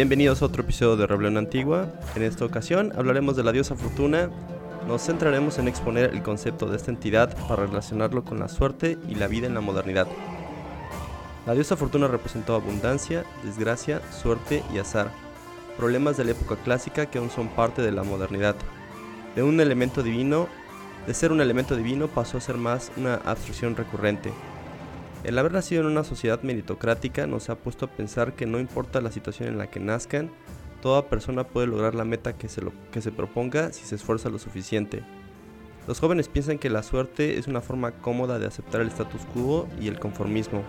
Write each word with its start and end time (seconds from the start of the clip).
Bienvenidos 0.00 0.40
a 0.40 0.46
otro 0.46 0.62
episodio 0.62 0.96
de 0.96 1.06
Rebelión 1.06 1.36
Antigua. 1.36 1.86
En 2.16 2.22
esta 2.22 2.46
ocasión 2.46 2.90
hablaremos 2.96 3.36
de 3.36 3.42
la 3.44 3.52
diosa 3.52 3.76
Fortuna. 3.76 4.30
Nos 4.88 5.04
centraremos 5.04 5.58
en 5.58 5.68
exponer 5.68 6.14
el 6.14 6.22
concepto 6.22 6.64
de 6.68 6.78
esta 6.78 6.90
entidad 6.90 7.36
para 7.46 7.66
relacionarlo 7.66 8.24
con 8.24 8.40
la 8.40 8.48
suerte 8.48 8.96
y 9.10 9.16
la 9.16 9.26
vida 9.26 9.46
en 9.46 9.52
la 9.52 9.60
modernidad. 9.60 10.08
La 11.44 11.52
diosa 11.52 11.76
Fortuna 11.76 12.08
representó 12.08 12.54
abundancia, 12.54 13.26
desgracia, 13.44 14.00
suerte 14.10 14.62
y 14.74 14.78
azar, 14.78 15.10
problemas 15.76 16.16
de 16.16 16.24
la 16.24 16.30
época 16.30 16.56
clásica 16.56 17.04
que 17.04 17.18
aún 17.18 17.28
son 17.28 17.48
parte 17.48 17.82
de 17.82 17.92
la 17.92 18.02
modernidad. 18.02 18.56
De 19.36 19.42
un 19.42 19.60
elemento 19.60 20.02
divino, 20.02 20.48
de 21.06 21.12
ser 21.12 21.30
un 21.30 21.42
elemento 21.42 21.76
divino 21.76 22.08
pasó 22.08 22.38
a 22.38 22.40
ser 22.40 22.56
más 22.56 22.90
una 22.96 23.16
abstracción 23.16 23.76
recurrente, 23.76 24.32
el 25.24 25.38
haber 25.38 25.52
nacido 25.52 25.82
en 25.82 25.88
una 25.88 26.04
sociedad 26.04 26.42
meritocrática 26.42 27.26
nos 27.26 27.50
ha 27.50 27.56
puesto 27.56 27.84
a 27.84 27.90
pensar 27.90 28.34
que 28.34 28.46
no 28.46 28.58
importa 28.58 29.00
la 29.00 29.12
situación 29.12 29.48
en 29.48 29.58
la 29.58 29.68
que 29.68 29.80
nazcan, 29.80 30.30
toda 30.80 31.08
persona 31.08 31.44
puede 31.44 31.66
lograr 31.66 31.94
la 31.94 32.04
meta 32.04 32.32
que 32.32 32.48
se, 32.48 32.62
que 32.90 33.02
se 33.02 33.12
proponga 33.12 33.72
si 33.72 33.84
se 33.84 33.96
esfuerza 33.96 34.30
lo 34.30 34.38
suficiente. 34.38 35.02
Los 35.86 36.00
jóvenes 36.00 36.28
piensan 36.28 36.58
que 36.58 36.70
la 36.70 36.82
suerte 36.82 37.38
es 37.38 37.48
una 37.48 37.60
forma 37.60 37.92
cómoda 37.92 38.38
de 38.38 38.46
aceptar 38.46 38.80
el 38.80 38.88
status 38.88 39.22
quo 39.34 39.68
y 39.80 39.88
el 39.88 39.98
conformismo. 39.98 40.62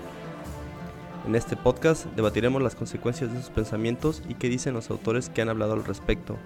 En 1.26 1.36
este 1.36 1.56
podcast 1.56 2.08
debatiremos 2.16 2.62
las 2.62 2.76
consecuencias 2.76 3.32
de 3.32 3.40
esos 3.40 3.52
pensamientos 3.52 4.24
y 4.28 4.34
qué 4.34 4.50
dicen 4.50 4.74
los 4.74 4.90
autores 4.90 5.30
que 5.30 5.42
han 5.42 5.50
hablado 5.50 5.74
al 5.74 5.86
respecto. 5.86 6.38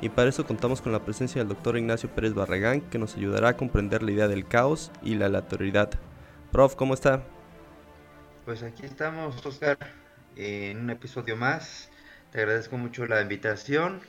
Y 0.00 0.08
para 0.08 0.30
eso 0.30 0.44
contamos 0.44 0.80
con 0.80 0.90
la 0.90 1.04
presencia 1.04 1.40
del 1.40 1.48
doctor 1.48 1.78
Ignacio 1.78 2.08
Pérez 2.08 2.34
Barragán, 2.34 2.80
que 2.80 2.98
nos 2.98 3.16
ayudará 3.16 3.50
a 3.50 3.56
comprender 3.56 4.02
la 4.02 4.10
idea 4.10 4.26
del 4.26 4.46
caos 4.46 4.90
y 5.02 5.14
la 5.14 5.26
aleatoriedad. 5.26 5.90
Prof, 6.50 6.74
¿cómo 6.74 6.94
está? 6.94 7.22
Pues 8.44 8.62
aquí 8.62 8.84
estamos, 8.86 9.44
Oscar, 9.46 9.78
en 10.36 10.78
un 10.80 10.90
episodio 10.90 11.36
más. 11.36 11.90
Te 12.30 12.38
agradezco 12.38 12.76
mucho 12.78 13.06
la 13.06 13.20
invitación. 13.20 14.02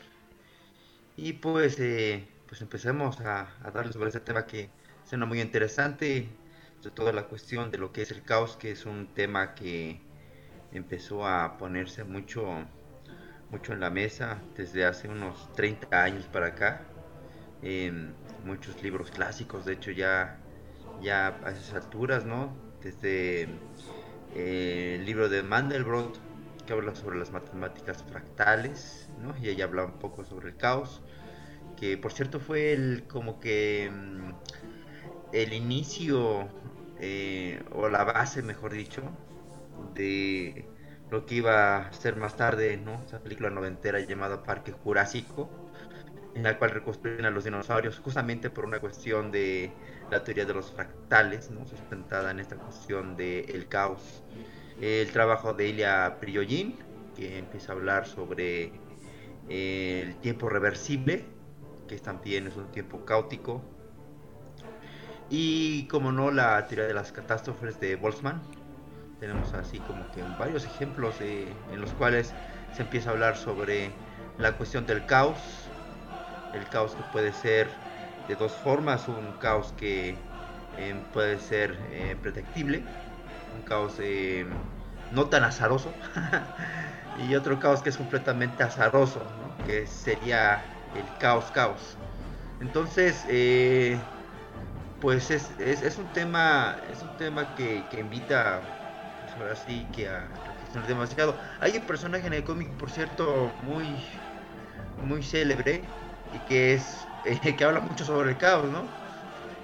Y 1.16 1.34
pues, 1.34 1.80
eh, 1.80 2.28
pues 2.48 2.62
empecemos 2.62 3.20
a, 3.22 3.56
a 3.64 3.72
darle 3.72 3.94
sobre 3.94 4.10
este 4.10 4.20
tema 4.22 4.46
que 4.46 4.74
suena 5.04 5.26
muy 5.26 5.42
interesante, 5.42 6.40
sobre 6.80 6.96
todo 6.96 7.12
la 7.12 7.28
cuestión 7.28 7.72
de 7.72 7.78
lo 7.78 7.92
que 7.92 8.02
es 8.04 8.12
el 8.12 8.24
caos, 8.24 8.58
que 8.58 8.72
es 8.72 8.86
un 8.86 9.14
tema 9.14 9.54
que 9.56 10.02
empezó 10.72 11.28
a 11.28 11.58
ponerse 11.58 12.04
mucho, 12.06 12.68
mucho 13.50 13.74
en 13.74 13.80
la 13.82 13.90
mesa 13.92 14.50
desde 14.56 14.86
hace 14.86 15.10
unos 15.10 15.52
30 15.54 16.04
años 16.04 16.28
para 16.28 16.48
acá. 16.48 16.94
Muchos 18.44 18.82
libros 18.84 19.12
clásicos, 19.12 19.66
de 19.66 19.74
hecho 19.74 19.92
ya, 19.92 20.44
ya 21.00 21.40
a 21.44 21.52
esas 21.52 21.74
alturas, 21.74 22.26
¿no? 22.26 22.62
Desde 22.82 23.62
eh, 24.36 24.98
el 25.00 25.06
libro 25.06 25.30
de 25.30 25.44
Mandelbrot, 25.44 26.20
que 26.66 26.74
habla 26.74 26.96
sobre 26.96 27.18
las 27.20 27.32
matemáticas 27.32 28.04
fractales, 28.04 29.10
¿no? 29.22 29.36
y 29.42 29.50
ella 29.50 29.66
habla 29.66 29.86
un 29.86 30.00
poco 30.00 30.24
sobre 30.26 30.50
el 30.50 30.58
caos, 30.58 31.02
que 31.78 31.98
por 31.98 32.12
cierto 32.14 32.40
fue 32.40 32.74
el 32.74 33.06
como 33.08 33.40
que 33.40 33.92
mm, 33.94 34.32
el 35.34 35.54
inicio 35.54 36.48
eh, 37.00 37.62
o 37.72 37.90
la 37.90 38.04
base, 38.04 38.42
mejor 38.44 38.74
dicho, 38.74 39.02
de 39.94 40.66
lo 41.12 41.26
que 41.26 41.36
iba 41.36 41.78
a 41.78 41.94
ser 41.94 42.16
más 42.16 42.36
tarde, 42.38 42.78
¿no? 42.78 43.04
Esa 43.06 43.20
película 43.22 43.50
noventera 43.50 44.00
llamada 44.00 44.44
Parque 44.44 44.72
Jurásico, 44.72 45.50
en 46.36 46.44
la 46.44 46.58
cual 46.58 46.72
reconstruyen 46.72 47.26
a 47.26 47.32
los 47.32 47.44
dinosaurios 47.44 48.00
justamente 48.00 48.50
por 48.50 48.66
una 48.66 48.80
cuestión 48.80 49.32
de 49.32 49.72
la 50.14 50.24
teoría 50.24 50.46
de 50.46 50.54
los 50.54 50.72
fractales, 50.72 51.50
¿no? 51.50 51.66
sustentada 51.66 52.32
en 52.32 52.40
esta 52.40 52.56
cuestión 52.56 53.18
del 53.18 53.68
caos. 53.68 54.24
El 54.80 55.12
trabajo 55.12 55.54
de 55.54 55.70
Ilya 55.70 56.18
Prigogine, 56.20 56.76
que 57.16 57.40
empieza 57.40 57.72
a 57.72 57.76
hablar 57.76 58.06
sobre 58.06 58.72
eh, 59.50 60.04
el 60.06 60.16
tiempo 60.18 60.50
reversible, 60.50 61.26
que 61.88 61.98
también 61.98 62.48
es 62.48 62.56
un 62.56 62.68
tiempo 62.72 63.04
caótico. 63.06 63.62
Y 65.30 65.88
como 65.88 66.12
no, 66.12 66.30
la 66.30 66.68
teoría 66.68 66.86
de 66.86 66.94
las 66.94 67.12
catástrofes 67.12 67.80
de 67.80 67.96
Boltzmann. 67.96 68.42
Tenemos 69.20 69.54
así 69.54 69.80
como 69.80 70.12
que 70.12 70.22
varios 70.38 70.66
ejemplos 70.66 71.16
en 71.22 71.82
los 71.82 71.92
cuales 71.94 72.34
se 72.74 72.82
empieza 72.82 73.10
a 73.10 73.14
hablar 73.14 73.38
sobre 73.38 73.92
la 74.38 74.58
cuestión 74.58 74.86
del 74.86 75.06
caos, 75.06 75.40
el 76.54 76.68
caos 76.68 76.94
que 76.94 77.04
puede 77.04 77.32
ser 77.32 77.70
de 78.28 78.36
dos 78.36 78.54
formas, 78.54 79.08
un 79.08 79.34
caos 79.34 79.74
que 79.78 80.18
eh, 80.78 80.96
puede 81.12 81.40
ser 81.40 81.78
eh, 81.92 82.16
predictible, 82.22 82.84
un 83.56 83.62
caos 83.64 83.96
eh, 84.00 84.46
no 85.12 85.26
tan 85.28 85.44
azaroso, 85.44 85.94
y 87.20 87.36
otro 87.36 87.60
caos 87.60 87.82
que 87.82 87.90
es 87.90 87.98
completamente 87.98 88.64
azaroso, 88.64 89.22
que 89.66 89.86
sería 89.88 90.66
el 90.96 91.06
caos 91.20 91.52
caos. 91.52 91.98
Entonces, 92.62 93.26
pues 95.02 95.30
es, 95.32 95.52
es, 95.60 95.98
un 95.98 96.08
tema, 96.08 96.78
es 96.90 97.02
un 97.04 97.18
tema 97.18 97.54
que, 97.56 97.84
que 97.90 98.00
invita, 98.00 98.62
pues 99.22 99.36
ahora 99.38 99.56
sí, 99.56 99.86
que 99.94 100.08
a 100.08 100.30
reflexionar 100.46 100.88
demasiado. 100.88 101.36
Hay 101.60 101.78
un 101.78 101.84
personaje 101.84 102.26
en 102.26 102.34
el 102.34 102.44
cómic, 102.46 102.70
por 102.78 102.90
cierto, 102.90 103.52
muy, 103.64 104.02
muy 105.06 105.22
célebre, 105.22 105.84
y 106.32 106.40
que 106.40 106.74
es 106.74 107.06
eh, 107.26 107.56
que 107.56 107.64
habla 107.64 107.80
mucho 107.80 108.06
sobre 108.06 108.32
el 108.32 108.38
caos, 108.38 108.70
¿no? 108.72 108.84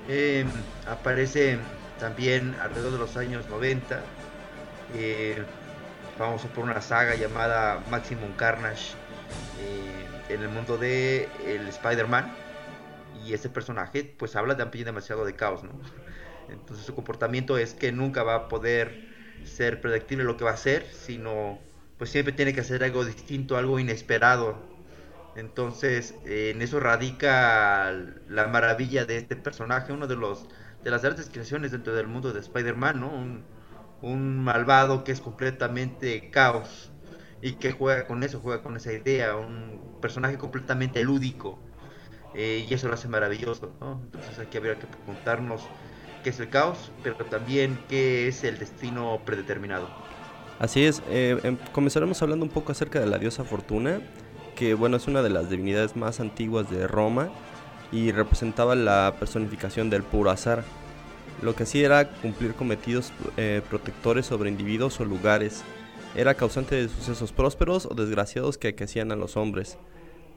Eh, 0.08 0.46
aparece 0.88 1.60
también 2.00 2.56
alrededor 2.62 2.94
de 2.94 2.98
los 2.98 3.18
años 3.18 3.48
90, 3.50 4.02
eh, 4.96 5.44
famoso 6.18 6.48
por 6.50 6.64
una 6.64 6.82
saga 6.82 7.16
llamada 7.16 7.84
Maximum 7.92 8.34
Carnage 8.34 8.94
eh, 9.60 10.08
en 10.30 10.42
el 10.42 10.50
mundo 10.50 10.78
de 10.78 11.30
el 11.46 11.68
Spider-Man. 11.68 12.34
Y 13.24 13.34
ese 13.34 13.50
personaje 13.50 14.04
pues 14.18 14.36
habla 14.36 14.58
también 14.58 14.86
demasiado 14.86 15.26
de 15.26 15.36
caos, 15.36 15.64
¿no? 15.64 15.72
Entonces 16.50 16.86
su 16.86 16.96
comportamiento 16.96 17.58
es 17.58 17.74
que 17.74 17.92
nunca 17.92 18.24
va 18.24 18.36
a 18.36 18.48
poder 18.48 19.08
ser 19.44 19.82
predictible 19.82 20.24
lo 20.24 20.38
que 20.38 20.44
va 20.46 20.52
a 20.52 20.56
hacer, 20.56 20.88
sino 20.92 21.60
pues 21.98 22.10
siempre 22.10 22.34
tiene 22.34 22.54
que 22.54 22.62
hacer 22.62 22.84
algo 22.84 23.06
distinto, 23.06 23.58
algo 23.58 23.80
inesperado 23.80 24.69
entonces, 25.40 26.16
en 26.26 26.62
eso 26.62 26.80
radica 26.80 27.92
la 28.28 28.48
maravilla 28.48 29.06
de 29.06 29.18
este 29.18 29.36
personaje, 29.36 29.94
uno 29.94 30.08
de 30.08 30.16
los 30.16 30.48
de 30.84 30.92
las 30.92 31.02
grandes 31.02 31.30
creaciones 31.30 31.72
dentro 31.72 31.94
del 31.94 32.08
mundo 32.08 32.32
de 32.34 32.40
Spider-Man, 32.40 33.00
¿no? 33.00 33.12
Un, 34.02 34.44
malvado 34.44 35.04
que 35.04 35.12
es 35.12 35.20
completamente 35.20 36.30
caos 36.30 36.90
y 37.42 37.54
que 37.54 37.74
juega 37.74 38.08
con 38.08 38.24
eso, 38.24 38.40
juega 38.40 38.64
con 38.64 38.78
esa 38.78 38.94
idea, 38.94 39.36
un 39.36 39.98
personaje 40.02 40.38
completamente 40.38 41.04
lúdico 41.04 41.60
eh, 42.34 42.66
y 42.68 42.74
eso 42.74 42.88
lo 42.88 42.94
hace 42.94 43.10
maravilloso, 43.10 43.74
¿no? 43.82 44.00
Entonces 44.06 44.40
aquí 44.40 44.58
habría 44.58 44.80
que 44.80 44.88
preguntarnos 44.88 45.64
qué 46.24 46.30
es 46.30 46.40
el 46.40 46.50
caos, 46.50 46.94
pero 47.04 47.18
también 47.26 47.78
qué 47.90 48.30
es 48.30 48.46
el 48.46 48.58
destino 48.58 49.20
predeterminado. 49.26 49.90
Así 50.60 50.86
es, 50.86 51.04
eh, 51.10 51.38
em, 51.44 51.58
comenzaremos 51.74 52.22
hablando 52.22 52.46
un 52.46 52.52
poco 52.52 52.72
acerca 52.72 53.02
de 53.02 53.06
la 53.06 53.18
diosa 53.18 53.44
Fortuna 53.44 54.00
que 54.60 54.74
bueno, 54.74 54.98
es 54.98 55.08
una 55.08 55.22
de 55.22 55.30
las 55.30 55.50
divinidades 55.50 55.96
más 55.96 56.20
antiguas 56.20 56.70
de 56.70 56.86
Roma 56.86 57.30
y 57.94 58.12
representaba 58.12 58.76
la 58.76 59.16
personificación 59.18 59.90
del 59.90 60.04
puro 60.04 60.32
azar. 60.32 60.66
Lo 61.42 61.56
que 61.56 61.64
hacía 61.64 61.86
era 61.86 62.12
cumplir 62.12 62.54
cometidos 62.56 63.14
eh, 63.38 63.62
protectores 63.70 64.26
sobre 64.26 64.50
individuos 64.50 65.00
o 65.00 65.06
lugares. 65.06 65.64
Era 66.14 66.34
causante 66.34 66.76
de 66.76 66.90
sucesos 66.90 67.32
prósperos 67.32 67.86
o 67.86 67.96
desgraciados 67.96 68.58
que 68.58 68.68
aquecían 68.68 69.14
a 69.14 69.16
los 69.16 69.38
hombres. 69.38 69.78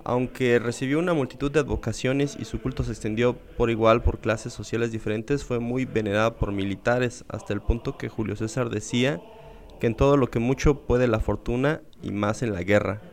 Aunque 0.04 0.60
recibió 0.60 1.00
una 1.00 1.14
multitud 1.14 1.50
de 1.50 1.58
advocaciones 1.58 2.36
y 2.38 2.44
su 2.44 2.60
culto 2.60 2.84
se 2.84 2.92
extendió 2.92 3.34
por 3.34 3.70
igual 3.70 4.04
por 4.04 4.20
clases 4.20 4.52
sociales 4.52 4.92
diferentes, 4.92 5.42
fue 5.42 5.58
muy 5.58 5.84
venerada 5.84 6.36
por 6.36 6.52
militares, 6.52 7.24
hasta 7.28 7.54
el 7.54 7.60
punto 7.60 7.98
que 7.98 8.08
Julio 8.08 8.36
César 8.36 8.70
decía 8.70 9.20
que 9.80 9.88
en 9.88 9.96
todo 9.96 10.16
lo 10.16 10.30
que 10.30 10.38
mucho 10.38 10.86
puede 10.86 11.08
la 11.08 11.18
fortuna 11.18 11.82
y 12.04 12.12
más 12.12 12.44
en 12.44 12.52
la 12.52 12.62
guerra. 12.62 13.11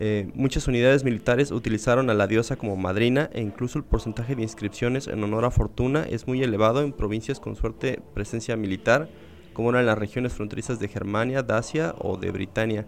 Eh, 0.00 0.30
muchas 0.34 0.68
unidades 0.68 1.02
militares 1.02 1.50
utilizaron 1.50 2.08
a 2.08 2.14
la 2.14 2.28
diosa 2.28 2.54
como 2.54 2.76
madrina 2.76 3.30
e 3.32 3.40
incluso 3.40 3.78
el 3.78 3.84
porcentaje 3.84 4.36
de 4.36 4.42
inscripciones 4.42 5.08
en 5.08 5.24
honor 5.24 5.44
a 5.44 5.50
Fortuna 5.50 6.06
es 6.08 6.28
muy 6.28 6.40
elevado 6.40 6.82
en 6.82 6.92
provincias 6.92 7.40
con 7.40 7.56
suerte 7.56 8.00
presencia 8.14 8.56
militar, 8.56 9.08
como 9.54 9.70
eran 9.70 9.86
las 9.86 9.98
regiones 9.98 10.34
fronterizas 10.34 10.78
de 10.78 10.86
Germania, 10.86 11.42
Dacia 11.42 11.96
o 11.98 12.16
de 12.16 12.30
Britania. 12.30 12.86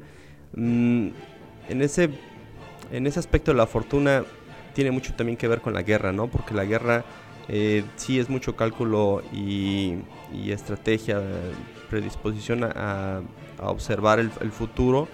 Mm, 0.55 1.09
en, 1.69 1.83
ese, 1.83 2.11
en 2.93 3.09
ese 3.09 3.19
aspecto 3.19 3.55
la 3.55 3.67
fortuna 3.67 4.23
tiene 4.73 4.93
mucho 4.93 5.13
también 5.15 5.37
que 5.37 5.49
ver 5.49 5.63
con 5.63 5.75
la 5.75 5.83
guerra, 5.83 6.13
¿no? 6.13 6.29
Porque 6.29 6.55
la 6.55 6.65
guerra 6.65 7.05
eh, 7.49 7.83
sí 7.97 8.21
es 8.21 8.31
mucho 8.31 8.55
cálculo 8.55 9.25
y, 9.33 9.99
estrategia, 10.49 11.21
predisposición 11.89 12.63
a, 12.63 13.21
observar 13.63 14.21
el 14.21 14.53
futuro 14.53 15.09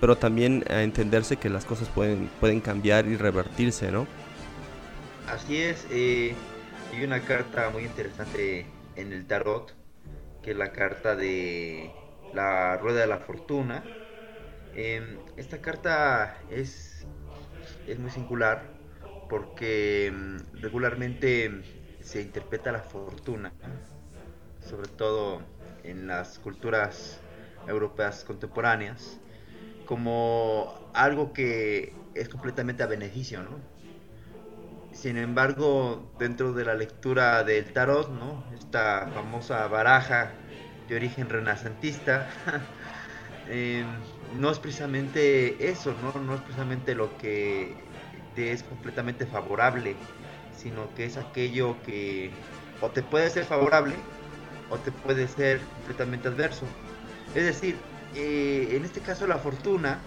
pero 0.00 0.16
también 0.16 0.64
a 0.70 0.82
entenderse 0.82 1.36
que 1.36 1.50
las 1.50 1.64
cosas 1.64 1.88
pueden, 1.88 2.28
pueden 2.40 2.60
cambiar 2.60 3.06
y 3.06 3.16
revertirse, 3.16 3.92
¿no? 3.92 4.06
Así 5.28 5.58
es, 5.58 5.86
eh, 5.90 6.34
hay 6.92 7.04
una 7.04 7.20
carta 7.20 7.70
muy 7.70 7.84
interesante 7.84 8.66
en 8.96 9.12
el 9.12 9.26
tarot, 9.26 9.72
que 10.42 10.52
es 10.52 10.56
la 10.56 10.72
carta 10.72 11.14
de 11.14 11.90
la 12.32 12.76
rueda 12.78 13.00
de 13.00 13.06
la 13.06 13.18
fortuna. 13.18 13.84
Em, 14.74 15.18
esta 15.36 15.60
carta 15.60 16.36
es, 16.50 17.06
es 17.86 17.98
muy 17.98 18.10
singular 18.10 18.62
porque 19.28 20.06
em, 20.06 20.38
regularmente 20.60 21.62
se 22.00 22.22
interpreta 22.22 22.72
la 22.72 22.80
fortuna, 22.80 23.52
sobre 24.68 24.88
todo 24.88 25.42
en 25.84 26.06
las 26.06 26.38
culturas 26.38 27.20
europeas 27.68 28.24
contemporáneas, 28.24 29.20
como 29.90 30.90
algo 30.94 31.32
que 31.34 32.10
es 32.14 32.28
completamente 32.30 32.82
a 32.84 32.86
beneficio, 32.86 33.42
¿no? 33.42 33.60
Sin 34.92 35.16
embargo, 35.18 36.14
dentro 36.18 36.52
de 36.52 36.64
la 36.64 36.74
lectura 36.74 37.44
del 37.44 37.72
tarot, 37.72 38.10
¿no? 38.10 38.48
Esta 38.52 39.10
famosa 39.12 39.66
baraja 39.68 40.44
de 40.88 40.96
origen 40.96 41.28
renacentista, 41.28 42.28
eh, 43.44 43.84
no 44.28 44.50
es 44.50 44.58
precisamente 44.58 45.70
eso, 45.70 45.94
¿no? 45.94 46.12
No 46.12 46.34
es 46.34 46.42
precisamente 46.42 46.94
lo 46.94 47.16
que 47.16 47.96
te 48.32 48.52
es 48.52 48.62
completamente 48.64 49.26
favorable, 49.26 50.08
sino 50.50 50.94
que 50.94 51.04
es 51.06 51.16
aquello 51.16 51.82
que 51.82 52.48
o 52.78 52.92
te 52.92 53.02
puede 53.04 53.30
ser 53.30 53.44
favorable 53.46 54.10
o 54.66 54.82
te 54.82 54.92
puede 54.92 55.28
ser 55.28 55.68
completamente 55.70 56.28
adverso. 56.28 56.80
Es 57.32 57.44
decir, 57.44 57.89
eh, 58.14 58.68
en 58.72 58.84
este 58.84 59.00
caso 59.00 59.26
la 59.26 59.38
fortuna, 59.38 59.98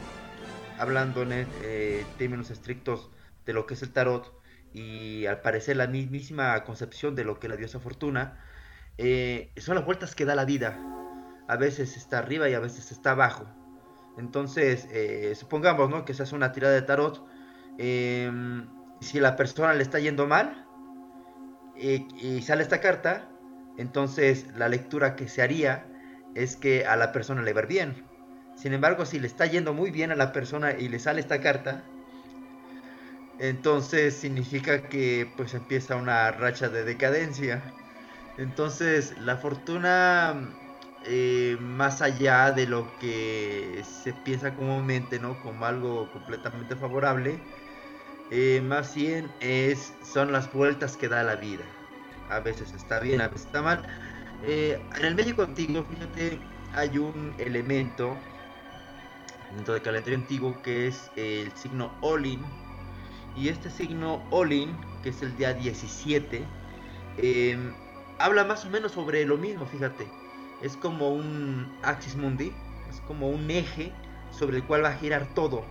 hablando 0.78 1.22
en 1.22 1.48
eh, 1.64 2.06
términos 2.18 2.50
estrictos 2.50 3.10
de 3.46 3.54
lo 3.54 3.66
que 3.66 3.76
es 3.76 3.82
el 3.82 3.92
tarot, 3.92 4.34
y 4.74 5.26
al 5.26 5.42
parecer 5.42 5.78
la 5.78 5.88
mismísima 5.88 6.64
concepción 6.64 7.16
de 7.16 7.24
lo 7.24 7.40
que 7.40 7.48
la 7.48 7.56
diosa 7.56 7.80
fortuna, 7.80 8.40
eh, 8.98 9.52
son 9.58 9.76
las 9.76 9.86
vueltas 9.86 10.16
que 10.16 10.26
da 10.26 10.36
la 10.36 10.46
vida. 10.46 10.80
A 11.48 11.58
veces 11.58 11.98
está 11.98 12.20
arriba 12.20 12.50
y 12.50 12.54
a 12.54 12.60
veces 12.60 12.92
está 12.92 13.12
abajo. 13.12 13.46
Entonces, 14.18 14.88
supongamos 15.38 15.90
¿no? 15.90 16.06
que 16.06 16.14
se 16.14 16.24
hace 16.24 16.36
una 16.36 16.52
tirada 16.52 16.74
de 16.74 16.84
tarot. 16.84 17.26
Em, 17.78 18.68
si 19.02 19.20
la 19.20 19.36
persona 19.36 19.74
le 19.74 19.84
está 19.84 20.00
yendo 20.00 20.28
mal 20.28 20.68
y 21.76 22.42
sale 22.42 22.64
esta 22.64 22.80
carta, 22.80 23.30
entonces 23.78 24.48
la 24.56 24.70
lectura 24.70 25.16
que 25.16 25.28
se 25.28 25.42
haría 25.42 25.86
es 26.34 26.58
que 26.58 26.86
a 26.86 26.96
la 26.98 27.12
persona 27.12 27.42
le 27.44 27.54
va 27.54 27.64
bien. 27.64 28.04
Sin 28.56 28.74
embargo, 28.74 29.06
si 29.06 29.20
le 29.20 29.28
está 29.28 29.46
yendo 29.48 29.74
muy 29.74 29.92
bien 29.92 30.12
a 30.12 30.16
la 30.16 30.32
persona 30.34 30.74
y 30.78 30.90
le 30.90 31.00
sale 31.00 31.22
esta 31.22 31.42
carta, 31.42 31.92
entonces 33.38 34.20
significa 34.20 34.90
que 34.90 35.32
pues 35.38 35.54
empieza 35.54 35.96
una 35.96 36.32
racha 36.32 36.70
de 36.70 36.84
decadencia. 36.84 37.78
Entonces 38.38 39.18
la 39.20 39.38
fortuna, 39.38 40.60
eh, 41.02 41.58
más 41.60 42.02
allá 42.02 42.52
de 42.52 42.68
lo 42.68 42.98
que 42.98 43.84
se 43.86 44.14
piensa 44.14 44.56
comúnmente, 44.56 45.20
¿no? 45.20 45.40
Como 45.40 45.66
algo 45.66 46.12
completamente 46.12 46.76
favorable, 46.76 47.48
eh, 48.30 48.62
más 48.64 48.96
bien 48.96 49.38
es, 49.40 49.98
son 50.02 50.32
las 50.32 50.52
vueltas 50.52 50.98
que 50.98 51.10
da 51.10 51.24
la 51.24 51.36
vida. 51.38 51.66
A 52.28 52.40
veces 52.42 52.74
está 52.74 53.00
bien, 53.00 53.22
a 53.22 53.30
veces 53.30 53.48
está 53.48 53.62
mal 53.62 53.88
eh, 54.44 54.80
en 54.98 55.06
el 55.06 55.16
México 55.16 55.44
antiguo, 55.44 55.86
fíjate, 55.86 56.40
hay 56.74 56.98
un 56.98 57.34
elemento 57.38 58.18
dentro 59.56 59.74
del 59.74 59.84
calendario 59.84 60.18
antiguo 60.18 60.62
que 60.62 60.88
es 60.88 61.12
el 61.16 61.52
signo 61.54 61.94
Olin. 62.02 62.42
Y 63.36 63.48
este 63.48 63.70
signo 63.70 64.22
Olin, 64.32 64.76
que 65.02 65.10
es 65.10 65.22
el 65.22 65.36
día 65.38 65.54
17, 65.54 66.44
em, 67.18 67.74
habla 68.20 68.44
más 68.44 68.66
o 68.66 68.70
menos 68.70 68.92
sobre 68.92 69.26
lo 69.26 69.38
mismo, 69.38 69.66
fíjate. 69.66 70.08
Es 70.62 70.78
como 70.78 71.10
un 71.10 71.72
axis 71.82 72.16
mundi, 72.16 72.54
es 72.90 73.00
como 73.08 73.30
un 73.30 73.50
eje 73.50 73.92
sobre 74.32 74.58
el 74.58 74.64
cual 74.66 74.84
va 74.84 74.90
a 74.90 74.98
girar 74.98 75.28
todo. 75.34 75.64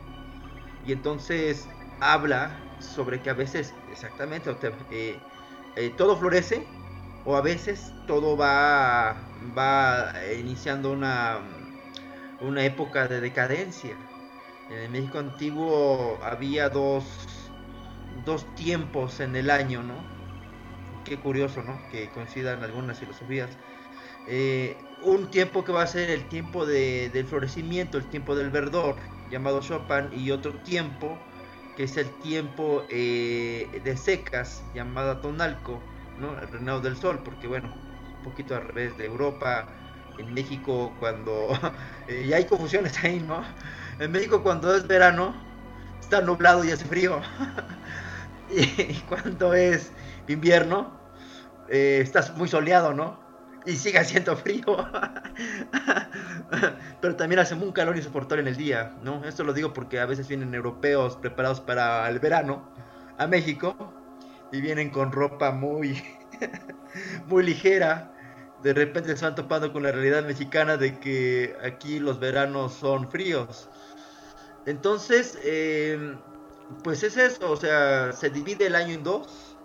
Y 0.86 0.92
entonces 0.92 1.68
habla 2.00 2.58
sobre 2.80 3.20
que 3.20 3.30
a 3.30 3.34
veces, 3.34 3.75
exactamente, 3.90 4.50
eh, 4.90 5.18
eh, 5.76 5.94
todo 5.96 6.16
florece 6.16 6.66
o 7.24 7.36
a 7.36 7.40
veces 7.40 7.92
todo 8.06 8.36
va, 8.36 9.16
va 9.56 10.12
iniciando 10.38 10.90
una, 10.90 11.40
una 12.40 12.64
época 12.64 13.08
de 13.08 13.20
decadencia. 13.20 13.96
En 14.70 14.78
el 14.78 14.90
México 14.90 15.18
antiguo 15.18 16.18
había 16.23 16.68
dos, 16.68 17.26
dos 18.25 18.52
tiempos 18.54 19.20
en 19.20 19.37
el 19.37 19.50
año, 19.50 19.82
¿no? 19.82 19.94
Qué 21.04 21.18
curioso, 21.18 21.62
¿no? 21.62 21.78
Que 21.90 22.11
coincidan 22.11 22.62
algunas 22.62 22.99
filosofías. 22.99 23.50
Eh, 24.28 24.76
un 25.02 25.30
tiempo 25.30 25.64
que 25.64 25.73
va 25.73 25.82
a 25.82 25.87
ser 25.87 26.11
el 26.11 26.28
tiempo 26.28 26.64
de, 26.64 27.11
del 27.12 27.26
florecimiento, 27.26 27.99
el 27.99 28.08
tiempo 28.08 28.35
del 28.37 28.50
verdor, 28.50 28.97
llamado 29.30 29.61
Chopin, 29.61 30.08
y 30.12 30.30
otro 30.30 30.52
tiempo 30.62 31.18
que 31.76 31.85
es 31.85 31.97
el 31.97 32.11
tiempo 32.20 32.85
eh, 32.90 33.80
de 33.82 33.97
secas, 33.97 34.62
llamado 34.75 35.18
Tonalco 35.18 35.82
el 36.41 36.49
reinado 36.49 36.81
del 36.81 36.97
sol, 36.97 37.21
porque 37.25 37.47
bueno, 37.47 37.69
un 38.17 38.23
poquito 38.23 38.55
al 38.55 38.69
revés 38.69 38.97
de 38.97 39.07
Europa, 39.07 39.67
en 40.19 40.33
México 40.35 40.95
cuando, 40.99 41.49
eh, 42.09 42.25
y 42.26 42.33
hay 42.33 42.45
confusiones 42.45 43.02
ahí, 43.02 43.21
¿no? 43.21 43.43
En 43.99 44.12
México 44.12 44.43
cuando 44.43 44.75
es 44.75 44.87
verano, 44.87 45.35
está 46.00 46.21
nublado 46.21 46.64
y 46.64 46.71
hace 46.71 46.85
frío. 46.85 47.21
y 48.50 48.95
cuando 49.09 49.55
es 49.55 49.93
invierno, 50.29 51.00
eh, 51.69 52.00
estás 52.02 52.37
muy 52.37 52.49
soleado, 52.49 52.93
¿no? 52.93 53.21
Y 53.64 53.76
sigue 53.76 53.99
haciendo 53.99 54.37
frío. 54.37 54.64
Pero 57.00 57.17
también 57.17 57.38
hace 57.38 57.55
un 57.55 57.73
calor 57.73 57.97
insoportable 57.97 58.43
en 58.43 58.49
el 58.49 58.57
día, 58.57 58.97
¿no? 59.02 59.25
Esto 59.25 59.45
lo 59.45 59.52
digo 59.52 59.73
porque 59.73 60.00
a 60.00 60.07
veces 60.07 60.29
vienen 60.29 60.55
europeos 60.55 61.17
preparados 61.17 61.61
para 61.61 62.09
el 62.09 62.19
verano 62.19 62.69
a 63.19 63.26
México 63.26 64.01
y 64.52 64.61
vienen 64.61 64.90
con 64.90 65.11
ropa 65.11 65.50
muy, 65.50 66.00
muy 67.26 67.42
ligera. 67.42 68.12
De 68.62 68.73
repente 68.73 69.16
se 69.16 69.25
van 69.25 69.35
topando 69.35 69.73
con 69.73 69.82
la 69.82 69.90
realidad 69.90 70.25
mexicana 70.25 70.76
de 70.76 71.00
que 71.00 71.56
aquí 71.64 71.99
los 71.99 72.21
veranos 72.21 72.75
son 72.75 73.11
fríos. 73.11 73.68
Entonces, 74.66 75.38
eh, 75.42 76.16
pues 76.85 77.02
es 77.02 77.16
eso, 77.16 77.50
o 77.50 77.56
sea, 77.56 78.12
se 78.12 78.30
divide 78.30 78.66
el 78.66 78.76
año 78.76 78.94
en 78.94 79.02
dos, 79.02 79.56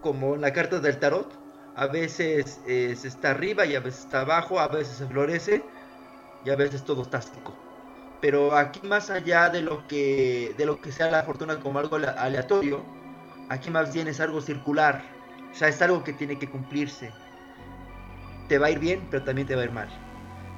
como 0.00 0.36
en 0.36 0.42
la 0.42 0.52
carta 0.52 0.78
del 0.78 0.98
tarot. 0.98 1.32
A 1.74 1.86
veces 1.86 2.60
eh, 2.66 2.94
se 2.96 3.08
está 3.08 3.30
arriba 3.30 3.64
y 3.64 3.74
a 3.74 3.80
veces 3.80 4.00
está 4.00 4.20
abajo, 4.20 4.60
a 4.60 4.68
veces 4.68 4.96
se 4.96 5.06
florece 5.06 5.64
y 6.44 6.50
a 6.50 6.56
veces 6.56 6.84
todo 6.84 7.02
está. 7.02 7.20
Pero 8.20 8.54
aquí 8.54 8.80
más 8.86 9.10
allá 9.10 9.48
de 9.48 9.62
lo 9.62 9.86
que 9.86 10.54
de 10.58 10.66
lo 10.66 10.80
que 10.80 10.90
sea 10.90 11.10
la 11.10 11.22
fortuna 11.22 11.60
como 11.60 11.78
algo 11.78 11.96
aleatorio, 11.96 12.84
Aquí 13.48 13.70
más 13.70 13.92
bien 13.92 14.08
es 14.08 14.20
algo 14.20 14.40
circular. 14.40 15.04
O 15.50 15.54
sea, 15.54 15.68
es 15.68 15.80
algo 15.80 16.04
que 16.04 16.12
tiene 16.12 16.38
que 16.38 16.48
cumplirse. 16.48 17.12
Te 18.48 18.58
va 18.58 18.66
a 18.66 18.70
ir 18.70 18.78
bien, 18.78 19.06
pero 19.10 19.22
también 19.22 19.46
te 19.46 19.54
va 19.54 19.62
a 19.62 19.64
ir 19.64 19.72
mal. 19.72 19.88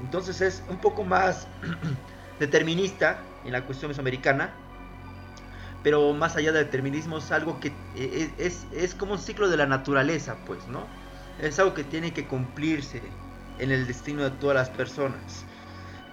Entonces 0.02 0.40
es 0.40 0.62
un 0.68 0.78
poco 0.78 1.04
más 1.04 1.46
determinista 2.38 3.22
en 3.44 3.52
la 3.52 3.64
cuestión 3.64 3.90
mesoamericana. 3.90 4.50
Pero 5.82 6.12
más 6.12 6.36
allá 6.36 6.52
del 6.52 6.66
determinismo 6.66 7.18
es 7.18 7.32
algo 7.32 7.58
que 7.58 7.68
eh, 7.96 8.30
es, 8.38 8.66
es, 8.72 8.94
como 8.94 9.12
un 9.12 9.18
ciclo 9.18 9.48
de 9.48 9.56
la 9.56 9.66
naturaleza, 9.66 10.36
pues, 10.46 10.68
¿no? 10.68 10.84
es 11.42 11.58
algo 11.58 11.74
que 11.74 11.84
tiene 11.84 12.12
que 12.12 12.26
cumplirse 12.26 13.00
en 13.58 13.70
el 13.70 13.86
destino 13.86 14.22
de 14.24 14.30
todas 14.30 14.56
las 14.56 14.70
personas. 14.70 15.44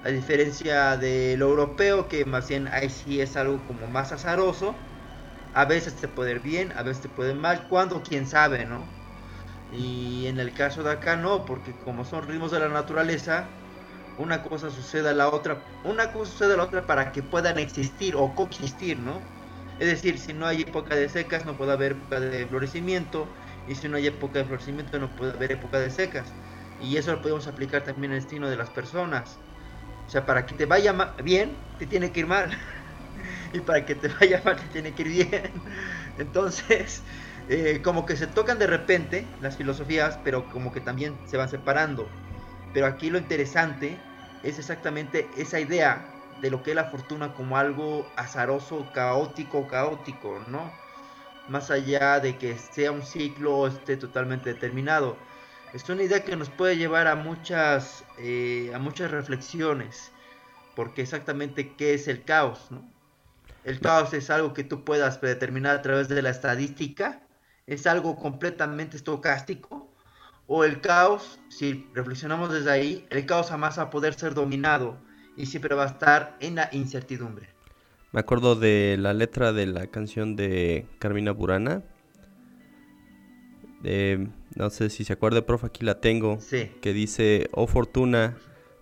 A 0.04 0.10
diferencia 0.10 0.96
de 0.98 1.36
lo 1.38 1.50
europeo, 1.50 2.08
que 2.08 2.24
más 2.26 2.48
bien 2.48 2.68
ahí 2.68 2.90
sí 2.90 3.20
es 3.20 3.36
algo 3.36 3.58
como 3.68 3.88
más 3.88 4.12
azaroso, 4.12 4.76
a 5.62 5.66
veces 5.66 5.96
te 6.00 6.08
puede 6.08 6.32
ir 6.34 6.42
bien, 6.42 6.72
a 6.74 6.84
veces 6.84 7.02
te 7.04 7.10
puede 7.10 7.32
ir 7.32 7.38
mal, 7.38 7.68
cuando 7.68 8.04
quién 8.04 8.28
sabe, 8.28 8.66
¿no? 8.66 8.96
Y 9.70 10.28
en 10.28 10.40
el 10.40 10.54
caso 10.54 10.84
de 10.84 10.92
acá 10.92 11.18
no, 11.18 11.46
porque 11.46 11.78
como 11.80 12.06
son 12.06 12.24
ritmos 12.28 12.52
de 12.52 12.60
la 12.60 12.70
naturaleza, 12.70 13.60
una 14.16 14.44
cosa 14.44 14.70
sucede 14.72 15.10
a 15.10 15.14
la 15.14 15.30
otra, 15.30 15.66
una 15.84 16.12
cosa 16.12 16.32
sucede 16.32 16.54
a 16.54 16.58
la 16.58 16.64
otra 16.66 16.86
para 16.88 17.12
que 17.12 17.24
puedan 17.24 17.60
existir 17.60 18.16
o 18.18 18.36
coexistir, 18.36 19.00
¿no? 19.00 19.32
Es 19.78 19.88
decir, 19.88 20.20
si 20.20 20.34
no 20.34 20.48
hay 20.48 20.62
época 20.62 20.96
de 20.96 21.10
secas, 21.10 21.46
no 21.46 21.58
puede 21.58 21.74
haber 21.74 21.94
época 21.94 22.20
de 22.20 22.48
florecimiento, 22.48 23.34
y 23.66 23.76
si 23.76 23.90
no 23.90 23.98
hay 23.98 24.08
época 24.08 24.40
de 24.40 24.46
florecimiento, 24.46 25.00
no 25.00 25.16
puede 25.16 25.34
haber 25.34 25.52
época 25.54 25.80
de 25.80 25.92
secas. 25.92 26.36
Y 26.78 26.98
eso 26.98 27.12
lo 27.14 27.22
podemos 27.22 27.48
aplicar 27.48 27.84
también 27.84 28.12
al 28.14 28.20
destino 28.20 28.50
de 28.50 28.58
las 28.58 28.72
personas. 28.72 29.42
O 30.06 30.10
sea, 30.10 30.26
para 30.26 30.46
que 30.46 30.56
te 30.56 30.66
vaya 30.66 30.94
bien, 31.24 31.74
te 31.78 31.88
tiene 31.88 32.12
que 32.12 32.22
ir 32.22 32.28
mal. 32.28 32.52
y 33.54 33.62
para 33.62 33.86
que 33.86 33.96
te 33.96 34.08
vaya 34.20 34.42
mal, 34.46 34.56
te 34.58 34.68
tiene 34.68 34.94
que 34.96 35.04
ir 35.04 35.10
bien. 35.10 35.64
Entonces, 36.18 37.06
eh, 37.48 37.82
como 37.84 38.06
que 38.06 38.16
se 38.18 38.28
tocan 38.28 38.60
de 38.60 38.68
repente 38.68 39.36
las 39.40 39.58
filosofías, 39.58 40.20
pero 40.24 40.50
como 40.50 40.72
que 40.72 40.82
también 40.82 41.22
se 41.26 41.38
van 41.38 41.50
separando. 41.50 42.18
Pero 42.72 42.86
aquí 42.88 43.10
lo 43.10 43.18
interesante 43.18 44.08
es 44.42 44.60
exactamente 44.60 45.42
esa 45.42 45.60
idea 45.60 46.22
de 46.36 46.52
lo 46.52 46.62
que 46.64 46.72
es 46.72 46.76
la 46.76 46.86
fortuna 46.90 47.34
como 47.34 47.58
algo 47.58 48.14
azaroso, 48.18 48.92
caótico, 48.92 49.68
caótico, 49.68 50.40
¿no? 50.48 50.80
Más 51.48 51.72
allá 51.72 52.20
de 52.20 52.38
que 52.38 52.58
sea 52.60 52.92
un 52.92 53.02
ciclo 53.04 53.68
esté 53.68 53.98
totalmente 53.98 54.50
determinado. 54.54 55.26
Es 55.72 55.88
una 55.90 56.04
idea 56.04 56.24
que 56.26 56.36
nos 56.36 56.50
puede 56.50 56.78
llevar 56.78 57.08
a 57.08 57.16
muchas, 57.16 58.06
eh, 58.18 58.72
a 58.74 58.80
muchas 58.80 59.12
reflexiones, 59.12 60.14
porque 60.76 61.02
exactamente 61.04 61.76
qué 61.78 61.94
es 61.96 62.08
el 62.08 62.26
caos, 62.26 62.72
¿no? 62.72 62.94
El 63.68 63.82
caos 63.82 64.14
es 64.14 64.30
algo 64.30 64.54
que 64.54 64.64
tú 64.64 64.86
puedas 64.86 65.18
predeterminar 65.18 65.76
a 65.76 65.82
través 65.82 66.08
de 66.08 66.22
la 66.22 66.30
estadística, 66.30 67.22
es 67.66 67.86
algo 67.86 68.16
completamente 68.16 68.96
estocástico, 68.96 69.92
o 70.48 70.64
el 70.64 70.80
caos, 70.80 71.38
si 71.50 71.86
reflexionamos 71.94 72.50
desde 72.50 72.72
ahí, 72.72 73.06
el 73.10 73.26
caos 73.26 73.50
jamás 73.50 73.78
va 73.78 73.84
a 73.84 73.90
poder 73.90 74.14
ser 74.14 74.36
dominado 74.36 74.98
y 75.36 75.48
siempre 75.48 75.76
va 75.76 75.84
a 75.84 75.88
estar 75.88 76.38
en 76.40 76.56
la 76.56 76.70
incertidumbre. 76.72 77.50
Me 78.14 78.22
acuerdo 78.22 78.56
de 78.56 78.96
la 78.98 79.14
letra 79.14 79.52
de 79.52 79.66
la 79.66 79.88
canción 79.88 80.38
de 80.38 80.86
Carmina 81.00 81.34
Burana. 81.34 81.84
no 84.56 84.70
sé 84.70 84.90
si 84.90 85.04
se 85.04 85.12
acuerda, 85.12 85.46
profe, 85.46 85.68
aquí 85.68 85.84
la 85.84 86.00
tengo. 86.00 86.40
Sí. 86.40 86.72
Que 86.82 86.94
dice, 86.94 87.50
oh 87.52 87.68
fortuna, 87.68 88.38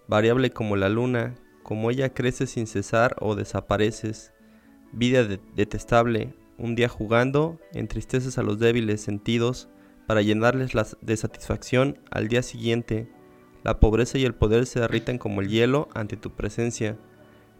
variable 0.08 0.52
como 0.52 0.76
la 0.76 0.90
luna, 0.90 1.34
como 1.64 1.90
ella 1.90 2.14
crece 2.14 2.46
sin 2.46 2.68
cesar 2.68 3.16
o 3.20 3.34
desapareces. 3.34 4.35
Vida 4.92 5.26
detestable, 5.56 6.34
un 6.58 6.76
día 6.76 6.88
jugando, 6.88 7.60
entristeces 7.74 8.38
a 8.38 8.44
los 8.44 8.60
débiles 8.60 9.02
sentidos, 9.02 9.70
para 10.08 10.22
llenarles 10.22 10.74
la 10.74 10.88
de 11.02 11.18
satisfacción 11.18 12.00
al 12.12 12.28
día 12.28 12.44
siguiente. 12.44 13.10
La 13.64 13.80
pobreza 13.80 14.18
y 14.18 14.26
el 14.26 14.36
poder 14.36 14.66
se 14.68 14.80
derritan 14.80 15.18
como 15.18 15.42
el 15.42 15.50
hielo 15.50 15.90
ante 15.94 16.18
tu 16.18 16.32
presencia. 16.32 16.98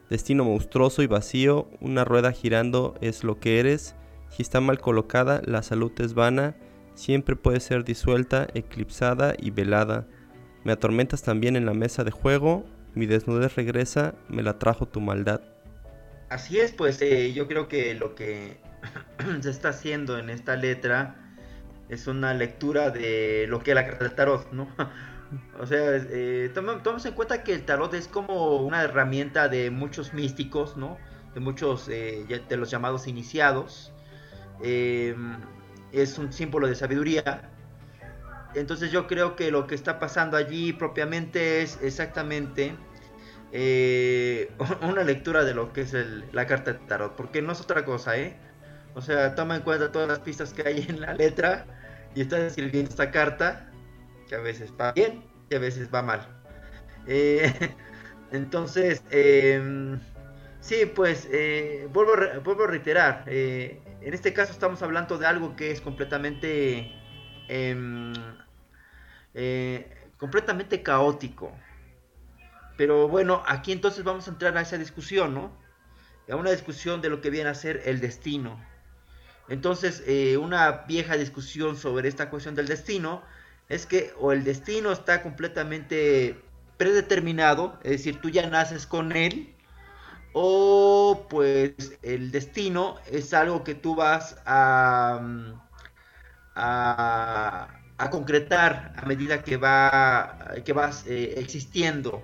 Destino 0.10 0.46
monstruoso 0.46 1.02
y 1.02 1.08
vacío, 1.08 1.68
una 1.82 2.06
rueda 2.06 2.32
girando 2.32 2.94
es 3.02 3.24
lo 3.24 3.40
que 3.40 3.60
eres. 3.60 3.96
Si 4.30 4.44
está 4.44 4.62
mal 4.62 4.80
colocada, 4.80 5.42
la 5.46 5.64
salud 5.64 5.92
es 6.00 6.14
vana, 6.14 6.56
siempre 6.94 7.36
puede 7.36 7.60
ser 7.60 7.84
disuelta, 7.84 8.48
eclipsada 8.54 9.34
y 9.38 9.50
velada. 9.50 10.08
Me 10.64 10.72
atormentas 10.72 11.24
también 11.24 11.56
en 11.56 11.66
la 11.66 11.74
mesa 11.74 12.04
de 12.04 12.12
juego, 12.12 12.66
mi 12.94 13.08
desnudez 13.08 13.56
regresa, 13.56 14.16
me 14.30 14.44
la 14.44 14.60
trajo 14.60 14.88
tu 14.88 15.02
maldad. 15.02 15.42
Así 16.30 16.60
es, 16.60 16.72
pues 16.72 17.02
eh, 17.02 17.34
yo 17.34 17.48
creo 17.48 17.68
que 17.68 17.94
lo 17.94 18.16
que 18.16 18.58
se 19.42 19.50
está 19.50 19.70
haciendo 19.70 20.18
en 20.18 20.30
esta 20.30 20.56
letra 20.56 21.16
es 21.90 22.08
una 22.08 22.34
lectura 22.34 22.90
de 22.90 23.46
lo 23.48 23.60
que 23.60 23.72
es 23.72 23.76
la 23.76 23.86
carta 23.86 24.06
del 24.06 24.16
tarot, 24.16 24.52
¿no? 24.52 24.68
o 25.60 25.68
sea, 25.68 25.98
eh, 25.98 26.52
tomamos 26.54 27.06
en 27.06 27.14
cuenta 27.14 27.44
que 27.44 27.54
el 27.54 27.64
tarot 27.64 27.94
es 27.94 28.08
como 28.08 28.58
una 28.58 28.82
herramienta 28.82 29.50
de 29.50 29.70
muchos 29.70 30.14
místicos, 30.14 30.78
¿no? 30.78 30.98
De 31.36 31.40
muchos 31.42 31.88
eh, 31.90 32.26
de 32.48 32.58
los 32.58 32.72
llamados 32.72 33.08
iniciados. 33.08 33.92
Em, 34.64 35.38
es 35.92 36.18
un 36.18 36.34
símbolo 36.34 36.68
de 36.68 36.76
sabiduría. 36.76 37.52
Entonces 38.56 38.92
yo 38.92 39.06
creo 39.06 39.36
que 39.36 39.52
lo 39.52 39.68
que 39.68 39.76
está 39.76 40.00
pasando 40.00 40.38
allí 40.38 40.74
propiamente 40.74 41.62
es 41.62 41.78
exactamente 41.82 42.76
eh, 43.58 44.52
una 44.82 45.04
lectura 45.04 45.46
de 45.46 45.54
lo 45.54 45.72
que 45.72 45.82
es 45.82 45.94
la 46.34 46.46
carta 46.46 46.74
de 46.74 46.80
tarot, 46.80 47.16
porque 47.16 47.42
no 47.42 47.54
es 47.54 47.62
otra 47.62 47.86
cosa, 47.86 48.18
¿eh? 48.18 48.36
O 48.96 49.02
sea, 49.02 49.34
toma 49.34 49.56
en 49.56 49.62
cuenta 49.62 49.94
todas 49.94 50.10
las 50.10 50.20
pistas 50.20 50.52
que 50.52 50.68
hay 50.68 50.86
en 50.90 51.00
la 51.00 51.14
letra 51.14 51.66
y 52.14 52.22
estás 52.22 52.42
escribiendo 52.42 52.90
esta 52.90 53.12
carta, 53.12 53.72
que 54.28 54.36
a 54.36 54.40
veces 54.40 54.74
va 54.80 54.92
bien 54.92 55.24
y 55.50 55.56
a 55.56 55.60
veces 55.60 55.88
va 55.94 56.02
mal. 56.02 56.28
Eh, 57.08 57.54
entonces, 58.32 59.02
em, 59.10 60.02
sí, 60.60 60.86
pues 60.94 61.26
eh, 61.32 61.88
vuelvo, 61.94 62.14
vuelvo, 62.44 62.66
a 62.66 62.68
reiterar, 62.68 63.24
en 63.28 64.14
este 64.14 64.34
caso 64.34 64.52
estamos 64.52 64.82
hablando 64.82 65.18
de 65.18 65.28
algo 65.28 65.56
que 65.56 65.72
es 65.72 65.80
completamente, 65.80 66.92
em, 67.48 68.14
completamente 70.18 70.84
caótico. 70.84 71.54
Pero 72.78 73.08
bueno, 73.08 73.44
aquí 73.48 73.72
entonces 73.72 74.04
vamos 74.04 74.28
a 74.28 74.32
entrar 74.32 74.58
a 74.58 74.62
esa 74.62 74.78
discusión, 74.78 75.34
¿no? 75.34 75.52
A 76.30 76.36
una 76.36 76.52
discusión 76.52 77.02
de 77.02 77.10
lo 77.10 77.22
que 77.22 77.30
viene 77.30 77.50
a 77.50 77.56
ser 77.56 77.82
el 77.86 78.00
destino 78.00 78.60
entonces, 79.48 80.04
eh, 80.08 80.38
una 80.38 80.72
vieja 80.88 81.18
discusión 81.18 81.78
sobre 81.78 82.10
esta 82.10 82.30
cuestión 82.30 82.56
del 82.56 82.68
destino 82.68 83.22
es 83.70 83.86
que 83.86 84.14
o 84.20 84.32
el 84.32 84.44
destino 84.44 84.92
está 84.92 85.22
completamente 85.22 86.42
predeterminado, 86.78 87.80
es 87.84 87.92
decir, 87.92 88.22
tú 88.22 88.30
ya 88.30 88.50
naces 88.50 88.86
con 88.88 89.12
él, 89.16 89.56
o 90.34 91.28
pues 91.30 91.98
el 92.02 92.32
destino 92.32 92.98
es 93.12 93.34
algo 93.34 93.64
que 93.64 93.76
tú 93.76 93.96
vas 93.96 94.38
a, 94.46 95.22
a, 96.56 98.10
concretar 98.12 98.94
a 98.98 99.06
medida 99.06 99.44
que, 99.44 99.58
va, 99.58 100.56
que 100.66 100.74
vas 100.74 101.06
eh, 101.08 101.36
existiendo. 101.38 102.24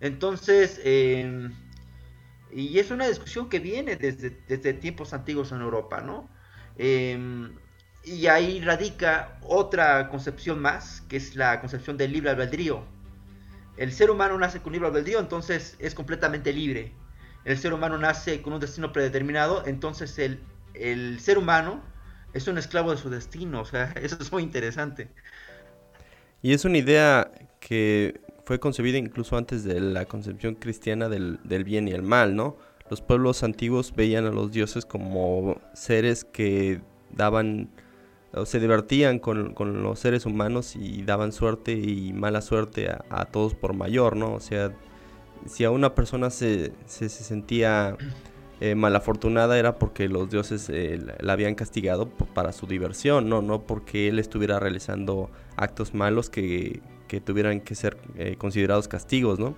Entonces, 0.00 0.80
em, 0.84 1.52
y 2.52 2.78
es 2.78 2.90
una 2.90 3.06
discusión 3.06 3.48
que 3.48 3.58
viene 3.58 3.96
desde, 3.96 4.30
desde 4.48 4.72
tiempos 4.74 5.12
antiguos 5.12 5.52
en 5.52 5.60
Europa, 5.60 6.00
¿no? 6.00 6.28
Em, 6.78 7.54
y 8.04 8.26
ahí 8.28 8.60
radica 8.60 9.38
otra 9.42 10.08
concepción 10.08 10.60
más, 10.60 11.02
que 11.08 11.16
es 11.16 11.34
la 11.36 11.60
concepción 11.60 11.96
del 11.96 12.12
libre 12.12 12.30
albedrío. 12.30 12.84
El 13.76 13.92
ser 13.92 14.10
humano 14.10 14.38
nace 14.38 14.60
con 14.60 14.72
libre 14.72 14.88
albedrío, 14.88 15.18
entonces 15.20 15.76
es 15.78 15.94
completamente 15.94 16.52
libre. 16.52 16.92
El 17.44 17.58
ser 17.58 17.72
humano 17.72 17.98
nace 17.98 18.42
con 18.42 18.52
un 18.52 18.60
destino 18.60 18.92
predeterminado, 18.92 19.66
entonces 19.66 20.18
el, 20.18 20.40
el 20.74 21.20
ser 21.20 21.38
humano 21.38 21.82
es 22.32 22.46
un 22.48 22.58
esclavo 22.58 22.90
de 22.90 22.96
su 22.96 23.10
destino. 23.10 23.60
O 23.60 23.64
sea, 23.64 23.92
eso 24.00 24.16
es 24.20 24.30
muy 24.32 24.42
interesante. 24.42 25.08
Y 26.42 26.52
es 26.52 26.64
una 26.64 26.78
idea 26.78 27.30
que 27.60 28.20
fue 28.46 28.60
concebida 28.60 28.96
incluso 28.96 29.36
antes 29.36 29.64
de 29.64 29.80
la 29.80 30.06
concepción 30.06 30.54
cristiana 30.54 31.08
del, 31.08 31.40
del 31.42 31.64
bien 31.64 31.88
y 31.88 31.90
el 31.90 32.02
mal, 32.02 32.36
¿no? 32.36 32.56
Los 32.88 33.00
pueblos 33.02 33.42
antiguos 33.42 33.92
veían 33.94 34.24
a 34.24 34.30
los 34.30 34.52
dioses 34.52 34.86
como 34.86 35.60
seres 35.74 36.24
que 36.24 36.80
daban 37.10 37.68
o 38.32 38.46
se 38.46 38.60
divertían 38.60 39.18
con, 39.18 39.54
los 39.82 39.98
seres 39.98 40.26
humanos 40.26 40.76
y 40.76 41.02
daban 41.02 41.32
suerte 41.32 41.72
y 41.72 42.12
mala 42.12 42.40
suerte 42.40 42.88
a, 42.88 43.24
todos 43.24 43.54
por 43.54 43.74
mayor, 43.74 44.14
¿no? 44.14 44.34
O 44.34 44.40
sea, 44.40 44.72
si 45.46 45.64
a 45.64 45.72
una 45.72 45.96
persona 45.96 46.30
se, 46.30 46.72
se, 46.84 47.08
sentía 47.08 47.96
eh, 48.60 48.76
malafortunada 48.76 49.58
era 49.58 49.76
porque 49.78 50.08
los 50.08 50.30
dioses 50.30 50.68
eh, 50.68 51.00
la 51.18 51.32
habían 51.32 51.56
castigado 51.56 52.08
para 52.08 52.52
su 52.52 52.68
diversión, 52.68 53.28
¿no? 53.28 53.42
No 53.42 53.62
porque 53.62 54.06
él 54.06 54.20
estuviera 54.20 54.60
realizando 54.60 55.30
actos 55.56 55.94
malos 55.94 56.30
que, 56.30 56.80
tuvieran 57.24 57.60
que 57.60 57.74
ser 57.74 57.96
eh, 58.16 58.36
considerados 58.36 58.88
castigos, 58.88 59.38
¿no? 59.38 59.56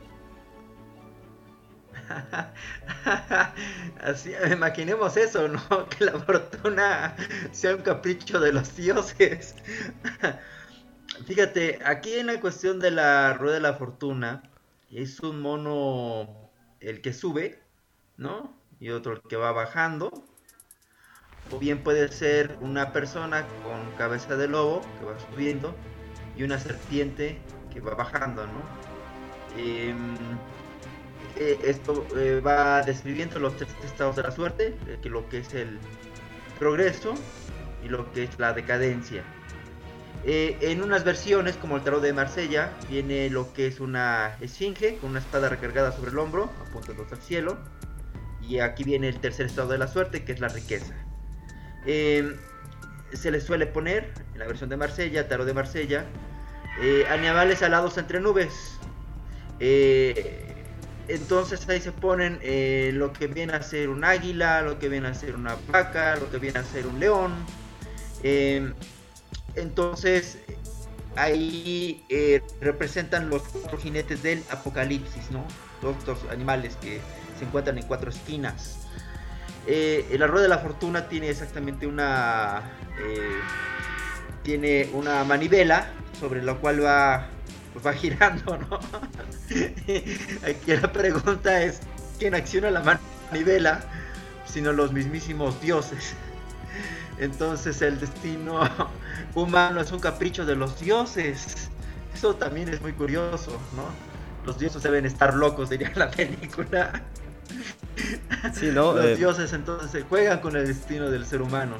Así, 4.02 4.32
imaginemos 4.50 5.16
eso, 5.16 5.48
¿no? 5.48 5.88
Que 5.88 6.04
la 6.04 6.18
fortuna 6.18 7.16
sea 7.52 7.74
un 7.74 7.82
capricho 7.82 8.40
de 8.40 8.52
los 8.52 8.76
dioses. 8.76 9.54
Fíjate, 11.26 11.80
aquí 11.84 12.14
en 12.14 12.26
la 12.26 12.40
cuestión 12.40 12.80
de 12.80 12.90
la 12.90 13.34
rueda 13.34 13.54
de 13.54 13.60
la 13.60 13.74
fortuna, 13.74 14.42
es 14.90 15.20
un 15.20 15.40
mono 15.40 16.50
el 16.80 17.00
que 17.00 17.12
sube, 17.12 17.60
¿no? 18.16 18.56
Y 18.80 18.90
otro 18.90 19.14
el 19.14 19.22
que 19.22 19.36
va 19.36 19.52
bajando. 19.52 20.12
O 21.50 21.58
bien 21.58 21.82
puede 21.82 22.08
ser 22.08 22.58
una 22.60 22.92
persona 22.92 23.46
con 23.62 23.96
cabeza 23.96 24.36
de 24.36 24.48
lobo 24.48 24.82
que 24.98 25.06
va 25.06 25.18
subiendo 25.18 25.74
y 26.38 26.44
una 26.44 26.58
serpiente 26.58 27.36
que 27.72 27.80
va 27.80 27.94
bajando, 27.94 28.46
¿no? 28.46 28.62
Em, 29.58 30.14
eh, 31.36 31.58
esto 31.64 32.06
eh, 32.16 32.40
va 32.40 32.82
describiendo 32.82 33.38
los 33.40 33.56
tres 33.56 33.70
estados 33.84 34.16
de 34.16 34.22
la 34.22 34.30
suerte, 34.30 34.76
eh, 34.86 34.98
que 35.02 35.10
lo 35.10 35.28
que 35.28 35.38
es 35.38 35.52
el 35.54 35.78
progreso 36.58 37.14
y 37.84 37.88
lo 37.88 38.10
que 38.12 38.24
es 38.24 38.38
la 38.38 38.52
decadencia. 38.52 39.24
en 40.24 40.82
unas 40.82 41.04
versiones, 41.04 41.56
como 41.56 41.76
el 41.76 41.82
tarot 41.82 42.02
de 42.02 42.12
Marsella, 42.12 42.72
viene 42.90 43.30
lo 43.30 43.52
que 43.54 43.68
es 43.68 43.80
una 43.80 44.36
esfinge 44.40 44.98
con 44.98 45.10
una 45.10 45.20
espada 45.20 45.48
recargada 45.48 45.92
sobre 45.92 46.10
el 46.10 46.18
hombro, 46.18 46.50
apuntando 46.66 47.06
al 47.10 47.22
cielo. 47.22 47.56
Y 48.42 48.58
aquí 48.58 48.84
viene 48.84 49.08
el 49.08 49.20
tercer 49.20 49.46
estado 49.46 49.68
de 49.68 49.78
la 49.78 49.88
suerte, 49.88 50.24
que 50.24 50.32
es 50.32 50.40
la 50.40 50.48
riqueza. 50.48 50.94
Em, 51.86 52.36
se 53.12 53.30
le 53.30 53.40
suele 53.40 53.66
poner, 53.66 54.12
en 54.34 54.38
la 54.38 54.46
versión 54.46 54.68
de 54.70 54.76
Marsella, 54.76 55.28
tarot 55.28 55.46
de 55.46 55.54
Marsella, 55.54 56.04
animales 57.10 57.62
alados 57.62 57.98
entre 57.98 58.20
nubes. 58.20 58.78
Entonces 61.08 61.66
ahí 61.68 61.80
se 61.80 61.90
ponen 61.90 62.38
eh, 62.42 62.90
lo 62.92 63.14
que 63.14 63.26
viene 63.28 63.54
a 63.54 63.62
ser 63.62 63.88
un 63.88 64.04
águila, 64.04 64.60
lo 64.60 64.78
que 64.78 64.90
viene 64.90 65.08
a 65.08 65.14
ser 65.14 65.34
una 65.34 65.56
vaca, 65.68 66.16
lo 66.16 66.30
que 66.30 66.38
viene 66.38 66.58
a 66.58 66.64
ser 66.64 66.86
un 66.86 67.00
león. 67.00 67.32
Em, 68.22 68.74
entonces 69.54 70.38
ahí 71.16 72.04
eh, 72.10 72.42
representan 72.60 73.30
los 73.30 73.42
cuatro 73.42 73.78
jinetes 73.78 74.22
del 74.22 74.44
apocalipsis, 74.50 75.30
¿no? 75.30 75.46
Todos 75.80 75.96
estos 75.96 76.18
animales 76.30 76.76
que 76.76 77.00
se 77.38 77.46
encuentran 77.46 77.78
en 77.78 77.86
cuatro 77.86 78.10
esquinas. 78.10 78.87
Eh, 79.70 80.16
la 80.18 80.26
de 80.26 80.48
la 80.48 80.58
fortuna 80.58 81.08
tiene 81.08 81.28
exactamente 81.28 81.86
una 81.86 82.62
tiene 84.42 84.88
una 84.94 85.24
manivela 85.24 85.88
sobre 86.18 86.42
la 86.42 86.54
cual 86.54 86.82
va 86.82 87.28
pues 87.72 87.86
va 87.86 87.92
girando, 87.92 88.56
¿no? 88.56 88.80
Aquí 90.48 90.76
la 90.80 90.90
pregunta 90.92 91.62
es, 91.62 91.80
¿quién 92.18 92.34
acciona 92.34 92.70
la 92.70 92.98
manivela? 93.30 93.82
Sino 94.46 94.72
los 94.72 94.92
mismísimos 94.92 95.60
dioses. 95.60 96.14
Entonces 97.18 97.82
el 97.82 98.00
destino 98.00 98.60
humano 99.34 99.80
es 99.80 99.92
un 99.92 100.00
capricho 100.00 100.46
de 100.46 100.56
los 100.56 100.80
dioses. 100.80 101.70
Eso 102.14 102.34
también 102.36 102.68
es 102.68 102.80
muy 102.80 102.92
curioso, 102.92 103.52
¿no? 103.76 103.84
Los 104.46 104.58
dioses 104.58 104.82
deben 104.82 105.04
estar 105.04 105.34
locos, 105.34 105.68
diría 105.68 105.92
la 105.94 106.10
película. 106.10 107.02
Sí, 108.54 108.66
¿no? 108.72 108.94
Los 108.94 109.04
eh, 109.04 109.16
dioses 109.16 109.52
entonces 109.52 109.90
se 109.90 110.02
juegan 110.02 110.40
con 110.40 110.56
el 110.56 110.66
destino 110.66 111.10
del 111.10 111.24
ser 111.26 111.42
humano. 111.42 111.74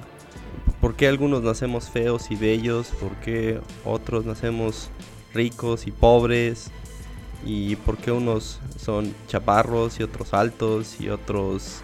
¿Por 0.81 0.95
qué 0.95 1.09
algunos 1.09 1.43
nacemos 1.43 1.91
feos 1.91 2.31
y 2.31 2.37
bellos? 2.37 2.89
¿Por 3.01 3.13
qué 3.17 3.61
otros 3.85 4.25
nacemos 4.25 4.91
ricos 5.35 5.87
y 5.87 5.93
pobres 5.93 6.71
y 7.45 7.77
por 7.77 7.97
qué 7.99 8.11
unos 8.11 8.61
son 8.77 9.15
chaparros 9.27 10.01
y 10.01 10.03
otros 10.03 10.35
altos 10.35 11.01
y 11.01 11.09
otros 11.09 11.83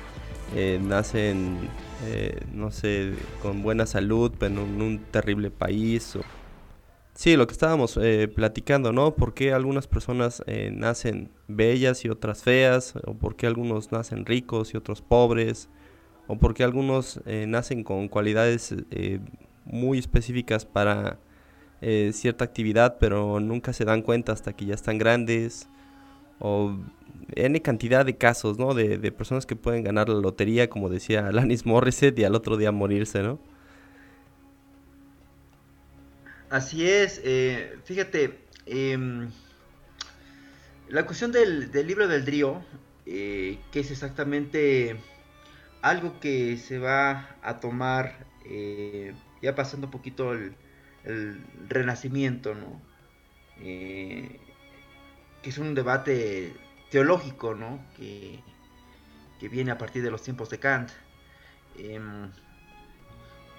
eh, 0.55 0.79
nacen, 0.81 1.69
eh, 2.07 2.41
no 2.53 2.71
sé, 2.71 3.15
con 3.43 3.63
buena 3.63 3.87
salud, 3.87 4.33
pero 4.39 4.63
en 4.63 4.83
un 4.83 4.99
terrible 5.11 5.51
país. 5.51 6.17
O... 6.17 6.21
Sí, 7.15 7.37
lo 7.37 7.47
que 7.47 7.53
estábamos 7.53 7.97
eh, 7.97 8.29
platicando, 8.29 8.93
¿no? 8.93 9.15
¿Por 9.15 9.35
qué 9.35 9.53
algunas 9.53 9.87
personas 9.87 10.43
nacen 10.73 11.31
bellas 11.47 12.05
y 12.05 12.09
otras 12.09 12.43
feas? 12.43 12.95
¿O 13.07 13.15
por 13.15 13.37
qué 13.37 13.47
algunos 13.47 13.93
nacen 13.93 14.27
ricos 14.27 14.75
y 14.75 14.77
otros 14.77 15.01
pobres? 15.01 15.69
¿O 16.27 16.39
por 16.39 16.55
qué 16.55 16.65
algunos 16.65 17.21
nacen 17.25 17.85
con 17.85 18.09
cualidades 18.09 18.75
muy 19.65 19.99
específicas 19.99 20.67
para 20.67 21.19
eh, 21.87 22.13
cierta 22.15 22.47
actividad, 22.47 22.97
pero 22.99 23.41
nunca 23.41 23.75
se 23.75 23.85
dan 23.85 24.01
cuenta 24.01 24.33
hasta 24.33 24.55
que 24.55 24.65
ya 24.65 24.75
están 24.75 24.97
grandes. 24.97 25.69
O 26.39 26.79
N 27.35 27.61
cantidad 27.61 28.07
de 28.07 28.17
casos, 28.17 28.59
¿no? 28.59 28.73
De, 28.73 29.13
personas 29.13 29.45
que 29.45 29.55
pueden 29.55 29.85
ganar 29.85 30.09
la 30.09 30.21
lotería, 30.21 30.71
como 30.71 30.89
decía 30.89 31.29
Alanis 31.29 31.67
Morissette, 31.67 32.19
y 32.19 32.25
al 32.25 32.35
otro 32.35 32.57
día 32.57 32.73
morirse, 32.73 33.23
¿no? 33.23 33.39
Así 36.55 36.89
es, 36.89 37.21
eh, 37.25 37.77
fíjate, 37.83 38.39
em, 38.67 39.29
la 40.89 41.05
cuestión 41.05 41.33
del, 41.33 41.73
libro 41.85 42.07
del 42.07 42.25
Drío, 42.25 42.65
eh, 43.07 43.59
que 43.73 43.81
es 43.81 43.91
exactamente 43.91 44.97
algo 45.83 46.21
que 46.21 46.57
se 46.57 46.79
va 46.79 47.37
a 47.43 47.59
tomar, 47.59 48.25
ya 49.43 49.57
pasando 49.57 49.89
un 49.89 49.91
poquito 49.91 50.33
el, 50.33 50.55
el 51.03 51.45
renacimiento, 51.69 52.55
¿no? 52.55 52.81
Eh, 53.61 54.39
que 55.43 55.51
es 55.51 55.59
un 55.59 55.75
debate 55.75 56.55
teológico, 56.89 57.57
¿no? 57.57 57.85
Que, 57.97 58.39
viene 59.51 59.73
a 59.73 59.79
partir 59.79 60.05
de 60.05 60.11
los 60.13 60.23
tiempos 60.23 60.51
de 60.51 60.61
Kant. 60.61 60.91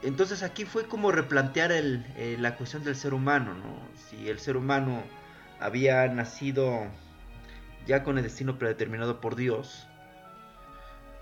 Entonces 0.03 0.43
aquí 0.43 0.65
fue 0.65 0.87
como 0.87 1.11
replantear 1.11 1.71
eh, 1.71 2.37
la 2.39 2.55
cuestión 2.57 2.83
del 2.83 2.95
ser 2.95 3.13
humano, 3.13 3.53
¿no? 3.53 3.79
Si 4.09 4.29
el 4.29 4.39
ser 4.39 4.57
humano 4.57 5.03
había 5.59 6.07
nacido 6.07 6.87
ya 7.87 8.03
con 8.03 8.17
el 8.17 8.23
destino 8.23 8.57
predeterminado 8.57 9.21
por 9.21 9.35
Dios, 9.35 9.87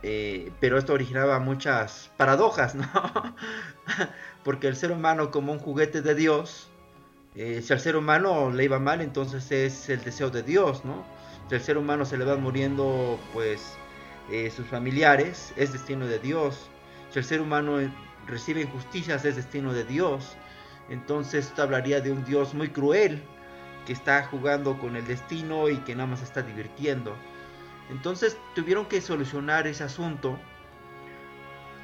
eh, 0.06 0.52
pero 0.60 0.78
esto 0.78 0.94
originaba 0.94 1.40
muchas 1.40 2.12
paradojas, 2.18 2.76
¿no? 2.76 2.86
porque 4.44 4.68
el 4.68 4.76
ser 4.76 4.92
humano 4.92 5.32
como 5.32 5.54
un 5.54 5.60
juguete 5.60 6.02
de 6.02 6.14
Dios, 6.14 6.70
eh, 7.36 7.62
si 7.64 7.72
al 7.72 7.80
ser 7.80 7.96
humano 7.96 8.52
le 8.52 8.66
iba 8.66 8.80
mal, 8.80 9.00
entonces 9.00 9.50
es 9.52 9.90
el 9.90 10.04
deseo 10.04 10.30
de 10.30 10.44
Dios, 10.44 10.84
¿no? 10.84 11.06
Si 11.48 11.56
al 11.56 11.62
ser 11.62 11.78
humano 11.78 12.06
se 12.06 12.18
le 12.18 12.26
van 12.26 12.44
muriendo, 12.44 13.18
pues, 13.34 13.78
eh, 14.30 14.52
sus 14.52 14.68
familiares, 14.68 15.54
es 15.56 15.72
destino 15.72 16.06
de 16.06 16.20
Dios. 16.20 16.70
Si 17.10 17.20
el 17.20 17.26
ser 17.26 17.42
humano 17.42 17.80
recibe 18.28 18.62
injusticias, 18.62 19.26
es 19.26 19.36
destino 19.36 19.74
de 19.74 19.84
Dios. 19.84 20.36
Entonces 20.90 21.48
esto 21.48 21.64
hablaría 21.64 22.02
de 22.02 22.12
un 22.12 22.24
Dios 22.26 22.54
muy 22.54 22.70
cruel, 22.70 23.22
que 23.86 23.94
está 23.94 24.24
jugando 24.26 24.80
con 24.80 24.96
el 24.96 25.06
destino 25.06 25.70
y 25.70 25.78
que 25.78 25.96
nada 25.96 26.08
más 26.08 26.22
está 26.22 26.42
divirtiendo. 26.42 27.16
Entonces 27.90 28.38
tuvieron 28.56 28.86
que 28.86 29.02
solucionar 29.02 29.68
ese 29.68 29.84
asunto 29.84 30.40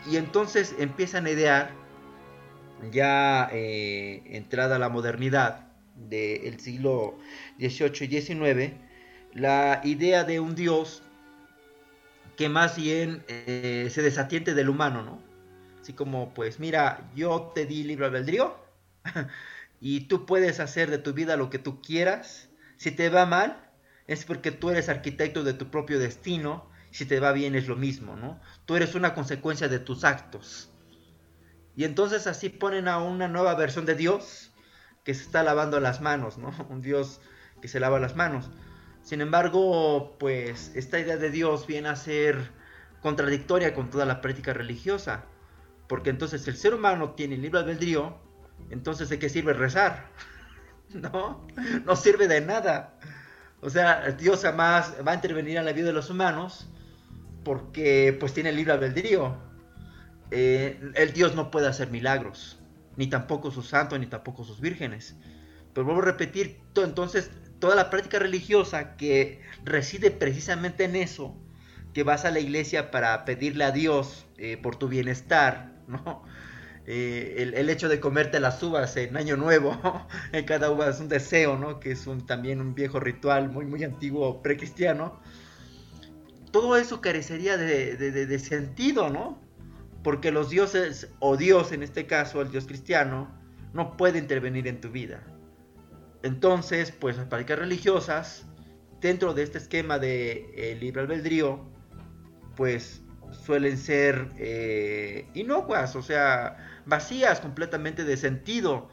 y 0.09 0.17
entonces 0.17 0.75
empiezan 0.79 1.25
a 1.25 1.31
idear 1.31 1.71
ya 2.91 3.49
eh, 3.51 4.23
entrada 4.25 4.79
la 4.79 4.89
modernidad 4.89 5.67
del 5.95 6.59
siglo 6.59 7.17
XVIII 7.57 8.05
y 8.05 8.21
XIX, 8.21 8.73
la 9.33 9.81
idea 9.83 10.23
de 10.23 10.39
un 10.39 10.55
Dios 10.55 11.03
que 12.37 12.47
más 12.47 12.77
bien 12.77 13.23
eh, 13.27 13.89
se 13.91 14.01
desatiende 14.01 14.53
del 14.53 14.69
humano, 14.69 15.03
¿no? 15.03 15.28
Así 15.89 15.95
como, 15.95 16.35
pues 16.35 16.59
mira, 16.59 17.09
yo 17.15 17.51
te 17.55 17.65
di 17.65 17.83
libre 17.83 18.05
albedrío 18.05 18.55
y 19.81 20.01
tú 20.01 20.27
puedes 20.27 20.59
hacer 20.59 20.91
de 20.91 20.99
tu 20.99 21.13
vida 21.13 21.35
lo 21.35 21.49
que 21.49 21.57
tú 21.57 21.81
quieras. 21.81 22.47
Si 22.77 22.91
te 22.91 23.09
va 23.09 23.25
mal, 23.25 23.71
es 24.05 24.23
porque 24.23 24.51
tú 24.51 24.69
eres 24.69 24.87
arquitecto 24.87 25.43
de 25.43 25.53
tu 25.53 25.71
propio 25.71 25.97
destino. 25.97 26.69
Si 26.91 27.07
te 27.07 27.19
va 27.19 27.31
bien 27.31 27.55
es 27.55 27.67
lo 27.67 27.75
mismo, 27.75 28.15
¿no? 28.15 28.39
Tú 28.67 28.75
eres 28.75 28.93
una 28.93 29.15
consecuencia 29.15 29.67
de 29.67 29.79
tus 29.79 30.03
actos. 30.03 30.69
Y 31.75 31.85
entonces 31.85 32.27
así 32.27 32.49
ponen 32.49 32.87
a 32.87 32.99
una 32.99 33.27
nueva 33.27 33.55
versión 33.55 33.87
de 33.87 33.95
Dios 33.95 34.51
que 35.03 35.15
se 35.15 35.23
está 35.23 35.41
lavando 35.41 35.79
las 35.79 36.01
manos, 36.01 36.37
¿no? 36.37 36.53
Un 36.69 36.83
Dios 36.83 37.19
que 37.63 37.67
se 37.67 37.79
lava 37.79 37.99
las 37.99 38.15
manos. 38.15 38.51
Sin 39.01 39.21
embargo, 39.21 40.17
pues 40.19 40.71
esta 40.75 40.99
idea 40.99 41.17
de 41.17 41.31
Dios 41.31 41.65
viene 41.65 41.89
a 41.89 41.95
ser 41.95 42.51
contradictoria 43.01 43.73
con 43.73 43.89
toda 43.89 44.05
la 44.05 44.21
práctica 44.21 44.53
religiosa. 44.53 45.25
Porque 45.89 46.11
entonces 46.11 46.47
el 46.47 46.55
ser 46.55 46.75
humano 46.75 47.15
tiene 47.15 47.35
libre 47.35 47.59
albedrío, 47.59 48.15
entonces 48.69 49.09
¿de 49.09 49.17
qué 49.19 49.27
sirve 49.27 49.51
rezar? 49.53 50.07
No, 50.91 51.45
no 51.85 51.95
sirve 51.95 52.27
de 52.27 52.41
nada. 52.41 52.97
O 53.61 53.69
sea, 53.69 54.09
Dios 54.09 54.41
jamás 54.41 54.95
va 55.07 55.11
a 55.11 55.13
intervenir 55.13 55.57
en 55.57 55.65
la 55.65 55.71
vida 55.71 55.85
de 55.85 55.93
los 55.93 56.09
humanos 56.09 56.67
porque 57.43 58.17
pues 58.19 58.33
tiene 58.33 58.51
libre 58.51 58.73
albedrío. 58.73 59.37
Eh, 60.31 60.81
el 60.95 61.13
Dios 61.13 61.35
no 61.35 61.51
puede 61.51 61.67
hacer 61.67 61.91
milagros, 61.91 62.59
ni 62.97 63.05
tampoco 63.05 63.51
sus 63.51 63.67
santos, 63.67 63.99
ni 63.99 64.07
tampoco 64.07 64.43
sus 64.43 64.59
vírgenes. 64.61 65.15
Pero 65.73 65.85
vuelvo 65.85 66.01
a 66.01 66.05
repetir, 66.05 66.59
entonces 66.75 67.29
toda 67.59 67.75
la 67.75 67.91
práctica 67.91 68.17
religiosa 68.17 68.95
que 68.95 69.41
reside 69.63 70.09
precisamente 70.09 70.85
en 70.85 70.95
eso, 70.95 71.37
que 71.93 72.01
vas 72.01 72.25
a 72.25 72.31
la 72.31 72.39
iglesia 72.39 72.89
para 72.89 73.25
pedirle 73.25 73.63
a 73.63 73.71
Dios 73.71 74.25
eh, 74.37 74.57
por 74.57 74.75
tu 74.77 74.87
bienestar, 74.87 75.78
¿no? 76.05 76.23
Eh, 76.85 77.51
el, 77.55 77.69
hecho 77.69 77.87
de 77.87 77.99
comerte 77.99 78.39
las 78.39 78.63
uvas 78.63 78.97
en 78.97 79.15
Año 79.15 79.37
Nuevo, 79.37 79.79
en 80.31 80.45
cada 80.45 80.71
uva 80.71 80.89
es 80.89 80.99
un 80.99 81.07
deseo, 81.07 81.57
¿no? 81.57 81.79
Que 81.79 81.91
es 81.91 82.07
un, 82.07 82.25
también 82.25 82.61
un 82.61 82.73
viejo 82.73 82.99
ritual 82.99 83.51
muy, 83.51 83.65
muy 83.65 83.83
antiguo, 83.83 84.41
precristiano. 84.41 85.19
Todo 86.51 86.77
eso 86.77 86.99
carecería 86.99 87.57
de, 87.57 88.39
sentido, 88.39 89.09
¿no? 89.09 89.39
Porque 90.03 90.31
los 90.31 90.49
dioses, 90.49 91.09
o 91.19 91.37
Dios 91.37 91.71
en 91.73 91.83
este 91.83 92.07
caso, 92.07 92.41
el 92.41 92.49
Dios 92.49 92.65
cristiano, 92.65 93.29
no 93.73 93.95
puede 93.95 94.17
intervenir 94.17 94.67
en 94.67 94.81
tu 94.81 94.89
vida. 94.89 95.23
Entonces, 96.23 96.91
pues 96.91 97.17
las 97.17 97.27
prácticas 97.27 97.59
religiosas, 97.59 98.47
dentro 98.99 99.35
de 99.35 99.43
este 99.43 99.59
esquema 99.59 99.99
de 99.99 100.49
eh, 100.55 100.75
libre 100.75 101.01
albedrío, 101.01 101.69
pues 102.55 103.03
suelen 103.31 103.77
ser 103.77 104.29
eh, 104.37 105.27
inocuas, 105.33 105.95
o 105.95 106.01
sea, 106.01 106.57
vacías 106.85 107.39
completamente 107.39 108.03
de 108.03 108.17
sentido. 108.17 108.89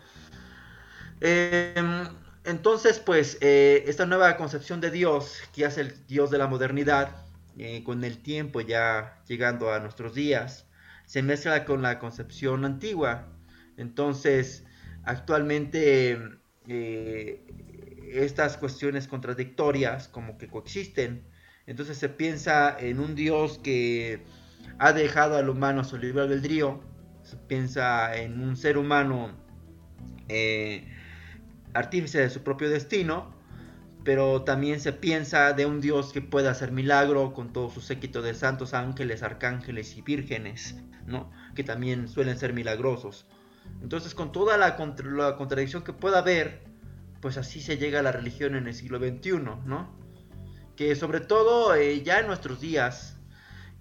Em, 1.20 2.08
entonces, 2.44 2.98
pues, 2.98 3.38
eh, 3.40 3.84
esta 3.86 4.06
nueva 4.06 4.36
concepción 4.36 4.80
de 4.80 4.90
Dios, 4.90 5.40
que 5.54 5.64
es 5.64 5.78
el 5.78 6.06
Dios 6.06 6.30
de 6.30 6.38
la 6.38 6.46
modernidad, 6.46 7.24
con 7.84 8.04
el 8.04 8.18
tiempo 8.18 8.60
ya 8.60 9.22
llegando 9.26 9.72
a 9.72 9.78
nuestros 9.78 10.14
días, 10.14 10.66
se 11.06 11.22
mezcla 11.22 11.64
con 11.64 11.80
la 11.80 11.98
concepción 11.98 12.66
antigua. 12.66 13.28
Entonces, 13.78 14.64
actualmente 15.04 16.18
eh, 16.68 17.44
estas 18.12 18.56
cuestiones 18.56 19.06
contradictorias 19.06 20.08
como 20.08 20.36
que 20.36 20.48
coexisten. 20.48 21.24
Entonces 21.66 21.98
se 21.98 22.08
piensa 22.08 22.76
en 22.78 23.00
un 23.00 23.14
Dios 23.14 23.58
que 23.58 24.22
ha 24.78 24.92
dejado 24.92 25.36
al 25.36 25.48
humano 25.48 25.80
a 25.80 25.84
su 25.84 25.98
libre 25.98 26.22
albedrío. 26.22 26.80
Se 27.22 27.36
piensa 27.36 28.16
en 28.16 28.40
un 28.40 28.56
ser 28.56 28.78
humano 28.78 29.30
eh, 30.28 30.86
artífice 31.74 32.20
de 32.20 32.30
su 32.30 32.42
propio 32.42 32.70
destino. 32.70 33.34
Pero 34.04 34.42
también 34.42 34.78
se 34.78 34.92
piensa 34.92 35.52
de 35.52 35.66
un 35.66 35.80
Dios 35.80 36.12
que 36.12 36.22
puede 36.22 36.48
hacer 36.48 36.70
milagro 36.70 37.32
con 37.34 37.52
todo 37.52 37.70
su 37.70 37.80
séquito 37.80 38.22
de 38.22 38.34
santos 38.34 38.72
ángeles, 38.72 39.24
arcángeles 39.24 39.96
y 39.96 40.02
vírgenes, 40.02 40.76
¿no? 41.06 41.32
Que 41.56 41.64
también 41.64 42.06
suelen 42.06 42.38
ser 42.38 42.52
milagrosos. 42.52 43.26
Entonces, 43.82 44.14
con 44.14 44.30
toda 44.30 44.56
la, 44.58 44.76
contradicción 44.76 45.82
que 45.82 45.92
pueda 45.92 46.18
haber, 46.18 46.62
pues 47.20 47.36
así 47.36 47.60
se 47.60 47.78
llega 47.78 47.98
a 47.98 48.02
la 48.04 48.12
religión 48.12 48.54
en 48.54 48.68
el 48.68 48.74
siglo 48.74 48.98
XXI, 48.98 49.40
¿no? 49.64 50.05
Que 50.76 50.94
sobre 50.94 51.20
todo 51.20 51.74
eh, 51.74 52.02
ya 52.02 52.20
en 52.20 52.26
nuestros 52.26 52.60
días, 52.60 53.16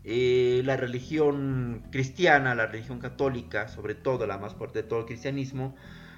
eh, 0.04 0.62
la 0.66 0.78
religión 0.78 1.84
cristiana, 1.92 2.56
la 2.56 2.68
religión 2.68 3.00
católica, 3.00 3.68
sobre 3.68 3.96
todo 3.96 4.28
la 4.28 4.38
más 4.38 4.54
fuerte 4.54 4.84
de 4.84 4.88
todo 4.88 5.00
el 5.00 5.06
cristianismo, 5.06 5.76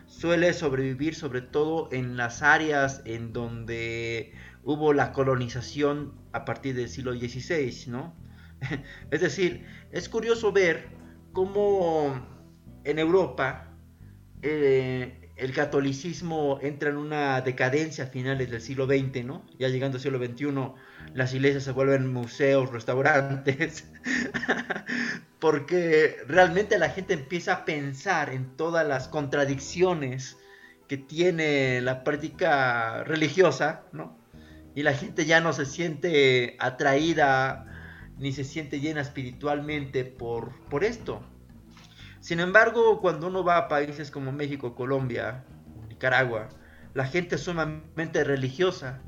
suele 0.07 0.53
sobrevivir 0.53 1.15
sobre 1.15 1.41
todo 1.41 1.89
en 1.91 2.17
las 2.17 2.41
áreas 2.41 3.01
en 3.05 3.33
donde 3.33 4.33
hubo 4.63 4.93
la 4.93 5.13
colonización 5.13 6.13
a 6.33 6.45
partir 6.45 6.75
del 6.75 6.89
siglo 6.89 7.13
XVI, 7.13 7.89
¿no? 7.89 8.13
es 9.11 9.21
decir, 9.21 9.65
es 9.91 10.09
curioso 10.09 10.51
ver 10.51 10.89
cómo 11.31 12.25
en 12.83 12.99
Europa 12.99 13.73
eh, 14.41 15.26
el 15.37 15.53
catolicismo 15.53 16.59
entra 16.61 16.89
en 16.89 16.97
una 16.97 17.41
decadencia 17.41 18.05
a 18.05 18.07
finales 18.07 18.49
del 18.49 18.61
siglo 18.61 18.87
XX, 18.87 19.23
¿no? 19.23 19.45
Ya 19.59 19.69
llegando 19.69 19.97
al 19.97 20.01
siglo 20.01 20.17
XXI, 20.17 20.47
las 21.13 21.33
iglesias 21.33 21.63
se 21.63 21.71
vuelven 21.71 22.11
museos, 22.11 22.71
restaurantes, 22.71 23.87
porque 25.39 26.17
realmente 26.27 26.79
la 26.79 26.89
gente 26.89 27.13
empieza 27.13 27.53
a 27.53 27.65
pensar 27.65 28.31
en 28.31 28.57
todas 28.57 28.87
las 28.87 29.07
contradicciones 29.07 30.37
que 30.87 30.97
tiene 30.97 31.81
la 31.81 32.03
práctica 32.03 33.03
religiosa, 33.03 33.83
¿no? 33.91 34.17
Y 34.73 34.83
la 34.83 34.93
gente 34.93 35.25
ya 35.25 35.39
no 35.39 35.53
se 35.53 35.65
siente 35.65 36.55
atraída 36.59 37.65
ni 38.17 38.31
se 38.31 38.43
siente 38.43 38.79
llena 38.79 39.01
espiritualmente 39.01 40.03
por, 40.03 40.59
por 40.69 40.83
esto. 40.83 41.21
Sin 42.27 42.41
embargo, 42.41 42.99
cuando 42.99 43.27
uno 43.27 43.41
va 43.45 43.55
a 43.55 43.67
países 43.69 44.11
como 44.11 44.33
México, 44.33 44.75
Colombia, 44.75 45.45
Nicaragua, 45.87 46.49
la 46.93 47.05
gente 47.05 47.35
es 47.35 47.41
sumamente 47.41 48.21
religiosa 48.25 48.99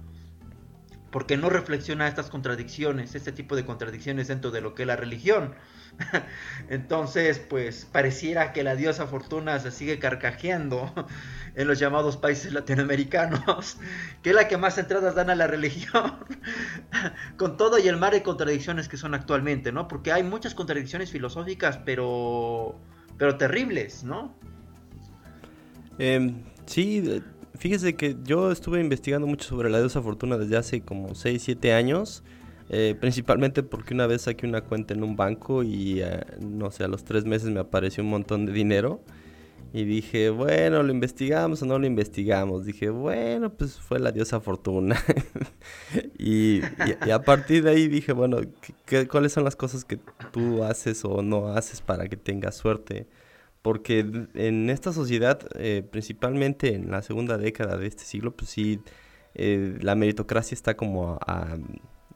porque 1.11 1.35
no 1.35 1.49
reflexiona 1.49 2.07
estas 2.07 2.29
contradicciones, 2.29 3.15
este 3.15 3.33
tipo 3.33 3.57
de 3.57 3.65
contradicciones 3.65 4.29
dentro 4.29 4.51
de 4.51 4.61
lo 4.61 4.73
que 4.73 4.83
es 4.83 4.87
la 4.87 4.95
religión. 4.95 5.53
Entonces, 6.69 7.39
pues 7.39 7.83
pareciera 7.91 8.53
que 8.53 8.63
la 8.63 8.77
diosa 8.77 9.05
Fortuna 9.05 9.59
se 9.59 9.71
sigue 9.71 9.99
carcajeando 9.99 10.89
en 11.55 11.67
los 11.67 11.77
llamados 11.77 12.15
países 12.15 12.53
latinoamericanos, 12.53 13.79
que 14.23 14.29
es 14.29 14.35
la 14.37 14.47
que 14.47 14.55
más 14.55 14.77
entradas 14.77 15.15
dan 15.15 15.29
a 15.29 15.35
la 15.35 15.47
religión, 15.47 16.25
con 17.35 17.57
todo 17.57 17.79
y 17.79 17.89
el 17.89 17.97
mar 17.97 18.13
de 18.13 18.23
contradicciones 18.23 18.87
que 18.87 18.95
son 18.95 19.13
actualmente, 19.13 19.73
¿no? 19.73 19.89
Porque 19.89 20.13
hay 20.13 20.23
muchas 20.23 20.55
contradicciones 20.55 21.11
filosóficas, 21.11 21.79
pero 21.79 22.79
pero 23.19 23.35
terribles, 23.35 24.03
¿no? 24.03 24.33
Eh, 25.99 26.33
sí, 26.65 27.21
fíjese 27.59 27.95
que 27.95 28.15
yo 28.23 28.51
estuve 28.51 28.79
investigando 28.79 29.27
mucho 29.27 29.47
sobre 29.47 29.69
la 29.69 29.79
diosa 29.79 30.01
fortuna 30.01 30.37
desde 30.37 30.57
hace 30.57 30.81
como 30.81 31.13
6, 31.13 31.43
7 31.43 31.73
años. 31.73 32.23
Eh, 32.71 32.95
principalmente 32.99 33.63
porque 33.63 33.95
una 33.95 34.05
vez 34.05 34.23
saqué 34.23 34.45
una 34.45 34.61
cuenta 34.61 34.93
en 34.93 35.03
un 35.03 35.15
banco 35.15 35.63
y 35.63 36.01
eh, 36.01 36.21
no 36.39 36.69
sé, 36.69 36.83
a 36.83 36.87
los 36.87 37.03
tres 37.03 37.25
meses 37.25 37.49
me 37.49 37.59
apareció 37.59 38.03
un 38.03 38.09
montón 38.09 38.45
de 38.45 38.53
dinero. 38.53 39.01
Y 39.71 39.83
dije, 39.83 40.31
bueno, 40.31 40.81
¿lo 40.81 40.91
investigamos 40.91 41.61
o 41.61 41.65
no 41.65 41.77
lo 41.77 41.85
investigamos? 41.85 42.65
Dije, 42.65 42.89
bueno, 42.89 43.53
pues 43.53 43.77
fue 43.77 43.99
la 43.99 44.11
diosa 44.11 44.39
fortuna. 44.39 44.97
y, 46.17 46.61
a 47.11 47.21
partir 47.21 47.63
de 47.63 47.71
ahí 47.71 47.87
dije, 47.87 48.13
bueno, 48.13 48.39
cuáles 49.09 49.33
son 49.33 49.43
las 49.43 49.55
cosas 49.55 49.85
que 49.85 49.99
tú 50.31 50.63
haces 50.63 51.05
o 51.05 51.21
no 51.21 51.49
haces 51.49 51.81
para 51.81 52.07
que 52.07 52.17
tengas 52.17 52.55
suerte? 52.55 53.07
Porque 53.61 53.99
en 54.33 54.69
esta 54.71 54.91
sociedad, 54.91 55.39
eh, 55.55 55.83
principalmente 55.89 56.73
en 56.73 56.89
la 56.89 57.03
segunda 57.03 57.37
década 57.37 57.77
de 57.77 57.87
este 57.87 58.05
siglo, 58.05 58.35
pues 58.35 58.49
sí, 58.49 58.79
eh, 59.35 59.77
la 59.81 59.93
meritocracia 59.95 60.55
está 60.55 60.75
como 60.75 61.19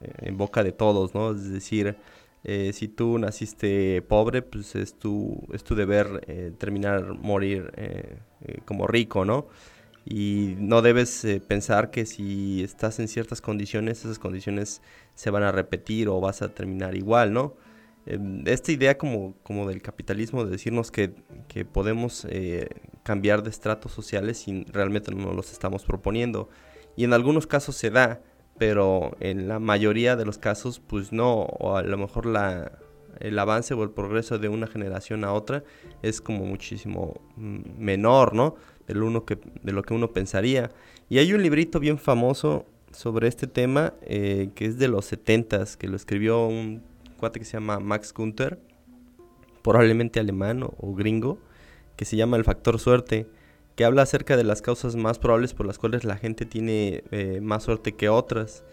en 0.00 0.36
boca 0.36 0.64
de 0.64 0.72
todos, 0.72 1.14
¿no? 1.14 1.32
Es 1.32 1.50
decir, 1.50 1.96
eh, 2.44 2.72
si 2.74 2.88
tú 2.88 3.18
naciste 3.18 4.02
pobre, 4.02 4.42
pues 4.42 4.74
es 4.76 4.98
tu, 4.98 5.42
es 5.52 5.64
tu 5.64 5.74
deber 5.74 6.22
eh, 6.26 6.52
terminar 6.58 7.14
morir 7.14 7.72
eh, 7.76 8.18
como 8.66 8.86
rico, 8.86 9.24
¿no? 9.24 9.48
Y 10.04 10.54
no 10.58 10.82
debes 10.82 11.26
pensar 11.48 11.90
que 11.90 12.04
si 12.04 12.62
estás 12.62 12.98
en 12.98 13.08
ciertas 13.08 13.40
condiciones, 13.40 14.00
esas 14.00 14.18
condiciones 14.18 14.82
se 15.14 15.30
van 15.30 15.42
a 15.42 15.52
repetir 15.52 16.08
o 16.08 16.20
vas 16.20 16.42
a 16.42 16.50
terminar 16.50 16.94
igual, 16.94 17.32
¿no? 17.32 17.54
Em, 18.04 18.46
esta 18.46 18.70
idea 18.72 18.98
como, 18.98 19.34
como 19.42 19.66
del 19.66 19.80
capitalismo 19.80 20.44
de 20.44 20.50
decirnos 20.50 20.90
que, 20.90 21.14
que 21.48 21.64
podemos 21.64 22.26
cambiar 23.02 23.42
de 23.42 23.48
estratos 23.48 23.92
sociales 23.92 24.46
y 24.48 24.64
realmente 24.64 25.14
no 25.14 25.32
los 25.32 25.52
estamos 25.52 25.84
proponiendo. 25.84 26.50
Y 26.96 27.04
en 27.04 27.14
algunos 27.14 27.46
casos 27.46 27.76
se 27.76 27.90
da, 27.90 28.20
pero 28.58 29.16
en 29.20 29.48
la 29.48 29.58
mayoría 29.58 30.16
de 30.16 30.24
los 30.24 30.38
casos 30.38 30.80
pues 30.80 31.12
no, 31.12 31.42
o 31.42 31.76
a 31.76 31.82
lo 31.82 31.98
mejor 31.98 32.26
la, 32.26 32.72
el 33.20 33.38
avance 33.38 33.74
o 33.74 33.82
el 33.82 33.90
progreso 33.90 34.38
de 34.38 34.48
una 34.48 34.66
generación 34.66 35.24
a 35.24 35.32
otra 35.32 35.64
es 36.02 36.20
como 36.20 36.44
muchísimo 36.44 37.20
mm, 37.36 37.60
menor, 37.78 38.34
¿no? 38.34 38.56
De 38.86 38.94
lo, 38.94 39.06
uno 39.06 39.24
que, 39.24 39.38
de 39.62 39.72
lo 39.72 39.82
que 39.82 39.94
uno 39.94 40.12
pensaría. 40.12 40.70
Y 41.08 41.18
hay 41.18 41.32
un 41.32 41.42
librito 41.42 41.80
bien 41.80 41.98
famoso 41.98 42.66
sobre 42.92 43.28
este 43.28 43.46
tema 43.46 43.94
eh, 44.02 44.50
que 44.54 44.66
es 44.66 44.78
de 44.78 44.88
los 44.88 45.06
70 45.06 45.64
que 45.78 45.88
lo 45.88 45.96
escribió 45.96 46.46
un 46.46 46.82
cuate 47.18 47.40
que 47.40 47.44
se 47.44 47.54
llama 47.54 47.80
Max 47.80 48.12
Gunther, 48.12 48.58
probablemente 49.62 50.20
alemán 50.20 50.62
o 50.62 50.94
gringo, 50.94 51.38
que 51.96 52.04
se 52.04 52.16
llama 52.16 52.36
El 52.36 52.44
Factor 52.44 52.78
Suerte 52.78 53.26
que 53.74 53.84
habla 53.84 54.02
acerca 54.02 54.36
de 54.36 54.44
las 54.44 54.62
causas 54.62 54.96
más 54.96 55.18
probables 55.18 55.54
por 55.54 55.66
las 55.66 55.78
cuales 55.78 56.04
la 56.04 56.16
gente 56.16 56.46
tiene 56.46 57.02
eh, 57.10 57.40
más 57.42 57.64
suerte 57.64 57.92
que 57.92 58.08
otras. 58.08 58.64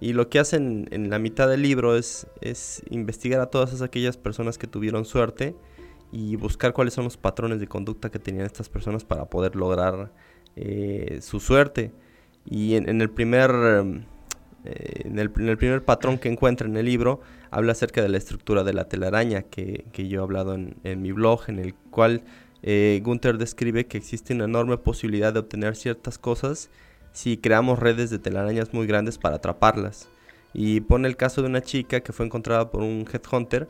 Y 0.00 0.12
lo 0.12 0.28
que 0.28 0.38
hacen 0.38 0.88
en 0.92 1.10
la 1.10 1.18
mitad 1.18 1.48
del 1.48 1.62
libro 1.62 1.96
es, 1.96 2.26
es 2.40 2.82
investigar 2.90 3.40
a 3.40 3.46
todas 3.46 3.80
aquellas 3.82 4.16
personas 4.16 4.58
que 4.58 4.66
tuvieron 4.66 5.04
suerte 5.04 5.54
y 6.12 6.36
buscar 6.36 6.72
cuáles 6.72 6.94
son 6.94 7.04
los 7.04 7.16
patrones 7.16 7.60
de 7.60 7.66
conducta 7.66 8.10
que 8.10 8.18
tenían 8.18 8.46
estas 8.46 8.68
personas 8.68 9.04
para 9.04 9.26
poder 9.26 9.56
lograr 9.56 10.12
eh, 10.56 11.18
su 11.22 11.40
suerte. 11.40 11.92
Y 12.46 12.74
en, 12.74 13.00
el 13.00 13.10
primer, 13.10 13.50
eh, 14.64 15.02
en, 15.04 15.18
el, 15.18 15.30
primer 15.30 15.84
patrón 15.84 16.18
que 16.18 16.30
encuentra 16.30 16.66
en 16.66 16.76
el 16.76 16.86
libro, 16.86 17.20
habla 17.50 17.72
acerca 17.72 18.02
de 18.02 18.08
la 18.08 18.16
estructura 18.16 18.64
de 18.64 18.72
la 18.72 18.88
telaraña 18.88 19.42
que, 19.42 19.84
que 19.92 20.08
yo 20.08 20.20
he 20.20 20.22
hablado 20.22 20.54
en 20.54 21.02
mi 21.02 21.12
blog, 21.12 21.44
en 21.48 21.58
el 21.58 21.74
cual 21.74 22.22
eh, 22.62 23.00
Gunther 23.02 23.38
describe 23.38 23.86
que 23.86 23.98
existe 23.98 24.34
una 24.34 24.44
enorme 24.44 24.76
posibilidad 24.76 25.32
de 25.32 25.40
obtener 25.40 25.76
ciertas 25.76 26.18
cosas 26.18 26.70
si 27.12 27.36
creamos 27.36 27.78
redes 27.78 28.10
de 28.10 28.18
telarañas 28.18 28.72
muy 28.72 28.86
grandes 28.86 29.18
para 29.18 29.36
atraparlas. 29.36 30.08
Y 30.52 30.80
pone 30.80 31.08
el 31.08 31.16
caso 31.16 31.42
de 31.42 31.48
una 31.48 31.62
chica 31.62 32.00
que 32.00 32.12
fue 32.12 32.26
encontrada 32.26 32.70
por 32.70 32.82
un 32.82 33.06
headhunter 33.12 33.68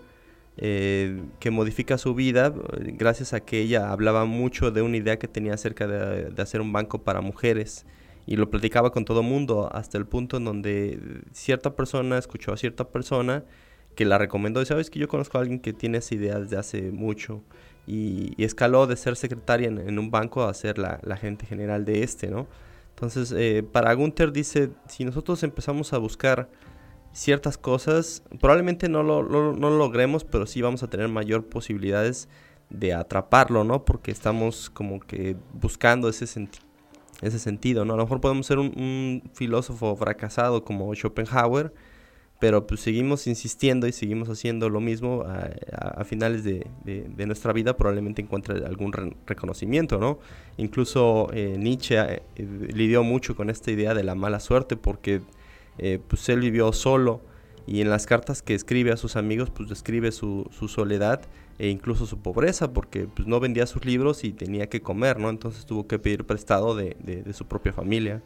eh, 0.57 1.23
que 1.39 1.51
modifica 1.51 1.97
su 1.97 2.15
vida 2.15 2.53
eh, 2.79 2.93
gracias 2.99 3.33
a 3.33 3.41
que 3.41 3.61
ella 3.61 3.93
hablaba 3.93 4.25
mucho 4.25 4.71
de 4.71 4.83
una 4.83 4.97
idea 4.97 5.19
que 5.19 5.29
tenía 5.29 5.55
acerca 5.55 5.87
de, 5.87 6.43
hacer 6.43 6.61
un 6.61 6.73
banco 6.73 7.03
para 7.03 7.21
mujeres. 7.21 7.87
Y 8.27 8.37
lo 8.37 8.51
platicaba 8.51 8.91
con 8.93 9.05
todo 9.05 9.23
mundo 9.23 9.71
hasta 9.73 9.99
el 9.99 10.07
punto 10.07 10.37
en 10.37 10.45
donde 10.45 11.23
cierta 11.33 11.75
persona 11.75 12.19
escuchó 12.19 12.53
a 12.53 12.57
cierta 12.57 12.89
persona 12.89 13.45
que 13.95 14.05
la 14.05 14.19
recomendó. 14.19 14.63
Y 14.63 14.67
sabes 14.67 14.91
que 14.91 14.99
yo 14.99 15.09
conozco 15.09 15.39
a 15.39 15.41
alguien 15.41 15.61
que 15.61 15.73
tiene 15.73 15.99
esa 15.99 16.15
idea 16.15 16.39
desde 16.39 16.57
hace 16.57 16.91
mucho 16.93 17.43
y, 17.87 18.35
escaló 18.43 18.87
de 18.87 18.97
ser 18.97 19.17
secretaria 19.17 19.69
en, 19.69 19.99
un 19.99 20.11
banco 20.11 20.45
a 20.45 20.55
ser 20.55 20.79
la, 20.79 21.01
la, 21.03 21.17
gente 21.17 21.47
general 21.47 21.85
de 21.85 22.03
este, 22.03 22.29
¿no? 22.29 22.47
Entonces, 22.91 23.33
eh, 23.33 23.63
para 23.63 23.93
Gunther 23.95 24.33
dice, 24.33 24.71
si 24.87 25.05
nosotros 25.05 25.43
empezamos 25.43 25.93
a 25.93 25.99
buscar 25.99 26.49
ciertas 27.13 27.57
cosas, 27.59 28.23
probablemente 28.41 28.89
no 28.89 29.03
lo, 29.03 29.23
no 29.23 29.53
lo 29.53 29.79
logremos, 29.79 30.25
pero 30.25 30.47
sí 30.47 30.63
vamos 30.63 30.83
a 30.83 30.91
tener 30.91 31.09
mayor 31.09 31.47
posibilidades 31.47 32.29
de 32.71 32.95
atraparlo, 32.95 33.65
¿no? 33.65 33.85
Porque 33.85 34.11
estamos 34.11 34.71
como 34.71 35.01
que 35.01 35.37
buscando 35.53 36.09
ese, 36.09 36.25
ese 37.21 37.39
sentido, 37.39 37.85
¿no? 37.85 37.95
A 37.95 37.97
lo 37.97 38.05
mejor 38.05 38.21
podemos 38.21 38.47
ser 38.47 38.59
un, 38.59 39.23
filósofo 39.35 39.95
fracasado 39.97 40.65
como 40.65 40.95
Schopenhauer, 40.95 41.75
pero 42.41 42.67
pues 42.67 42.81
seguimos 42.81 43.27
insistiendo 43.27 43.87
y 43.87 43.93
seguimos 43.93 44.29
haciendo 44.29 44.69
lo 44.71 44.81
mismo 44.81 45.25
a, 45.27 46.05
finales 46.05 46.43
de, 46.43 46.67
nuestra 47.27 47.53
vida, 47.53 47.77
probablemente 47.77 48.23
encuentre 48.23 48.65
algún 48.65 48.93
reconocimiento, 49.27 49.99
¿no? 49.99 50.19
Incluso 50.57 51.29
eh, 51.33 51.57
Nietzsche 51.59 51.97
eh, 51.99 52.23
lidió 52.73 53.05
mucho 53.05 53.37
con 53.37 53.51
esta 53.51 53.71
idea 53.71 53.95
de 53.95 54.03
la 54.03 54.15
mala 54.15 54.41
suerte 54.41 54.77
porque 54.77 55.21
eh, 55.79 56.01
pues 56.09 56.29
él 56.31 56.41
vivió 56.41 56.73
solo 56.73 57.21
y 57.67 57.83
en 57.83 57.91
las 57.91 58.07
cartas 58.07 58.43
que 58.43 58.55
escribe 58.55 58.91
a 58.91 58.97
sus 58.97 59.17
amigos 59.17 59.51
pues 59.51 59.69
describe 59.69 60.11
su, 60.11 60.49
su 60.51 60.67
soledad 60.67 61.21
e 61.61 61.69
incluso 61.69 62.07
su 62.07 62.19
pobreza, 62.21 62.73
porque 62.73 63.07
pues, 63.07 63.29
no 63.29 63.39
vendía 63.39 63.67
sus 63.67 63.85
libros 63.85 64.25
y 64.25 64.33
tenía 64.33 64.71
que 64.71 64.81
comer, 64.81 65.21
¿no? 65.21 65.29
Entonces 65.29 65.67
tuvo 65.67 65.87
que 65.87 65.99
pedir 65.99 66.25
prestado 66.25 66.75
de, 66.75 66.97
su 67.35 67.45
propia 67.45 67.75
familia. 67.75 68.23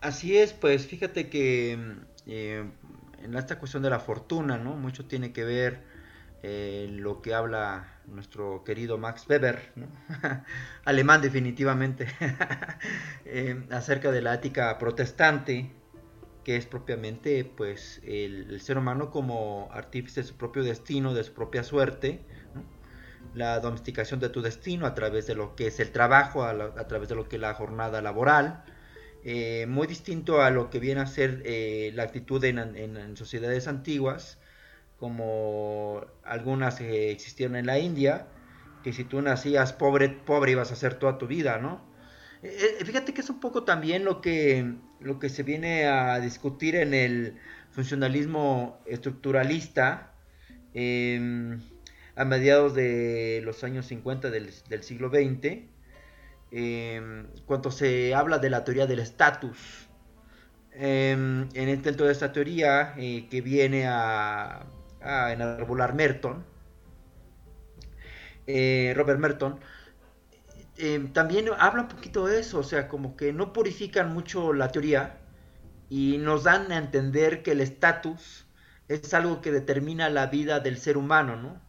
Así 0.00 0.38
es, 0.38 0.52
pues 0.54 0.86
fíjate 0.86 1.28
que 1.28 1.78
eh, 2.26 2.70
en 3.22 3.34
esta 3.34 3.58
cuestión 3.58 3.82
de 3.82 3.90
la 3.90 4.00
fortuna, 4.00 4.56
¿no? 4.56 4.74
Mucho 4.76 5.04
tiene 5.06 5.32
que 5.32 5.44
ver 5.44 5.82
eh, 6.42 6.88
lo 6.90 7.20
que 7.20 7.34
habla 7.34 8.00
nuestro 8.06 8.64
querido 8.64 8.96
Max 8.96 9.26
Weber, 9.28 9.72
¿no? 9.76 9.86
alemán 10.84 11.20
definitivamente, 11.20 12.06
eh, 13.26 13.62
acerca 13.70 14.10
de 14.10 14.22
la 14.22 14.34
ética 14.34 14.78
protestante, 14.78 15.70
que 16.44 16.56
es 16.56 16.64
propiamente 16.64 17.44
pues 17.44 18.00
el, 18.04 18.58
ser 18.62 18.78
humano 18.78 19.10
como 19.10 19.68
artífice 19.70 20.22
de 20.22 20.26
su 20.26 20.36
propio 20.36 20.62
destino, 20.62 21.12
de 21.12 21.24
su 21.24 21.34
propia 21.34 21.62
suerte, 21.62 22.24
la 23.34 23.60
domesticación 23.60 24.18
de 24.18 24.30
tu 24.30 24.40
destino 24.40 24.86
a 24.86 24.94
través 24.94 25.26
de 25.26 25.34
lo 25.34 25.54
que 25.56 25.66
es 25.66 25.78
el 25.78 25.92
trabajo, 25.92 26.44
a, 26.44 26.86
través 26.88 27.10
de 27.10 27.14
lo 27.14 27.28
que 27.28 27.36
es 27.36 27.42
la 27.42 27.52
jornada 27.52 28.00
laboral, 28.00 28.64
eh, 29.24 29.66
muy 29.68 29.86
distinto 29.86 30.42
a 30.42 30.50
lo 30.50 30.70
que 30.70 30.78
viene 30.78 31.00
a 31.00 31.06
ser 31.06 31.42
eh, 31.44 31.92
la 31.94 32.04
actitud 32.04 32.42
en, 32.44 33.16
sociedades 33.16 33.68
antiguas, 33.68 34.38
como 34.96 36.04
algunas 36.24 36.80
eh, 36.80 37.10
existieron 37.10 37.56
en 37.56 37.66
la 37.66 37.78
India, 37.78 38.26
que 38.82 38.92
si 38.92 39.04
tú 39.04 39.20
nacías 39.22 39.72
pobre, 39.72 40.08
pobre 40.08 40.52
ibas 40.52 40.72
a 40.72 40.76
ser 40.76 40.94
toda 40.94 41.18
tu 41.18 41.26
vida, 41.26 41.58
¿no? 41.58 41.88
fíjate 42.86 43.12
que 43.12 43.20
es 43.20 43.28
un 43.28 43.38
poco 43.38 43.64
también 43.64 44.02
lo 44.02 44.22
que 44.22 44.64
lo 45.00 45.18
que 45.18 45.28
se 45.28 45.42
viene 45.42 45.86
a 45.86 46.20
discutir 46.20 46.76
en 46.76 46.94
el 46.94 47.38
funcionalismo 47.70 48.78
estructuralista 48.86 50.12
em, 50.74 51.60
a 52.16 52.24
mediados 52.24 52.74
de 52.74 53.40
los 53.44 53.64
años 53.64 53.86
50 53.86 54.30
del, 54.30 54.52
siglo 54.82 55.08
XX, 55.08 55.69
em, 56.50 57.28
cuando 57.46 57.70
se 57.70 58.14
habla 58.14 58.38
de 58.38 58.50
la 58.50 58.64
teoría 58.64 58.86
del 58.86 59.00
estatus. 59.00 59.88
Em, 60.72 61.48
en 61.54 61.68
el 61.68 61.82
dentro 61.82 62.06
de 62.06 62.12
esta 62.12 62.32
teoría 62.32 62.94
eh, 62.96 63.28
que 63.28 63.40
viene 63.40 63.86
a, 63.86 64.66
a 65.02 65.32
enarbolar 65.32 65.94
Merton, 65.94 66.44
eh, 68.46 68.92
Robert 68.96 69.18
Merton, 69.20 69.60
Em, 70.76 71.12
también 71.12 71.46
habla 71.58 71.82
un 71.82 71.88
poquito 71.88 72.26
de 72.26 72.40
eso, 72.40 72.58
o 72.60 72.62
sea, 72.62 72.88
como 72.88 73.14
que 73.16 73.32
no 73.32 73.52
purifican 73.52 74.12
mucho 74.14 74.52
la 74.54 74.68
teoría 74.72 75.20
y 75.90 76.18
nos 76.18 76.44
dan 76.44 76.72
a 76.72 76.78
entender 76.78 77.42
que 77.42 77.52
el 77.52 77.60
estatus 77.60 78.46
es 78.88 79.14
algo 79.14 79.40
que 79.42 79.52
determina 79.52 80.08
la 80.10 80.26
vida 80.26 80.60
del 80.60 80.78
ser 80.78 80.96
humano, 80.96 81.36
¿no? 81.36 81.60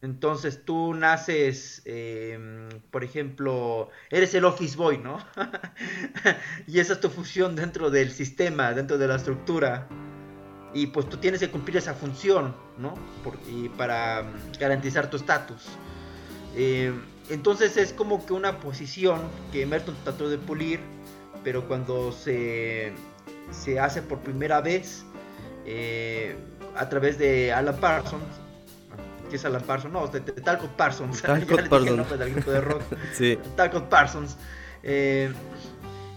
Entonces 0.00 0.64
tú 0.64 0.94
naces, 0.94 1.82
em, 1.84 2.68
por 2.90 3.02
ejemplo, 3.02 3.90
eres 4.10 4.32
el 4.34 4.44
office 4.44 4.76
boy, 4.76 4.98
¿no? 4.98 5.18
y 6.68 6.78
esa 6.78 6.92
es 6.92 7.00
tu 7.00 7.08
función 7.10 7.56
dentro 7.56 7.90
del 7.90 8.12
sistema, 8.12 8.72
dentro 8.74 8.96
de 8.96 9.08
la 9.08 9.16
estructura. 9.16 9.88
Y 10.72 10.88
pues 10.88 11.08
tú 11.08 11.16
tienes 11.16 11.40
que 11.40 11.50
cumplir 11.50 11.78
esa 11.78 11.94
función, 11.94 12.54
¿no? 12.76 12.94
y 13.50 13.68
para 13.70 14.22
mm, 14.22 14.58
garantizar 14.60 15.10
tu 15.10 15.16
estatus. 15.16 15.66
Eh, 16.54 16.92
entonces 17.30 17.76
es 17.76 17.92
como 17.92 18.24
que 18.24 18.32
una 18.34 18.60
posición 18.60 19.20
que 19.52 19.66
Merton 19.66 19.96
trató 20.04 20.28
de 20.28 20.38
pulir, 20.38 20.80
pero 21.42 21.66
cuando 21.66 22.12
se, 22.12 22.92
se 23.50 23.80
hace 23.80 24.02
por 24.02 24.20
primera 24.20 24.60
vez 24.60 25.04
eh, 25.66 26.36
a 26.76 26.88
través 26.88 27.18
de 27.18 27.52
Alan 27.52 27.76
Parsons, 27.76 28.24
¿qué 29.28 29.36
es 29.36 29.44
Alan 29.44 29.62
Parsons? 29.62 29.92
No, 29.92 30.06
de, 30.08 30.20
Talcott 30.20 30.70
Parsons. 30.70 31.22
Talcott 31.22 31.68
Parsons. 31.68 32.18
del 32.18 32.34
grupo 32.34 32.50
de 32.50 32.60
rock. 32.60 32.82
sí. 33.12 33.38
Talcott 33.56 33.88
Parsons. 33.88 34.36
Eh, 34.82 35.32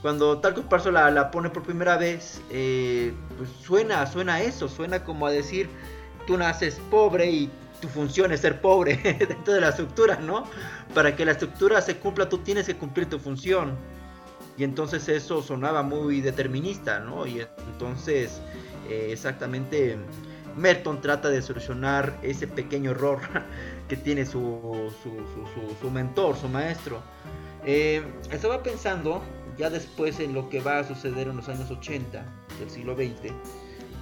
cuando 0.02 0.40
Talcott 0.40 0.66
Parsons 0.66 0.94
la, 0.94 1.32
pone 1.32 1.50
por 1.50 1.64
primera 1.64 1.98
vez, 1.98 2.42
eh, 2.50 3.14
pues 3.38 3.50
suena, 3.62 4.06
suena 4.08 4.42
eso, 4.42 4.68
suena 4.68 5.04
como 5.04 5.28
a 5.28 5.32
decir, 5.32 5.70
tú 6.26 6.38
naces 6.38 6.80
pobre 6.90 7.30
y 7.30 7.52
tu 7.82 7.88
función 7.88 8.32
es 8.32 8.42
ser 8.42 8.62
pobre 8.62 8.98
dentro 9.20 9.54
de 9.54 9.62
la 9.62 9.70
estructura, 9.70 10.18
¿no? 10.18 10.46
Para 10.94 11.16
que 11.16 11.26
la 11.26 11.32
estructura 11.32 11.82
se 11.82 11.98
cumpla, 11.98 12.30
tú 12.30 12.40
tienes 12.40 12.68
que 12.68 12.76
cumplir 12.76 13.10
tu 13.10 13.20
función. 13.20 13.76
Y 14.58 14.64
entonces 14.64 15.08
eso 15.10 15.42
sonaba 15.42 15.82
muy 15.82 16.22
determinista, 16.22 17.00
¿no? 17.00 17.26
Y 17.26 17.42
entonces, 17.72 18.42
eh, 18.90 19.10
exactamente, 19.12 19.98
Merton 20.56 21.02
trata 21.02 21.30
de 21.30 21.42
solucionar 21.42 22.18
ese 22.22 22.48
pequeño 22.48 22.92
error 22.92 23.20
que 23.88 23.98
tiene 23.98 24.26
su, 24.26 24.92
su, 25.82 25.92
mentor, 25.92 26.36
su 26.36 26.48
maestro. 26.48 27.02
Eh, 27.66 28.04
estaba 28.32 28.64
pensando 28.64 29.22
ya 29.58 29.70
después 29.70 30.20
en 30.20 30.34
lo 30.34 30.50
que 30.50 30.62
va 30.62 30.80
a 30.80 30.84
suceder 30.84 31.28
en 31.28 31.38
los 31.38 31.50
años 31.50 31.70
80 31.70 32.26
del 32.60 32.70
siglo 32.70 32.96
XX 32.96 33.32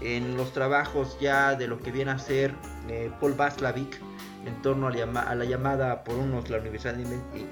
en 0.02 0.38
los 0.38 0.54
trabajos 0.54 1.18
ya 1.20 1.56
de 1.56 1.68
lo 1.68 1.80
que 1.80 1.92
viene 1.92 2.12
a 2.12 2.20
ser 2.20 2.54
eh, 2.88 3.12
Paul 3.20 3.34
Vaslavik 3.34 4.00
en 4.46 4.62
torno 4.62 4.88
a 4.88 5.36
la, 5.36 5.46
llamada 5.46 6.04
por 6.04 6.16
unos 6.16 6.50
la 6.50 6.60
Universidad 6.60 6.96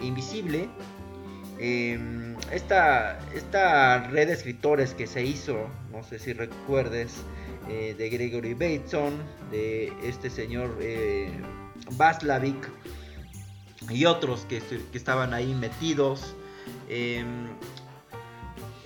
Invisible. 0.01 0.69
Em, 1.59 2.35
esta, 2.51 3.19
esta, 3.33 4.07
red 4.07 4.27
de 4.27 4.33
escritores 4.33 4.93
que 4.93 5.05
se 5.07 5.23
hizo, 5.23 5.67
no 5.91 6.03
sé 6.03 6.19
si 6.19 6.33
recuerdes, 6.33 7.23
eh, 7.69 7.95
de 7.97 8.09
Gregory 8.09 8.53
Bateson, 8.53 9.13
de 9.51 9.91
este 10.03 10.29
señor 10.29 10.77
eh, 10.81 11.31
y 13.89 14.05
otros 14.05 14.45
que, 14.47 14.61
que, 14.61 14.97
estaban 14.97 15.33
ahí 15.33 15.53
metidos. 15.53 16.35
Em, 16.89 17.47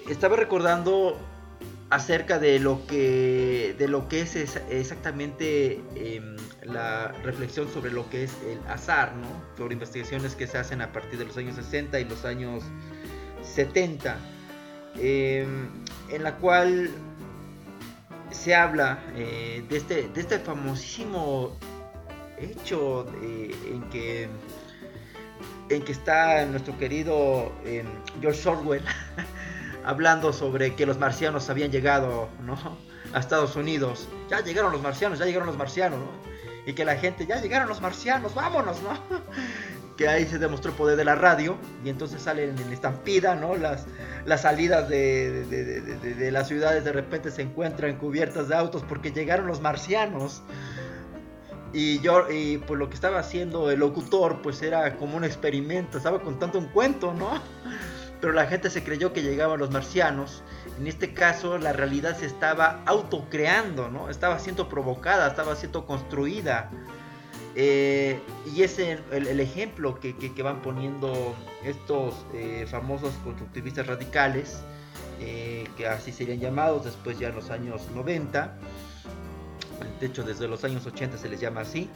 estaba 0.10 0.36
recordando 0.36 1.17
acerca 1.89 2.39
de 2.39 2.60
lo 2.60 2.86
que 2.88 3.76
de 3.78 3.88
lo 3.88 4.08
que 4.08 4.22
es, 4.22 4.36
exactamente 4.70 5.82
em, 5.96 6.38
la 6.63 7.10
reflexión 7.24 7.67
sobre 7.72 7.91
lo 7.91 8.10
que 8.10 8.24
es 8.24 8.34
el 8.48 8.60
azar, 8.70 9.13
¿no? 9.15 9.28
Sobre 9.58 9.74
investigaciones 9.74 10.36
que 10.36 10.48
se 10.48 10.58
hacen 10.58 10.82
a 10.82 10.91
partir 10.91 11.20
de 11.20 11.26
los 11.26 11.38
años 11.38 11.56
60 11.56 12.00
y 12.00 12.06
los 12.06 12.24
años 12.26 12.63
70, 13.44 14.17
em, 14.96 15.70
en 16.10 16.24
la 16.24 16.38
cual 16.38 16.89
se 18.32 18.56
habla 18.56 19.00
eh, 19.15 19.63
de, 19.70 19.78
este, 19.78 20.08
de 20.10 20.22
este 20.22 20.39
famosísimo 20.39 21.58
hecho 22.38 23.06
en 23.22 23.84
que 23.89 24.30
en 25.70 25.84
que 25.84 25.91
está 25.91 26.46
nuestro 26.46 26.78
querido 26.78 27.52
em, 27.65 27.88
George 28.20 28.48
Orwell 28.48 28.84
hablando 29.86 30.34
sobre 30.34 30.76
que 30.76 30.86
los 30.86 30.98
marcianos 30.98 31.50
habían 31.50 31.72
llegado, 31.72 32.30
¿no? 32.46 32.58
A 33.13 33.20
Estados 33.20 33.56
Unidos. 33.56 34.08
Ya 34.30 34.41
llegaron 34.41 34.72
los 34.72 34.82
marcianos, 34.82 35.20
ya 35.20 35.26
llegaron 35.26 35.48
los 35.48 35.58
marcianos, 35.58 36.00
¿no? 36.00 36.32
Y 36.65 36.74
que 36.74 36.86
la 36.86 36.96
gente, 36.96 37.26
ya 37.26 37.41
llegaron 37.41 37.67
los 37.67 37.82
marcianos, 37.82 38.36
vámonos, 38.36 38.82
¿no? 38.82 38.91
Que 40.02 40.08
ahí 40.08 40.26
se 40.26 40.40
demostró 40.40 40.72
el 40.72 40.78
poder 40.78 40.98
de 40.98 41.06
la 41.06 41.14
radio 41.14 41.58
y 41.86 41.90
entonces 41.90 42.24
salen 42.24 42.58
en 42.58 42.74
estampida, 42.74 43.36
¿no? 43.36 43.56
Las, 43.56 43.86
las 44.26 44.42
salidas 44.42 44.90
de, 44.90 45.46
de, 45.46 46.32
las 46.32 46.48
ciudades 46.48 46.84
de 46.84 46.92
repente 46.92 47.30
se 47.30 47.44
encuentran 47.44 47.98
cubiertas 47.98 48.48
de 48.48 48.56
autos 48.56 48.84
porque 48.90 49.12
llegaron 49.12 49.46
los 49.46 49.62
marcianos. 49.62 50.42
Y 51.72 52.00
yo, 52.00 52.32
y 52.32 52.58
pues 52.58 52.80
lo 52.80 52.90
que 52.90 52.96
estaba 52.96 53.20
haciendo 53.20 53.70
el 53.70 53.80
locutor, 53.80 54.42
pues 54.42 54.64
era 54.64 54.98
como 54.98 55.18
un 55.18 55.24
experimento, 55.24 56.00
estaba 56.00 56.20
contando 56.20 56.58
un 56.58 56.66
cuento, 56.66 57.14
¿no? 57.14 57.40
pero 58.20 58.34
la 58.34 58.46
gente 58.46 58.70
se 58.70 58.84
creyó 58.84 59.14
que 59.14 59.22
llegaban 59.22 59.60
los 59.60 59.72
marcianos. 59.72 60.44
En 60.80 60.88
este 60.88 61.14
caso, 61.14 61.58
la 61.58 61.74
realidad 61.74 62.18
se 62.18 62.26
estaba 62.28 62.82
autocreando, 62.86 63.90
¿no? 63.90 64.10
Estaba 64.10 64.40
siendo 64.40 64.68
provocada, 64.68 65.28
estaba 65.28 65.56
siendo 65.56 65.86
construida. 65.86 66.70
Eh, 67.56 68.20
y 68.56 68.64
es 68.64 68.80
el, 68.80 69.40
ejemplo 69.40 70.00
que, 70.00 70.44
van 70.44 70.62
poniendo 70.62 71.36
estos 71.64 72.26
eh, 72.34 72.66
famosos 72.70 73.14
constructivistas 73.24 73.88
radicales, 73.88 74.62
eh, 75.20 75.68
que 75.76 75.88
así 75.88 76.12
serían 76.12 76.40
llamados 76.40 76.86
después 76.86 77.20
ya 77.20 77.30
en 77.30 77.36
los 77.36 77.50
años 77.50 77.82
90, 77.94 78.54
de 80.00 80.06
hecho 80.06 80.24
desde 80.24 80.48
los 80.48 80.64
años 80.64 80.86
80 80.86 81.18
se 81.18 81.30
les 81.30 81.40
llama 81.40 81.62
así, 81.62 81.90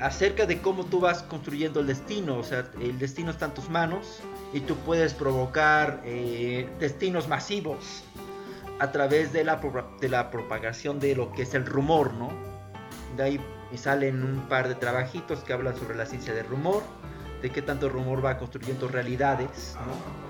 acerca 0.00 0.44
de 0.44 0.60
cómo 0.60 0.84
tú 0.84 0.98
vas 0.98 1.22
construyendo 1.22 1.80
el 1.80 1.86
destino, 1.86 2.36
o 2.36 2.42
sea, 2.42 2.68
el 2.80 2.98
destino 2.98 3.30
está 3.30 3.46
en 3.46 3.54
tus 3.54 3.70
manos 3.70 4.20
y 4.52 4.60
tú 4.60 4.74
puedes 4.76 5.14
provocar 5.14 6.02
destinos 6.80 7.28
masivos 7.28 8.02
a 8.80 8.90
través 8.90 9.32
de 9.32 9.44
la, 9.44 9.60
de 10.00 10.08
la 10.08 10.32
propagación 10.32 10.98
de 10.98 11.14
lo 11.14 11.32
que 11.32 11.42
es 11.42 11.54
el 11.54 11.64
rumor, 11.64 12.12
¿no? 12.14 12.30
De 13.16 13.22
ahí 13.22 13.40
salen 13.78 14.22
un 14.22 14.48
par 14.48 14.68
de 14.68 14.74
trabajitos 14.74 15.40
que 15.40 15.52
hablan 15.52 15.76
sobre 15.76 15.96
la 15.96 16.06
ciencia 16.06 16.34
del 16.34 16.46
rumor, 16.46 16.82
de 17.40 17.50
qué 17.50 17.62
tanto 17.62 17.88
rumor 17.88 18.24
va 18.24 18.38
construyendo 18.38 18.88
realidades, 18.88 19.76
¿no? 19.86 20.22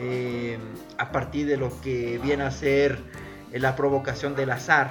Eh, 0.00 0.58
a 0.96 1.10
partir 1.10 1.46
de 1.46 1.56
lo 1.56 1.80
que 1.80 2.18
viene 2.22 2.44
a 2.44 2.50
ser 2.50 2.98
la 3.52 3.74
provocación 3.74 4.36
del 4.36 4.50
azar. 4.50 4.90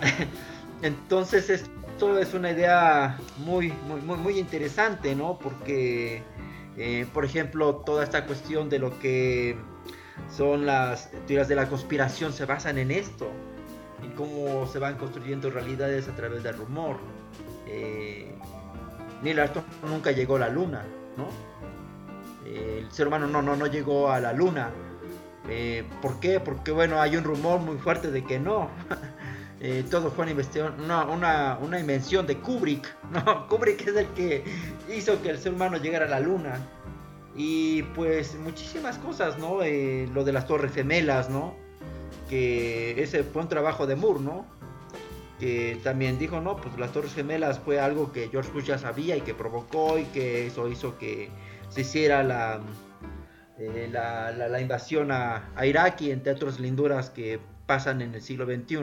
Entonces 0.82 1.50
esto 1.50 2.18
es 2.18 2.34
una 2.34 2.50
idea 2.50 3.18
muy, 3.38 3.72
muy, 3.86 4.00
muy, 4.00 4.16
muy 4.18 4.38
interesante, 4.38 5.14
¿no? 5.14 5.38
Porque, 5.38 6.22
eh, 6.76 7.06
por 7.12 7.24
ejemplo, 7.24 7.76
toda 7.76 8.04
esta 8.04 8.26
cuestión 8.26 8.68
de 8.68 8.78
lo 8.78 8.98
que 8.98 9.56
son 10.30 10.66
las 10.66 11.10
teorías 11.26 11.48
de 11.48 11.54
la 11.54 11.68
conspiración 11.68 12.32
se 12.32 12.44
basan 12.44 12.78
en 12.78 12.90
esto, 12.90 13.30
en 14.06 14.12
cómo 14.12 14.66
se 14.66 14.78
van 14.78 14.96
construyendo 14.96 15.50
realidades 15.50 16.08
a 16.08 16.14
través 16.14 16.42
del 16.42 16.56
rumor. 16.56 16.96
Eh, 17.66 18.32
Neil 19.22 19.40
Armstrong 19.40 19.66
nunca 19.88 20.12
llegó 20.12 20.36
a 20.36 20.40
la 20.40 20.48
luna, 20.48 20.84
¿no? 21.16 21.28
Eh, 22.46 22.82
el 22.84 22.92
ser 22.92 23.08
humano 23.08 23.26
no, 23.26 23.42
no, 23.42 23.56
no 23.56 23.66
llegó 23.66 24.10
a 24.10 24.20
la 24.20 24.32
luna. 24.32 24.70
Eh, 25.48 25.84
¿Por 26.02 26.20
qué? 26.20 26.40
Porque 26.40 26.70
bueno, 26.70 27.00
hay 27.00 27.16
un 27.16 27.24
rumor 27.24 27.60
muy 27.60 27.76
fuerte 27.78 28.10
de 28.10 28.24
que 28.24 28.38
no. 28.38 28.70
todo 29.90 30.10
fue 30.12 30.26
una, 30.78 31.04
una, 31.06 31.58
una, 31.60 31.80
invención 31.80 32.26
de 32.26 32.36
Kubrick. 32.38 32.94
¿no? 33.10 33.48
Kubrick 33.48 33.80
es 33.86 33.96
el 33.96 34.06
que 34.08 34.44
hizo 34.94 35.20
que 35.22 35.30
el 35.30 35.38
ser 35.38 35.54
humano 35.54 35.76
llegara 35.78 36.06
a 36.06 36.08
la 36.08 36.20
luna. 36.20 36.60
Y 37.34 37.82
pues 37.94 38.34
muchísimas 38.36 38.96
cosas, 38.98 39.38
¿no? 39.38 39.58
Lo 39.58 40.24
de 40.24 40.32
las 40.32 40.46
torres 40.46 40.72
gemelas, 40.72 41.28
¿no? 41.28 41.65
Que 42.28 43.02
ese 43.02 43.22
fue 43.24 43.42
un 43.42 43.48
trabajo 43.48 43.86
de 43.86 43.96
Moore, 43.96 44.20
¿no? 44.20 44.46
Que 45.38 45.78
también 45.82 46.18
dijo, 46.18 46.40
no, 46.40 46.56
pues 46.56 46.78
las 46.78 46.92
torres 46.92 47.14
gemelas 47.14 47.58
fue 47.58 47.78
algo 47.78 48.12
que 48.12 48.28
George 48.28 48.50
Bush 48.52 48.64
ya 48.64 48.78
sabía 48.78 49.16
y 49.16 49.20
que 49.20 49.34
provocó 49.34 49.98
y 49.98 50.04
que 50.06 50.46
eso 50.46 50.68
hizo 50.68 50.98
que 50.98 51.30
se 51.68 51.82
hiciera 51.82 52.22
la, 52.22 52.60
eh, 53.58 53.88
la, 53.92 54.60
invasión 54.60 55.12
a, 55.12 55.52
Irak 55.64 56.00
y 56.02 56.10
entre 56.10 56.32
otras 56.32 56.58
linduras 56.58 57.10
que 57.10 57.38
pasan 57.66 58.02
en 58.02 58.14
el 58.14 58.22
siglo 58.22 58.46
XXI. 58.46 58.78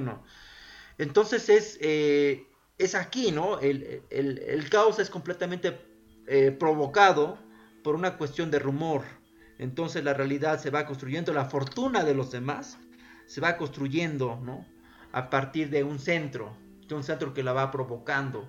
Entonces 0.99 1.49
es, 1.49 1.79
eh, 1.81 2.47
es 2.77 2.95
aquí, 2.95 3.31
¿no? 3.31 3.59
El, 3.59 4.03
el, 4.09 4.69
caos 4.69 4.99
es 4.99 5.09
completamente 5.09 5.79
provocado 6.59 7.37
por 7.83 7.95
una 7.95 8.17
cuestión 8.17 8.51
de 8.51 8.59
rumor. 8.59 9.03
Entonces 9.59 10.03
la 10.03 10.13
realidad 10.13 10.59
se 10.59 10.69
va 10.69 10.85
construyendo, 10.85 11.33
la 11.33 11.45
fortuna 11.45 12.03
de 12.03 12.13
los 12.13 12.31
demás 12.31 12.77
se 13.25 13.41
va 13.41 13.57
construyendo, 13.57 14.39
¿no? 14.43 14.65
A 15.11 15.29
partir 15.29 15.69
de 15.69 15.83
un 15.83 15.99
centro, 15.99 16.55
de 16.87 16.95
un 16.95 17.03
centro 17.03 17.33
que 17.33 17.43
la 17.43 17.53
va 17.53 17.71
provocando. 17.71 18.47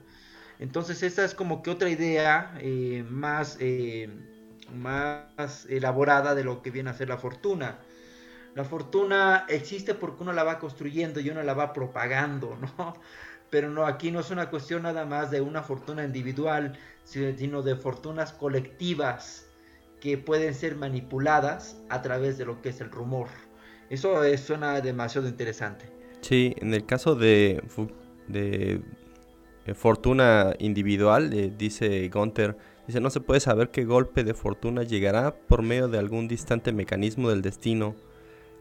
Entonces 0.59 1.03
esta 1.03 1.25
es 1.25 1.35
como 1.35 1.63
que 1.63 1.71
otra 1.71 1.91
idea 1.91 2.55
eh, 2.61 3.05
más, 3.09 3.57
eh, 3.61 4.09
más 4.75 5.67
elaborada 5.69 6.35
de 6.35 6.45
lo 6.45 6.63
que 6.63 6.71
viene 6.71 6.91
a 6.91 6.95
ser 6.95 7.09
la 7.09 7.19
fortuna. 7.19 7.79
La 8.55 8.65
fortuna 8.65 9.47
existe 9.49 9.95
porque 9.95 10.23
uno 10.23 10.33
la 10.33 10.45
va 10.45 10.59
construyendo 10.61 11.19
y 11.21 11.29
uno 11.31 11.43
la 11.43 11.55
va 11.55 11.73
propagando, 11.73 12.57
¿no? 12.57 12.95
Pero 13.51 13.69
no, 13.71 13.87
aquí 13.87 14.11
no 14.11 14.21
es 14.21 14.31
una 14.31 14.51
cuestión 14.51 14.83
nada 14.83 15.05
más 15.05 15.31
de 15.31 15.41
una 15.41 15.63
fortuna 15.63 16.05
individual, 16.05 16.77
sino 17.05 17.63
de 17.63 17.77
fortunas 17.77 18.33
colectivas 18.33 19.47
que 20.01 20.19
pueden 20.19 20.55
ser 20.55 20.77
manipuladas 20.77 21.77
a 21.89 22.03
través 22.03 22.37
de 22.37 22.47
lo 22.47 22.61
que 22.63 22.71
es 22.71 22.81
el 22.81 22.91
rumor. 22.91 23.29
Eso 23.95 24.17
suena 24.39 24.81
demasiado 24.81 25.29
interesante. 25.29 25.85
Sí, 26.21 26.53
en 26.59 26.75
el 26.75 26.85
caso 26.85 27.15
de, 27.15 27.63
fortuna 29.75 30.53
individual, 30.59 31.33
eh, 31.33 31.53
dice 31.57 32.09
Gunther, 32.09 32.57
dice 32.89 33.01
no 33.01 33.11
se 33.11 33.21
puede 33.21 33.39
saber 33.39 33.71
qué 33.71 33.85
golpe 33.85 34.25
de 34.25 34.35
fortuna 34.35 34.83
llegará 34.83 35.37
por 35.37 35.63
medio 35.63 35.87
de 35.87 35.99
algún 35.99 36.27
distante 36.27 36.73
mecanismo 36.73 37.31
del 37.31 37.41
destino. 37.41 37.95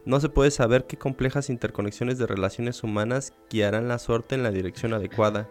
No 0.05 0.19
se 0.19 0.29
puede 0.29 0.51
saber 0.51 0.85
qué 0.85 0.97
complejas 0.97 1.49
interconexiones 1.49 2.19
de 2.19 2.27
relaciones 2.27 2.83
humanas 2.83 3.33
guiarán 3.49 3.87
la 3.87 3.97
suerte 3.97 4.35
en 4.35 4.43
la 4.43 4.51
dirección 4.51 4.93
adecuada, 4.93 5.49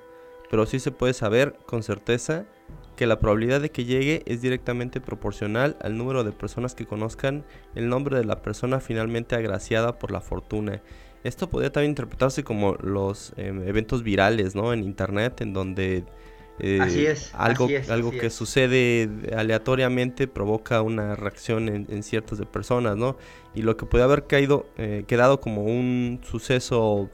pero 0.49 0.64
sí 0.64 0.79
se 0.79 0.92
puede 0.92 1.12
saber 1.12 1.57
con 1.66 1.83
certeza 1.83 2.47
que 3.03 3.07
la 3.09 3.19
probabilidad 3.19 3.61
de 3.61 3.73
que 3.73 3.85
llegue 3.85 4.23
es 4.27 4.43
directamente 4.43 5.01
proporcional 5.01 5.77
al 5.81 5.99
número 5.99 6.23
de 6.23 6.31
personas 6.31 6.77
que 6.77 6.87
conozcan 6.87 7.45
el 7.75 7.88
nombre 7.88 8.17
de 8.17 8.25
la 8.25 8.43
persona 8.43 8.79
finalmente 8.79 9.35
agraciada 9.35 9.99
por 9.99 10.12
la 10.12 10.21
fortuna. 10.21 10.81
Esto 11.25 11.51
podría 11.51 11.73
también 11.73 11.91
interpretarse 11.91 12.45
como 12.45 12.77
los 12.77 13.33
em, 13.37 13.67
eventos 13.67 14.05
virales, 14.05 14.55
¿no? 14.55 14.73
En 14.73 14.85
internet, 14.85 15.41
en 15.41 15.53
donde 15.53 16.05
eh, 16.61 17.17
algo, 17.33 17.67
algo 17.88 18.12
que 18.12 18.31
sucede 18.31 19.11
aleatoriamente 19.37 20.29
provoca 20.29 20.81
una 20.81 21.17
reacción 21.17 21.69
en, 21.69 22.03
ciertas 22.05 22.38
de 22.38 22.47
personas, 22.47 22.97
¿no? 22.97 23.17
Y 23.53 23.62
lo 23.62 23.77
que 23.77 23.85
puede 23.85 24.05
haber 24.05 24.29
caído, 24.29 24.67
eh, 24.79 25.03
quedado 25.09 25.41
como 25.41 25.65
un 25.65 26.21
suceso 26.23 27.11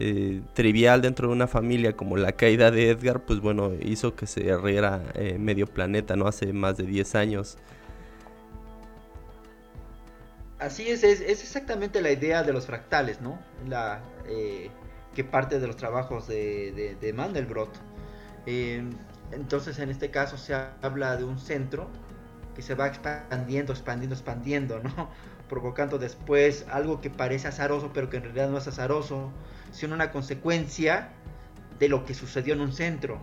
eh, 0.00 0.42
trivial 0.54 1.02
dentro 1.02 1.26
de 1.26 1.34
una 1.34 1.48
familia 1.48 1.96
como 1.96 2.16
la 2.16 2.30
caída 2.30 2.70
de 2.70 2.90
Edgar, 2.90 3.24
pues 3.24 3.40
bueno, 3.40 3.72
hizo 3.82 4.14
que 4.14 4.28
se 4.28 4.56
riera 4.56 5.02
eh, 5.14 5.38
medio 5.40 5.66
planeta, 5.66 6.14
¿no? 6.14 6.28
Hace 6.28 6.52
más 6.52 6.76
de 6.76 6.84
10 6.84 7.14
años. 7.16 7.58
Así 10.60 10.88
es, 10.88 11.02
es, 11.02 11.20
exactamente 11.20 12.00
la 12.00 12.12
idea 12.12 12.44
de 12.44 12.52
los 12.52 12.66
fractales, 12.66 13.20
¿no? 13.20 13.40
La, 13.66 14.00
eh, 14.28 14.70
que 15.16 15.24
parte 15.24 15.58
de 15.58 15.66
los 15.66 15.76
trabajos 15.76 16.28
de, 16.28 16.96
de, 17.00 17.12
Mandelbrot. 17.12 17.70
entonces, 18.46 19.80
en 19.80 19.90
este 19.90 20.12
caso 20.12 20.38
se 20.38 20.54
habla 20.54 21.16
de 21.16 21.24
un 21.24 21.40
centro 21.40 21.88
que 22.54 22.62
se 22.62 22.76
va 22.76 22.86
expandiendo, 22.86 23.72
expandiendo, 23.72 24.14
expandiendo, 24.14 24.78
¿no? 24.80 25.10
Provocando 25.48 25.98
después 25.98 26.66
algo 26.70 27.00
que 27.00 27.10
parece 27.10 27.48
azaroso, 27.48 27.90
pero 27.92 28.10
que 28.10 28.18
en 28.18 28.24
realidad 28.24 28.50
no 28.50 28.58
es 28.58 28.68
azaroso 28.68 29.32
sino 29.70 29.94
una 29.94 30.10
consecuencia 30.10 31.10
de 31.78 31.88
lo 31.88 32.04
que 32.04 32.14
sucedió 32.14 32.54
en 32.54 32.60
un 32.60 32.72
centro. 32.72 33.20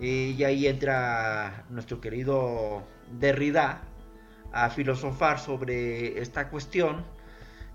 Y 0.00 0.42
ahí 0.44 0.66
entra 0.66 1.64
nuestro 1.68 2.00
querido 2.00 2.82
Derrida 3.18 3.82
a 4.52 4.70
filosofar 4.70 5.38
sobre 5.38 6.20
esta 6.20 6.48
cuestión, 6.48 7.04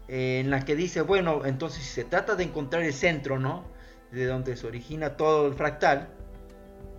en 0.07 0.49
la 0.49 0.61
que 0.65 0.75
dice, 0.75 1.01
bueno, 1.01 1.45
entonces 1.45 1.83
si 1.83 1.89
se 1.89 2.03
trata 2.03 2.35
de 2.35 2.43
encontrar 2.43 2.83
el 2.83 2.93
centro, 2.93 3.39
¿no? 3.39 3.65
De 4.11 4.25
donde 4.25 4.55
se 4.55 4.67
origina 4.67 5.17
todo 5.17 5.47
el 5.47 5.53
fractal, 5.53 6.09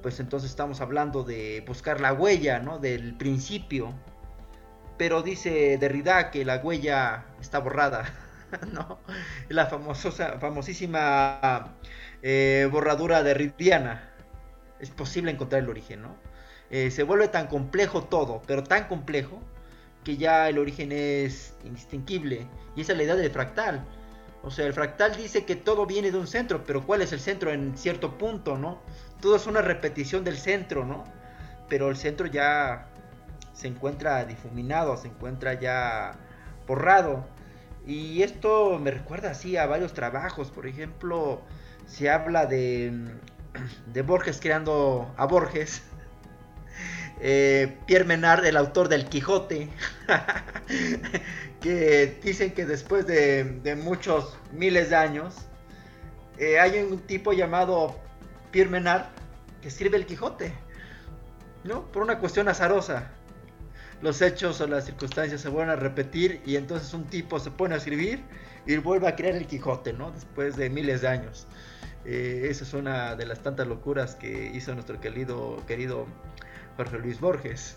pues 0.02 0.20
entonces 0.20 0.50
estamos 0.50 0.80
hablando 0.80 1.24
de 1.24 1.64
buscar 1.66 2.00
la 2.00 2.12
huella, 2.12 2.60
¿no? 2.60 2.78
Del 2.78 3.16
principio. 3.16 3.92
Pero 4.96 5.22
dice 5.22 5.76
Derrida 5.78 6.30
que 6.30 6.44
la 6.44 6.56
huella 6.56 7.26
está 7.40 7.58
borrada. 7.58 8.12
no, 8.72 8.98
la 9.48 9.66
famosísima 9.66 11.74
eh, 12.22 12.68
borradura 12.70 13.22
de 13.22 13.34
Ridiana. 13.34 14.10
Es 14.80 14.90
posible 14.90 15.30
encontrar 15.30 15.62
el 15.62 15.70
origen, 15.70 16.02
¿no? 16.02 16.16
Eh, 16.70 16.90
se 16.90 17.02
vuelve 17.02 17.28
tan 17.28 17.46
complejo 17.46 18.04
todo, 18.04 18.42
pero 18.46 18.64
tan 18.64 18.88
complejo, 18.88 19.40
que 20.04 20.16
ya 20.16 20.48
el 20.48 20.58
origen 20.58 20.92
es 20.92 21.54
indistinguible. 21.64 22.46
Y 22.74 22.82
esa 22.82 22.92
es 22.92 22.98
la 22.98 23.04
idea 23.04 23.16
del 23.16 23.30
fractal. 23.30 23.84
O 24.42 24.50
sea, 24.50 24.66
el 24.66 24.72
fractal 24.72 25.16
dice 25.16 25.44
que 25.44 25.56
todo 25.56 25.86
viene 25.86 26.10
de 26.10 26.18
un 26.18 26.26
centro, 26.26 26.64
pero 26.64 26.86
¿cuál 26.86 27.02
es 27.02 27.12
el 27.12 27.20
centro 27.20 27.50
en 27.50 27.76
cierto 27.76 28.16
punto, 28.16 28.56
no? 28.56 28.80
Todo 29.20 29.36
es 29.36 29.46
una 29.46 29.62
repetición 29.62 30.22
del 30.22 30.36
centro, 30.36 30.84
¿no? 30.84 31.04
Pero 31.68 31.88
el 31.88 31.96
centro 31.96 32.26
ya 32.26 32.88
se 33.56 33.68
encuentra 33.68 34.24
difuminado, 34.26 34.96
se 34.98 35.08
encuentra 35.08 35.54
ya 35.54 36.12
borrado. 36.66 37.26
Y 37.86 38.22
esto 38.22 38.78
me 38.78 38.90
recuerda 38.90 39.30
así 39.30 39.56
a 39.56 39.66
varios 39.66 39.94
trabajos. 39.94 40.50
Por 40.50 40.66
ejemplo, 40.66 41.40
se 41.86 42.10
habla 42.10 42.44
de, 42.46 42.92
de 43.92 44.02
Borges 44.02 44.38
creando 44.40 45.12
a 45.16 45.26
Borges. 45.26 45.82
Eh, 47.18 47.78
Pierre 47.86 48.04
Menard, 48.04 48.44
el 48.44 48.58
autor 48.58 48.90
del 48.90 49.06
Quijote, 49.06 49.70
que 51.62 52.18
dicen 52.22 52.52
que 52.52 52.66
después 52.66 53.06
de, 53.06 53.74
muchos 53.82 54.36
miles 54.52 54.90
de 54.90 54.96
años, 54.96 55.34
eh, 56.36 56.60
hay 56.60 56.78
un 56.82 56.98
tipo 56.98 57.32
llamado 57.32 57.98
Pierre 58.50 58.68
Menard 58.68 59.06
que 59.62 59.70
sirve 59.70 59.96
el 59.96 60.04
Quijote, 60.04 60.52
¿no? 61.64 61.90
Por 61.90 62.02
una 62.02 62.18
cuestión 62.18 62.48
azarosa. 62.48 63.15
Los 64.02 64.20
hechos 64.20 64.60
o 64.60 64.66
las 64.66 64.84
circunstancias 64.84 65.40
se 65.40 65.48
vuelven 65.48 65.70
a 65.70 65.76
repetir 65.76 66.42
y 66.44 66.56
entonces 66.56 66.92
un 66.92 67.04
tipo 67.04 67.38
se 67.40 67.50
pone 67.50 67.74
a 67.74 67.78
escribir 67.78 68.22
y 68.66 68.76
vuelve 68.76 69.08
a 69.08 69.16
crear 69.16 69.34
el 69.34 69.46
Quijote, 69.46 69.92
¿no? 69.92 70.10
Después 70.10 70.56
de 70.56 70.68
miles 70.68 71.00
de 71.00 71.08
años. 71.08 71.46
Eh, 72.04 72.46
esa 72.50 72.64
es 72.64 72.74
una 72.74 73.16
de 73.16 73.26
las 73.26 73.42
tantas 73.42 73.66
locuras 73.66 74.14
que 74.14 74.50
hizo 74.54 74.74
nuestro 74.74 75.00
querido, 75.00 75.62
querido 75.66 76.06
Jorge 76.76 76.98
Luis 76.98 77.20
Borges. 77.20 77.76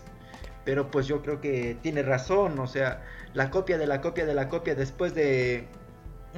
Pero 0.64 0.90
pues 0.90 1.06
yo 1.06 1.22
creo 1.22 1.40
que 1.40 1.76
tiene 1.82 2.02
razón, 2.02 2.58
o 2.58 2.66
sea, 2.66 3.02
la 3.32 3.50
copia 3.50 3.78
de 3.78 3.86
la 3.86 4.00
copia 4.00 4.26
de 4.26 4.34
la 4.34 4.48
copia 4.48 4.74
después 4.74 5.14
de 5.14 5.66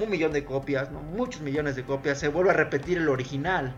un 0.01 0.09
millón 0.09 0.33
de 0.33 0.45
copias, 0.45 0.91
¿no? 0.91 1.01
muchos 1.01 1.43
millones 1.43 1.77
de 1.77 1.85
copias, 1.85 2.19
se 2.19 2.29
vuelve 2.29 2.51
a 2.51 2.55
repetir 2.55 2.99
el 2.99 3.09
original. 3.09 3.75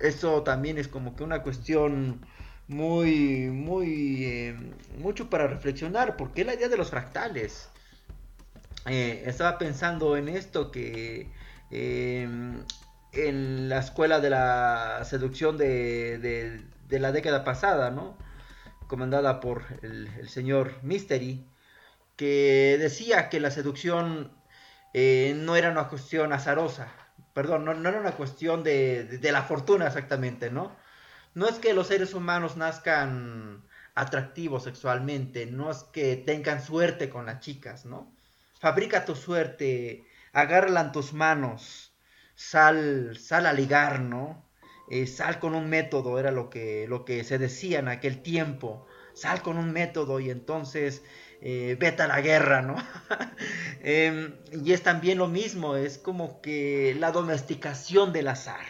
Eso 0.00 0.42
también 0.42 0.78
es 0.78 0.88
como 0.88 1.14
que 1.16 1.22
una 1.22 1.42
cuestión 1.42 2.26
muy, 2.68 3.50
muy, 3.50 4.24
eh, 4.24 4.56
mucho 4.98 5.30
para 5.30 5.46
reflexionar, 5.46 6.16
porque 6.16 6.42
es 6.42 6.46
la 6.46 6.54
idea 6.54 6.68
de 6.68 6.76
los 6.76 6.90
fractales. 6.90 7.68
Eh, 8.86 9.24
estaba 9.26 9.58
pensando 9.58 10.16
en 10.16 10.28
esto 10.28 10.70
que 10.70 11.30
em, 11.70 12.62
en 13.12 13.68
la 13.68 13.78
escuela 13.78 14.20
de 14.20 14.30
la 14.30 15.02
seducción 15.04 15.56
de, 15.58 16.18
de, 16.18 16.98
la 17.00 17.12
década 17.12 17.44
pasada, 17.44 17.90
¿no? 17.90 18.16
Comandada 18.88 19.40
por 19.40 19.64
el, 19.82 20.08
el 20.18 20.28
señor 20.28 20.72
Mystery, 20.82 21.44
que 22.16 22.76
decía 22.80 23.28
que 23.28 23.40
la 23.40 23.50
seducción 23.50 24.32
eh, 24.98 25.34
no 25.36 25.56
era 25.56 25.70
una 25.70 25.88
cuestión 25.88 26.32
azarosa, 26.32 26.88
perdón, 27.34 27.66
no, 27.66 27.72
era 27.72 28.00
una 28.00 28.12
cuestión 28.12 28.64
de, 28.64 29.20
la 29.22 29.42
fortuna 29.42 29.88
exactamente, 29.88 30.50
¿no? 30.50 30.74
No 31.36 31.46
es 31.46 31.56
que 31.56 31.74
los 31.74 31.88
seres 31.88 32.14
humanos 32.14 32.56
nazcan 32.56 33.62
atractivos 33.94 34.64
sexualmente, 34.64 35.44
no 35.44 35.70
es 35.70 35.82
que 35.92 36.16
tengan 36.16 36.62
suerte 36.62 37.10
con 37.10 37.26
las 37.26 37.40
chicas, 37.40 37.84
¿no? 37.84 38.10
Fabrica 38.58 39.04
tu 39.04 39.14
suerte, 39.14 40.06
agárrala 40.32 40.80
en 40.80 40.92
tus 40.92 41.12
manos, 41.12 41.92
sal, 42.36 43.18
sal 43.18 43.44
a 43.44 43.52
ligar, 43.52 44.00
¿no? 44.00 44.48
Eh, 44.90 45.06
sal 45.06 45.38
con 45.38 45.54
un 45.54 45.68
método, 45.68 46.18
era 46.18 46.30
lo 46.30 46.48
que, 46.48 46.86
lo 46.88 47.04
que 47.04 47.22
se 47.22 47.36
decía 47.36 47.80
en 47.80 47.88
aquel 47.88 48.22
tiempo, 48.22 48.86
sal 49.12 49.42
con 49.42 49.58
un 49.58 49.72
método 49.72 50.20
y 50.20 50.30
entonces 50.30 51.02
eh, 51.42 51.76
vete 51.78 52.02
a 52.04 52.06
la 52.06 52.22
guerra, 52.22 52.62
¿no? 52.62 52.76
Em, 53.82 54.36
y 54.52 54.72
es 54.72 54.82
también 54.82 55.18
lo 55.18 55.28
mismo, 55.28 55.76
es 55.76 55.98
como 55.98 56.40
que 56.40 56.96
la 56.98 57.12
domesticación 57.12 58.14
del 58.14 58.28
azar, 58.28 58.64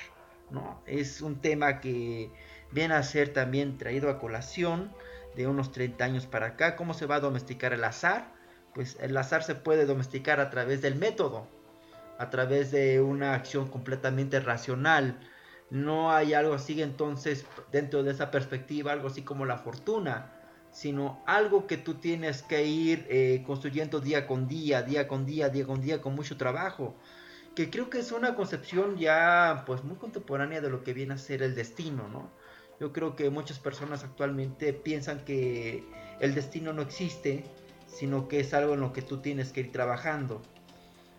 ¿no? 0.51 0.83
Es 0.85 1.21
un 1.21 1.41
tema 1.41 1.81
que 1.81 2.33
viene 2.73 2.95
a 2.95 3.03
ser 3.03 3.33
también 3.33 3.79
traído 3.79 4.11
a 4.11 4.19
colación 4.19 4.93
de 5.35 5.47
unos 5.47 5.73
30 5.73 6.05
años 6.05 6.27
para 6.27 6.47
acá. 6.47 6.77
¿Cómo 6.77 6.95
se 6.95 7.07
va 7.07 7.17
a 7.17 7.21
domesticar 7.21 7.73
el 7.73 7.85
azar? 7.85 8.33
Pues 8.75 8.97
el 9.01 9.17
azar 9.17 9.43
se 9.43 9.55
puede 9.55 9.87
domesticar 9.87 10.41
a 10.41 10.51
través 10.51 10.83
del 10.83 10.97
método, 10.97 11.49
a 12.19 12.31
través 12.31 12.71
de 12.71 13.01
una 13.01 13.35
acción 13.35 13.69
completamente 13.69 14.41
racional. 14.41 15.19
No 15.71 16.13
hay 16.13 16.35
algo 16.35 16.55
así 16.55 16.81
entonces 16.83 17.45
dentro 17.73 18.03
de 18.03 18.13
esa 18.13 18.31
perspectiva, 18.31 18.93
algo 18.93 19.09
así 19.09 19.23
como 19.23 19.45
la 19.45 19.59
fortuna 19.59 20.33
sino 20.77 21.23
algo 21.25 21.67
que 21.67 21.79
tú 21.79 21.95
tienes 21.95 22.43
que 22.43 22.67
ir 22.67 23.07
eh, 23.09 23.43
construyendo 23.47 23.99
día 23.99 24.27
con 24.27 24.47
día, 24.47 24.83
día 24.83 25.09
con 25.09 25.25
día, 25.25 25.49
día 25.49 25.65
con 25.65 25.81
día, 25.81 26.03
con 26.03 26.15
mucho 26.15 26.37
trabajo. 26.37 26.95
Que 27.55 27.71
creo 27.71 27.89
que 27.89 28.01
es 28.01 28.13
una 28.13 28.35
concepción 28.35 28.99
ya 28.99 29.63
pues 29.67 29.83
muy 29.85 29.97
contemporánea 29.97 30.61
de 30.61 30.69
lo 30.69 30.83
que 30.83 30.93
viene 30.93 31.15
a 31.15 31.17
ser 31.17 31.43
el 31.43 31.55
destino, 31.55 32.09
¿no? 32.09 32.31
Yo 32.81 32.93
creo 32.93 33.17
que 33.17 33.31
muchas 33.31 33.59
personas 33.59 34.05
actualmente 34.05 34.73
piensan 34.73 35.25
que 35.25 35.85
el 36.21 36.35
destino 36.35 36.73
no 36.73 36.83
existe, 36.83 37.45
sino 37.87 38.29
que 38.29 38.41
es 38.41 38.53
algo 38.55 38.75
en 38.75 38.81
lo 38.81 38.93
que 38.93 39.03
tú 39.03 39.19
tienes 39.19 39.53
que 39.53 39.61
ir 39.61 39.73
trabajando. 39.73 40.43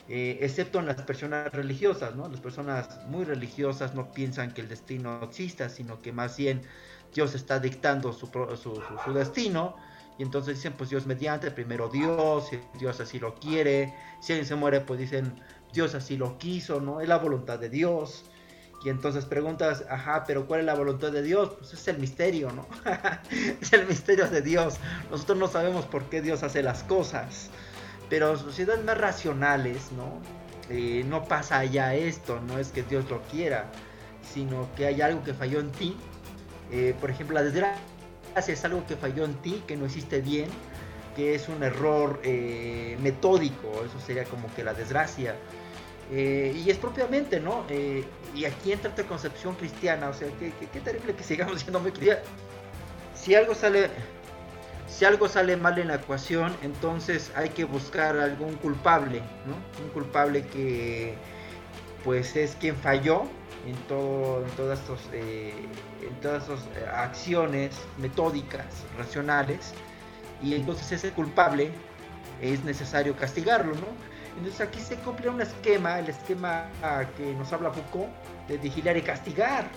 Eh, 0.09 0.39
excepto 0.41 0.79
en 0.79 0.85
las 0.85 1.01
personas 1.01 1.51
religiosas, 1.51 2.15
¿no? 2.15 2.29
Las 2.29 2.39
personas 2.39 3.05
muy 3.07 3.25
religiosas 3.25 3.93
no 3.93 4.11
piensan 4.11 4.53
que 4.53 4.61
el 4.61 4.69
destino 4.69 5.21
exista, 5.21 5.67
sino 5.67 6.01
que 6.01 6.13
más 6.13 6.37
bien 6.37 6.61
Dios 7.13 7.35
está 7.35 7.59
dictando 7.59 8.13
su, 8.13 8.27
su, 8.27 9.13
destino. 9.13 9.75
Y 10.17 10.23
entonces 10.23 10.55
dicen, 10.55 10.73
pues 10.73 10.89
Dios 10.89 11.05
mediante, 11.05 11.51
primero 11.51 11.89
Dios, 11.89 12.47
si 12.49 12.59
Dios 12.79 12.99
así 13.01 13.19
lo 13.19 13.35
quiere. 13.35 13.93
Si 14.21 14.31
alguien 14.31 14.47
se 14.47 14.55
muere, 14.55 14.79
pues 14.81 14.99
dicen, 14.99 15.33
Dios 15.73 15.93
así 15.93 16.15
lo 16.15 16.37
quiso, 16.37 16.79
¿no? 16.79 17.01
Es 17.01 17.07
la 17.09 17.17
voluntad 17.17 17.59
de 17.59 17.69
Dios. 17.69 18.25
Y 18.87 18.89
entonces 18.89 19.25
preguntas, 19.25 19.83
ajá, 19.89 20.23
pero 20.25 20.47
¿cuál 20.47 20.61
es 20.61 20.65
la 20.65 20.73
voluntad 20.73 21.11
de 21.11 21.21
Dios? 21.21 21.51
Pues 21.59 21.73
es 21.73 21.87
el 21.89 21.97
misterio, 21.99 22.51
¿no? 22.51 22.65
es 23.61 23.73
el 23.73 23.85
misterio 23.85 24.27
de 24.29 24.41
Dios. 24.41 24.77
Nosotros 25.11 25.37
no 25.37 25.47
sabemos 25.47 25.85
por 25.85 26.05
qué 26.05 26.21
Dios 26.21 26.41
hace 26.41 26.63
las 26.63 26.83
cosas. 26.83 27.49
Pero 28.09 28.37
sociedades 28.37 28.83
más 28.85 28.97
racionales, 28.97 29.91
¿no? 29.91 30.21
Eh, 30.69 31.03
no 31.05 31.25
pasa 31.25 31.59
allá 31.59 31.95
esto, 31.95 32.39
no 32.39 32.57
es 32.59 32.69
que 32.69 32.83
Dios 32.83 33.09
lo 33.09 33.21
quiera, 33.23 33.65
sino 34.33 34.69
que 34.75 34.85
hay 34.87 35.01
algo 35.01 35.21
que 35.23 35.33
falló 35.33 35.59
en 35.59 35.71
ti 35.71 35.95
eh, 36.71 36.95
por 36.99 37.09
ejemplo, 37.09 37.35
la 37.35 37.43
desgracia 37.43 37.83
es 38.35 38.65
algo 38.65 38.85
que 38.85 38.95
falló 38.95 39.25
en 39.25 39.35
ti, 39.35 39.63
que 39.67 39.77
no 39.77 39.85
hiciste 39.85 40.21
bien, 40.21 40.47
que 41.15 41.35
es 41.35 41.49
un 41.49 41.63
error 41.63 42.19
eh, 42.23 42.97
metódico, 43.01 43.83
eso 43.85 43.99
sería 44.05 44.25
como 44.25 44.53
que 44.53 44.63
la 44.63 44.73
desgracia. 44.73 45.35
Eh, 46.11 46.53
y 46.55 46.69
es 46.69 46.77
propiamente, 46.77 47.39
¿no? 47.39 47.65
y 48.33 48.45
aquí 48.45 48.71
entra 48.71 48.89
esta 48.89 49.03
concepción 49.03 49.55
cristiana, 49.55 50.09
o 50.09 50.13
sea, 50.13 50.29
qué 50.39 50.79
terrible 50.79 51.13
que 51.15 51.23
sigamos 51.23 51.59
siendo 51.61 51.79
muy 51.79 51.91
cristianos. 51.91 52.23
Si 53.13 53.35
algo 53.35 53.55
sale, 53.55 53.89
si 54.87 55.03
algo 55.05 55.27
sale 55.27 55.57
mal 55.57 55.77
en 55.79 55.89
la 55.89 55.95
ecuación, 55.95 56.55
entonces 56.63 57.31
hay 57.35 57.49
que 57.49 57.65
buscar 57.65 58.17
algún 58.17 58.55
culpable, 58.55 59.21
¿no? 59.45 59.83
Un 59.83 59.89
culpable 59.91 60.45
que, 60.47 61.15
pues, 62.03 62.35
es 62.35 62.55
quien 62.55 62.75
falló 62.75 63.23
en, 63.67 63.75
todo, 63.87 64.45
eh, 65.11 65.53
en 66.01 66.15
todas 66.21 66.41
estas 66.41 66.61
eh, 66.77 66.85
acciones 66.93 67.75
metódicas, 67.97 68.65
racionales, 68.97 69.73
y 70.41 70.55
entonces 70.55 70.91
ese 70.91 71.11
culpable 71.11 71.71
es 72.41 72.63
necesario 72.63 73.15
castigarlo, 73.15 73.73
¿no? 73.73 73.87
Entonces 74.37 74.61
aquí 74.61 74.79
se 74.79 74.95
cumple 74.97 75.29
un 75.29 75.41
esquema, 75.41 75.99
el 75.99 76.09
esquema 76.09 76.69
que 77.17 77.33
nos 77.33 77.51
habla 77.51 77.71
Foucault, 77.71 78.09
de 78.47 78.57
vigilar 78.57 78.95
y 78.95 79.01
castigar. 79.01 79.67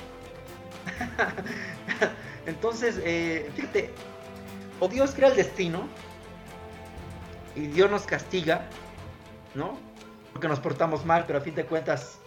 entonces, 2.46 3.00
eh, 3.04 3.50
fíjate, 3.54 3.90
o 4.78 4.88
Dios 4.88 5.12
crea 5.14 5.28
el 5.28 5.36
destino 5.36 5.88
y 7.56 7.68
Dios 7.68 7.90
nos 7.90 8.02
castiga, 8.02 8.66
¿no? 9.54 9.78
Porque 10.32 10.48
nos 10.48 10.60
portamos 10.60 11.04
mal, 11.04 11.24
pero 11.26 11.38
a 11.38 11.42
fin 11.42 11.54
de 11.54 11.64
cuentas 11.64 12.18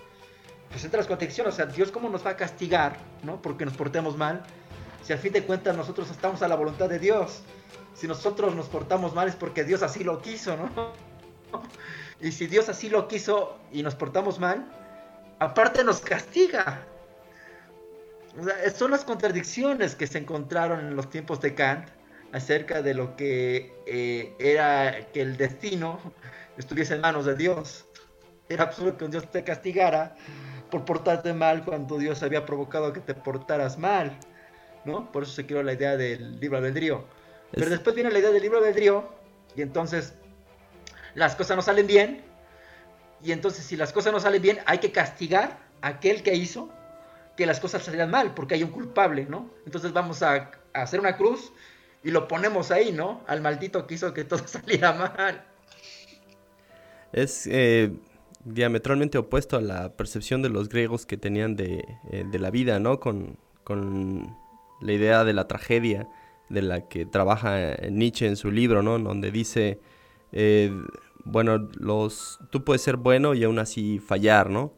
pues 0.70 0.84
entra 0.84 0.98
las 0.98 1.08
contradicciones, 1.08 1.54
o 1.54 1.56
sea, 1.56 1.68
Dios 1.68 1.92
cómo 1.92 2.10
nos 2.10 2.26
va 2.26 2.32
a 2.32 2.36
castigar, 2.36 2.98
¿no? 3.22 3.40
Porque 3.44 3.64
nos 3.64 3.76
portemos 3.76 4.18
mal, 4.18 4.42
si 5.04 5.14
al 5.14 5.20
fin 5.20 5.32
de 5.32 5.44
cuentas 5.44 5.78
nosotros 5.78 6.10
estamos 6.10 6.42
a 6.42 6.48
la 6.48 6.56
voluntad 6.56 6.90
de 6.90 6.98
Dios. 6.98 7.44
Si 7.94 8.08
nosotros 8.08 8.56
nos 8.56 8.68
portamos 8.68 9.14
mal 9.14 9.28
es 9.28 9.36
porque 9.36 9.64
Dios 9.64 9.84
así 9.84 10.04
lo 10.04 10.20
quiso, 10.20 10.58
¿no? 10.58 10.94
Y 12.24 12.32
si 12.32 12.48
Dios 12.48 12.70
así 12.70 12.88
lo 12.90 13.10
quiso 13.10 13.60
y 13.74 13.84
nos 13.84 13.96
portamos 13.96 14.40
mal, 14.40 14.66
aparte 15.40 15.84
nos 15.84 16.00
castiga. 16.00 16.82
O 18.40 18.46
sea, 18.46 18.72
son 18.72 18.92
las 18.92 19.04
contradicciones 19.04 19.94
que 19.94 20.08
se 20.08 20.20
encontraron 20.20 20.80
en 20.80 20.96
los 20.96 21.10
tiempos 21.10 21.42
de 21.42 21.54
Kant 21.54 21.90
acerca 22.32 22.82
de 22.82 22.94
lo 22.94 23.18
que 23.18 23.76
eh, 23.86 24.34
era 24.40 25.06
que 25.12 25.22
el 25.22 25.36
destino 25.36 26.00
estuviese 26.58 26.96
en 26.96 27.02
manos 27.02 27.26
de 27.26 27.36
Dios. 27.36 27.86
Era 28.48 28.64
absurdo 28.64 28.96
que 28.96 29.08
Dios 29.10 29.30
te 29.30 29.44
castigara 29.44 30.16
por 30.72 30.86
portarte 30.86 31.34
mal 31.34 31.66
cuando 31.66 31.98
Dios 31.98 32.24
había 32.24 32.46
provocado 32.46 32.94
que 32.94 33.02
te 33.02 33.14
portaras 33.16 33.78
mal, 33.78 34.18
¿no? 34.86 35.12
Por 35.12 35.24
eso 35.24 35.34
se 35.34 35.46
creó 35.46 35.62
la 35.62 35.74
idea 35.74 35.98
del 35.98 36.40
libro 36.40 36.58
albedrío. 36.58 37.06
Pero 37.52 37.70
después 37.70 37.96
viene 37.96 38.12
la 38.12 38.20
idea 38.20 38.32
del 38.32 38.42
libro 38.42 38.60
albedrío 38.60 39.10
y 39.58 39.62
entonces 39.62 40.14
las 41.16 41.36
cosas 41.36 41.56
no 41.56 41.62
salen 41.62 41.88
bien 41.88 42.24
y 43.24 43.32
entonces 43.32 43.66
si 43.66 43.76
las 43.76 43.94
cosas 43.94 44.14
no 44.14 44.20
salen 44.20 44.42
bien 44.42 44.60
hay 44.66 44.80
que 44.80 44.92
castigar 44.92 45.60
a 45.82 45.88
aquel 45.90 46.24
que 46.24 46.36
hizo 46.36 46.70
que 47.36 47.46
las 47.46 47.60
cosas 47.60 47.84
salieran 47.84 48.12
mal 48.12 48.34
porque 48.34 48.56
hay 48.56 48.64
un 48.64 48.72
culpable, 48.72 49.26
¿no? 49.26 49.50
Entonces 49.66 49.94
vamos 49.94 50.22
a, 50.22 50.52
hacer 50.74 51.00
una 51.00 51.18
cruz 51.18 51.52
y 52.04 52.12
lo 52.12 52.28
ponemos 52.28 52.72
ahí, 52.72 52.92
¿no? 52.92 53.22
Al 53.28 53.42
maldito 53.42 53.86
que 53.88 53.96
hizo 53.96 54.14
que 54.14 54.24
todo 54.24 54.42
saliera 54.48 54.94
mal. 54.94 55.46
Es 57.12 57.48
eh, 57.48 57.92
diametralmente 58.44 59.18
opuesto 59.18 59.58
a 59.58 59.62
la 59.62 59.94
percepción 59.94 60.42
de 60.42 60.50
los 60.50 60.70
griegos 60.70 61.06
que 61.06 61.18
tenían 61.18 61.56
de, 61.56 61.86
eh, 62.12 62.26
la 62.34 62.50
vida, 62.50 62.80
¿no? 62.80 63.00
Con, 63.00 63.38
la 64.82 64.92
idea 64.92 65.24
de 65.24 65.32
la 65.32 65.48
tragedia 65.48 66.10
de 66.50 66.62
la 66.62 66.90
que 66.90 67.06
trabaja 67.06 67.78
Nietzsche 67.90 68.28
en 68.28 68.36
su 68.36 68.52
libro, 68.52 68.84
¿no? 68.84 69.00
Donde 69.00 69.32
dice, 69.32 69.80
eh, 70.34 70.72
bueno, 71.26 71.70
los, 71.80 72.40
tú 72.50 72.64
puedes 72.64 72.82
ser 72.82 72.98
bueno 72.98 73.34
y 73.34 73.44
aún 73.44 73.60
así 73.60 74.00
fallar, 74.00 74.50
¿no? 74.50 74.74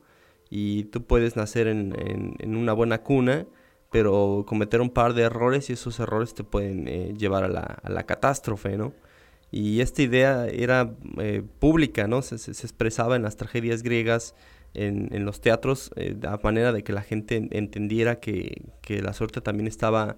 Y 0.50 0.86
tú 0.86 1.04
puedes 1.04 1.36
nacer 1.36 1.68
en, 1.68 2.56
una 2.56 2.74
buena 2.74 3.02
cuna, 3.02 3.48
pero 3.92 4.46
cometer 4.48 4.82
un 4.82 4.92
par 4.92 5.14
de 5.14 5.24
errores 5.24 5.70
y 5.70 5.74
esos 5.74 6.00
errores 6.00 6.34
te 6.34 6.44
pueden 6.44 6.88
eh, 6.88 7.14
llevar 7.18 7.44
a 7.46 7.48
la, 7.90 8.06
catástrofe, 8.06 8.78
¿no? 8.78 8.94
Y 9.52 9.82
esta 9.82 10.02
idea 10.02 10.48
era 10.48 10.94
eh, 11.18 11.44
pública, 11.60 12.08
¿no? 12.08 12.22
Se, 12.22 12.36
expresaba 12.52 13.16
en 13.16 13.24
las 13.24 13.38
tragedias 13.38 13.84
griegas, 13.84 14.36
en, 14.74 15.26
los 15.26 15.40
teatros, 15.42 15.92
eh, 15.96 16.16
a 16.28 16.38
manera 16.44 16.74
de 16.74 16.84
que 16.84 16.94
la 16.94 17.02
gente 17.02 17.48
entendiera 17.52 18.20
que 18.20 18.62
la 18.88 19.14
suerte 19.14 19.42
también 19.42 19.68
estaba 19.68 20.18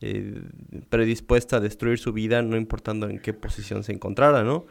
eh, 0.00 0.42
predispuesta 0.88 1.56
a 1.56 1.60
destruir 1.60 1.98
su 1.98 2.12
vida, 2.12 2.42
no 2.42 2.56
importando 2.56 3.08
en 3.08 3.18
qué 3.18 3.32
posición 3.32 3.82
se 3.82 3.92
encontrara, 3.92 4.44
¿no? 4.44 4.66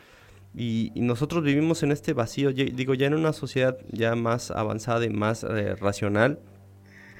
Y, 0.55 0.91
y 0.95 1.01
nosotros 1.01 1.43
vivimos 1.43 1.83
en 1.83 1.91
este 1.91 2.13
vacío, 2.13 2.53
digo, 2.53 2.93
ya 2.93 3.07
en 3.07 3.13
una 3.13 3.33
sociedad 3.33 3.77
ya 3.91 4.15
más 4.15 4.51
avanzada 4.51 5.05
y 5.05 5.09
más 5.09 5.43
eh, 5.43 5.75
racional, 5.75 6.39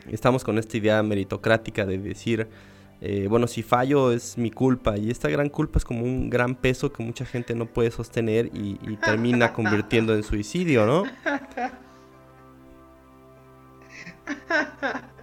estamos 0.09 0.43
con 0.43 0.57
esta 0.57 0.77
idea 0.77 1.03
meritocrática 1.03 1.85
de 1.85 1.97
decir, 1.97 2.47
eh, 3.01 3.27
bueno, 3.29 3.47
si 3.47 3.61
fallo 3.61 4.11
es 4.11 4.37
mi 4.37 4.51
culpa 4.51 4.97
y 4.97 5.11
esta 5.11 5.29
gran 5.29 5.49
culpa 5.49 5.77
es 5.77 5.85
como 5.85 6.03
un 6.03 6.29
gran 6.29 6.55
peso 6.55 6.91
que 6.91 7.03
mucha 7.03 7.25
gente 7.25 7.53
no 7.53 7.67
puede 7.67 7.91
sostener 7.91 8.47
y, 8.53 8.79
y 8.81 8.95
termina 8.95 9.53
convirtiendo 9.53 10.15
en 10.15 10.23
suicidio, 10.23 10.85
¿no? 10.85 11.03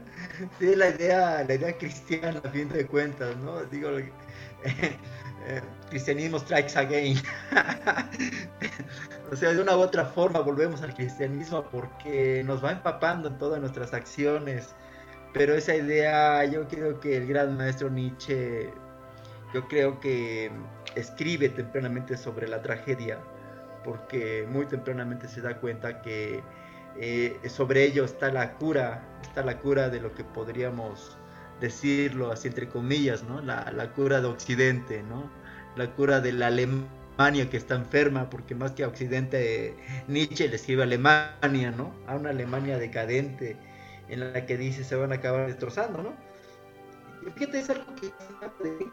Sí, 0.58 0.74
la 0.74 0.88
idea, 0.88 1.44
la 1.44 1.54
idea 1.54 1.76
cristiana 1.78 2.40
a 2.44 2.48
fin 2.50 2.68
de 2.68 2.86
cuentas, 2.86 3.36
¿no? 3.36 3.62
Digo, 3.64 3.98
eh, 3.98 4.10
eh, 5.46 5.60
cristianismo 5.90 6.38
strikes 6.38 6.76
again. 6.76 7.16
o 9.32 9.36
sea, 9.36 9.52
de 9.52 9.60
una 9.60 9.76
u 9.76 9.80
otra 9.80 10.04
forma 10.06 10.40
volvemos 10.40 10.82
al 10.82 10.94
cristianismo 10.94 11.64
porque 11.70 12.42
nos 12.44 12.64
va 12.64 12.72
empapando 12.72 13.28
en 13.28 13.38
todas 13.38 13.60
nuestras 13.60 13.92
acciones. 13.92 14.74
Pero 15.32 15.54
esa 15.54 15.74
idea, 15.74 16.44
yo 16.44 16.66
creo 16.68 17.00
que 17.00 17.16
el 17.16 17.26
gran 17.26 17.56
maestro 17.56 17.90
Nietzsche, 17.90 18.72
yo 19.52 19.68
creo 19.68 20.00
que 20.00 20.50
escribe 20.94 21.48
tempranamente 21.48 22.16
sobre 22.16 22.48
la 22.48 22.62
tragedia, 22.62 23.18
porque 23.84 24.46
muy 24.48 24.66
tempranamente 24.66 25.28
se 25.28 25.40
da 25.40 25.58
cuenta 25.60 26.02
que 26.02 26.42
eh, 26.96 27.38
sobre 27.48 27.84
ello 27.84 28.04
está 28.04 28.30
la 28.30 28.54
cura, 28.54 29.02
está 29.24 29.42
la 29.42 29.58
cura 29.58 29.88
de 29.88 30.00
lo 30.00 30.14
que 30.14 30.24
podríamos 30.24 31.16
decirlo 31.60 32.32
así 32.32 32.48
entre 32.48 32.68
comillas, 32.68 33.22
¿no? 33.24 33.40
La, 33.40 33.70
la 33.72 33.92
cura 33.92 34.20
de 34.20 34.26
Occidente, 34.26 35.02
¿no? 35.02 35.30
La 35.76 35.90
cura 35.94 36.20
de 36.20 36.32
la 36.32 36.48
Alemania 36.48 37.48
que 37.50 37.56
está 37.56 37.74
enferma, 37.74 38.30
porque 38.30 38.54
más 38.54 38.72
que 38.72 38.84
a 38.84 38.88
Occidente, 38.88 39.76
Nietzsche 40.08 40.48
le 40.48 40.56
escribe 40.56 40.82
Alemania, 40.82 41.70
¿no? 41.70 41.94
A 42.06 42.16
una 42.16 42.30
Alemania 42.30 42.78
decadente, 42.78 43.56
en 44.08 44.32
la 44.32 44.46
que 44.46 44.56
dice 44.56 44.84
se 44.84 44.96
van 44.96 45.12
a 45.12 45.16
acabar 45.16 45.46
destrozando, 45.46 46.02
¿no? 46.02 46.14
Y 47.26 47.30
fíjate, 47.30 47.60
es 47.60 47.70
algo 47.70 47.94
que, 47.94 48.12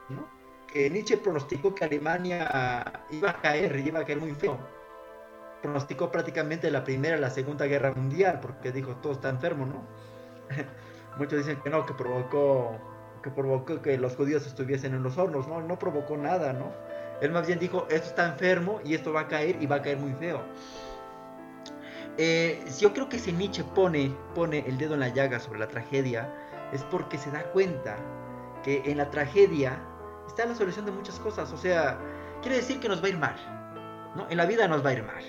¿no? 0.09 0.29
que 0.71 0.89
Nietzsche 0.89 1.17
pronosticó 1.17 1.75
que 1.75 1.83
Alemania 1.83 3.03
iba 3.11 3.31
a 3.31 3.41
caer, 3.41 3.75
iba 3.85 3.99
a 3.99 4.05
caer 4.05 4.19
muy 4.19 4.31
feo 4.31 4.57
pronosticó 5.61 6.11
prácticamente 6.11 6.69
la 6.71 6.83
Primera 6.83 7.17
la 7.17 7.29
Segunda 7.29 7.65
Guerra 7.65 7.93
Mundial, 7.93 8.39
porque 8.41 8.71
dijo, 8.71 8.95
todo 8.97 9.13
está 9.13 9.29
enfermo, 9.29 9.65
¿no? 9.65 9.83
Muchos 11.17 11.39
dicen 11.39 11.61
que 11.61 11.69
no, 11.69 11.85
que 11.85 11.93
provocó, 11.93 12.77
que 13.23 13.29
provocó 13.29 13.81
que 13.81 13.97
los 13.97 14.15
judíos 14.15 14.45
estuviesen 14.45 14.93
en 14.93 15.03
los 15.03 15.17
hornos, 15.17 15.47
¿no? 15.47 15.61
No 15.61 15.77
provocó 15.77 16.17
nada, 16.17 16.53
¿no? 16.53 16.71
Él 17.21 17.31
más 17.31 17.45
bien 17.45 17.59
dijo, 17.59 17.85
esto 17.89 18.07
está 18.07 18.27
enfermo 18.27 18.79
y 18.83 18.95
esto 18.95 19.13
va 19.13 19.21
a 19.21 19.27
caer 19.27 19.61
y 19.61 19.67
va 19.67 19.77
a 19.77 19.81
caer 19.81 19.97
muy 19.97 20.13
feo. 20.13 20.41
Eh, 22.17 22.63
yo 22.79 22.93
creo 22.93 23.07
que 23.09 23.19
si 23.19 23.31
Nietzsche 23.31 23.63
pone, 23.63 24.15
pone 24.35 24.65
el 24.67 24.77
dedo 24.77 24.95
en 24.95 25.01
la 25.01 25.09
llaga 25.09 25.39
sobre 25.39 25.59
la 25.59 25.67
tragedia, 25.67 26.29
es 26.73 26.83
porque 26.85 27.17
se 27.17 27.31
da 27.31 27.43
cuenta 27.51 27.95
que 28.63 28.81
en 28.85 28.97
la 28.97 29.09
tragedia 29.09 29.79
está 30.27 30.45
la 30.45 30.55
solución 30.55 30.85
de 30.85 30.91
muchas 30.91 31.19
cosas. 31.19 31.51
O 31.51 31.57
sea, 31.57 31.99
quiere 32.41 32.57
decir 32.57 32.79
que 32.79 32.87
nos 32.87 33.01
va 33.01 33.07
a 33.07 33.09
ir 33.09 33.17
mal. 33.17 33.35
¿no? 34.15 34.27
En 34.29 34.37
la 34.37 34.45
vida 34.45 34.67
nos 34.67 34.83
va 34.83 34.89
a 34.89 34.93
ir 34.93 35.03
mal. 35.03 35.23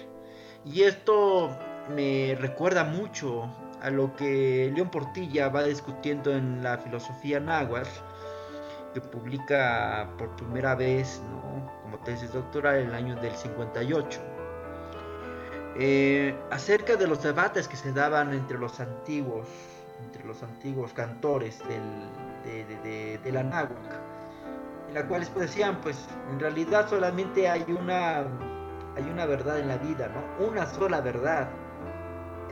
Y 0.64 0.82
esto 0.82 1.50
me 1.94 2.36
recuerda 2.40 2.84
mucho 2.84 3.48
a 3.82 3.90
lo 3.90 4.14
que 4.14 4.70
León 4.74 4.90
Portilla 4.90 5.48
va 5.48 5.64
discutiendo 5.64 6.32
en 6.32 6.62
la 6.62 6.78
filosofía 6.78 7.40
náhuatl, 7.40 7.90
que 8.94 9.00
publica 9.00 10.08
por 10.18 10.34
primera 10.36 10.74
vez 10.76 11.20
como 11.82 11.98
tesis 11.98 12.32
doctoral 12.32 12.76
en 12.76 12.88
el 12.88 12.94
año 12.94 13.16
del 13.16 13.34
58, 13.34 14.20
eh, 15.78 16.38
acerca 16.50 16.96
de 16.96 17.08
los 17.08 17.22
debates 17.22 17.66
que 17.66 17.76
se 17.76 17.92
daban 17.92 18.32
entre 18.32 18.56
los 18.56 18.78
antiguos, 18.78 19.48
entre 20.04 20.24
los 20.24 20.42
antiguos 20.42 20.92
cantores 20.92 21.60
de, 22.44 23.18
de, 23.18 23.32
la 23.32 23.42
náhuatl, 23.42 23.74
en 24.88 24.94
la 24.94 25.08
cuales 25.08 25.28
pues, 25.30 25.50
decían, 25.50 25.80
pues 25.80 26.06
en 26.30 26.38
realidad 26.38 26.88
solamente 26.88 27.48
hay 27.48 27.64
una 27.68 28.26
hay 28.94 29.04
una 29.04 29.26
verdad 29.26 29.58
en 29.58 29.68
la 29.68 29.78
vida. 29.78 30.10
Una 30.38 30.66
sola 30.66 31.00
verdad. 31.00 31.48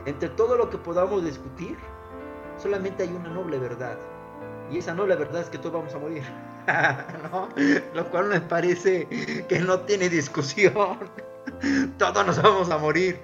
Entre 0.05 0.29
todo 0.29 0.57
lo 0.57 0.69
que 0.69 0.77
podamos 0.77 1.23
discutir, 1.23 1.77
solamente 2.57 3.03
hay 3.03 3.09
una 3.09 3.29
noble 3.29 3.59
verdad. 3.59 3.97
Y 4.71 4.77
esa 4.77 4.93
noble 4.93 5.15
verdad 5.15 5.41
es 5.41 5.49
que 5.49 5.57
todos 5.57 5.73
vamos 5.73 5.93
a 5.93 5.99
morir. 5.99 6.23
Lo 7.93 8.09
cual 8.09 8.25
me 8.25 8.39
parece 8.39 9.07
que 9.47 9.59
no 9.59 9.81
tiene 9.81 10.09
discusión. 10.09 10.97
todos 11.97 12.25
nos 12.25 12.41
vamos 12.41 12.69
a 12.69 12.77
morir. 12.77 13.19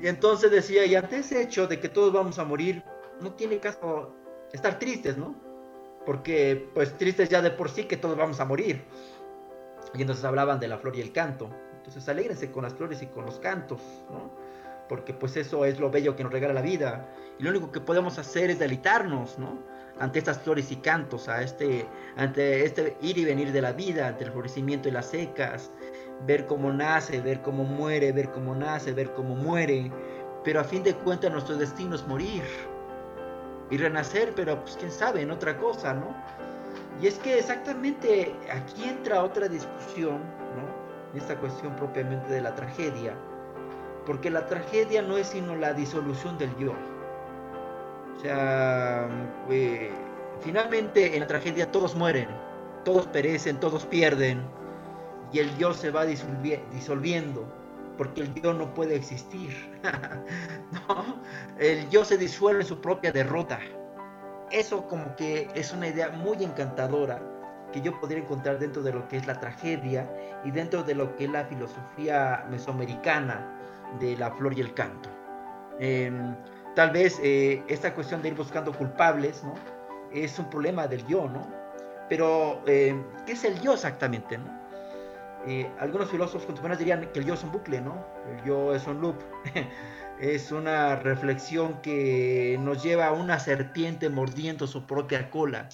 Y 0.00 0.06
entonces 0.06 0.50
decía, 0.50 0.86
y 0.86 0.94
ante 0.94 1.18
ese 1.18 1.42
hecho 1.42 1.66
de 1.66 1.80
que 1.80 1.88
todos 1.88 2.12
vamos 2.12 2.38
a 2.38 2.44
morir, 2.44 2.84
no 3.20 3.32
tiene 3.32 3.58
caso 3.58 4.14
estar 4.52 4.78
tristes, 4.78 5.16
¿no? 5.16 5.34
Porque 6.06 6.70
pues 6.74 6.96
tristes 6.96 7.28
ya 7.28 7.42
de 7.42 7.50
por 7.50 7.68
sí 7.68 7.84
que 7.84 7.96
todos 7.96 8.16
vamos 8.16 8.38
a 8.38 8.44
morir. 8.44 8.84
Y 9.94 10.00
entonces 10.00 10.24
hablaban 10.24 10.60
de 10.60 10.68
la 10.68 10.78
flor 10.78 10.94
y 10.96 11.00
el 11.00 11.12
canto. 11.12 11.50
Entonces 11.76 12.08
alégrense 12.08 12.50
con 12.52 12.62
las 12.62 12.74
flores 12.74 13.02
y 13.02 13.06
con 13.06 13.26
los 13.26 13.40
cantos, 13.40 13.80
¿no? 14.10 14.47
Porque 14.88 15.12
pues 15.12 15.36
eso 15.36 15.64
es 15.64 15.78
lo 15.78 15.90
bello 15.90 16.16
que 16.16 16.24
nos 16.24 16.32
regala 16.32 16.54
la 16.54 16.62
vida. 16.62 17.08
Y 17.38 17.42
lo 17.42 17.50
único 17.50 17.70
que 17.70 17.80
podemos 17.80 18.18
hacer 18.18 18.50
es 18.50 18.58
deleitarnos, 18.58 19.38
¿no? 19.38 19.58
Ante 19.98 20.18
estas 20.18 20.38
flores 20.38 20.70
y 20.70 20.76
cantos, 20.76 21.28
a 21.28 21.42
este, 21.42 21.86
ante 22.16 22.64
este 22.64 22.96
ir 23.02 23.18
y 23.18 23.24
venir 23.24 23.52
de 23.52 23.60
la 23.60 23.72
vida, 23.72 24.08
ante 24.08 24.24
el 24.24 24.32
florecimiento 24.32 24.88
y 24.88 24.92
las 24.92 25.06
secas, 25.06 25.70
ver 26.26 26.46
cómo 26.46 26.72
nace, 26.72 27.20
ver 27.20 27.42
cómo 27.42 27.64
muere, 27.64 28.12
ver 28.12 28.30
cómo 28.30 28.54
nace, 28.54 28.92
ver 28.92 29.12
cómo 29.12 29.34
muere. 29.34 29.90
Pero 30.44 30.60
a 30.60 30.64
fin 30.64 30.82
de 30.82 30.94
cuentas 30.94 31.32
nuestro 31.32 31.56
destino 31.56 31.96
es 31.96 32.06
morir 32.06 32.42
y 33.70 33.76
renacer, 33.76 34.32
pero 34.34 34.60
pues 34.60 34.76
quién 34.78 34.90
sabe, 34.90 35.22
en 35.22 35.30
otra 35.30 35.56
cosa, 35.58 35.92
¿no? 35.92 36.16
Y 37.02 37.06
es 37.06 37.18
que 37.18 37.38
exactamente 37.38 38.34
aquí 38.50 38.84
entra 38.84 39.22
otra 39.22 39.48
discusión, 39.48 40.18
¿no? 40.56 40.88
esta 41.14 41.36
cuestión 41.36 41.74
propiamente 41.76 42.32
de 42.32 42.40
la 42.40 42.54
tragedia, 42.54 43.14
porque 44.08 44.30
la 44.30 44.46
tragedia 44.46 45.02
no 45.02 45.18
es 45.18 45.28
sino 45.28 45.54
la 45.54 45.74
disolución 45.74 46.38
del 46.38 46.56
yo. 46.56 46.72
O 48.16 48.20
sea, 48.20 49.06
eh, 49.50 49.90
finalmente 50.40 51.14
en 51.14 51.20
la 51.20 51.26
tragedia 51.26 51.70
todos 51.70 51.94
mueren, 51.94 52.26
todos 52.86 53.06
perecen, 53.06 53.60
todos 53.60 53.84
pierden, 53.84 54.40
y 55.30 55.40
el 55.40 55.54
yo 55.58 55.74
se 55.74 55.90
va 55.90 56.06
disolviendo, 56.06 57.46
porque 57.98 58.22
el 58.22 58.32
yo 58.32 58.54
no 58.54 58.72
puede 58.72 58.96
existir. 58.96 59.54
El 61.58 61.90
yo 61.90 62.04
se 62.04 62.16
disuelve 62.16 62.62
en 62.62 62.66
su 62.66 62.80
propia 62.80 63.12
derrota. 63.12 63.58
Eso 64.50 64.86
como 64.86 65.16
que 65.16 65.48
es 65.54 65.72
una 65.72 65.88
idea 65.88 66.10
muy 66.10 66.42
encantadora 66.42 67.20
que 67.72 67.82
yo 67.82 67.98
podría 68.00 68.20
encontrar 68.20 68.58
dentro 68.58 68.82
de 68.82 68.92
lo 68.92 69.06
que 69.08 69.18
es 69.18 69.26
la 69.26 69.38
tragedia 69.38 70.08
y 70.44 70.50
dentro 70.50 70.82
de 70.82 70.94
lo 70.94 71.14
que 71.16 71.24
es 71.24 71.30
la 71.30 71.44
filosofía 71.44 72.46
mesoamericana 72.48 73.57
de 74.00 74.16
la 74.16 74.30
flor 74.32 74.56
y 74.56 74.60
el 74.60 74.74
canto. 74.74 75.10
Em, 75.78 76.34
tal 76.74 76.90
vez 76.90 77.18
eh, 77.22 77.62
esta 77.68 77.94
cuestión 77.94 78.22
de 78.22 78.28
ir 78.28 78.34
buscando 78.34 78.72
culpables, 78.72 79.42
¿no? 79.44 79.54
Es 80.12 80.38
un 80.38 80.48
problema 80.50 80.86
del 80.86 81.06
yo, 81.06 81.28
¿no? 81.28 81.46
Pero, 82.08 82.62
em, 82.66 83.04
¿qué 83.26 83.32
es 83.32 83.44
el 83.44 83.60
yo 83.60 83.74
exactamente, 83.74 84.38
no? 84.38 84.58
Eh, 85.46 85.70
algunos 85.78 86.10
filósofos 86.10 86.46
contemporáneos 86.46 86.78
dirían 86.78 87.10
que 87.12 87.20
el 87.20 87.26
yo 87.26 87.34
es 87.34 87.44
un 87.44 87.52
bucle, 87.52 87.80
¿no? 87.80 88.04
El 88.30 88.44
yo 88.44 88.74
es 88.74 88.86
un 88.86 89.00
loop. 89.00 89.16
es 90.20 90.50
una 90.50 90.96
reflexión 90.96 91.80
que 91.80 92.58
nos 92.60 92.82
lleva 92.82 93.06
a 93.06 93.12
una 93.12 93.38
serpiente 93.38 94.08
mordiendo 94.08 94.66
su 94.66 94.86
propia 94.86 95.30
cola 95.30 95.68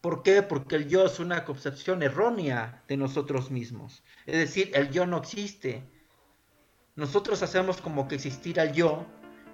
¿Por 0.00 0.22
qué? 0.22 0.42
Porque 0.42 0.76
el 0.76 0.88
yo 0.88 1.04
es 1.04 1.20
una 1.20 1.44
concepción 1.44 2.02
errónea 2.02 2.82
de 2.88 2.96
nosotros 2.96 3.50
mismos. 3.50 4.02
Es 4.26 4.38
decir, 4.38 4.70
el 4.74 4.90
yo 4.90 5.06
no 5.06 5.18
existe. 5.18 5.82
Nosotros 6.96 7.42
hacemos 7.42 7.80
como 7.80 8.08
que 8.08 8.14
existiera 8.14 8.62
el 8.62 8.72
yo 8.72 9.06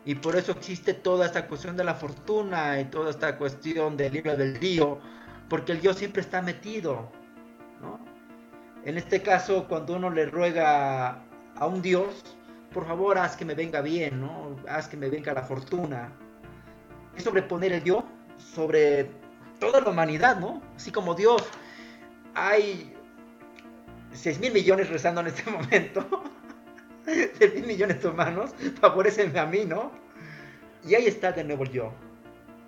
y 0.05 0.15
por 0.15 0.37
eso 0.37 0.53
existe 0.53 0.95
toda 0.95 1.27
esta 1.27 1.49
cuestión 1.49 1.77
de 1.77 1.83
la 1.83 1.95
fortuna 1.95 2.81
y 2.81 2.85
toda 2.85 3.11
esta 3.11 3.37
cuestión 3.37 3.97
del 3.97 4.13
libro 4.13 4.37
del 4.37 4.55
río, 4.55 5.01
porque 5.49 5.73
el 5.73 5.81
yo 5.81 5.93
siempre 5.95 6.23
está 6.23 6.41
metido. 6.43 7.11
En 8.85 8.97
este 8.97 9.21
caso, 9.21 9.67
cuando 9.67 9.97
uno 9.97 10.11
le 10.11 10.27
ruega 10.27 11.25
a 11.57 11.67
un 11.67 11.83
Dios, 11.83 12.37
por 12.73 12.87
favor 12.87 13.19
haz 13.19 13.37
que 13.37 13.45
me 13.45 13.55
venga 13.55 13.81
bien, 13.81 14.21
¿no? 14.21 14.55
haz 14.69 14.87
que 14.87 14.97
me 14.97 15.09
venga 15.09 15.35
la 15.35 15.43
fortuna. 15.43 16.13
sobreponer 17.17 17.73
el 17.73 17.83
yo 17.83 18.05
sobre 18.39 19.11
toda 19.59 19.81
la 19.81 19.91
humanidad, 19.91 20.39
¿no? 20.39 20.63
Así 20.77 20.91
como 20.91 21.15
Dios, 21.15 21.43
hay 22.35 22.93
6 24.13 24.41
mil 24.41 24.53
millones 24.53 24.89
rezando 24.89 25.21
en 25.21 25.29
este 25.29 25.51
momento, 25.51 26.07
6 27.05 27.55
mil 27.55 27.67
millones 27.67 28.03
de 28.03 28.09
humanos, 28.09 28.55
favorecen 28.81 29.37
a 29.37 29.47
mí, 29.47 29.65
¿no? 29.65 29.91
Y 30.85 30.95
ahí 30.95 31.07
está 31.07 31.33
de 31.33 31.45
nuevo 31.45 31.65
el 31.65 31.71
yo. 31.71 31.93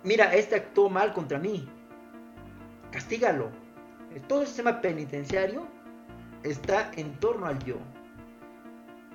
Mira, 0.03 0.33
este 0.33 0.55
actuó 0.55 0.89
mal 0.89 1.13
contra 1.13 1.39
mí, 1.39 1.67
castígalo. 2.91 3.49
Todo 4.27 4.41
el 4.41 4.47
sistema 4.47 4.81
penitenciario 4.81 5.67
está 6.43 6.91
en 6.95 7.13
torno 7.19 7.45
al 7.45 7.63
yo. 7.63 7.77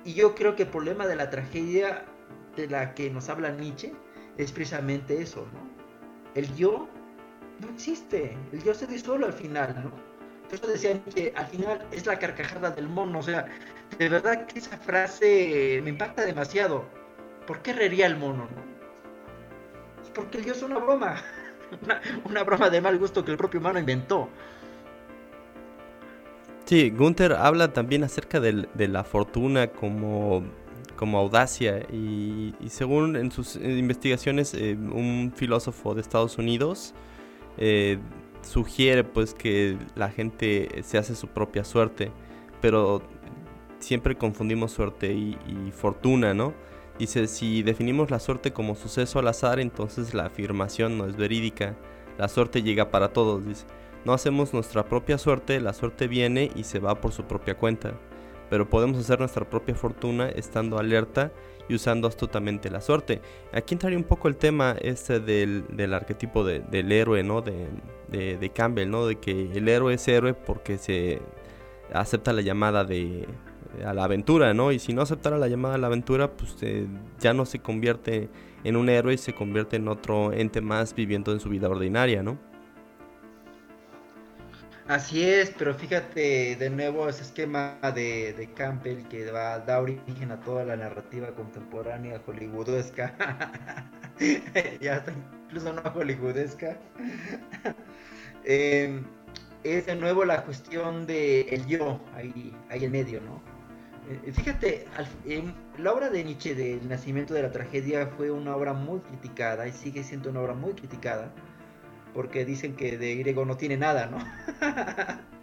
Y 0.05 0.13
yo 0.13 0.35
creo 0.35 0.55
que 0.55 0.63
el 0.63 0.69
problema 0.69 1.07
de 1.07 1.15
la 1.15 1.29
tragedia 1.29 2.05
de 2.55 2.67
la 2.67 2.93
que 2.93 3.09
nos 3.09 3.27
habla 3.29 3.49
Nietzsche 3.49 3.93
es 4.37 4.51
precisamente 4.51 5.21
eso, 5.21 5.47
¿no? 5.53 5.59
El 6.35 6.53
yo 6.55 6.87
no 7.59 7.69
existe, 7.73 8.37
el 8.51 8.63
yo 8.63 8.73
se 8.73 8.87
disuelve 8.87 9.25
al 9.25 9.33
final, 9.33 9.75
¿no? 9.83 9.91
Entonces 10.43 10.81
decía 10.81 11.03
que 11.13 11.33
al 11.35 11.47
final 11.47 11.85
es 11.91 12.05
la 12.05 12.19
carcajada 12.19 12.69
del 12.71 12.87
mono, 12.87 13.19
o 13.19 13.23
sea, 13.23 13.45
de 13.97 14.09
verdad 14.09 14.45
que 14.45 14.59
esa 14.59 14.77
frase 14.77 15.79
me 15.83 15.89
impacta 15.89 16.25
demasiado. 16.25 16.85
¿Por 17.47 17.61
qué 17.61 17.73
reiría 17.73 18.07
el 18.07 18.17
mono, 18.17 18.47
no? 18.55 18.75
porque 20.13 20.37
el 20.37 20.45
yo 20.45 20.53
es 20.53 20.63
una 20.63 20.77
broma, 20.77 21.17
una, 22.25 22.43
broma 22.43 22.69
de 22.69 22.79
mal 22.79 22.97
gusto 22.97 23.25
que 23.25 23.31
el 23.31 23.37
propio 23.37 23.59
humano 23.59 23.79
inventó. 23.79 24.29
Sí, 26.63 26.89
Gunther 26.89 27.33
habla 27.33 27.73
también 27.73 28.03
acerca 28.03 28.39
de 28.39 28.87
la 28.87 29.03
fortuna 29.03 29.67
como 29.67 30.43
como 30.95 31.17
audacia 31.17 31.79
y, 31.91 32.53
según 32.67 33.15
en 33.15 33.31
sus 33.31 33.55
investigaciones 33.55 34.53
eh, 34.53 34.75
un 34.75 35.33
filósofo 35.35 35.93
de 35.93 36.01
Estados 36.01 36.37
Unidos 36.37 36.93
eh, 37.57 37.99
sugiere 38.41 39.03
pues 39.03 39.33
que 39.33 39.77
la 39.95 40.09
gente 40.09 40.83
se 40.83 40.97
hace 40.97 41.15
su 41.15 41.27
propia 41.27 41.63
suerte 41.63 42.11
pero 42.61 43.01
siempre 43.79 44.15
confundimos 44.15 44.71
suerte 44.71 45.13
y, 45.13 45.71
fortuna 45.71 46.33
no 46.33 46.53
dice 46.97 47.27
si 47.27 47.63
definimos 47.63 48.09
la 48.11 48.19
suerte 48.19 48.53
como 48.53 48.75
suceso 48.75 49.19
al 49.19 49.27
azar 49.27 49.59
entonces 49.59 50.13
la 50.13 50.25
afirmación 50.25 50.97
no 50.97 51.05
es 51.05 51.15
verídica. 51.15 51.75
La 52.17 52.29
suerte 52.29 52.63
llega 52.63 52.91
para 52.91 53.09
todos 53.09 53.45
dice. 53.45 53.65
No 54.05 54.13
hacemos 54.13 54.53
nuestra 54.53 54.85
propia 54.85 55.17
suerte 55.17 55.59
la 55.59 55.73
suerte 55.73 56.07
viene 56.07 56.51
y 56.55 56.63
se 56.63 56.79
va 56.79 57.01
por 57.01 57.11
su 57.11 57.25
propia 57.25 57.57
cuenta. 57.57 57.93
Pero 58.49 58.69
podemos 58.69 58.99
hacer 58.99 59.19
nuestra 59.19 59.49
propia 59.49 59.75
fortuna 59.75 60.29
estando 60.29 60.77
alerta 60.77 61.31
y 61.67 61.75
usando 61.75 62.07
astutamente 62.07 62.69
la 62.69 62.81
suerte. 62.81 63.21
Aquí 63.53 63.75
entraría 63.75 63.97
un 63.97 64.03
poco 64.03 64.27
el 64.27 64.35
tema 64.35 64.75
este 64.81 65.19
del, 65.19 65.93
arquetipo 65.93 66.43
del 66.43 66.91
héroe, 66.91 67.23
¿no? 67.23 67.41
De, 67.41 67.67
de, 68.37 68.49
Campbell, 68.49 68.89
¿no? 68.89 69.05
De 69.07 69.15
que 69.17 69.51
el 69.53 69.67
héroe 69.67 69.93
es 69.93 70.07
héroe 70.07 70.33
porque 70.33 70.77
se 70.77 71.21
acepta 71.93 72.33
la 72.33 72.41
llamada 72.41 72.83
de 72.83 73.27
a 73.85 73.93
la 73.93 74.05
aventura, 74.05 74.53
¿no? 74.53 74.71
Y 74.71 74.79
si 74.79 74.93
no 74.93 75.01
aceptara 75.01 75.37
la 75.37 75.47
llamada 75.47 75.75
a 75.75 75.77
la 75.77 75.87
aventura, 75.87 76.31
pues 76.31 76.55
eh, 76.61 76.87
ya 77.19 77.33
no 77.33 77.45
se 77.45 77.59
convierte 77.59 78.29
en 78.63 78.75
un 78.77 78.89
héroe 78.89 79.13
y 79.13 79.17
se 79.17 79.33
convierte 79.33 79.75
en 79.75 79.87
otro 79.87 80.31
ente 80.31 80.61
más 80.61 80.95
viviendo 80.95 81.31
en 81.31 81.39
su 81.39 81.49
vida 81.49 81.67
ordinaria, 81.67 82.23
¿no? 82.23 82.37
Así 84.87 85.23
es, 85.23 85.51
pero 85.57 85.73
fíjate 85.73 86.55
de 86.57 86.69
nuevo 86.69 87.09
ese 87.09 87.23
esquema 87.23 87.79
de, 87.95 88.49
Campbell 88.55 89.03
que 89.07 89.31
va, 89.31 89.57
da 89.57 89.79
origen 89.81 90.31
a 90.31 90.39
toda 90.41 90.63
la 90.63 90.75
narrativa 90.75 91.33
contemporánea 91.33 92.21
hollywoodesca. 92.23 93.15
ya 94.79 94.97
está 94.97 95.11
incluso 95.45 95.73
no 95.73 95.81
hollywoodesca. 95.81 96.77
Em, 98.47 99.03
es 99.63 99.87
de 99.87 99.95
nuevo 99.95 100.23
la 100.23 100.43
cuestión 100.43 101.07
de 101.07 101.41
el 101.49 101.65
yo 101.65 101.99
ahí, 102.13 102.55
ahí 102.69 102.85
en 102.85 102.91
medio, 102.91 103.19
¿no? 103.21 103.41
Eh, 104.07 104.31
fíjate, 104.31 104.85
la 105.79 105.91
obra 105.91 106.11
de 106.11 106.23
Nietzsche 106.23 106.53
del 106.53 106.87
nacimiento 106.87 107.33
de 107.33 107.41
la 107.41 107.51
tragedia 107.51 108.05
fue 108.05 108.29
una 108.29 108.55
obra 108.55 108.73
muy 108.73 108.99
criticada 108.99 109.67
y 109.67 109.71
sigue 109.71 110.03
siendo 110.03 110.29
una 110.29 110.41
obra 110.41 110.53
muy 110.53 110.73
criticada 110.73 111.31
porque 112.15 112.45
dicen 112.45 112.77
que 112.77 112.97
de 112.97 113.17
griego 113.17 113.43
no 113.43 113.57
tiene 113.57 113.75
nada, 113.75 114.05
¿no? 114.05 114.17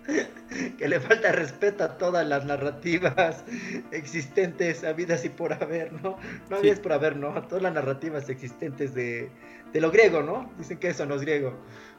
que 0.79 0.89
le 0.89 1.01
falta 1.01 1.31
respeto 1.31 1.85
a 1.85 1.99
todas 1.99 2.27
las 2.27 2.47
narrativas 2.47 3.45
existentes, 3.91 4.83
habidas 4.83 5.23
y 5.27 5.29
por 5.29 5.53
haber, 5.53 5.93
¿no? 5.93 6.17
No 6.49 6.57
habidas 6.57 6.81
por 6.81 6.95
haber, 6.95 7.17
¿no? 7.17 7.29
A 7.37 7.47
todas 7.47 7.63
las 7.63 7.75
narrativas 7.75 8.31
existentes 8.31 8.95
de, 8.95 9.31
de 9.71 9.81
lo 9.83 9.91
griego, 9.91 10.23
¿no? 10.23 10.51
Dicen 10.57 10.79
que 10.79 10.89
eso 10.89 11.05
no 11.05 11.17
es 11.17 11.21
griego. 11.21 11.55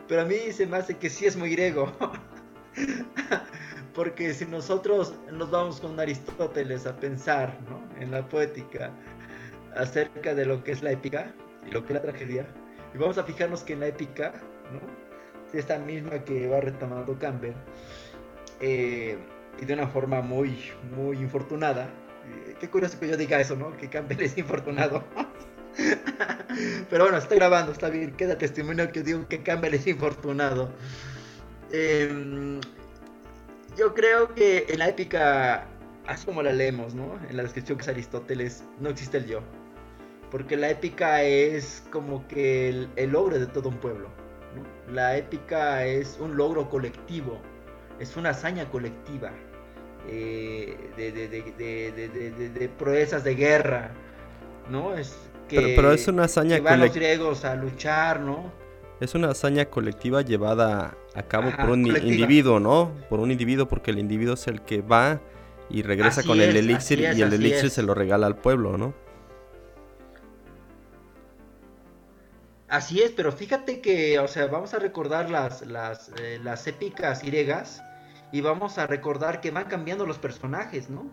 Pero 0.07 0.21
a 0.21 0.25
mí 0.25 0.37
se 0.51 0.65
me 0.65 0.77
hace 0.77 0.97
que 0.97 1.11
sí 1.11 1.27
es 1.27 1.37
muy 1.37 1.51
griego. 1.51 1.93
Porque 3.93 4.33
si 4.33 4.45
nosotros 4.47 5.13
nos 5.31 5.51
vamos 5.51 5.79
con 5.79 5.99
Aristóteles 5.99 6.87
a 6.87 6.95
pensar, 6.99 7.55
¿no? 7.69 7.79
En 8.01 8.09
la 8.09 8.27
poética 8.27 8.91
acerca 9.75 10.33
de 10.33 10.47
lo 10.47 10.63
que 10.63 10.71
es 10.71 10.81
la 10.81 10.91
épica 10.91 11.31
y 11.63 11.69
lo 11.69 11.85
que 11.85 11.93
es 11.93 12.01
la 12.01 12.01
tragedia, 12.01 12.47
y 12.95 12.97
vamos 12.97 13.19
a 13.19 13.23
fijarnos 13.23 13.63
que 13.63 13.73
en 13.73 13.81
la 13.81 13.87
épica 13.87 14.33
esta 15.53 15.77
misma 15.77 16.23
que 16.23 16.47
va 16.47 16.61
retomando 16.61 17.17
Campbell. 17.19 17.53
Eh, 18.59 19.17
y 19.61 19.65
de 19.65 19.73
una 19.73 19.87
forma 19.87 20.21
muy, 20.21 20.57
muy 20.95 21.17
infortunada. 21.17 21.89
Eh, 22.47 22.55
qué 22.59 22.69
curioso 22.69 22.99
que 22.99 23.07
yo 23.07 23.17
diga 23.17 23.39
eso, 23.39 23.55
¿no? 23.55 23.75
Que 23.77 23.89
Campbell 23.89 24.21
es 24.21 24.37
infortunado. 24.37 25.03
Pero 26.89 27.03
bueno, 27.03 27.17
está 27.17 27.35
grabando, 27.35 27.71
está 27.71 27.89
bien. 27.89 28.13
Queda 28.15 28.37
testimonio 28.37 28.91
que 28.91 29.03
digo 29.03 29.27
que 29.27 29.43
Campbell 29.43 29.73
es 29.73 29.87
infortunado. 29.87 30.71
Em, 31.71 32.59
yo 33.77 33.93
creo 33.93 34.33
que 34.33 34.65
en 34.69 34.79
la 34.79 34.89
épica, 34.89 35.67
así 36.07 36.25
como 36.25 36.43
la 36.43 36.53
leemos, 36.53 36.93
¿no? 36.95 37.19
En 37.29 37.37
la 37.37 37.43
descripción 37.43 37.77
que 37.77 37.83
es 37.83 37.87
Aristóteles, 37.89 38.63
no 38.79 38.89
existe 38.89 39.17
el 39.17 39.25
yo. 39.25 39.41
Porque 40.31 40.57
la 40.57 40.69
épica 40.69 41.21
es 41.23 41.83
como 41.91 42.27
que 42.27 42.69
el, 42.69 42.89
el 42.95 43.11
logro 43.11 43.37
de 43.37 43.45
todo 43.45 43.69
un 43.69 43.77
pueblo 43.77 44.09
la 44.91 45.17
épica 45.17 45.85
es 45.85 46.17
un 46.19 46.37
logro 46.37 46.69
colectivo, 46.69 47.39
es 47.99 48.15
una 48.17 48.31
hazaña 48.31 48.69
colectiva 48.69 49.31
eh, 50.09 50.77
de, 50.97 52.69
proezas 52.77 53.23
de 53.23 53.35
guerra, 53.35 53.91
¿no? 54.69 54.93
Es 54.95 55.15
que, 55.47 55.73
pero, 55.75 55.91
es 55.93 56.07
una 56.07 56.25
hazaña 56.25 56.57
colectiva. 56.57 56.85
los 56.85 56.95
griegos 56.95 57.45
a 57.45 57.55
luchar, 57.55 58.19
¿no? 58.19 58.51
Es 58.99 59.15
una 59.15 59.29
hazaña 59.29 59.65
colectiva 59.65 60.21
llevada 60.21 60.95
a 61.15 61.23
cabo 61.23 61.51
por 61.55 61.69
un 61.71 61.85
individuo, 61.87 62.59
¿no? 62.59 62.91
Por 63.09 63.19
un 63.19 63.31
individuo, 63.31 63.67
porque 63.67 63.91
el 63.91 63.99
individuo 63.99 64.35
es 64.35 64.47
el 64.47 64.61
que 64.61 64.81
va 64.81 65.21
y 65.69 65.81
regresa 65.81 66.23
con 66.23 66.39
el 66.39 66.55
elixir 66.55 66.99
y 66.99 67.21
el 67.21 67.33
elixir 67.33 67.69
se 67.69 67.81
lo 67.81 67.93
regala 67.93 68.27
al 68.27 68.35
pueblo, 68.35 68.77
¿no? 68.77 68.93
Así 72.73 73.03
es, 73.03 73.11
pero 73.11 73.31
fíjate 73.31 73.81
que, 73.81 74.17
o 74.17 74.27
sea, 74.27 74.47
vamos 74.47 74.73
a 74.73 74.79
recordar 74.79 75.29
las, 75.29 75.61
las, 75.61 76.09
eh, 76.19 76.39
las 76.41 76.65
épicas 76.65 77.21
griegas 77.21 77.83
y 78.31 78.41
vamos 78.41 78.79
a 78.79 78.87
recordar 78.87 79.41
que 79.41 79.51
van 79.51 79.65
cambiando 79.65 80.07
los 80.07 80.17
personajes, 80.17 80.89
¿no? 80.89 81.05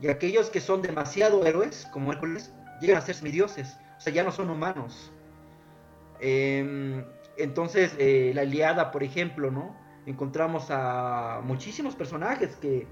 Y 0.00 0.08
aquellos 0.08 0.50
que 0.50 0.60
son 0.60 0.82
demasiado 0.82 1.46
héroes, 1.46 1.86
como 1.92 2.12
Hércules, 2.12 2.52
llegan 2.80 2.96
a 2.96 3.02
ser 3.02 3.14
semidioses, 3.14 3.76
o 3.98 4.00
sea, 4.00 4.12
ya 4.12 4.24
no 4.24 4.32
son 4.32 4.50
humanos. 4.50 5.12
Em, 6.18 7.04
entonces, 7.36 7.94
eh, 7.98 8.32
la 8.34 8.42
Iliada, 8.42 8.90
por 8.90 9.04
ejemplo, 9.04 9.52
¿no? 9.52 9.76
Encontramos 10.06 10.66
a 10.70 11.40
muchísimos 11.44 11.94
personajes 11.94 12.56
que, 12.56 12.88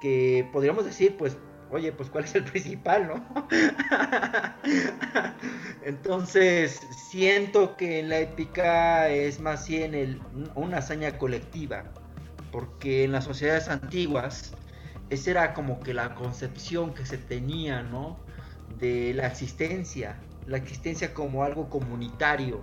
que 0.00 0.48
podríamos 0.50 0.86
decir, 0.86 1.14
pues, 1.18 1.36
oye, 1.70 1.92
pues 1.92 2.10
cuál 2.10 2.24
es 2.24 2.34
el 2.34 2.44
principal, 2.44 3.08
¿no? 3.08 3.48
Entonces, 5.82 6.80
siento 7.10 7.76
que 7.76 8.00
en 8.00 8.08
la 8.08 8.18
épica 8.18 9.08
es 9.08 9.40
más 9.40 9.68
bien 9.68 10.20
una 10.54 10.78
hazaña 10.78 11.18
colectiva, 11.18 11.84
porque 12.50 13.04
en 13.04 13.12
las 13.12 13.24
sociedades 13.24 13.68
antiguas 13.68 14.52
esa 15.10 15.30
era 15.30 15.54
como 15.54 15.80
que 15.80 15.94
la 15.94 16.14
concepción 16.14 16.92
que 16.92 17.06
se 17.06 17.18
tenía, 17.18 17.82
¿no? 17.82 18.18
De 18.78 19.14
la 19.14 19.26
existencia, 19.26 20.16
la 20.46 20.58
existencia 20.58 21.14
como 21.14 21.44
algo 21.44 21.68
comunitario, 21.70 22.62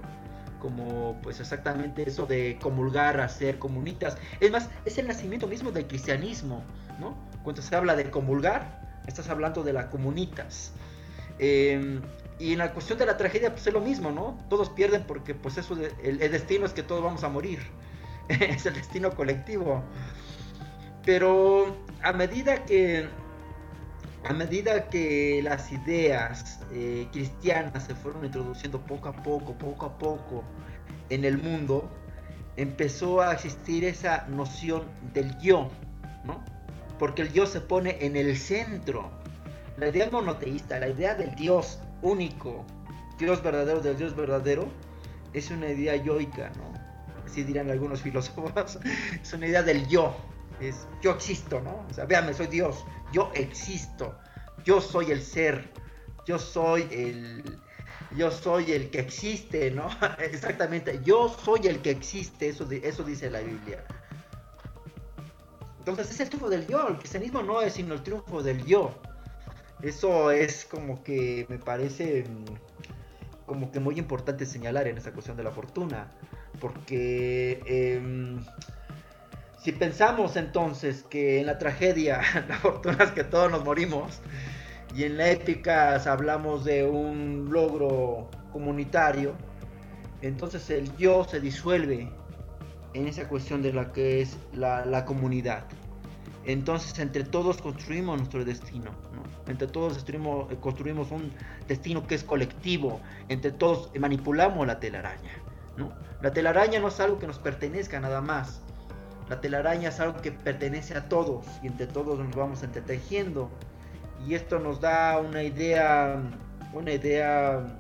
como 0.60 1.20
pues 1.22 1.39
exactamente 1.39 2.08
eso 2.08 2.26
de 2.26 2.58
comulgar, 2.62 3.20
hacer 3.20 3.60
comunitas. 3.60 4.18
Es 4.39 4.51
más, 4.51 4.70
es 4.86 4.97
el 4.97 5.08
nacimiento 5.08 5.47
mismo 5.47 5.72
del 5.72 5.88
cristianismo, 5.88 6.64
¿no? 6.99 7.16
Cuando 7.43 7.62
se 7.62 7.76
habla 7.76 7.95
de 7.95 8.10
comulgar, 8.10 8.95
estás 9.08 9.30
hablando 9.30 9.64
de 9.64 9.74
la 9.74 9.89
comunitas. 9.89 10.72
Em, 11.39 12.01
y 12.39 12.53
en 12.53 12.60
la 12.60 12.74
cuestión 12.74 12.99
de 12.99 13.06
la 13.06 13.18
tragedia, 13.18 13.51
pues 13.51 13.68
es 13.68 13.74
lo 13.74 13.82
mismo, 13.82 14.12
¿no? 14.12 14.38
Todos 14.49 14.70
pierden 14.70 15.03
porque, 15.06 15.36
pues, 15.36 15.58
eso, 15.58 15.78
el, 16.03 16.20
destino 16.20 16.66
es 16.66 16.74
que 16.74 16.84
todos 16.84 17.03
vamos 17.03 17.24
a 17.24 17.30
morir. 17.30 17.60
es 18.30 18.66
el 18.66 18.74
destino 18.74 19.12
colectivo. 19.12 19.84
Pero 21.06 21.78
a 22.01 22.14
medida 22.14 22.66
que, 22.66 23.08
a 24.28 24.34
medida 24.34 24.89
que 24.89 25.41
las 25.43 25.72
ideas 25.72 26.60
eh, 26.72 27.08
cristianas 27.12 27.86
se 27.86 27.95
fueron 27.95 28.26
introduciendo 28.26 28.82
poco 28.82 29.10
a 29.10 29.14
poco, 29.14 29.53
poco 29.53 29.86
a 29.86 29.97
poco 29.97 30.43
en 31.10 31.26
el 31.26 31.38
mundo, 31.38 31.89
empezó 32.58 33.22
a 33.22 33.34
existir 33.34 33.86
esa 33.86 34.26
noción 34.28 34.84
del 35.14 35.38
yo, 35.39 35.70
¿no? 36.24 36.43
Porque 37.00 37.24
el 37.24 37.34
yo 37.34 37.46
se 37.46 37.62
pone 37.62 37.98
en 38.02 38.16
el 38.16 38.38
centro. 38.38 39.12
La 39.78 39.89
idea 39.89 40.10
monoteísta, 40.10 40.80
la 40.80 40.88
idea 40.88 41.16
del 41.16 41.36
Dios 41.36 41.80
único, 42.02 42.66
Dios 43.18 43.43
verdadero 43.43 43.82
del 43.82 43.98
Dios 43.98 44.16
verdadero, 44.16 44.68
es 45.34 45.52
una 45.52 45.68
idea 45.68 45.96
yoica, 45.98 46.52
¿no? 46.58 46.74
Así 47.26 47.43
dirán 47.43 47.70
algunos 47.70 48.02
filósofos. 48.04 48.80
es 49.22 49.34
una 49.34 49.48
idea 49.48 49.64
del 49.64 49.88
yo. 49.88 50.16
Es 50.62 50.88
yo 51.02 51.12
existo, 51.12 51.60
¿no? 51.60 51.86
O 51.89 51.93
sea, 51.93 52.06
véame, 52.06 52.34
soy 52.34 52.48
Dios. 52.48 52.86
Yo 53.12 53.32
existo. 53.36 54.18
Yo 54.64 54.80
soy 54.80 55.12
el 55.12 55.22
ser. 55.22 55.70
Yo 56.26 56.39
soy 56.39 56.88
el, 56.91 57.43
yo 58.16 58.32
soy 58.32 58.72
el 58.72 58.89
que 58.89 59.00
existe, 59.00 59.72
¿no? 59.72 59.89
Exactamente, 60.20 61.00
yo 61.04 61.30
soy 61.30 61.68
el 61.68 61.82
que 61.82 61.91
existe, 61.91 62.50
eso, 62.50 62.68
eso 62.72 63.04
dice 63.04 63.30
la 63.30 63.41
Biblia. 63.41 63.84
Entonces 65.86 66.09
es 66.15 66.19
el 66.19 66.29
triunfo 66.29 66.49
del 66.49 66.65
yo, 66.65 66.88
el 66.88 66.97
cristianismo 66.97 67.43
no 67.43 67.61
es 67.61 67.73
sino 67.73 67.93
el 67.93 68.01
triunfo 68.01 68.41
del 68.41 68.65
yo. 68.65 68.91
Eso 69.83 70.31
es 70.31 70.65
como 70.65 71.03
que 71.03 71.45
me 71.47 71.59
parece 71.59 72.23
mm, 72.23 73.45
como 73.45 73.71
que 73.71 73.79
muy 73.79 73.99
importante 73.99 74.47
señalar 74.47 74.88
en 74.88 74.97
esta 74.97 75.11
cuestión 75.11 75.38
de 75.38 75.43
la 75.43 75.51
fortuna, 75.51 76.07
porque 76.59 77.61
em, 77.67 78.43
si 79.61 79.73
pensamos 79.73 80.38
entonces 80.38 81.03
que 81.03 81.39
en 81.39 81.45
la 81.45 81.59
tragedia 81.59 82.19
la 82.49 82.57
fortuna 82.57 83.03
es 83.03 83.11
que 83.11 83.23
todos 83.23 83.51
nos 83.51 83.63
morimos, 83.63 84.21
y 84.95 85.03
en 85.03 85.17
la 85.17 85.29
épica 85.29 85.97
hablamos 86.11 86.65
de 86.65 86.83
un 86.83 87.49
logro 87.51 88.31
comunitario, 88.51 89.33
entonces 90.23 90.67
el 90.71 90.97
yo 90.97 91.25
se 91.25 91.39
disuelve 91.39 92.09
en 92.96 93.08
esa 93.08 93.28
cuestión 93.28 93.62
de 93.62 93.74
la 93.74 93.91
que 93.91 94.22
es 94.22 94.38
la, 94.54 95.04
comunidad. 95.06 95.66
Entonces 96.46 96.98
entre 97.00 97.24
todos 97.24 97.62
construimos 97.62 98.18
nuestro 98.18 98.46
destino, 98.46 98.91
entre 99.48 99.68
todos 99.68 99.93
construimos, 99.93 100.54
construimos, 100.56 101.12
un 101.12 101.32
destino 101.68 102.08
que 102.08 102.16
es 102.16 102.24
colectivo, 102.24 103.02
entre 103.28 103.52
todos 103.52 103.91
manipulamos 104.00 104.66
la 104.66 104.80
telaraña. 104.80 105.32
La 106.22 106.32
telaraña 106.32 106.80
no 106.80 106.88
es 106.88 107.00
algo 107.02 107.20
que 107.20 107.28
nos 107.28 107.38
pertenezca 107.38 108.00
nada 108.00 108.22
más, 108.22 108.62
la 109.30 109.41
telaraña 109.41 109.89
es 109.89 110.00
algo 110.00 110.22
que 110.22 110.32
pertenece 110.32 110.96
a 110.96 111.10
todos 111.10 111.46
y 111.62 111.68
entre 111.68 111.88
todos 111.88 112.18
nos 112.20 112.34
vamos 112.34 112.64
entretejiendo 112.64 113.50
y 114.26 114.36
esto 114.36 114.60
nos 114.60 114.80
da 114.80 115.20
una 115.20 115.43
idea, 115.43 116.22
una 116.74 116.93
idea 116.93 117.78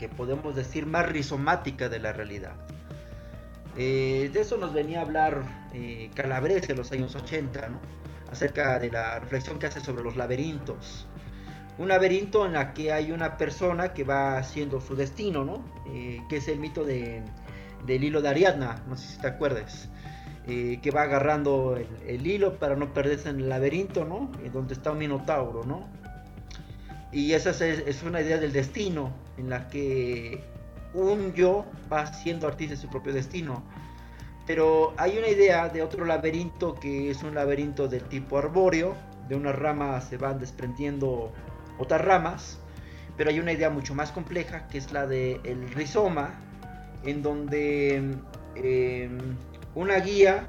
que 0.00 0.08
podemos 0.08 0.56
decir 0.56 0.86
más 0.86 1.08
rizomática 1.08 1.88
de 1.88 2.00
la 2.00 2.12
realidad. 2.12 2.54
Eh, 3.82 4.28
de 4.30 4.42
eso 4.42 4.58
nos 4.58 4.74
venía 4.74 4.98
a 4.98 5.02
hablar 5.04 5.42
eh, 5.72 6.10
Calabrese 6.14 6.72
en 6.72 6.76
los 6.76 6.92
años 6.92 7.16
80, 7.16 7.70
acerca 8.30 8.78
de 8.78 8.90
la 8.90 9.20
reflexión 9.20 9.58
que 9.58 9.68
hace 9.68 9.80
sobre 9.80 10.04
los 10.04 10.16
laberintos. 10.16 11.06
Un 11.78 11.88
laberinto 11.88 12.44
en 12.44 12.52
la 12.52 12.74
que 12.74 12.92
hay 12.92 13.10
una 13.10 13.38
persona 13.38 13.94
que 13.94 14.04
va 14.04 14.36
haciendo 14.36 14.82
su 14.82 14.96
destino, 14.96 15.46
¿no? 15.46 15.64
Eh, 15.94 16.20
que 16.28 16.36
es 16.36 16.48
el 16.48 16.58
mito 16.58 16.84
de, 16.84 17.22
del 17.86 18.04
hilo 18.04 18.20
de 18.20 18.28
Ariadna, 18.28 18.84
no 18.86 18.98
sé 18.98 19.14
si 19.14 19.18
te 19.18 19.28
acuerdas. 19.28 19.88
Eh, 20.46 20.78
que 20.82 20.90
va 20.90 21.02
agarrando 21.02 21.78
el, 22.06 22.26
hilo 22.26 22.58
para 22.58 22.76
no 22.76 22.92
perderse 22.92 23.30
en 23.30 23.40
el 23.40 23.48
laberinto, 23.48 24.04
¿no? 24.04 24.30
Donde 24.52 24.74
está 24.74 24.92
un 24.92 24.98
minotauro, 24.98 25.64
¿no? 25.64 25.88
Y 27.12 27.32
esa 27.32 27.50
es, 27.64 28.02
una 28.02 28.20
idea 28.20 28.36
del 28.36 28.52
destino, 28.52 29.14
en 29.38 29.48
la 29.48 29.68
que 29.68 30.44
un 30.94 31.32
yo 31.34 31.64
va 31.92 32.06
siendo 32.06 32.46
artista 32.46 32.74
de 32.74 32.80
su 32.80 32.88
propio 32.88 33.12
destino. 33.12 33.62
Pero 34.46 34.94
hay 34.96 35.16
una 35.18 35.28
idea 35.28 35.68
de 35.68 35.82
otro 35.82 36.04
laberinto 36.04 36.74
que 36.74 37.10
es 37.10 37.22
un 37.22 37.34
laberinto 37.34 37.88
del 37.88 38.02
tipo 38.04 38.38
arbóreo, 38.38 38.96
de 39.28 39.36
unas 39.36 39.54
ramas 39.54 40.08
se 40.08 40.16
van 40.16 40.40
desprendiendo 40.40 41.32
otras 41.78 42.00
ramas, 42.00 42.58
pero 43.16 43.30
hay 43.30 43.38
una 43.38 43.52
idea 43.52 43.70
mucho 43.70 43.94
más 43.94 44.10
compleja 44.10 44.66
que 44.68 44.78
es 44.78 44.92
la 44.92 45.06
del 45.06 45.40
el 45.44 45.70
rizoma, 45.70 46.40
en 47.04 47.22
donde 47.22 47.96
em, 48.56 49.36
una 49.74 50.00
guía 50.00 50.46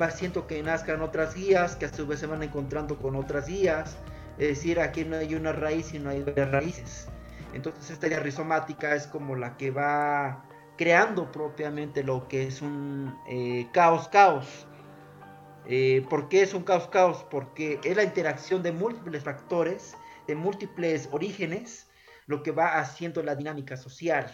va 0.00 0.06
haciendo 0.06 0.46
que 0.46 0.62
nazcan 0.62 1.00
otras 1.02 1.34
guías, 1.34 1.76
que 1.76 1.86
a 1.86 1.92
su 1.92 2.06
vez 2.06 2.20
se 2.20 2.26
van 2.26 2.42
encontrando 2.42 2.98
con 2.98 3.14
otras 3.14 3.46
guías. 3.46 3.96
Es 4.38 4.48
decir, 4.48 4.80
aquí 4.80 5.04
no 5.04 5.16
hay 5.16 5.34
una 5.34 5.52
raíz 5.52 5.94
y 5.94 5.98
no 5.98 6.10
hay 6.10 6.22
raíces. 6.24 7.08
Entonces 7.52 7.90
esta 7.90 8.06
idea 8.06 8.20
rizomática 8.20 8.94
es 8.94 9.06
como 9.06 9.36
la 9.36 9.56
que 9.56 9.70
va 9.70 10.44
creando 10.76 11.30
propiamente 11.32 12.02
lo 12.04 12.28
que 12.28 12.46
es 12.46 12.62
un 12.62 13.14
eh, 13.28 13.68
caos 13.72 14.08
caos. 14.08 14.66
Eh, 15.66 16.06
¿Por 16.08 16.28
qué 16.28 16.42
es 16.42 16.54
un 16.54 16.62
caos 16.62 16.88
caos? 16.88 17.26
Porque 17.30 17.80
es 17.82 17.96
la 17.96 18.04
interacción 18.04 18.62
de 18.62 18.72
múltiples 18.72 19.24
factores, 19.24 19.96
de 20.26 20.34
múltiples 20.34 21.08
orígenes, 21.12 21.88
lo 22.26 22.42
que 22.42 22.52
va 22.52 22.78
haciendo 22.78 23.22
la 23.22 23.34
dinámica 23.34 23.76
social. 23.76 24.30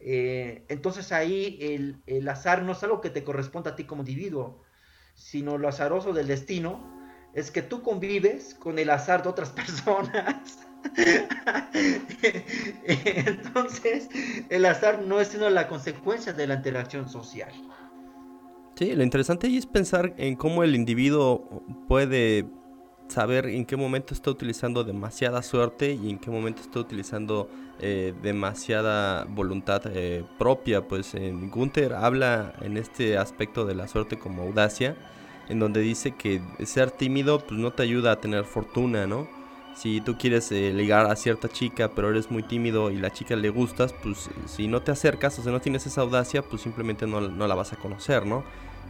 Eh, 0.00 0.64
entonces 0.68 1.10
ahí 1.10 1.58
el, 2.06 2.28
azar 2.28 2.62
no 2.62 2.72
es 2.72 2.82
algo 2.84 3.00
que 3.00 3.10
te 3.10 3.24
corresponde 3.24 3.70
a 3.70 3.76
ti 3.76 3.84
como 3.84 4.02
individuo, 4.02 4.62
sino 5.14 5.58
lo 5.58 5.68
azaroso 5.68 6.12
del 6.12 6.28
destino 6.28 6.96
es 7.34 7.50
que 7.50 7.62
tú 7.62 7.82
convives 7.82 8.54
con 8.54 8.78
el 8.78 8.90
azar 8.90 9.22
de 9.22 9.28
otras 9.28 9.50
personas. 9.52 10.67
Entonces, 12.84 14.08
el 14.48 14.66
azar 14.66 15.02
no 15.02 15.20
es 15.20 15.28
sino 15.28 15.50
la 15.50 15.68
consecuencia 15.68 16.32
de 16.32 16.46
la 16.46 16.54
interacción 16.54 17.08
social. 17.08 17.52
Sí, 18.76 18.94
lo 18.94 19.02
interesante 19.02 19.48
ahí 19.48 19.56
es 19.56 19.66
pensar 19.66 20.14
en 20.18 20.36
cómo 20.36 20.62
el 20.62 20.76
individuo 20.76 21.64
puede 21.88 22.46
saber 23.08 23.46
en 23.46 23.64
qué 23.64 23.76
momento 23.76 24.14
está 24.14 24.30
utilizando 24.30 24.84
demasiada 24.84 25.42
suerte 25.42 25.94
y 25.94 26.10
en 26.10 26.18
qué 26.18 26.30
momento 26.30 26.62
está 26.62 26.78
utilizando 26.78 27.48
eh, 27.80 28.14
demasiada 28.22 29.24
voluntad 29.24 29.82
eh, 29.86 30.24
propia. 30.38 30.86
Pues 30.86 31.14
en 31.14 31.50
Gunther 31.50 31.94
habla 31.94 32.54
en 32.60 32.76
este 32.76 33.18
aspecto 33.18 33.64
de 33.64 33.74
la 33.74 33.88
suerte 33.88 34.18
como 34.18 34.42
audacia, 34.42 34.96
en 35.48 35.58
donde 35.58 35.80
dice 35.80 36.12
que 36.12 36.40
ser 36.64 36.90
tímido 36.90 37.40
pues 37.40 37.58
no 37.58 37.72
te 37.72 37.82
ayuda 37.82 38.12
a 38.12 38.20
tener 38.20 38.44
fortuna, 38.44 39.06
¿no? 39.06 39.37
Si 39.80 40.00
tú 40.00 40.18
quieres 40.18 40.50
eh, 40.50 40.72
ligar 40.72 41.06
a 41.06 41.14
cierta 41.14 41.48
chica 41.48 41.92
pero 41.94 42.10
eres 42.10 42.32
muy 42.32 42.42
tímido 42.42 42.90
y 42.90 42.96
la 42.96 43.12
chica 43.12 43.36
le 43.36 43.48
gustas, 43.50 43.92
pues 43.92 44.28
si 44.46 44.66
no 44.66 44.82
te 44.82 44.90
acercas 44.90 45.38
o 45.38 45.42
si 45.42 45.50
no 45.50 45.60
tienes 45.60 45.86
esa 45.86 46.00
audacia, 46.00 46.42
pues 46.42 46.62
simplemente 46.62 47.06
no, 47.06 47.20
no 47.20 47.46
la 47.46 47.54
vas 47.54 47.72
a 47.72 47.76
conocer, 47.76 48.26
¿no? 48.26 48.42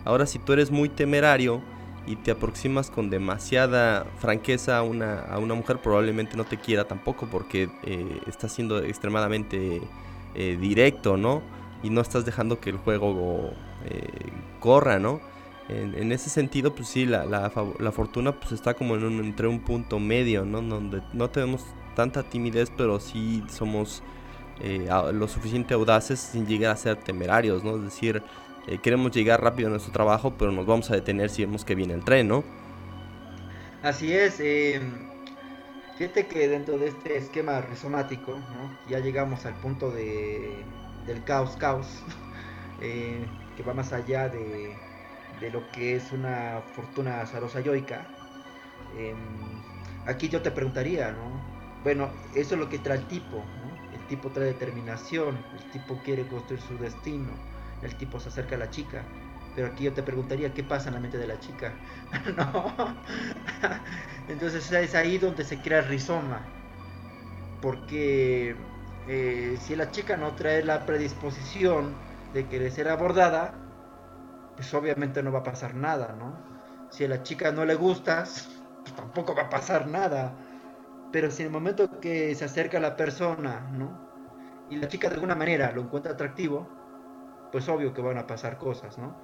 Ahora 0.05 0.25
si 0.25 0.39
tú 0.39 0.55
eres 0.55 0.71
muy 0.71 0.89
temerario, 0.89 1.61
y 2.09 2.17
te 2.17 2.31
aproximas 2.31 2.91
con 2.91 3.11
demasiada 3.11 4.07
franqueza 4.19 4.79
a 4.79 4.83
una, 4.83 5.21
a 5.21 5.39
una 5.39 5.53
mujer, 5.53 5.79
probablemente 5.79 6.39
no 6.39 6.45
te 6.45 6.57
quiera 6.57 6.85
tampoco 6.85 7.29
porque 7.31 7.69
eh, 7.85 8.21
estás 8.27 8.53
siendo 8.53 8.83
extremadamente 8.83 9.83
eh, 10.35 10.57
directo, 10.59 11.19
¿no? 11.19 11.43
Y 11.83 11.91
no 11.91 12.01
estás 12.01 12.25
dejando 12.25 12.61
que 12.61 12.71
el 12.71 12.79
juego 12.79 13.53
eh, 13.85 14.09
corra, 14.59 14.99
¿no? 14.99 15.21
En, 15.69 16.13
ese 16.13 16.31
sentido, 16.31 16.75
pues 16.75 16.89
sí, 16.89 17.05
la, 17.05 17.27
la, 17.27 17.93
fortuna 17.93 18.33
pues 18.33 18.53
está 18.53 18.73
como 18.73 18.97
en 18.97 19.05
un, 19.05 19.21
entre 19.23 19.49
un 19.49 19.61
punto 19.61 19.99
medio, 19.99 20.47
¿no? 20.47 20.63
Donde 20.63 21.03
no 21.13 21.29
tenemos 21.29 21.63
tanta 21.95 22.23
timidez, 22.23 22.73
pero 22.75 22.99
sí 23.01 23.45
somos 23.51 24.03
lo 25.13 25.29
suficiente 25.29 25.75
audaces 25.75 26.19
sin 26.19 26.47
llegar 26.47 26.73
a 26.73 26.77
ser 26.77 26.97
temerarios, 26.97 27.63
¿no? 27.63 27.77
Es 27.77 27.83
decir, 27.83 28.23
eh, 28.69 28.79
queremos 28.83 29.13
llegar 29.13 29.43
rápido 29.43 29.69
a 29.69 29.71
nuestro 29.71 29.93
trabajo, 29.93 30.35
pero 30.37 30.53
nos 30.53 30.67
vamos 30.67 30.91
a 30.91 30.95
detener 30.95 31.31
si 31.31 31.43
vemos 31.43 31.65
que 31.65 31.75
viene 31.75 31.95
el 31.95 32.05
tren, 32.05 32.29
¿no? 32.29 32.45
Así 33.83 34.13
es. 34.13 34.41
Eh, 34.41 34.79
fíjate 35.97 36.27
que 36.27 36.49
dentro 36.49 36.77
de 36.77 36.89
este 36.89 37.17
esquema 37.17 37.63
rizomático, 37.63 38.39
ya 38.91 38.99
llegamos 38.99 39.47
al 39.47 39.55
punto 39.55 39.91
de, 39.91 40.53
del 41.07 41.25
caos 41.25 41.57
caos, 41.57 41.87
eh, 42.83 43.25
que 43.57 43.63
va 43.63 43.73
más 43.73 43.95
allá 43.95 44.29
de, 44.29 44.77
de, 45.41 45.51
lo 45.51 45.69
que 45.71 45.97
es 45.97 46.13
una 46.13 46.63
fortuna 46.75 47.21
azarosa 47.21 47.61
yoica. 47.61 48.07
Em, 48.97 49.17
aquí 50.07 50.29
yo 50.29 50.43
te 50.43 50.51
preguntaría, 50.51 51.13
¿no? 51.13 51.41
Bueno, 51.83 52.11
eso 52.35 52.55
es 52.55 52.61
lo 52.61 52.69
que 52.69 52.79
trae 52.79 52.99
el 52.99 53.07
tipo, 53.07 53.43
El 53.93 54.07
tipo 54.09 54.29
trae 54.31 54.47
determinación, 54.47 55.39
el 55.57 55.65
tipo 55.71 56.01
quiere 56.03 56.27
construir 56.27 56.61
su 56.61 56.77
destino 56.79 57.33
el 57.83 57.95
tipo 57.95 58.19
se 58.19 58.29
acerca 58.29 58.57
a 58.57 58.59
la 58.59 58.71
chica. 58.71 59.03
Pero 59.55 59.69
aquí 59.69 59.85
yo 59.85 59.93
te 59.93 60.03
preguntaría 60.03 60.55
qué 60.55 60.63
pasa 60.63 60.89
en 60.89 60.95
la 60.95 61.01
mente 61.01 61.19
de 61.19 61.27
la 61.27 61.39
chica. 61.41 61.75
no. 62.37 62.97
Entonces 64.29 64.71
es 64.71 64.95
ahí 64.95 65.19
donde 65.19 65.45
se 65.45 65.59
crea 65.59 65.81
el 65.81 65.87
rizoma. 65.87 66.43
Porque 67.61 68.55
eh, 69.09 69.59
si 69.61 69.75
la 69.75 69.91
chica 69.91 70.17
no 70.17 70.35
trae 70.35 70.65
la 70.65 70.87
predisposición 70.87 71.95
de 72.33 72.47
querer 72.47 72.71
ser 72.71 72.89
abordada, 72.89 73.55
pues 74.59 74.75
obviamente 74.75 75.23
no 75.23 75.31
va 75.31 75.39
a 75.39 75.43
pasar 75.45 75.73
nada, 75.77 76.17
¿no? 76.19 76.35
Si 76.91 77.05
a 77.05 77.09
la 77.09 77.23
chica 77.23 77.53
no 77.53 77.65
le 77.65 77.77
gustas, 77.77 78.49
pues 78.83 78.93
tampoco 78.97 79.33
va 79.33 79.43
a 79.43 79.49
pasar 79.49 79.87
nada. 79.87 80.35
Pero 81.13 81.31
si 81.31 81.43
en 81.43 81.47
el 81.47 81.53
momento 81.53 82.01
que 82.01 82.35
se 82.35 82.45
acerca 82.45 82.81
la 82.81 82.97
persona, 82.97 83.71
¿no? 83.71 83.97
Y 84.69 84.75
la 84.75 84.89
chica 84.89 85.09
de 85.09 85.15
alguna 85.15 85.37
manera 85.37 85.71
lo 85.71 85.83
encuentra 85.83 86.15
atractivo, 86.15 86.69
pues 87.53 87.69
obvio 87.69 87.95
que 87.95 88.03
van 88.03 88.19
a 88.19 88.27
pasar 88.27 88.59
cosas, 88.59 88.99
¿no? 88.99 89.15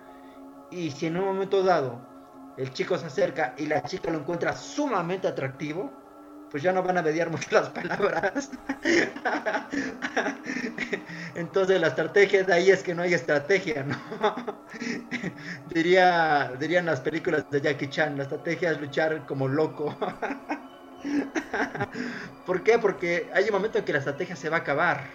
Y 0.71 0.93
si 0.93 1.07
en 1.07 1.17
un 1.17 1.25
momento 1.25 1.65
dado 1.65 1.99
el 2.57 2.73
chico 2.73 2.97
se 2.97 3.07
acerca 3.07 3.57
y 3.59 3.67
la 3.67 3.83
chica 3.83 4.13
lo 4.13 4.21
encuentra 4.21 4.53
sumamente 4.53 5.27
atractivo, 5.27 5.91
pues 6.55 6.63
ya 6.63 6.73
no 6.73 6.85
van 6.85 6.97
a 6.97 7.03
mediar 7.03 7.31
mucho 7.31 7.49
las 7.51 7.71
palabras. 7.71 8.49
Entonces 11.35 11.81
la 11.81 11.89
estrategia 11.89 12.45
de 12.45 12.53
ahí 12.53 12.71
es 12.71 12.85
que 12.85 12.95
no 12.95 13.03
hay 13.03 13.13
estrategia, 13.13 13.83
¿no? 13.83 13.97
Diría, 15.67 16.53
dirían 16.57 16.87
las 16.87 17.01
películas 17.01 17.51
de 17.51 17.61
Jackie 17.61 17.91
Chan, 17.91 18.17
la 18.17 18.23
estrategia 18.23 18.71
es 18.71 18.81
luchar 18.81 19.27
como 19.27 19.49
loco. 19.49 19.99
¿Por 22.45 22.63
qué? 22.63 22.79
Porque 22.79 23.31
hay 23.35 23.47
un 23.47 23.53
momento 23.53 23.79
en 23.79 23.85
que 23.85 23.93
la 23.93 23.99
estrategia 23.99 24.37
se 24.37 24.49
va 24.49 24.59
a 24.59 24.61
acabar. 24.61 25.11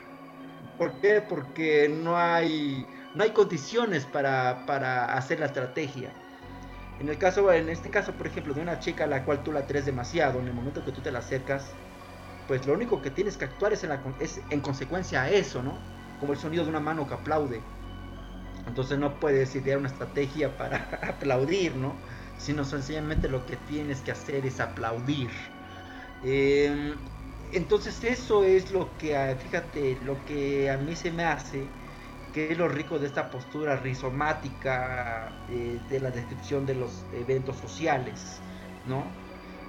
¿Por 0.77 0.99
qué? 0.99 1.21
Porque 1.21 1.87
no 1.89 2.17
hay, 2.17 2.89
no 3.13 3.23
hay 3.23 3.31
condiciones 3.33 4.05
para, 4.07 4.65
para 4.65 5.13
hacer 5.15 5.39
la 5.39 5.45
estrategia. 5.47 6.17
En 6.99 7.07
el 7.07 7.17
caso, 7.17 7.51
en 7.53 7.69
este 7.69 7.89
caso, 7.89 8.13
por 8.13 8.27
ejemplo, 8.27 8.53
de 8.53 8.61
una 8.61 8.79
chica 8.79 9.05
a 9.05 9.07
la 9.07 9.23
cual 9.23 9.41
tú 9.41 9.53
la 9.53 9.65
tres 9.65 9.85
demasiado, 9.85 10.39
en 10.39 10.47
el 10.47 10.53
momento 10.53 10.83
que 10.83 10.91
tú 10.91 11.01
te 11.01 11.11
la 11.11 11.19
acercas, 11.19 11.71
pues 12.47 12.65
lo 12.67 12.73
único 12.73 13.01
que 13.01 13.09
tienes 13.09 13.37
que 13.37 13.45
actuar 13.45 13.71
es 13.71 13.87
en, 14.49 14.59
consecuencia 14.59 15.23
a 15.23 15.29
eso, 15.29 15.63
¿no? 15.63 15.77
Como 16.19 16.33
el 16.33 16.39
sonido 16.39 16.63
de 16.63 16.69
una 16.69 16.81
mano 16.81 17.07
que 17.07 17.13
aplaude. 17.13 17.61
Entonces 18.67 18.99
no 18.99 19.19
puedes 19.19 19.55
idear 19.55 19.77
una 19.77 19.87
estrategia 19.87 20.57
para 20.57 20.89
aplaudir, 21.07 21.75
¿no? 21.75 21.95
Sino 22.37 22.65
sencillamente 22.65 23.29
lo 23.29 23.45
que 23.45 23.55
tienes 23.55 24.01
que 24.01 24.11
hacer 24.11 24.45
es 24.45 24.59
aplaudir. 24.59 25.29
Em, 26.23 26.95
entonces 27.53 28.03
eso 28.03 28.43
es 28.43 28.71
lo 28.71 28.97
que, 28.97 29.37
fíjate, 29.39 29.99
lo 30.03 30.25
que 30.25 30.69
a 30.69 30.77
mí 30.77 30.95
se 30.95 31.11
me 31.11 31.23
hace 31.23 31.78
que 32.33 32.51
es 32.51 32.57
lo 32.57 32.67
rico 32.67 32.99
de 32.99 33.07
esta 33.07 33.29
postura 33.29 33.75
rizomática 33.77 35.31
eh, 35.49 35.79
de 35.89 35.99
la 35.99 36.11
descripción 36.11 36.65
de 36.65 36.75
los 36.75 37.05
eventos 37.13 37.57
sociales, 37.57 38.39
¿no? 38.87 39.03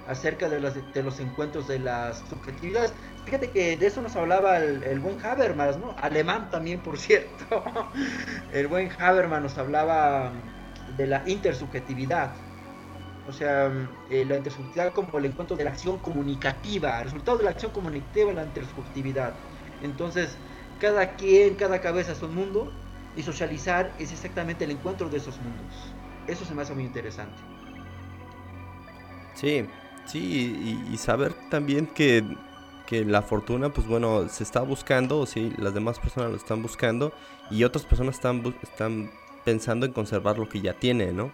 Acerca 0.07 0.49
de 0.49 0.59
los, 0.59 0.73
de 0.93 1.03
los 1.03 1.19
encuentros 1.19 1.67
de 1.67 1.79
las 1.79 2.19
subjetividades. 2.29 2.93
Fíjate 3.25 3.51
que 3.51 3.77
de 3.77 3.85
eso 3.85 4.01
nos 4.01 4.15
hablaba 4.15 4.57
el, 4.57 4.99
buen 4.99 5.23
Habermas, 5.23 5.77
¿no? 5.77 5.95
Alemán 6.01 6.49
también, 6.49 6.79
por 6.79 6.97
cierto. 6.97 7.63
el 8.53 8.67
buen 8.67 8.89
Habermas 8.99 9.41
nos 9.41 9.57
hablaba 9.57 10.31
de 10.97 11.07
la 11.07 11.23
intersubjetividad. 11.27 12.31
O 13.27 13.31
sea, 13.31 13.71
eh, 14.09 14.25
la 14.25 14.37
intersubjetividad 14.37 14.91
como 14.93 15.19
el 15.19 15.25
encuentro 15.25 15.55
de 15.55 15.63
la 15.63 15.69
acción 15.69 15.99
comunicativa, 15.99 16.99
el 16.99 17.05
resultado 17.05 17.37
de 17.37 17.43
la 17.43 17.51
acción 17.51 17.71
comunicativa 17.71 18.31
en 18.31 18.35
la 18.37 18.43
intersubjetividad. 18.43 19.33
Entonces, 19.83 20.35
cada 20.81 21.15
quien, 21.15 21.53
cada 21.53 21.79
cabeza 21.79 22.11
es 22.11 22.21
un 22.23 22.33
mundo 22.33 22.71
y 23.15 23.21
socializar 23.21 23.93
es 23.99 24.11
exactamente 24.11 24.65
el 24.65 24.71
encuentro 24.71 25.07
de 25.09 25.17
esos 25.17 25.37
mundos. 25.37 25.93
Eso 26.27 26.43
se 26.43 26.55
me 26.55 26.63
hace 26.63 26.73
muy 26.73 26.83
interesante. 26.83 27.35
Sí, 29.35 29.65
sí, 30.05 30.83
y, 30.91 30.97
saber 30.97 31.33
también 31.49 31.85
que, 31.85 32.23
la 32.89 33.21
fortuna, 33.21 33.71
pues 33.71 33.87
bueno, 33.87 34.27
se 34.27 34.43
está 34.43 34.59
buscando, 34.61 35.19
o 35.19 35.25
sí, 35.25 35.53
las 35.57 35.73
demás 35.73 35.97
personas 35.97 36.29
lo 36.29 36.35
están 36.35 36.61
buscando 36.61 37.13
y 37.49 37.63
otras 37.63 37.85
personas 37.85 38.15
están, 38.15 38.43
están 38.61 39.09
pensando 39.45 39.85
en 39.85 39.93
conservar 39.93 40.37
lo 40.37 40.49
que 40.49 40.59
ya 40.59 40.73
tiene, 40.73 41.13
¿no? 41.13 41.31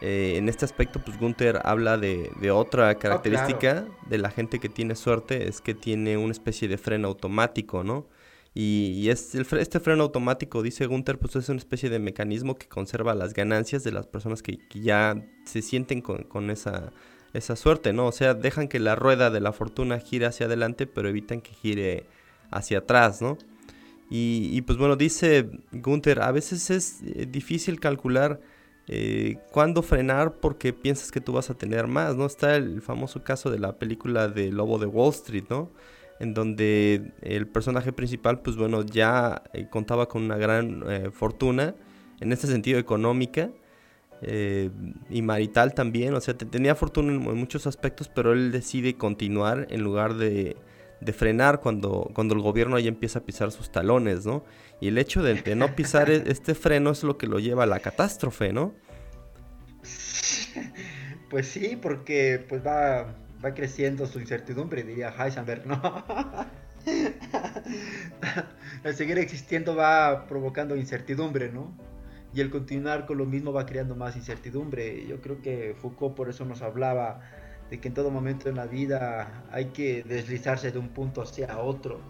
Eh, 0.00 0.36
en 0.38 0.48
este 0.48 0.64
aspecto, 0.64 1.00
pues 1.04 1.18
Gunther 1.18 1.60
habla 1.64 1.98
de, 1.98 2.30
otra 2.50 2.88
ah, 2.88 2.94
característica 2.94 3.84
de 4.08 4.18
la 4.18 4.30
gente 4.30 4.60
que 4.60 4.70
tiene 4.70 4.94
suerte, 4.94 5.46
es 5.46 5.60
que 5.60 5.74
tiene 5.74 6.16
una 6.16 6.32
especie 6.32 6.68
de 6.68 6.78
freno 6.78 7.08
automático, 7.08 7.84
¿no? 7.84 8.06
Y, 8.54 9.08
es 9.08 9.34
el, 9.34 9.46
este 9.58 9.80
freno 9.80 10.04
automático, 10.04 10.62
dice 10.62 10.86
Gunther, 10.86 11.18
pues 11.18 11.34
es 11.34 11.48
una 11.48 11.58
especie 11.58 11.90
de 11.90 11.98
mecanismo 11.98 12.54
que 12.54 12.68
conserva 12.68 13.14
las 13.14 13.34
ganancias 13.34 13.82
de 13.82 13.90
las 13.90 14.06
personas 14.06 14.42
que, 14.42 14.60
ya 14.72 15.20
se 15.44 15.60
sienten 15.60 16.00
con, 16.00 16.50
esa, 16.50 16.92
esa 17.32 17.56
suerte, 17.56 17.92
¿no? 17.92 18.06
O 18.06 18.12
sea, 18.12 18.34
dejan 18.34 18.68
que 18.68 18.78
la 18.78 18.94
rueda 18.94 19.30
de 19.30 19.40
la 19.40 19.52
fortuna 19.52 19.98
gire 19.98 20.26
hacia 20.26 20.46
adelante, 20.46 20.86
pero 20.86 21.08
evitan 21.08 21.40
que 21.40 21.52
gire 21.52 22.06
hacia 22.52 22.78
atrás, 22.78 23.20
¿no? 23.20 23.38
Y, 24.10 24.60
pues 24.62 24.78
bueno, 24.78 24.94
dice 24.94 25.50
Gunther, 25.72 26.20
a 26.22 26.30
veces 26.30 26.70
es 26.70 27.00
eh, 27.02 27.26
difícil 27.28 27.80
calcular 27.80 28.40
eh, 28.86 29.38
cuándo 29.50 29.82
frenar 29.82 30.34
porque 30.34 30.72
piensas 30.72 31.10
que 31.10 31.20
tú 31.20 31.32
vas 31.32 31.50
a 31.50 31.54
tener 31.54 31.88
más, 31.88 32.14
¿no? 32.14 32.26
Está 32.26 32.54
el 32.54 32.80
famoso 32.82 33.24
caso 33.24 33.50
de 33.50 33.58
la 33.58 33.76
película 33.78 34.28
de 34.28 34.52
Lobo 34.52 34.78
de 34.78 34.86
Wall 34.86 35.10
Street, 35.10 35.46
¿no? 35.50 35.70
En 36.20 36.34
donde 36.34 37.12
el 37.22 37.46
personaje 37.46 37.92
principal, 37.92 38.40
pues 38.40 38.56
bueno, 38.56 38.82
ya 38.82 39.42
eh, 39.52 39.66
contaba 39.68 40.08
con 40.08 40.22
una 40.22 40.36
gran 40.36 40.84
eh, 40.88 41.10
fortuna, 41.12 41.74
en 42.20 42.32
este 42.32 42.46
sentido 42.46 42.78
económica 42.78 43.50
eh, 44.22 44.70
y 45.10 45.22
marital 45.22 45.74
también, 45.74 46.14
o 46.14 46.20
sea, 46.20 46.34
tenía 46.34 46.74
fortuna 46.74 47.12
en, 47.12 47.20
muchos 47.20 47.66
aspectos, 47.66 48.08
pero 48.08 48.32
él 48.32 48.52
decide 48.52 48.96
continuar 48.96 49.66
en 49.70 49.82
lugar 49.82 50.14
de, 50.14 50.56
frenar 51.12 51.60
cuando, 51.60 52.10
cuando 52.14 52.34
el 52.34 52.40
gobierno 52.40 52.78
ya 52.78 52.88
empieza 52.88 53.18
a 53.18 53.22
pisar 53.22 53.52
sus 53.52 53.70
talones, 53.70 54.24
¿no? 54.24 54.42
Y 54.80 54.88
el 54.88 54.96
hecho 54.96 55.22
de, 55.22 55.34
de 55.34 55.54
no 55.54 55.76
pisar 55.76 56.08
e, 56.10 56.22
este 56.30 56.54
freno 56.54 56.90
es 56.90 57.02
lo 57.02 57.18
que 57.18 57.26
lo 57.26 57.38
lleva 57.38 57.64
a 57.64 57.66
la 57.66 57.80
catástrofe, 57.80 58.52
¿no? 58.52 58.74
Pues 61.30 61.48
sí, 61.48 61.76
porque 61.80 62.44
pues 62.48 62.64
va 62.64 63.12
va 63.44 63.52
creciendo 63.52 64.06
su 64.06 64.20
incertidumbre, 64.20 64.82
diría 64.82 65.10
Heisenberg, 65.10 65.66
¿no? 65.66 65.80
el 68.84 68.94
seguir 68.94 69.18
existiendo 69.18 69.76
va 69.76 70.26
provocando 70.26 70.76
incertidumbre, 70.76 71.50
¿no? 71.52 71.76
Y 72.32 72.40
el 72.40 72.50
continuar 72.50 73.06
con 73.06 73.18
lo 73.18 73.26
mismo 73.26 73.52
va 73.52 73.66
creando 73.66 73.94
más 73.94 74.16
incertidumbre. 74.16 75.06
Yo 75.06 75.20
creo 75.20 75.40
que 75.42 75.76
Foucault 75.80 76.16
por 76.16 76.28
eso 76.28 76.44
nos 76.44 76.62
hablaba 76.62 77.20
de 77.70 77.80
que 77.80 77.88
en 77.88 77.94
todo 77.94 78.10
momento 78.10 78.48
en 78.48 78.56
la 78.56 78.66
vida 78.66 79.44
hay 79.52 79.66
que 79.66 80.02
deslizarse 80.02 80.72
de 80.72 80.78
un 80.78 80.88
punto 80.88 81.22
hacia 81.22 81.58
otro. 81.58 82.00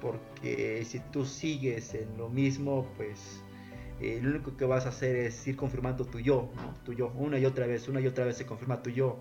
Porque 0.00 0.84
si 0.86 1.00
tú 1.00 1.24
sigues 1.24 1.94
en 1.94 2.16
lo 2.16 2.28
mismo, 2.28 2.86
pues 2.96 3.42
eh, 4.00 4.18
lo 4.22 4.30
único 4.30 4.56
que 4.56 4.64
vas 4.64 4.86
a 4.86 4.90
hacer 4.90 5.16
es 5.16 5.46
ir 5.46 5.56
confirmando 5.56 6.04
tu 6.04 6.20
yo, 6.20 6.50
¿no? 6.56 6.74
Tu 6.84 6.92
yo, 6.92 7.12
una 7.16 7.38
y 7.38 7.44
otra 7.44 7.66
vez, 7.66 7.88
una 7.88 8.00
y 8.00 8.06
otra 8.06 8.24
vez 8.24 8.36
se 8.36 8.46
confirma 8.46 8.82
tu 8.82 8.90
yo. 8.90 9.20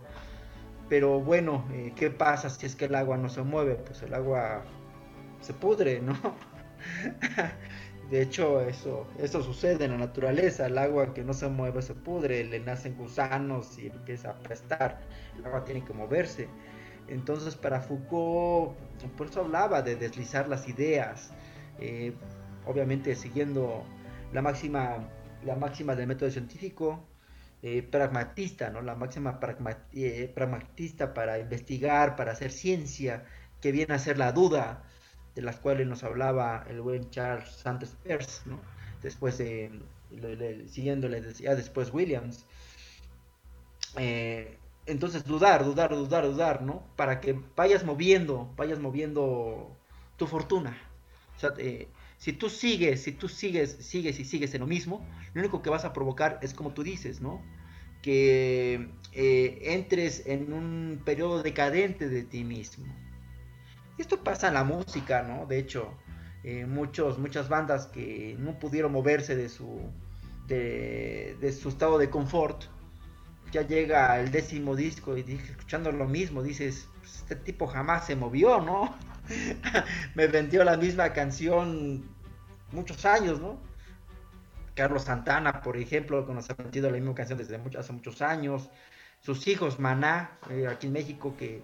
Pero 0.90 1.20
bueno, 1.20 1.66
eh, 1.72 1.94
¿qué 1.96 2.10
pasa 2.10 2.50
si 2.50 2.66
es 2.66 2.76
que 2.76 2.86
el 2.86 2.96
agua 2.96 3.18
no 3.18 3.30
se 3.30 3.44
mueve? 3.44 3.76
Pues 3.76 4.02
el 4.02 4.14
agua 4.14 4.64
se 5.42 5.54
pudre, 5.54 6.02
¿no? 6.02 6.18
De 8.10 8.24
hecho, 8.24 8.62
eso, 8.62 9.06
eso 9.20 9.44
sucede 9.44 9.86
en 9.86 9.92
la 9.92 9.98
naturaleza. 9.98 10.66
El 10.66 10.80
agua 10.80 11.14
que 11.14 11.24
no 11.24 11.34
se 11.34 11.48
mueve 11.48 11.84
se 11.84 11.94
pudre, 11.94 12.44
le 12.44 12.60
nacen 12.60 12.96
gusanos 12.98 13.78
y 13.78 13.88
empieza 13.88 14.30
a 14.30 14.32
apestar. 14.32 15.00
El 15.38 15.46
agua 15.46 15.64
tiene 15.64 15.86
que 15.86 15.94
moverse. 15.94 16.48
Entonces, 17.08 17.56
para 17.56 17.82
Foucault, 17.82 18.76
por 19.16 19.28
eso 19.28 19.42
hablaba 19.42 19.84
de 19.84 19.96
deslizar 19.96 20.48
las 20.48 20.68
ideas. 20.68 21.32
Eh, 21.80 22.14
obviamente, 22.66 23.16
siguiendo 23.16 23.84
la 24.34 24.42
máxima, 24.42 25.08
la 25.44 25.56
máxima 25.56 25.96
del 25.96 26.08
método 26.08 26.32
científico, 26.32 27.04
eh, 27.62 27.84
pragmatista, 27.84 28.70
¿no? 28.70 28.82
La 28.82 28.95
máxima 28.95 29.39
eh, 29.91 30.32
pragmatista 30.34 31.14
para 31.14 31.39
investigar, 31.39 32.16
para 32.16 32.32
hacer 32.32 32.51
ciencia, 32.51 33.26
que 33.60 33.74
viene 33.74 33.93
a 33.93 33.99
ser 33.99 34.18
la 34.18 34.32
duda, 34.32 34.84
de 35.36 35.41
las 35.41 35.60
cuales 35.60 35.86
nos 35.86 36.03
hablaba 36.03 36.66
el 36.70 36.82
buen 36.82 37.10
Charles 37.10 37.49
Sanders 37.49 37.95
Peirce, 38.03 38.41
¿no? 38.45 38.62
Después 39.01 39.38
de, 39.38 39.72
siguiéndole, 40.70 41.22
decía 41.22 41.55
después 41.55 41.93
Williams. 41.93 42.45
Eh, 43.97 44.57
entonces 44.86 45.26
dudar, 45.26 45.66
dudar, 45.66 45.89
dudar, 45.91 46.26
dudar, 46.26 46.62
¿no? 46.62 46.84
Para 46.95 47.20
que 47.20 47.39
vayas 47.55 47.84
moviendo, 47.84 48.53
vayas 48.55 48.80
moviendo 48.80 49.78
tu 50.16 50.28
fortuna. 50.28 50.78
O 51.36 51.39
sea, 51.39 51.51
si 52.20 52.34
tú 52.34 52.50
sigues, 52.50 53.02
si 53.02 53.14
tú 53.14 53.30
sigues, 53.30 53.78
sigues 53.80 54.20
y 54.20 54.26
sigues 54.26 54.54
en 54.54 54.60
lo 54.60 54.68
mismo, 54.68 55.08
lo 55.34 55.42
único 55.42 55.62
que 55.62 55.70
vas 55.70 55.86
a 55.86 55.94
provocar 55.94 56.38
es 56.42 56.54
como 56.54 56.74
tú 56.74 56.84
dices, 56.84 57.22
¿no? 57.22 57.42
Que 58.02 58.90
eh, 59.14 59.60
entres 59.64 60.24
en 60.26 60.52
un 60.52 61.02
periodo 61.06 61.42
decadente 61.42 62.10
de 62.10 62.24
ti 62.24 62.44
mismo. 62.44 62.86
Esto 63.98 64.22
pasa 64.22 64.50
en 64.50 64.56
la 64.56 64.66
música, 64.66 65.24
¿no? 65.24 65.46
De 65.46 65.60
hecho, 65.60 65.94
eh, 66.44 66.66
muchos, 66.66 67.18
muchas 67.20 67.48
bandas 67.48 67.88
que 67.88 68.36
no 68.38 68.60
pudieron 68.60 68.92
moverse 68.92 69.38
de 69.38 69.48
su, 69.48 69.90
de, 70.48 71.58
su 71.58 71.70
estado 71.70 71.98
de 71.98 72.10
confort, 72.10 72.66
ya 73.54 73.62
llega 73.62 74.20
el 74.20 74.30
décimo 74.30 74.76
disco 74.76 75.18
y 75.18 75.22
escuchando 75.22 75.90
lo 75.94 76.06
mismo, 76.06 76.44
dices, 76.44 76.90
pues, 77.00 77.16
este 77.16 77.38
tipo 77.38 77.66
jamás 77.66 78.06
se 78.06 78.18
movió, 78.18 78.60
¿no? 78.60 78.94
me 80.16 80.28
vendió 80.28 80.64
la 80.64 80.78
misma 80.78 81.14
canción 81.14 82.04
muchos 82.72 83.06
años, 83.06 83.40
¿no? 83.40 83.60
Carlos 84.76 85.04
Santana, 85.04 85.62
por 85.62 85.78
ejemplo, 85.78 86.26
que 86.26 86.34
nos 86.34 86.50
ha 86.50 86.54
vendido 86.54 86.90
la 86.90 86.98
misma 86.98 87.14
canción 87.14 87.38
desde 87.38 87.60
hace 87.78 87.94
muchos 87.94 88.22
años. 88.22 88.70
sus 89.22 89.48
hijos, 89.48 89.80
Maná, 89.80 90.38
eh, 90.50 90.68
aquí 90.68 90.88
en 90.88 90.94
México, 90.94 91.36
que 91.38 91.62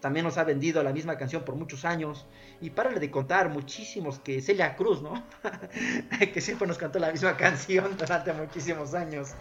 también 0.00 0.24
nos 0.24 0.38
ha 0.38 0.44
vendido 0.44 0.82
la 0.82 0.92
misma 0.92 1.18
canción 1.18 1.44
por 1.44 1.56
muchos 1.56 1.84
años. 1.84 2.26
Y 2.60 2.70
párale 2.70 3.00
de 3.00 3.10
contar, 3.10 3.50
muchísimos, 3.50 4.18
que 4.20 4.40
Celia 4.40 4.76
Cruz, 4.76 5.02
¿no? 5.02 5.22
que 6.32 6.40
siempre 6.40 6.66
nos 6.66 6.78
cantó 6.78 6.98
la 6.98 7.12
misma 7.12 7.36
canción 7.36 7.96
durante 7.98 8.32
muchísimos 8.32 8.94
años. 8.94 9.34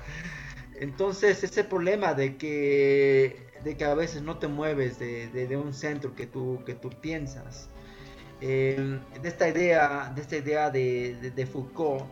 Entonces, 0.80 1.44
ese 1.44 1.64
problema 1.64 2.14
de 2.14 2.38
que, 2.38 3.47
de 3.68 3.76
que 3.76 3.84
a 3.84 3.94
veces 3.94 4.22
no 4.22 4.38
te 4.38 4.48
mueves 4.48 4.98
de, 4.98 5.58
un 5.58 5.74
centro 5.74 6.16
que 6.16 6.26
tú, 6.26 6.64
que 6.66 6.74
tú 6.74 6.90
piensas. 6.90 7.70
Eh, 8.40 9.00
de 9.22 9.28
esta 9.28 9.50
idea, 9.50 10.12
de, 10.16 10.22
esta 10.22 10.38
idea 10.38 10.70
de, 10.70 11.32
de 11.36 11.46
Foucault, 11.46 12.06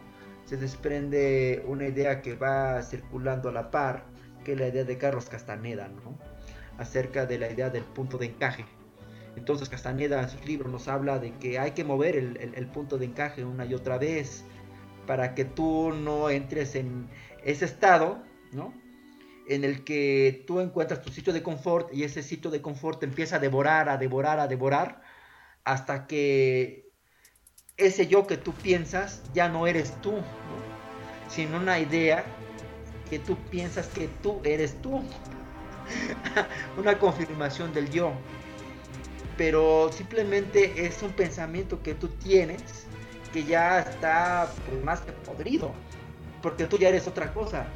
se 0.45 0.57
desprende 0.57 1.63
una 1.65 1.87
idea 1.87 2.21
que 2.21 2.35
va 2.35 2.81
circulando 2.83 3.49
a 3.49 3.51
la 3.53 3.71
par, 3.71 4.05
que 4.43 4.53
es 4.53 4.59
la 4.59 4.67
idea 4.67 4.83
de 4.83 4.97
Carlos 4.97 5.29
Castaneda, 5.29 5.87
¿no? 5.87 6.19
acerca 6.77 7.25
de 7.25 7.39
la 7.39 7.49
idea 7.49 7.69
del 7.69 7.83
punto 7.83 8.17
de 8.17 8.25
encaje. 8.25 8.65
Entonces 9.37 9.69
Castaneda 9.69 10.21
en 10.21 10.29
sus 10.29 10.45
libros 10.45 10.71
nos 10.71 10.89
habla 10.89 11.19
de 11.19 11.31
que 11.33 11.57
hay 11.57 11.71
que 11.71 11.83
mover 11.83 12.15
el, 12.15 12.67
punto 12.67 12.97
de 12.97 13.05
encaje 13.05 13.45
una 13.45 13.65
y 13.65 13.73
otra 13.73 13.97
vez 13.97 14.43
para 15.07 15.35
que 15.35 15.45
tú 15.45 15.93
no 15.93 16.29
entres 16.29 16.75
en 16.75 17.07
ese 17.43 17.65
estado, 17.65 18.21
¿no? 18.51 18.73
En 19.47 19.63
el 19.63 19.83
que 19.83 20.43
tú 20.47 20.59
encuentras 20.59 21.01
tu 21.01 21.11
sitio 21.11 21.31
de 21.31 21.43
confort 21.43 21.93
y 21.93 22.03
ese 22.03 22.23
sitio 22.23 22.49
de 22.49 22.61
confort 22.61 23.03
empieza 23.03 23.35
a 23.35 23.39
devorar, 23.39 23.89
a 23.89 23.97
devorar, 23.97 24.39
a 24.39 24.47
devorar, 24.47 25.01
hasta 25.63 26.07
que 26.07 26.89
ese 27.77 28.07
yo 28.07 28.25
que 28.25 28.37
tú 28.37 28.53
piensas 28.53 29.21
ya 29.33 29.49
no 29.49 29.67
eres 29.67 29.99
tú, 30.01 30.15
sino 31.29 31.57
una 31.57 31.79
idea 31.79 32.23
que 33.09 33.19
tú 33.19 33.37
piensas 33.49 33.87
que 33.87 34.07
tú 34.23 34.41
eres 34.43 34.81
tú. 34.81 35.03
una 36.77 36.97
confirmación 36.97 37.73
del 37.73 37.89
yo. 37.91 38.13
Pero 39.37 39.91
simplemente 39.91 40.85
es 40.85 41.01
un 41.03 41.11
pensamiento 41.11 41.83
que 41.83 41.93
tú 41.93 42.07
tienes 42.07 42.61
que 43.33 43.43
ya 43.43 43.81
está 43.81 44.49
pues, 44.69 44.83
más 44.83 45.01
que 45.01 45.11
podrido. 45.11 45.71
Porque 46.41 46.65
tú 46.65 46.77
ya 46.77 46.89
eres 46.89 47.07
otra 47.07 47.33
cosa. 47.33 47.67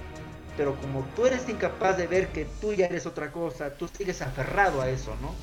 Pero 0.59 0.75
como 0.75 1.05
tú 1.15 1.25
eres 1.25 1.47
incapaz 1.47 1.95
de 1.95 2.05
ver 2.05 2.27
que 2.33 2.43
tú 2.59 2.73
ya 2.73 2.87
eres 2.87 3.05
otra 3.05 3.31
cosa, 3.31 3.69
tú 3.75 3.87
sigues 3.87 4.21
aferrado 4.21 4.81
a 4.81 4.89
eso, 4.89 5.15
¿no? 5.21 5.33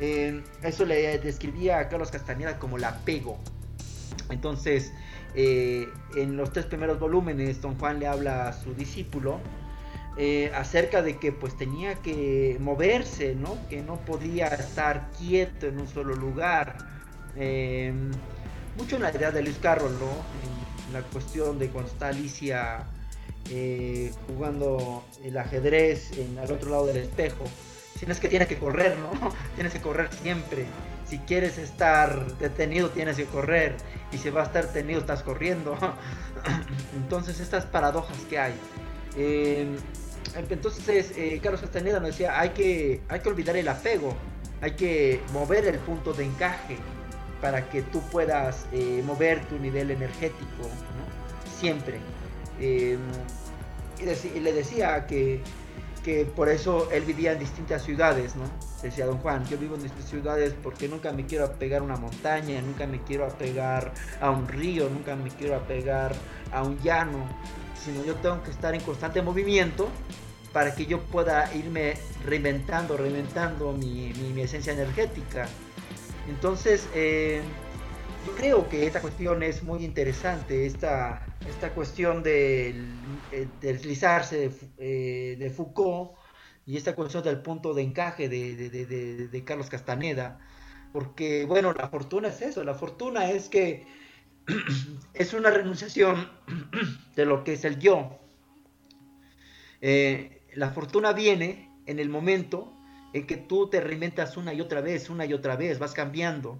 eso 0.00 0.86
le 0.86 1.18
describía 1.18 1.78
a 1.78 1.90
Carlos 1.90 2.10
Castañeda 2.10 2.58
como 2.58 2.78
el 2.78 2.84
apego. 2.84 3.36
Entonces, 4.30 4.94
eh, 5.34 5.86
en 6.16 6.38
los 6.38 6.54
tres 6.54 6.64
primeros 6.64 6.98
volúmenes, 6.98 7.60
Don 7.60 7.78
Juan 7.78 8.00
le 8.00 8.06
habla 8.06 8.48
a 8.48 8.52
su 8.54 8.72
discípulo 8.72 9.40
eh, 10.16 10.50
acerca 10.54 11.02
de 11.02 11.18
que 11.18 11.32
pues 11.32 11.54
tenía 11.58 11.96
que 11.96 12.56
moverse, 12.58 13.34
¿no? 13.34 13.58
Que 13.68 13.82
no 13.82 13.96
podía 14.06 14.46
estar 14.46 15.10
quieto 15.18 15.66
en 15.66 15.82
un 15.82 15.86
solo 15.86 16.14
lugar. 16.14 16.78
Eh, 17.36 17.92
mucho 18.78 18.96
en 18.96 19.02
la 19.02 19.14
idea 19.14 19.30
de 19.30 19.42
Luis 19.42 19.58
Carroll, 19.58 19.98
¿no? 19.98 20.08
En 20.88 20.94
la 20.94 21.02
cuestión 21.02 21.58
de 21.58 21.68
cuando 21.68 21.90
está 21.90 22.08
Alicia 22.08 22.86
eh, 23.50 24.12
jugando 24.26 25.04
el 25.24 25.36
ajedrez 25.38 26.12
en, 26.18 26.38
al 26.38 26.50
otro 26.52 26.70
lado 26.70 26.86
del 26.86 26.98
espejo. 26.98 27.44
Si 27.98 28.04
no 28.06 28.12
es 28.12 28.20
que 28.20 28.28
tienes 28.28 28.48
que 28.48 28.58
correr, 28.58 28.96
¿no? 28.98 29.32
tienes 29.54 29.72
que 29.72 29.80
correr 29.80 30.08
siempre. 30.12 30.66
Si 31.08 31.18
quieres 31.20 31.56
estar 31.58 32.36
detenido, 32.38 32.90
tienes 32.90 33.16
que 33.16 33.24
correr. 33.26 33.76
Y 34.12 34.18
si 34.18 34.30
vas 34.30 34.44
a 34.44 34.46
estar 34.48 34.66
detenido, 34.66 35.00
estás 35.00 35.22
corriendo. 35.22 35.76
Entonces, 36.96 37.40
estas 37.40 37.64
paradojas 37.64 38.18
que 38.28 38.38
hay. 38.38 38.54
Entonces, 40.34 41.12
eh, 41.16 41.40
Carlos 41.42 41.60
Castaneda 41.60 42.00
nos 42.00 42.10
decía, 42.10 42.38
hay 42.38 42.50
que, 42.50 43.00
hay 43.08 43.20
que 43.20 43.28
olvidar 43.28 43.56
el 43.56 43.68
apego, 43.68 44.14
hay 44.60 44.72
que 44.72 45.22
mover 45.32 45.66
el 45.66 45.78
punto 45.78 46.12
de 46.12 46.24
encaje 46.24 46.76
para 47.40 47.68
que 47.70 47.82
tú 47.82 48.00
puedas 48.10 48.66
eh, 48.72 49.02
mover 49.04 49.44
tu 49.46 49.58
nivel 49.58 49.90
energético, 49.90 50.68
Siempre. 51.58 51.98
Em, 52.60 53.00
y, 53.98 54.40
le 54.40 54.52
decía 54.52 55.06
que, 55.06 55.40
que, 56.04 56.24
por 56.24 56.48
eso 56.48 56.90
él 56.90 57.04
vivía 57.04 57.32
en 57.32 57.38
distintas 57.38 57.82
ciudades, 57.82 58.36
¿no? 58.36 58.44
Decía 58.82 59.06
don 59.06 59.18
Juan, 59.18 59.44
yo 59.46 59.58
vivo 59.58 59.74
en 59.74 59.82
distintas 59.82 60.10
ciudades 60.10 60.54
porque 60.62 60.88
nunca 60.88 61.12
me 61.12 61.26
quiero 61.26 61.44
apegar 61.44 61.80
a 61.80 61.84
una 61.84 61.96
montaña, 61.96 62.60
nunca 62.60 62.86
me 62.86 63.02
quiero 63.02 63.26
apegar 63.26 63.92
a 64.20 64.30
un 64.30 64.46
río, 64.48 64.88
nunca 64.90 65.16
me 65.16 65.30
quiero 65.30 65.56
apegar 65.56 66.14
a 66.52 66.62
un 66.62 66.78
llano, 66.80 67.26
sino 67.82 68.04
yo 68.04 68.14
tengo 68.16 68.42
que 68.42 68.50
estar 68.50 68.74
en 68.74 68.80
constante 68.82 69.22
movimiento 69.22 69.88
para 70.52 70.74
que 70.74 70.86
yo 70.86 71.00
pueda 71.00 71.54
irme 71.54 71.94
reinventando, 72.24 72.96
reinventando 72.96 73.72
mi, 73.72 74.12
esencia 74.40 74.72
energética. 74.72 75.46
Entonces, 76.28 76.88
eh, 76.94 77.42
creo 78.34 78.68
que 78.68 78.86
esta 78.86 79.00
cuestión 79.00 79.42
es 79.42 79.62
muy 79.62 79.84
interesante, 79.84 80.66
esta, 80.66 81.26
esta 81.46 81.72
cuestión 81.72 82.22
de, 82.22 82.70
eh, 83.30 83.48
deslizarse 83.60 84.50
eh, 84.78 85.36
de, 85.38 85.50
Foucault 85.50 86.12
y 86.64 86.76
esta 86.76 86.94
cuestión 86.94 87.22
del 87.22 87.42
punto 87.42 87.74
de 87.74 87.82
encaje 87.82 88.28
de, 88.28 89.42
Carlos 89.44 89.68
Castaneda, 89.68 90.40
porque 90.92 91.44
bueno, 91.44 91.72
la 91.72 91.88
fortuna 91.88 92.28
es 92.28 92.42
eso, 92.42 92.64
la 92.64 92.74
fortuna 92.74 93.30
es 93.30 93.48
que 93.48 93.86
es 95.14 95.34
una 95.34 95.50
renunciación 95.50 96.30
de 97.16 97.24
lo 97.24 97.44
que 97.44 97.54
es 97.54 97.64
el 97.64 97.78
yo. 97.78 98.18
Eh, 99.80 100.42
la 100.54 100.70
fortuna 100.70 101.12
viene 101.12 101.70
en 101.86 101.98
el 101.98 102.08
momento 102.08 102.72
en 103.12 103.26
que 103.26 103.36
tú 103.36 103.68
te 103.68 103.80
reinventas 103.80 104.36
una 104.36 104.52
y 104.52 104.60
otra 104.60 104.80
vez, 104.80 105.10
una 105.10 105.26
y 105.26 105.32
otra 105.32 105.56
vez, 105.56 105.78
vas 105.78 105.92
cambiando. 105.92 106.58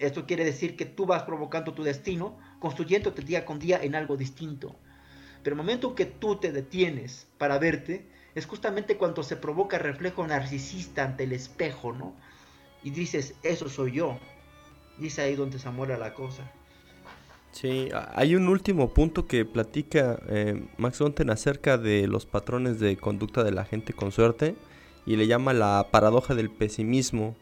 Esto 0.00 0.26
quiere 0.26 0.44
decir 0.44 0.76
que 0.76 0.86
tú 0.86 1.06
vas 1.06 1.22
provocando 1.22 1.74
tu 1.74 1.82
destino, 1.82 2.38
construyéndote 2.58 3.22
día 3.22 3.44
con 3.44 3.58
día 3.58 3.80
en 3.82 3.94
algo 3.94 4.16
distinto. 4.16 4.74
Pero 5.42 5.54
el 5.54 5.58
momento 5.58 5.94
que 5.94 6.06
tú 6.06 6.36
te 6.36 6.52
detienes 6.52 7.26
para 7.38 7.58
verte, 7.58 8.06
es 8.34 8.46
justamente 8.46 8.96
cuando 8.96 9.22
se 9.22 9.36
provoca 9.36 9.78
reflejo 9.78 10.26
narcisista 10.26 11.04
ante 11.04 11.24
el 11.24 11.32
espejo, 11.32 11.92
¿no? 11.92 12.14
Y 12.82 12.90
dices, 12.90 13.34
eso 13.42 13.68
soy 13.68 13.92
yo. 13.92 14.18
Y 14.98 15.20
ahí 15.20 15.34
donde 15.34 15.58
se 15.58 15.70
muere 15.70 15.96
la 15.98 16.14
cosa. 16.14 16.50
Sí, 17.52 17.88
hay 18.14 18.36
un 18.36 18.48
último 18.48 18.94
punto 18.94 19.26
que 19.26 19.44
platica 19.44 20.20
eh, 20.28 20.68
Max 20.76 21.00
Gonten 21.00 21.30
acerca 21.30 21.78
de 21.78 22.06
los 22.06 22.26
patrones 22.26 22.78
de 22.78 22.96
conducta 22.96 23.42
de 23.42 23.50
la 23.50 23.64
gente 23.64 23.92
con 23.92 24.12
suerte 24.12 24.54
y 25.04 25.16
le 25.16 25.26
llama 25.26 25.52
la 25.52 25.88
paradoja 25.90 26.34
del 26.34 26.50
pesimismo. 26.50 27.34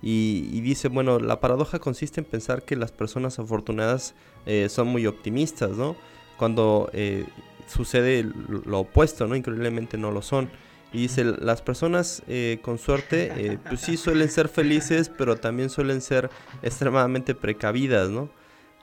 Y, 0.00 0.60
dice, 0.60 0.88
bueno, 0.88 1.18
la 1.18 1.40
paradoja 1.40 1.80
consiste 1.80 2.20
en 2.20 2.24
pensar 2.24 2.62
que 2.62 2.76
las 2.76 2.92
personas 2.92 3.38
afortunadas 3.38 4.14
eh, 4.46 4.68
son 4.68 4.88
muy 4.88 5.06
optimistas, 5.06 5.70
¿no? 5.70 5.96
Cuando 6.36 6.88
eh, 6.92 7.24
sucede 7.66 8.24
lo 8.64 8.80
opuesto, 8.80 9.26
¿no? 9.26 9.34
Increíblemente 9.34 9.98
no 9.98 10.12
lo 10.12 10.22
son. 10.22 10.50
Y 10.92 11.02
dice, 11.02 11.24
las 11.24 11.60
personas 11.60 12.22
con 12.62 12.78
suerte, 12.78 13.58
pues 13.68 13.82
sí 13.82 13.98
suelen 13.98 14.30
ser 14.30 14.48
felices, 14.48 15.10
pero 15.10 15.36
también 15.36 15.68
suelen 15.68 16.00
ser 16.00 16.30
extremadamente 16.62 17.34
precavidas, 17.34 18.08
¿no? 18.08 18.30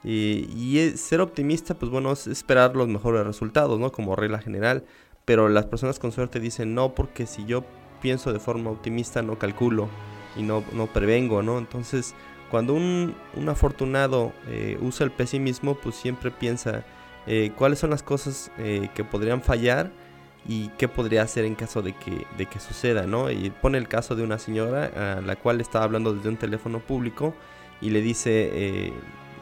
Y, 0.04 0.92
ser 0.96 1.20
optimista, 1.20 1.74
pues 1.74 1.90
bueno, 1.90 2.12
es 2.12 2.28
esperar 2.28 2.76
los 2.76 2.86
mejores 2.86 3.26
resultados, 3.26 3.80
¿no? 3.80 3.90
Como 3.90 4.14
regla 4.14 4.38
general. 4.38 4.84
Pero 5.24 5.48
las 5.48 5.66
personas 5.66 5.98
con 5.98 6.12
suerte 6.12 6.38
dicen 6.38 6.74
no, 6.74 6.94
porque 6.94 7.26
si 7.26 7.44
yo 7.44 7.64
pienso 8.00 8.32
de 8.32 8.38
forma 8.38 8.70
optimista 8.70 9.22
no 9.22 9.38
calculo 9.38 9.88
y 10.36 10.42
no, 10.42 10.64
no 10.72 10.86
prevengo, 10.86 11.42
¿no? 11.42 11.58
Entonces, 11.58 12.14
cuando 12.50 12.74
un, 12.74 13.14
afortunado 13.48 14.32
eh, 14.48 14.78
usa 14.80 15.04
el 15.04 15.12
pesimismo, 15.12 15.76
pues 15.76 15.96
siempre 15.96 16.30
piensa 16.30 16.84
eh, 17.26 17.52
cuáles 17.56 17.78
son 17.78 17.90
las 17.90 18.02
cosas 18.02 18.50
eh, 18.58 18.88
que 18.94 19.04
podrían 19.04 19.42
fallar 19.42 19.90
y 20.48 20.68
qué 20.78 20.86
podría 20.86 21.22
hacer 21.22 21.44
en 21.44 21.56
caso 21.56 21.82
de 21.82 21.92
que, 21.92 22.24
de 22.38 22.46
que 22.46 22.60
suceda, 22.60 23.06
¿no? 23.06 23.30
Y 23.30 23.50
pone 23.50 23.78
el 23.78 23.88
caso 23.88 24.14
de 24.14 24.22
una 24.22 24.38
señora 24.38 25.16
a 25.16 25.20
la 25.20 25.36
cual 25.36 25.60
estaba 25.60 25.84
hablando 25.84 26.14
desde 26.14 26.28
un 26.28 26.36
teléfono 26.36 26.78
público 26.78 27.34
y 27.80 27.90
le 27.90 28.00
dice 28.00 28.92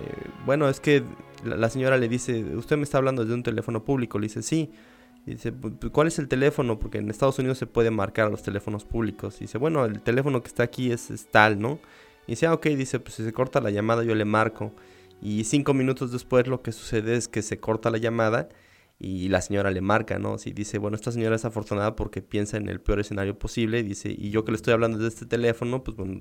eh, 0.00 0.30
bueno, 0.44 0.68
es 0.68 0.80
que 0.80 1.04
la, 1.44 1.68
señora 1.68 1.96
le 1.98 2.08
dice, 2.08 2.42
usted 2.56 2.76
me 2.76 2.82
está 2.82 2.98
hablando 2.98 3.22
desde 3.22 3.34
un 3.34 3.42
teléfono 3.42 3.84
público. 3.84 4.18
Le 4.18 4.26
dice, 4.26 4.42
sí. 4.42 4.70
Dice, 5.32 5.52
¿cuál 5.92 6.08
es 6.08 6.18
el 6.18 6.28
teléfono? 6.28 6.78
Porque 6.78 6.98
en 6.98 7.10
Estados 7.10 7.38
Unidos 7.38 7.58
se 7.58 7.66
puede 7.66 7.90
marcar 7.90 8.26
a 8.26 8.30
los 8.30 8.42
teléfonos 8.42 8.84
públicos. 8.84 9.38
dice, 9.38 9.58
bueno, 9.58 9.84
el 9.84 10.00
teléfono 10.00 10.42
que 10.42 10.48
está 10.48 10.62
aquí 10.64 10.92
es, 10.92 11.10
tal, 11.30 11.58
¿no? 11.58 11.78
Y 12.26 12.32
dice, 12.32 12.46
ah, 12.46 12.54
ok, 12.54 12.66
dice, 12.66 13.00
pues 13.00 13.14
si 13.14 13.24
se 13.24 13.32
corta 13.32 13.60
la 13.60 13.70
llamada 13.70 14.04
yo 14.04 14.14
le 14.14 14.24
marco. 14.24 14.72
Y 15.22 15.44
cinco 15.44 15.74
minutos 15.74 16.12
después 16.12 16.46
lo 16.46 16.62
que 16.62 16.72
sucede 16.72 17.16
es 17.16 17.28
que 17.28 17.42
se 17.42 17.58
corta 17.58 17.90
la 17.90 17.98
llamada 17.98 18.48
y 18.98 19.28
la 19.28 19.40
señora 19.40 19.70
le 19.70 19.80
marca, 19.80 20.18
¿no? 20.18 20.38
Si 20.38 20.52
dice, 20.52 20.78
bueno, 20.78 20.94
esta 20.96 21.10
señora 21.12 21.36
es 21.36 21.44
afortunada 21.44 21.96
porque 21.96 22.22
piensa 22.22 22.56
en 22.56 22.68
el 22.68 22.80
peor 22.80 23.00
escenario 23.00 23.38
posible, 23.38 23.80
y 23.80 23.82
dice, 23.82 24.14
y 24.16 24.30
yo 24.30 24.44
que 24.44 24.52
le 24.52 24.56
estoy 24.56 24.72
hablando 24.72 24.98
desde 24.98 25.08
este 25.08 25.26
teléfono, 25.26 25.82
pues 25.82 25.96
bueno, 25.96 26.20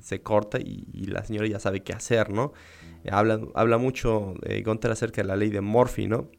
se 0.00 0.22
corta 0.22 0.58
y, 0.58 0.86
y, 0.92 1.06
la 1.06 1.24
señora 1.24 1.46
ya 1.46 1.60
sabe 1.60 1.82
qué 1.82 1.92
hacer, 1.92 2.30
¿no? 2.30 2.52
Habla, 3.10 3.40
habla 3.54 3.78
mucho 3.78 4.34
Gunter 4.64 4.90
acerca 4.90 5.22
de 5.22 5.28
la 5.28 5.36
ley 5.36 5.50
de 5.50 5.60
Murphy, 5.60 6.06
¿no? 6.06 6.30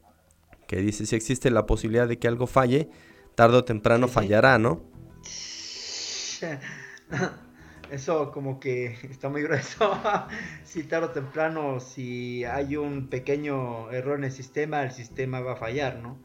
Que 0.68 0.76
dice, 0.76 1.04
si 1.06 1.16
existe 1.16 1.50
la 1.50 1.66
posibilidad 1.66 2.06
de 2.06 2.20
que 2.20 2.28
algo 2.28 2.46
falle, 2.46 2.88
tarde 3.34 3.56
o 3.56 3.64
temprano 3.64 4.06
fallará, 4.06 4.58
¿no? 4.58 4.84
Eso 7.90 8.32
como 8.32 8.60
que 8.60 8.96
está 9.10 9.28
muy 9.30 9.42
grueso. 9.42 9.98
si 10.64 10.84
tarde 10.84 11.06
o 11.06 11.10
temprano, 11.10 11.80
si 11.80 12.44
hay 12.44 12.76
un 12.76 13.08
pequeño 13.08 13.90
error 13.90 14.18
en 14.18 14.24
el 14.24 14.32
sistema, 14.32 14.82
el 14.82 14.90
sistema 14.92 15.40
va 15.40 15.54
a 15.54 15.56
fallar, 15.56 15.98
¿no? 16.00 16.18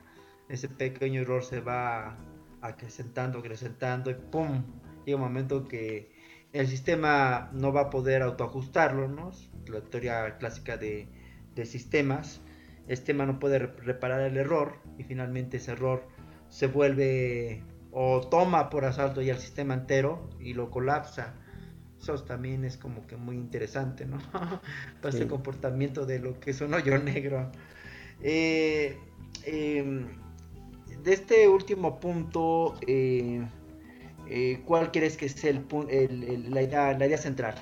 Ese 0.50 0.68
pequeño 0.68 1.22
error 1.22 1.44
se 1.44 1.62
va 1.62 2.18
acrecentando, 2.62 3.40
acrecentando 3.40 4.12
y 4.12 4.16
¡pum! 4.16 4.64
Llega 5.06 5.16
un 5.16 5.24
momento 5.24 5.68
que 5.68 6.12
el 6.52 6.68
sistema 6.68 7.50
no 7.54 7.72
va 7.72 7.82
a 7.82 7.90
poder 7.90 8.22
autoajustarlo, 8.22 9.08
¿no? 9.08 9.32
La 9.68 9.82
teoría 9.82 10.38
clásica 10.38 10.78
de, 10.78 11.08
de 11.56 11.66
sistemas. 11.66 12.42
El 12.88 12.98
sistema 12.98 13.26
no 13.26 13.40
puede 13.40 13.60
reparar 13.60 14.22
el 14.22 14.38
error 14.38 14.78
y 14.98 15.04
finalmente 15.04 15.58
ese 15.58 15.72
error 15.72 16.08
se 16.50 16.68
vuelve 16.68 17.64
o 17.92 18.22
toma 18.22 18.70
por 18.70 18.86
asalto 18.86 19.22
ya 19.22 19.34
el 19.34 19.40
sistema 19.40 19.74
entero 19.74 20.30
y 20.40 20.54
lo 20.54 20.70
colapsa 20.70 21.36
eso 22.04 22.22
también 22.24 22.66
es 22.66 22.78
como 22.78 23.08
que 23.08 23.16
muy 23.16 23.38
interesante, 23.38 24.06
¿no? 24.06 24.18
Para 25.02 25.16
ese 25.16 25.28
comportamiento 25.28 26.06
de 26.06 26.20
lo 26.20 26.40
que 26.40 26.52
es 26.52 26.60
un 26.60 26.74
hoyo 26.74 26.98
negro. 26.98 27.50
Eh, 28.22 28.98
em, 29.46 30.08
de 31.02 31.14
este 31.14 31.48
último 31.48 32.00
punto, 32.00 32.76
eh, 32.86 33.42
eh, 34.28 34.62
¿cuál 34.66 34.92
crees 34.92 35.16
que 35.16 35.28
es 35.28 35.44
el, 35.46 35.66
la, 36.50 36.62
idea, 36.62 36.98
la 36.98 37.08
idea 37.08 37.18
central? 37.18 37.56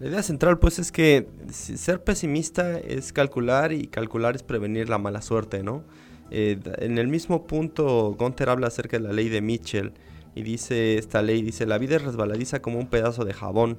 La 0.00 0.08
idea 0.08 0.22
central 0.22 0.58
pues 0.58 0.78
es 0.78 0.90
que 0.90 1.28
ser 1.50 2.02
pesimista 2.02 2.78
es 2.78 3.12
calcular 3.12 3.72
y 3.72 3.86
calcular 3.86 4.34
es 4.34 4.42
prevenir 4.42 4.88
la 4.88 4.98
mala 4.98 5.22
suerte, 5.22 5.62
¿no? 5.62 5.84
en 6.30 6.98
el 6.98 7.06
mismo 7.06 7.46
punto, 7.46 8.16
Gunther 8.18 8.48
habla 8.48 8.66
acerca 8.66 8.96
de 8.96 9.04
la 9.04 9.12
ley 9.12 9.28
de 9.28 9.40
Mitchell, 9.40 9.92
y 10.34 10.42
dice 10.42 10.98
esta 10.98 11.22
ley, 11.22 11.42
dice, 11.42 11.64
la 11.66 11.78
vida 11.78 11.96
es 11.96 12.02
resbaladiza 12.02 12.60
como 12.60 12.78
un 12.78 12.88
pedazo 12.88 13.24
de 13.24 13.32
jabón. 13.32 13.78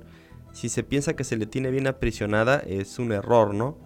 Si 0.54 0.70
se 0.70 0.84
piensa 0.84 1.16
que 1.16 1.26
se 1.26 1.36
le 1.36 1.48
tiene 1.48 1.70
bien 1.70 1.86
aprisionada, 1.88 2.60
es 2.60 2.98
un 2.98 3.12
error, 3.12 3.54
¿no? 3.54 3.78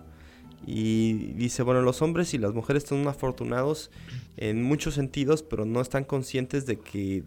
Y 0.67 1.33
dice, 1.33 1.63
bueno, 1.63 1.81
los 1.81 2.03
hombres 2.03 2.33
y 2.35 2.37
las 2.37 2.53
mujeres 2.53 2.83
son 2.83 3.07
afortunados 3.07 3.89
en 4.37 4.61
muchos 4.61 4.93
sentidos, 4.93 5.41
pero 5.41 5.65
no 5.65 5.81
están 5.81 6.03
conscientes 6.03 6.67
de 6.67 6.77
que 6.77 7.23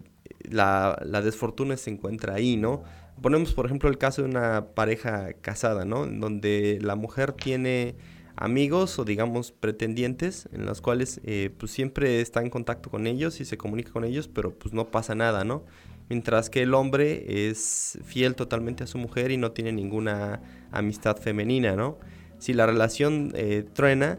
la 0.48 0.96
desfortuna 1.24 1.76
se 1.76 1.90
encuentra 1.90 2.34
ahí, 2.34 2.56
¿no? 2.56 2.84
Ponemos, 3.22 3.54
por 3.54 3.66
ejemplo, 3.66 3.88
el 3.88 3.98
caso 3.98 4.22
de 4.22 4.28
una 4.28 4.66
pareja 4.74 5.32
casada, 5.34 5.84
¿no? 5.84 6.04
En 6.04 6.20
donde 6.20 6.78
la 6.82 6.96
mujer 6.96 7.32
tiene 7.32 7.94
amigos 8.36 8.98
o 8.98 9.04
digamos 9.04 9.52
pretendientes 9.52 10.48
en 10.52 10.66
los 10.66 10.80
cuales 10.80 11.20
eh, 11.24 11.50
pues 11.58 11.70
siempre 11.70 12.20
está 12.20 12.40
en 12.40 12.50
contacto 12.50 12.90
con 12.90 13.06
ellos 13.06 13.40
y 13.40 13.44
se 13.44 13.56
comunica 13.56 13.92
con 13.92 14.04
ellos, 14.04 14.28
pero 14.28 14.54
pues 14.54 14.74
no 14.74 14.90
pasa 14.90 15.14
nada, 15.14 15.44
¿no? 15.44 15.64
Mientras 16.08 16.50
que 16.50 16.62
el 16.62 16.74
hombre 16.74 17.48
es 17.48 17.98
fiel 18.04 18.34
totalmente 18.34 18.84
a 18.84 18.86
su 18.86 18.98
mujer 18.98 19.30
y 19.30 19.36
no 19.36 19.52
tiene 19.52 19.72
ninguna 19.72 20.40
amistad 20.70 21.16
femenina, 21.16 21.76
¿no? 21.76 21.98
Si 22.38 22.52
la 22.52 22.66
relación 22.66 23.32
eh, 23.34 23.64
truena, 23.72 24.18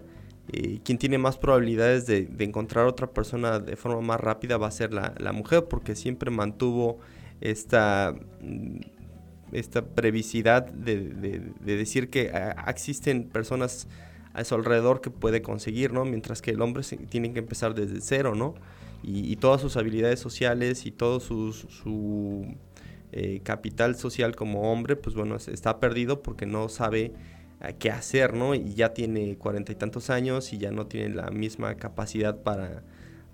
eh, 0.52 0.80
quien 0.84 0.98
tiene 0.98 1.18
más 1.18 1.38
probabilidades 1.38 2.06
de, 2.06 2.28
encontrar 2.40 2.86
otra 2.86 3.08
persona 3.08 3.60
de 3.60 3.76
forma 3.76 4.02
más 4.02 4.20
rápida 4.20 4.58
va 4.58 4.68
a 4.68 4.72
ser 4.72 4.94
la, 4.94 5.32
mujer, 5.34 5.66
porque 5.70 5.96
siempre 5.96 6.32
mantuvo 6.32 7.00
esta 7.42 8.16
esta 9.54 9.86
previsidad 9.86 10.66
de, 10.66 11.00
decir 11.62 12.10
que 12.10 12.32
ah, 12.34 12.66
existen 12.68 13.26
personas 13.26 13.88
a 14.34 14.44
su 14.44 14.56
alrededor 14.56 15.02
que 15.02 15.12
puede 15.12 15.42
conseguir, 15.42 15.94
¿no? 15.94 16.06
Mientras 16.06 16.42
que 16.42 16.52
el 16.52 16.62
hombre 16.62 16.84
tiene 17.10 17.34
que 17.34 17.40
empezar 17.40 17.76
desde 17.76 18.02
cero, 18.02 18.36
¿no? 18.36 18.56
Y, 19.04 19.36
todas 19.36 19.60
sus 19.60 19.76
habilidades 19.76 20.22
sociales 20.22 20.86
y 20.86 20.92
todo 20.92 21.20
su 21.20 22.46
eh, 23.16 23.42
capital 23.44 23.96
social 23.96 24.36
como 24.36 24.72
hombre, 24.72 24.96
pues 24.96 25.16
bueno, 25.16 25.36
está 25.36 25.80
perdido 25.80 26.24
porque 26.24 26.48
no 26.48 26.68
sabe 26.68 27.12
ah, 27.60 27.72
qué 27.74 27.92
hacer, 27.92 28.34
¿no? 28.34 28.56
Y 28.56 28.74
ya 28.74 28.96
tiene 28.96 29.38
cuarenta 29.38 29.72
y 29.72 29.76
tantos 29.76 30.10
años 30.10 30.52
y 30.52 30.58
ya 30.58 30.72
no 30.72 30.88
tiene 30.88 31.14
la 31.14 31.30
misma 31.30 31.76
capacidad 31.76 32.42
para, 32.42 32.82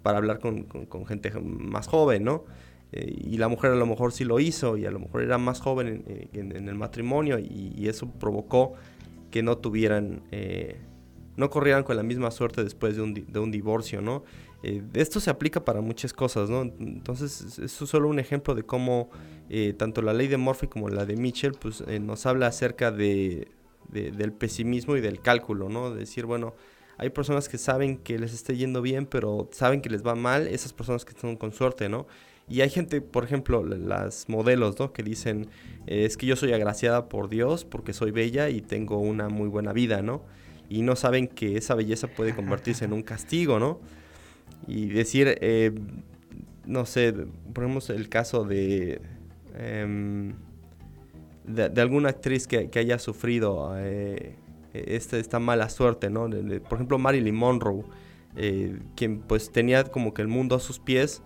para 0.04 0.18
hablar 0.18 0.40
con, 0.40 0.64
con 0.64 1.06
gente 1.06 1.32
más 1.40 1.88
joven, 1.88 2.26
¿no? 2.26 2.44
Eh, 2.92 3.16
y 3.32 3.38
la 3.38 3.48
mujer 3.48 3.72
a 3.72 3.76
lo 3.76 3.86
mejor 3.86 4.12
sí 4.12 4.24
lo 4.24 4.40
hizo 4.40 4.76
y 4.78 4.86
a 4.86 4.92
lo 4.92 5.00
mejor 5.00 5.22
era 5.22 5.38
más 5.38 5.62
joven 5.62 6.04
en, 6.34 6.68
el 6.68 6.76
matrimonio 6.76 7.38
y, 7.38 7.88
eso 7.88 8.10
provocó 8.10 8.74
que 9.30 9.44
no 9.44 9.58
tuvieran, 9.58 10.24
eh, 10.32 10.80
no 11.36 11.50
corrieran 11.50 11.84
con 11.84 11.96
la 11.96 12.04
misma 12.04 12.32
suerte 12.32 12.64
después 12.64 12.96
de 12.96 13.04
un, 13.04 13.14
de 13.14 13.40
un 13.40 13.52
divorcio, 13.52 14.02
¿no? 14.02 14.24
Eh, 14.64 14.82
esto 14.94 15.20
se 15.20 15.30
aplica 15.30 15.64
para 15.64 15.82
muchas 15.82 16.14
cosas, 16.14 16.50
¿no? 16.50 16.62
Entonces, 16.62 17.60
eso 17.60 17.84
es 17.84 17.90
solo 17.90 18.10
un 18.10 18.20
ejemplo 18.20 18.56
de 18.56 18.64
cómo 18.64 19.10
tanto 19.78 20.04
la 20.04 20.14
ley 20.14 20.28
de 20.28 20.38
Murphy 20.38 20.68
como 20.68 20.90
la 20.90 21.06
de 21.06 21.16
Mitchell, 21.16 21.54
pues 21.54 21.84
nos 22.02 22.28
habla 22.28 22.46
acerca 22.46 22.92
de, 22.92 23.48
del 23.92 24.32
pesimismo 24.32 24.96
y 24.96 25.02
del 25.02 25.22
cálculo, 25.22 25.70
¿no? 25.70 25.92
decir, 25.92 26.26
bueno, 26.26 26.54
hay 27.00 27.10
personas 27.10 27.50
que 27.50 27.58
saben 27.58 27.98
que 27.98 28.20
les 28.20 28.34
está 28.34 28.54
yendo 28.54 28.82
bien, 28.82 29.06
pero 29.06 29.50
saben 29.52 29.82
que 29.82 29.90
les 29.90 30.06
va 30.06 30.16
mal, 30.16 30.48
esas 30.48 30.74
personas 30.74 31.06
que 31.06 31.12
están 31.12 31.36
con 31.38 31.52
suerte, 31.52 31.90
¿no? 31.90 32.06
Y 32.50 32.62
hay 32.62 32.70
gente, 32.70 33.00
por 33.00 33.24
ejemplo, 33.24 33.64
las 33.64 34.28
modelos, 34.28 34.80
¿no? 34.80 34.92
Que 34.92 35.04
dicen, 35.04 35.48
eh, 35.86 36.06
es 36.06 36.18
que 36.18 36.26
yo 36.26 36.36
soy 36.36 36.52
agraciada 36.52 37.08
por 37.08 37.30
Dios 37.30 37.64
porque 37.64 37.94
soy 37.94 38.10
bella 38.10 38.50
y 38.50 38.62
tengo 38.62 38.98
una 38.98 39.30
muy 39.30 39.48
buena 39.48 39.72
vida, 39.72 40.02
¿no? 40.02 40.24
Y 40.68 40.82
no 40.82 40.96
saben 40.96 41.28
que 41.28 41.58
esa 41.58 41.76
belleza 41.76 42.08
puede 42.08 42.36
convertirse 42.36 42.86
en 42.86 42.94
un 42.94 43.04
castigo, 43.04 43.60
¿no? 43.60 43.80
Y 44.68 44.88
decir, 44.88 45.38
eh, 45.42 45.72
no 46.66 46.88
sé, 46.88 47.14
ponemos 47.54 47.92
el 47.92 48.10
caso 48.10 48.44
de, 48.44 49.00
em, 49.56 50.34
de, 51.46 51.82
alguna 51.82 52.10
actriz 52.10 52.48
que, 52.48 52.70
haya 52.76 52.98
sufrido 52.98 53.74
eh, 53.78 54.36
esta, 54.74 55.18
esta, 55.18 55.40
mala 55.40 55.70
suerte, 55.70 56.10
¿no? 56.10 56.28
por 56.68 56.78
ejemplo, 56.78 56.98
Marilyn 56.98 57.36
Monroe, 57.36 57.84
quien 58.96 59.20
pues 59.20 59.52
tenía 59.52 59.84
como 59.86 60.14
que 60.14 60.22
el 60.22 60.28
mundo 60.28 60.56
a 60.56 60.60
sus 60.60 60.80
pies, 60.80 61.24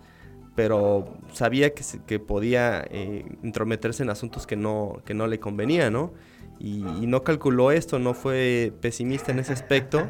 pero 0.54 1.16
sabía 1.32 1.74
que, 1.74 1.82
que 2.06 2.18
podía 2.18 2.84
eh, 2.90 3.24
intrometerse 3.42 4.02
en 4.02 4.10
asuntos 4.10 4.46
que 4.46 4.56
no, 4.56 5.00
que 5.04 5.14
no 5.14 5.26
le 5.26 5.40
convenía, 5.40 5.90
¿no? 5.90 6.12
Y, 6.60 6.82
no 7.06 7.24
calculó 7.24 7.72
esto, 7.72 7.98
no 7.98 8.14
fue 8.14 8.72
pesimista 8.80 9.32
en 9.32 9.40
ese 9.40 9.52
aspecto, 9.52 10.08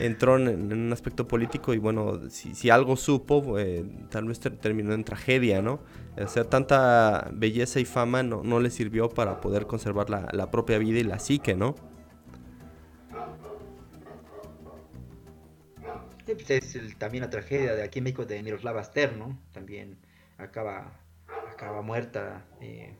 entró 0.00 0.36
en, 0.36 0.72
un 0.72 0.92
aspecto 0.92 1.28
político 1.28 1.74
y 1.74 1.78
bueno, 1.78 2.30
si, 2.30 2.70
algo 2.70 2.96
supo, 2.96 3.58
eh, 3.58 3.84
tal 4.08 4.24
vez 4.24 4.40
terminó 4.40 4.94
en 4.94 5.04
tragedia, 5.04 5.60
¿no? 5.60 5.80
O 6.18 6.28
sea, 6.28 6.44
tanta 6.44 7.30
belleza 7.32 7.78
y 7.78 7.84
fama 7.84 8.22
no, 8.22 8.42
no 8.42 8.58
le 8.58 8.70
sirvió 8.70 9.10
para 9.10 9.40
poder 9.40 9.66
conservar 9.66 10.08
la, 10.08 10.28
la 10.32 10.50
propia 10.50 10.78
vida 10.78 10.98
y 10.98 11.04
la 11.04 11.18
psique, 11.18 11.54
¿no? 11.54 11.74
Pues, 16.34 16.50
es 16.50 16.98
también 16.98 17.22
la 17.22 17.30
tragedia 17.30 17.74
de 17.74 17.82
aquí 17.82 17.98
en 17.98 18.04
México 18.04 18.24
de 18.24 18.42
Miroslava 18.42 18.82
Stern, 18.84 19.18
¿no? 19.18 19.38
También 19.52 19.98
acaba, 20.38 21.00
acaba 21.50 21.82
muerta. 21.82 22.44
Eh, 22.60 22.96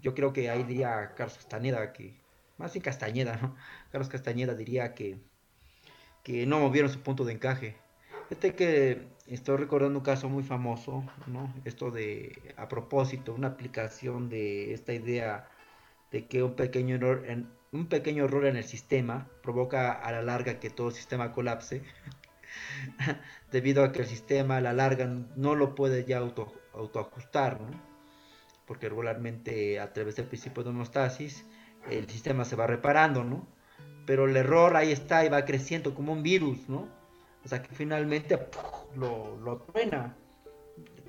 yo 0.00 0.14
creo 0.14 0.32
que 0.32 0.50
ahí 0.50 0.62
diría 0.64 1.14
Carlos 1.16 1.36
Castañeda 1.36 1.92
que, 1.92 2.20
más 2.58 2.72
bien 2.72 2.82
Castañeda, 2.82 3.36
¿no? 3.36 3.56
Carlos 3.90 4.08
Castañeda 4.08 4.54
diría 4.54 4.94
que, 4.94 5.18
que 6.22 6.46
no 6.46 6.60
movieron 6.60 6.90
su 6.90 7.00
punto 7.00 7.24
de 7.24 7.32
encaje. 7.32 7.76
Este 8.30 8.54
que 8.54 9.06
estoy 9.26 9.56
recordando 9.58 9.98
un 9.98 10.04
caso 10.04 10.28
muy 10.28 10.42
famoso, 10.42 11.04
¿no? 11.26 11.54
Esto 11.64 11.90
de, 11.90 12.54
a 12.56 12.68
propósito, 12.68 13.34
una 13.34 13.48
aplicación 13.48 14.28
de 14.28 14.74
esta 14.74 14.92
idea 14.92 15.48
de 16.10 16.26
que 16.26 16.42
un 16.42 16.54
pequeño 16.54 16.96
error 16.96 17.24
un 17.72 17.86
pequeño 17.86 18.24
error 18.24 18.44
en 18.44 18.56
el 18.56 18.64
sistema 18.64 19.28
provoca 19.42 19.92
a 19.92 20.12
la 20.12 20.22
larga 20.22 20.60
que 20.60 20.68
todo 20.68 20.88
el 20.88 20.94
sistema 20.94 21.32
colapse. 21.32 21.82
debido 23.52 23.84
a 23.84 23.92
que 23.92 24.00
el 24.00 24.06
sistema 24.06 24.58
a 24.58 24.60
la 24.60 24.72
larga 24.72 25.06
no 25.36 25.54
lo 25.54 25.74
puede 25.74 26.04
ya 26.04 26.18
auto, 26.18 26.52
autoajustar, 26.72 27.58
porque 28.66 28.88
regularmente 28.88 29.80
a 29.80 29.92
través 29.92 30.16
del 30.16 30.26
principio 30.26 30.62
de 30.62 30.70
homeostasis 30.70 31.44
el 31.90 32.08
sistema 32.08 32.44
se 32.44 32.56
va 32.56 32.66
reparando, 32.66 33.24
¿no? 33.24 33.46
pero 34.06 34.26
el 34.26 34.36
error 34.36 34.76
ahí 34.76 34.92
está 34.92 35.24
y 35.24 35.28
va 35.28 35.44
creciendo 35.44 35.94
como 35.94 36.12
un 36.12 36.22
virus, 36.22 36.68
¿no? 36.68 36.88
O 37.44 37.48
sea 37.48 37.62
que 37.62 37.74
finalmente 37.74 38.38
lo, 38.96 39.36
lo 39.38 39.58
truena. 39.58 40.16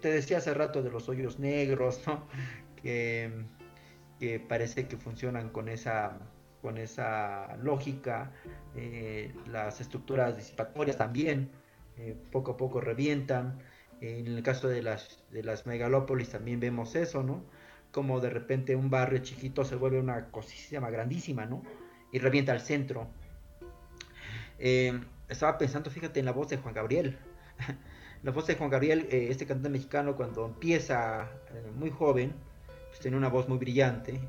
Te 0.01 0.09
decía 0.09 0.37
hace 0.37 0.53
rato 0.53 0.81
de 0.81 0.91
los 0.91 1.09
hoyos 1.09 1.39
negros, 1.39 2.01
¿no? 2.07 2.27
Que, 2.81 3.45
que 4.19 4.39
parece 4.39 4.87
que 4.87 4.97
funcionan 4.97 5.49
con 5.49 5.69
esa 5.69 6.19
con 6.63 6.77
esa 6.77 7.57
lógica, 7.57 8.31
eh, 8.73 9.33
las 9.51 9.81
estructuras 9.81 10.37
disipatorias 10.37 10.97
también 10.97 11.51
eh, 11.97 12.15
poco 12.31 12.53
a 12.53 12.57
poco 12.57 12.79
revientan. 12.79 13.59
en 13.99 14.27
el 14.27 14.43
caso 14.43 14.69
de 14.69 14.81
las, 14.81 15.23
de 15.31 15.43
las 15.43 15.65
megalópolis 15.65 16.29
también 16.29 16.59
vemos 16.61 16.95
eso, 16.95 17.21
¿no? 17.21 17.43
Como 17.91 18.21
de 18.21 18.29
repente 18.29 18.75
un 18.75 18.89
barrio 18.89 19.19
chiquito 19.19 19.65
se 19.65 19.75
vuelve 19.75 19.99
una 19.99 20.31
cosísima 20.31 20.89
grandísima, 20.89 21.45
¿no? 21.45 21.63
Y 22.13 22.19
revienta 22.19 22.53
al 22.53 22.61
centro. 22.61 23.07
Eh, 24.57 24.99
estaba 25.27 25.57
pensando, 25.57 25.89
fíjate, 25.89 26.19
en 26.21 26.25
la 26.25 26.31
voz 26.31 26.47
de 26.49 26.57
Juan 26.57 26.73
Gabriel. 26.73 27.17
la 28.23 28.31
voz 28.31 28.47
de 28.47 28.55
Juan 28.55 28.69
Gabriel, 28.69 29.07
este 29.11 29.45
cantante 29.45 29.69
mexicano, 29.69 30.15
cuando 30.15 30.45
empieza 30.45 31.29
muy 31.75 31.89
joven, 31.89 32.33
pues 32.89 33.01
tiene 33.01 33.17
una 33.17 33.29
voz 33.29 33.49
muy 33.49 33.57
brillante, 33.57 34.19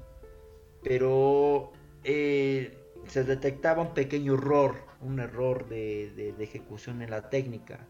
pero 0.83 1.73
eh, 2.05 2.79
se 3.07 3.25
detectaba 3.25 3.83
un 3.83 3.95
pequeño 3.95 4.35
error, 4.35 4.77
un 5.01 5.21
error 5.21 5.69
de, 5.69 6.35
ejecución 6.39 7.03
en 7.03 7.11
la 7.11 7.31
técnica, 7.31 7.87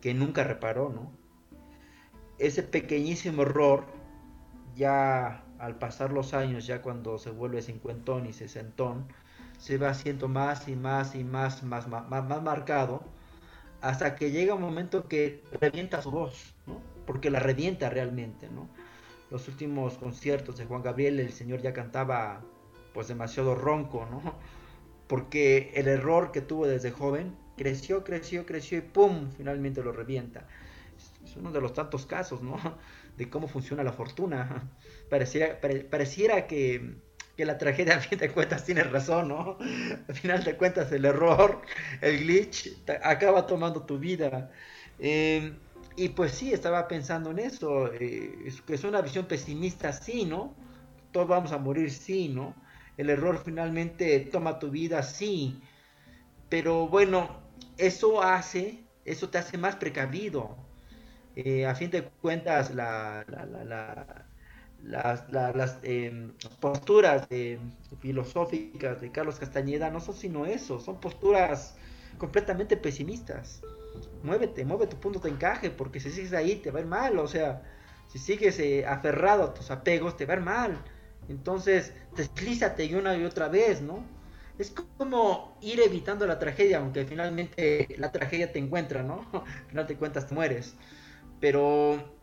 que 0.00 0.14
nunca 0.14 0.44
reparó, 0.44 0.90
¿no? 0.90 1.12
Ese 2.38 2.62
pequeñísimo 2.62 3.42
error, 3.42 3.86
ya 4.74 5.44
al 5.58 5.78
pasar 5.78 6.12
los 6.12 6.34
años, 6.34 6.66
ya 6.66 6.82
cuando 6.82 7.18
se 7.18 7.30
vuelve 7.30 7.62
cincuentón 7.62 8.26
y 8.26 8.32
sesentón, 8.32 9.06
se 9.58 9.78
va 9.78 9.90
haciendo 9.90 10.28
más 10.28 10.68
y 10.68 10.76
más 10.76 11.14
y 11.14 11.24
más, 11.24 11.62
más, 11.62 11.88
más, 11.88 12.08
más 12.08 12.42
marcado 12.42 13.04
hasta 13.84 14.16
que 14.16 14.30
llega 14.30 14.54
un 14.54 14.62
momento 14.62 15.08
que 15.08 15.42
revienta 15.60 16.00
su 16.00 16.10
voz, 16.10 16.54
¿no? 16.66 16.80
Porque 17.06 17.30
la 17.30 17.38
revienta 17.38 17.90
realmente, 17.90 18.48
¿no? 18.48 18.68
Los 19.30 19.46
últimos 19.46 19.98
conciertos 19.98 20.56
de 20.56 20.64
Juan 20.64 20.82
Gabriel, 20.82 21.20
el 21.20 21.32
señor 21.32 21.60
ya 21.60 21.74
cantaba 21.74 22.42
pues 22.94 23.08
demasiado 23.08 23.54
ronco, 23.54 24.06
¿no? 24.10 24.22
Porque 25.08 25.72
el 25.74 25.88
error 25.88 26.32
que 26.32 26.40
tuvo 26.40 26.66
desde 26.66 26.90
joven 26.90 27.36
creció, 27.58 28.04
creció, 28.04 28.46
creció 28.46 28.78
y 28.78 28.80
¡pum! 28.80 29.30
finalmente 29.36 29.82
lo 29.82 29.92
revienta. 29.92 30.48
Es 31.22 31.36
uno 31.36 31.52
de 31.52 31.60
los 31.60 31.74
tantos 31.74 32.06
casos, 32.06 32.42
¿no? 32.42 32.56
De 33.18 33.28
cómo 33.28 33.46
funciona 33.46 33.84
la 33.84 33.92
fortuna. 33.92 34.70
Pareciera, 35.10 35.60
pareciera 35.90 36.46
que 36.46 37.02
que 37.36 37.44
la 37.44 37.58
tragedia 37.58 37.96
a 37.96 38.00
fin 38.00 38.18
de 38.18 38.30
cuentas 38.30 38.64
tiene 38.64 38.84
razón, 38.84 39.28
¿no? 39.28 39.58
Al 40.08 40.14
final 40.14 40.44
de 40.44 40.56
cuentas 40.56 40.92
el 40.92 41.04
error, 41.04 41.62
el 42.00 42.20
glitch, 42.20 42.76
acaba 43.02 43.46
tomando 43.46 43.82
tu 43.82 43.98
vida. 43.98 44.50
Em, 44.98 45.56
y 45.96 46.10
pues 46.10 46.32
sí, 46.32 46.52
estaba 46.52 46.86
pensando 46.88 47.30
en 47.30 47.40
eso, 47.40 47.92
eh, 47.92 48.52
que 48.66 48.74
es 48.74 48.84
una 48.84 49.00
visión 49.00 49.26
pesimista, 49.26 49.92
sí, 49.92 50.24
¿no? 50.24 50.54
Todos 51.12 51.28
vamos 51.28 51.52
a 51.52 51.58
morir, 51.58 51.90
sí, 51.90 52.28
¿no? 52.28 52.54
El 52.96 53.10
error 53.10 53.40
finalmente 53.44 54.20
toma 54.32 54.58
tu 54.58 54.70
vida, 54.70 55.02
sí. 55.02 55.60
Pero 56.48 56.88
bueno, 56.88 57.42
eso 57.78 58.22
hace, 58.22 58.84
eso 59.04 59.28
te 59.30 59.38
hace 59.38 59.58
más 59.58 59.76
precavido. 59.76 60.56
Eh, 61.36 61.66
a 61.66 61.74
fin 61.74 61.90
de 61.90 62.04
cuentas, 62.04 62.74
la, 62.74 63.24
la 63.28 64.26
las, 64.82 65.30
las 65.32 65.78
em, 65.82 66.32
posturas 66.60 67.26
filosóficas 68.00 69.00
de 69.00 69.10
Carlos 69.10 69.38
Castañeda 69.38 69.90
no 69.90 70.00
son 70.00 70.14
sino 70.14 70.46
eso, 70.46 70.78
son 70.80 71.00
posturas 71.00 71.76
completamente 72.18 72.76
pesimistas. 72.76 73.62
Muévete, 74.22 74.64
mueve 74.64 74.86
tu 74.86 74.96
punto 74.96 75.18
de 75.20 75.30
encaje, 75.30 75.70
porque 75.70 76.00
si 76.00 76.10
sigues 76.10 76.32
ahí 76.32 76.56
te 76.56 76.70
va 76.70 76.78
a 76.78 76.82
ir 76.82 76.88
mal, 76.88 77.18
o 77.18 77.26
sea, 77.28 77.62
si 78.08 78.18
sigues 78.18 78.58
eh, 78.58 78.84
aferrado 78.86 79.44
a 79.44 79.54
tus 79.54 79.70
apegos 79.70 80.16
te 80.16 80.26
va 80.26 80.34
a 80.34 80.36
ir 80.36 80.42
mal. 80.42 80.84
Entonces, 81.28 81.92
deslízate 82.16 82.84
y 82.84 82.94
una 82.94 83.16
y 83.16 83.24
otra 83.24 83.48
vez, 83.48 83.80
¿no? 83.80 84.04
Es 84.58 84.70
como 84.70 85.58
ir 85.62 85.80
evitando 85.80 86.26
la 86.26 86.38
tragedia, 86.38 86.78
aunque 86.78 87.04
finalmente 87.04 87.88
la 87.98 88.12
tragedia 88.12 88.52
te 88.52 88.58
encuentra, 88.58 89.02
¿no? 89.02 89.26
Al 89.32 89.66
final 89.68 89.86
te 89.86 89.96
cuentas, 89.96 90.28
te 90.28 90.34
mueres. 90.34 90.74
Pero 91.40 92.14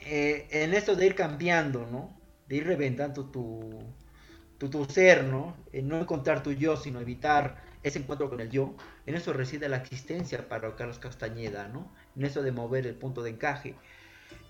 eh, 0.00 0.46
en 0.50 0.72
esto 0.72 0.94
de 0.94 1.06
ir 1.06 1.14
cambiando, 1.14 1.86
¿no? 1.86 2.20
De 2.48 2.56
ir 2.56 2.66
reventando 2.66 3.24
tu, 3.28 3.82
tu, 4.58 4.84
ser, 4.84 5.24
¿no? 5.24 5.56
En 5.72 5.88
no 5.88 5.98
encontrar 5.98 6.42
tu 6.42 6.52
yo, 6.52 6.76
sino 6.76 7.00
evitar 7.00 7.64
ese 7.82 7.98
encuentro 7.98 8.30
con 8.30 8.40
el 8.40 8.50
yo. 8.50 8.76
En 9.04 9.16
eso 9.16 9.32
reside 9.32 9.68
la 9.68 9.78
existencia 9.78 10.48
para 10.48 10.76
Carlos 10.76 11.00
Castañeda, 11.00 11.68
¿no? 11.68 11.92
En 12.14 12.24
eso 12.24 12.42
de 12.42 12.52
mover 12.52 12.86
el 12.86 12.94
punto 12.94 13.22
de 13.22 13.30
encaje. 13.30 13.74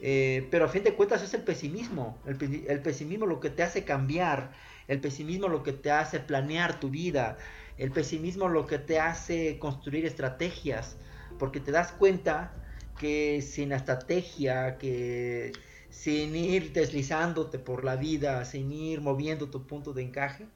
Eh, 0.01 0.47
pero 0.51 0.67
a 0.67 0.69
fin 0.69 0.85
de 0.85 0.95
cuentas 0.95 1.23
es 1.23 1.35
el 1.35 1.43
pesimismo. 1.43 2.19
El, 2.27 2.65
el, 2.69 2.81
pesimismo 2.81 3.27
lo 3.27 3.41
que 3.41 3.51
te 3.51 3.63
hace 3.63 3.85
cambiar. 3.85 4.53
El 4.89 5.01
pesimismo 5.01 5.49
lo 5.49 5.63
que 5.63 5.73
te 5.73 5.91
hace 5.91 6.21
planear 6.21 6.81
tu 6.81 6.91
vida. 6.91 7.39
El 7.79 7.91
pesimismo 7.91 8.49
lo 8.49 8.67
que 8.67 8.79
te 8.79 9.01
hace 9.01 9.59
construir 9.59 10.07
estrategias. 10.07 10.97
Porque 11.39 11.61
te 11.61 11.73
das 11.73 11.93
cuenta 11.93 12.53
que 12.99 13.43
sin 13.43 13.73
estrategia, 13.73 14.79
que 14.79 15.53
sin 15.91 16.35
ir 16.35 16.73
deslizándote 16.73 17.59
por 17.59 17.85
la 17.85 17.97
vida, 17.97 18.45
sin 18.45 18.73
ir 18.73 19.01
moviendo 19.01 19.49
tu 19.49 19.67
punto 19.67 19.93
de 19.93 20.03
encaje, 20.03 20.47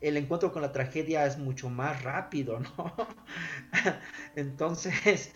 el 0.00 0.16
encuentro 0.16 0.52
con 0.52 0.62
la 0.62 0.72
tragedia 0.72 1.26
es 1.26 1.38
mucho 1.38 1.68
más 1.68 2.02
rápido, 2.02 2.60
¿no? 2.60 2.94
Entonces, 4.36 5.32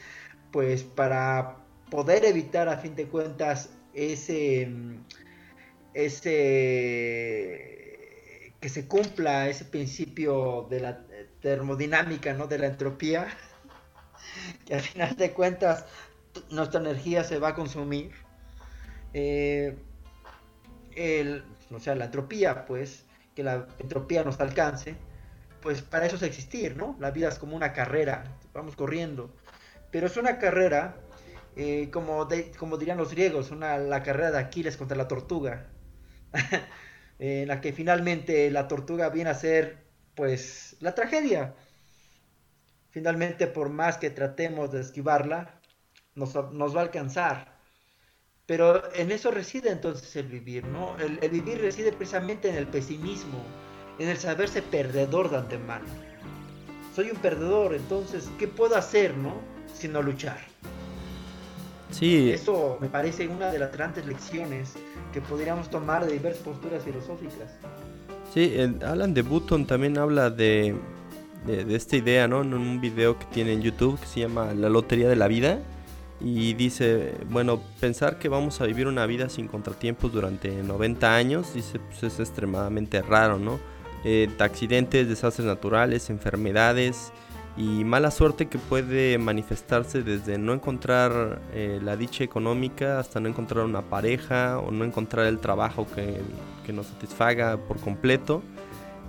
pues 0.51 0.83
para 0.83 1.64
poder 1.91 2.25
evitar 2.25 2.69
a 2.69 2.79
fin 2.79 2.95
de 2.97 3.07
cuentas 3.07 3.71
ese 3.93 4.69
ese 5.95 7.75
que 8.61 8.69
se 8.69 8.89
cumpla 8.89 9.49
ese 9.49 9.65
principio 9.67 10.67
de 10.71 10.81
la 10.81 11.05
termodinámica, 11.41 12.33
¿no? 12.33 12.47
De 12.47 12.59
la 12.59 12.67
entropía, 12.67 13.29
que 14.67 14.75
al 14.75 14.81
final 14.81 15.17
de 15.17 15.33
cuentas 15.33 15.85
nuestra 16.51 16.81
energía 16.81 17.25
se 17.25 17.39
va 17.39 17.49
a 17.49 17.55
consumir. 17.55 18.13
Eh, 19.13 19.77
o 21.71 21.79
sea, 21.79 21.95
la 21.95 22.07
entropía, 22.07 22.65
pues, 22.65 23.05
que 23.35 23.43
la 23.43 23.67
entropía 23.79 24.25
nos 24.25 24.41
alcance, 24.41 24.97
pues 25.61 25.83
para 25.83 26.07
eso 26.07 26.17
es 26.17 26.23
existir, 26.23 26.77
¿no? 26.77 26.97
La 27.01 27.11
vida 27.11 27.29
es 27.29 27.39
como 27.39 27.57
una 27.57 27.73
carrera, 27.73 28.25
vamos 28.53 28.77
corriendo. 28.77 29.35
Pero 29.91 30.07
es 30.07 30.17
una 30.17 30.39
carrera, 30.39 30.97
eh, 31.57 31.89
como, 31.93 32.29
como 32.59 32.77
dirían 32.77 32.99
los 32.99 33.13
griegos, 33.13 33.51
una, 33.51 33.79
la 33.79 34.03
carrera 34.03 34.33
de 34.33 34.39
Aquiles 34.39 34.77
contra 34.77 34.97
la 34.97 35.09
tortuga, 35.09 35.69
en 37.19 37.49
la 37.49 37.61
que 37.61 37.73
finalmente 37.73 38.51
la 38.51 38.67
tortuga 38.67 39.09
viene 39.11 39.31
a 39.31 39.35
ser, 39.35 39.85
pues, 40.15 40.77
la 40.81 40.95
tragedia. 40.95 41.55
Finalmente, 42.91 43.47
por 43.47 43.71
más 43.71 43.99
que 43.99 44.11
tratemos 44.11 44.73
de 44.73 44.81
esquivarla, 44.81 45.61
nos, 46.15 46.37
va 46.37 46.81
a 46.81 46.83
alcanzar. 46.83 47.55
Pero 48.47 48.93
en 48.95 49.11
eso 49.11 49.31
reside 49.31 49.71
entonces 49.71 50.15
el 50.17 50.27
vivir, 50.27 50.67
¿no? 50.67 50.97
El, 50.99 51.19
vivir 51.31 51.61
reside 51.61 51.93
precisamente 51.93 52.49
en 52.49 52.57
el 52.57 52.67
pesimismo, 52.67 53.43
en 53.99 54.09
el 54.09 54.19
saberse 54.19 54.61
perdedor 54.61 55.31
de 55.31 55.39
antemano. 55.39 55.87
Soy 56.95 57.11
un 57.11 57.17
perdedor, 57.17 57.75
entonces, 57.75 58.31
¿qué 58.39 58.47
puedo 58.47 58.77
hacer, 58.77 59.17
no? 59.17 59.41
Sino 59.75 60.03
luchar. 60.03 60.39
Sí. 61.91 62.31
Eso 62.31 62.79
me 62.81 62.89
parece 62.89 63.29
una 63.29 63.51
de 63.51 63.59
las 63.59 63.73
grandes 63.73 64.07
lecciones 64.07 64.75
que 65.13 65.21
podríamos 65.21 65.71
tomar 65.71 66.07
de 66.07 66.13
diversas 66.13 66.43
posturas 66.43 66.83
filosóficas. 66.83 67.57
Sí, 68.33 68.57
Alan 68.85 69.15
de 69.15 69.23
Button 69.23 69.67
también 69.67 69.97
habla 69.99 70.31
de, 70.31 70.75
de, 71.47 71.65
de, 71.65 71.77
esta 71.77 71.97
idea, 71.97 72.27
¿no? 72.27 72.43
En 72.43 72.53
un 72.55 72.81
video 72.81 73.19
que 73.19 73.27
tiene 73.27 73.53
en 73.53 73.63
YouTube 73.63 73.99
que 74.01 74.07
se 74.07 74.21
llama 74.21 74.55
La 74.55 74.69
Lotería 74.69 75.09
de 75.09 75.17
la 75.17 75.29
Vida 75.29 75.61
y 76.21 76.55
dice, 76.55 77.15
bueno, 77.29 77.61
pensar 77.81 78.19
que 78.19 78.29
vamos 78.29 78.61
a 78.61 78.67
vivir 78.67 78.87
una 78.87 79.05
vida 79.07 79.29
sin 79.29 79.47
contratiempos 79.47 80.13
durante 80.13 80.51
90 80.51 81.15
años, 81.15 81.55
dice, 81.55 81.79
pues 81.79 82.03
es 82.03 82.19
extremadamente 82.21 83.03
raro, 83.03 83.39
¿no? 83.39 83.61
Eh, 84.05 84.29
accidentes, 84.39 85.09
desastres 85.09 85.47
naturales, 85.47 86.11
enfermedades 86.11 87.13
y 87.57 87.85
mala 87.85 88.11
suerte 88.11 88.47
que 88.47 88.59
puede 88.59 89.17
manifestarse 89.19 90.03
desde 90.03 90.39
no 90.39 90.53
encontrar 90.53 91.41
eh, 91.53 91.79
la 91.83 91.97
dicha 91.97 92.25
económica 92.25 92.99
hasta 92.99 93.21
no 93.21 93.29
encontrar 93.29 93.65
una 93.65 93.83
pareja 93.83 94.59
o 94.59 94.73
no 94.73 94.85
encontrar 94.85 95.27
el 95.27 95.39
trabajo 95.39 95.87
que, 95.95 96.21
que 96.67 96.73
nos 96.73 96.87
satisfaga 96.87 97.57
por 97.57 97.79
completo. 97.79 98.43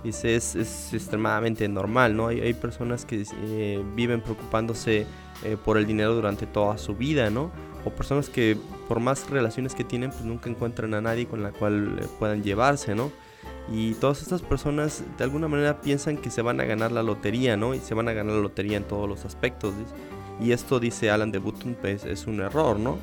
Dice, 0.04 0.36
es, 0.36 0.54
es 0.54 0.94
extremadamente 0.94 1.66
normal, 1.68 2.16
¿no? 2.16 2.28
Hay, 2.28 2.40
hay 2.40 2.54
personas 2.54 3.04
que 3.04 3.24
eh, 3.42 3.82
viven 3.96 4.20
preocupándose 4.20 5.06
eh, 5.42 5.56
por 5.64 5.76
el 5.76 5.86
dinero 5.86 6.14
durante 6.14 6.46
toda 6.46 6.78
su 6.78 6.94
vida, 6.94 7.28
¿no? 7.30 7.50
O 7.84 7.90
personas 7.90 8.28
que 8.28 8.56
por 8.86 9.00
más 9.00 9.28
relaciones 9.28 9.74
que 9.74 9.82
tienen, 9.82 10.10
pues 10.10 10.24
nunca 10.24 10.48
encuentran 10.48 10.94
a 10.94 11.00
nadie 11.00 11.26
con 11.26 11.42
la 11.42 11.50
cual 11.50 11.98
eh, 12.00 12.06
puedan 12.20 12.44
llevarse, 12.44 12.94
¿no? 12.94 13.10
Y 13.72 13.94
todas 13.94 14.22
estas 14.22 14.42
personas 14.42 15.02
de 15.18 15.24
alguna 15.24 15.48
manera 15.48 15.80
piensan 15.80 16.18
que 16.18 16.30
se 16.30 16.42
van 16.42 16.60
a 16.60 16.64
ganar 16.64 16.92
la 16.92 17.02
lotería, 17.02 17.56
¿no? 17.56 17.74
Y 17.74 17.80
se 17.80 17.94
van 17.94 18.08
a 18.08 18.12
ganar 18.12 18.34
la 18.34 18.42
lotería 18.42 18.76
en 18.76 18.84
todos 18.84 19.08
los 19.08 19.24
aspectos. 19.24 19.74
Y 20.40 20.52
esto, 20.52 20.78
dice 20.78 21.10
Alan 21.10 21.32
de 21.32 21.38
Button, 21.38 21.76
pues 21.80 22.04
es 22.04 22.26
un 22.26 22.40
error, 22.40 22.78
¿no? 22.78 22.98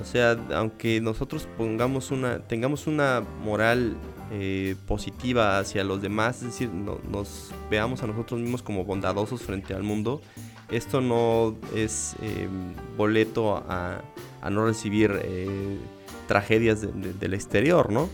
O 0.00 0.04
sea, 0.04 0.36
aunque 0.54 1.00
nosotros 1.00 1.46
pongamos 1.58 2.10
una, 2.10 2.40
tengamos 2.40 2.86
una 2.86 3.22
moral 3.44 3.96
eh, 4.32 4.76
positiva 4.86 5.58
hacia 5.58 5.84
los 5.84 6.00
demás, 6.00 6.38
es 6.38 6.44
decir, 6.44 6.70
nos 6.70 7.50
veamos 7.70 8.02
a 8.02 8.06
nosotros 8.06 8.40
mismos 8.40 8.62
como 8.62 8.84
bondadosos 8.84 9.42
frente 9.42 9.74
al 9.74 9.82
mundo, 9.82 10.22
esto 10.70 11.00
no 11.00 11.56
es 11.74 12.14
em, 12.22 12.74
boleto 12.96 13.56
a, 13.56 14.00
no 14.48 14.64
recibir 14.64 15.20
eh, 15.22 15.78
tragedias 16.26 16.80
del 16.80 17.34
exterior, 17.34 17.90
¿no? 17.90 18.08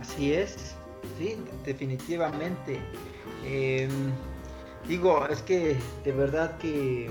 Así 0.00 0.32
es, 0.32 0.74
sí, 1.18 1.36
definitivamente. 1.64 2.80
Em, 3.44 3.90
digo, 4.88 5.26
es 5.28 5.42
que 5.42 5.76
de 6.04 6.12
verdad 6.12 6.56
que 6.58 7.10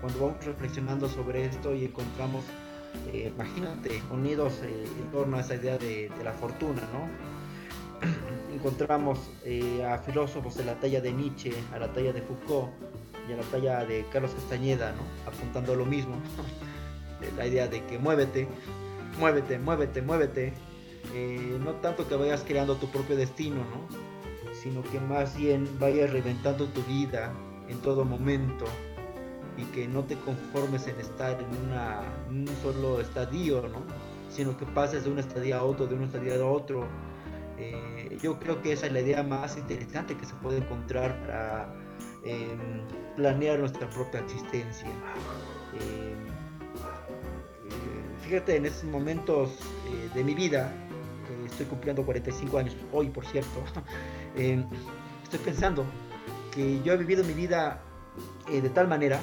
cuando 0.00 0.20
vamos 0.20 0.44
reflexionando 0.44 1.08
sobre 1.08 1.46
esto 1.46 1.74
y 1.74 1.86
encontramos, 1.86 2.44
eh, 3.12 3.32
imagínate, 3.34 4.02
unidos 4.12 4.60
eh, 4.62 4.84
en 5.00 5.10
torno 5.10 5.36
a 5.36 5.40
esa 5.40 5.56
idea 5.56 5.78
de, 5.78 6.10
la 6.22 6.32
fortuna, 6.32 6.82
¿no? 6.92 7.08
encontramos 8.54 9.18
eh, 9.44 9.84
a 9.84 9.98
filósofos 9.98 10.56
de 10.56 10.64
la 10.64 10.78
talla 10.78 11.00
de 11.00 11.12
Nietzsche, 11.12 11.52
a 11.74 11.78
la 11.80 11.92
talla 11.92 12.12
de 12.12 12.22
Foucault 12.22 12.70
y 13.28 13.32
a 13.32 13.36
la 13.36 13.42
talla 13.42 13.84
de 13.84 14.06
Carlos 14.12 14.32
Castañeda, 14.32 14.92
¿no? 14.92 15.02
apuntando 15.30 15.72
a 15.72 15.76
lo 15.76 15.84
mismo, 15.84 16.14
la 17.36 17.46
idea 17.46 17.66
de 17.66 17.84
que 17.86 17.98
muévete, 17.98 18.46
muévete, 19.18 19.58
muévete, 19.58 20.02
muévete, 20.02 20.52
no 21.60 21.72
tanto 21.76 22.06
que 22.06 22.14
vayas 22.16 22.44
creando 22.46 22.76
tu 22.76 22.88
propio 22.88 23.16
destino, 23.16 23.56
¿no? 23.56 24.08
sino 24.52 24.82
que 24.82 25.00
más 25.00 25.36
bien 25.36 25.68
vayas 25.78 26.12
reventando 26.12 26.66
tu 26.66 26.82
vida 26.82 27.32
en 27.68 27.78
todo 27.78 28.04
momento, 28.04 28.64
y 29.58 29.64
que 29.64 29.88
no 29.88 30.04
te 30.04 30.14
conformes 30.16 30.86
en 30.86 30.98
estar 31.00 31.38
en, 31.40 31.68
una, 31.68 32.02
un 32.28 32.46
solo 32.62 33.00
estadio, 33.00 33.62
¿no? 33.68 33.82
sino 34.30 34.56
que 34.56 34.64
pases 34.66 35.04
de 35.04 35.10
un 35.10 35.18
estadio 35.18 35.56
a 35.56 35.64
otro, 35.64 35.86
de 35.86 35.96
un 35.96 36.04
estadio 36.04 36.34
a 36.34 36.50
otro. 36.50 36.86
Eh, 37.58 38.16
yo 38.22 38.38
creo 38.38 38.62
que 38.62 38.72
esa 38.72 38.86
es 38.86 38.92
la 38.92 39.00
idea 39.00 39.22
más 39.24 39.56
interesante 39.56 40.16
que 40.16 40.24
se 40.24 40.34
puede 40.36 40.58
encontrar 40.58 41.20
para 41.22 41.74
em, 42.24 42.82
planear 43.16 43.58
nuestra 43.58 43.90
propia 43.90 44.20
existencia. 44.20 44.86
Em, 45.74 46.28
eh, 46.28 47.70
fíjate, 48.22 48.56
en 48.56 48.66
estos 48.66 48.84
momentos 48.84 49.58
eh, 49.88 50.08
de 50.14 50.22
mi 50.22 50.34
vida, 50.34 50.72
estoy 51.58 51.66
cumpliendo 51.66 52.04
45 52.04 52.58
años 52.58 52.76
hoy, 52.92 53.08
por 53.08 53.26
cierto, 53.26 53.62
em, 54.36 54.64
estoy 55.24 55.40
pensando 55.40 55.84
que 56.54 56.80
yo 56.82 56.92
he 56.92 56.96
vivido 56.96 57.24
mi 57.24 57.34
vida 57.34 57.82
de 58.50 58.68
tal 58.70 58.88
manera 58.88 59.18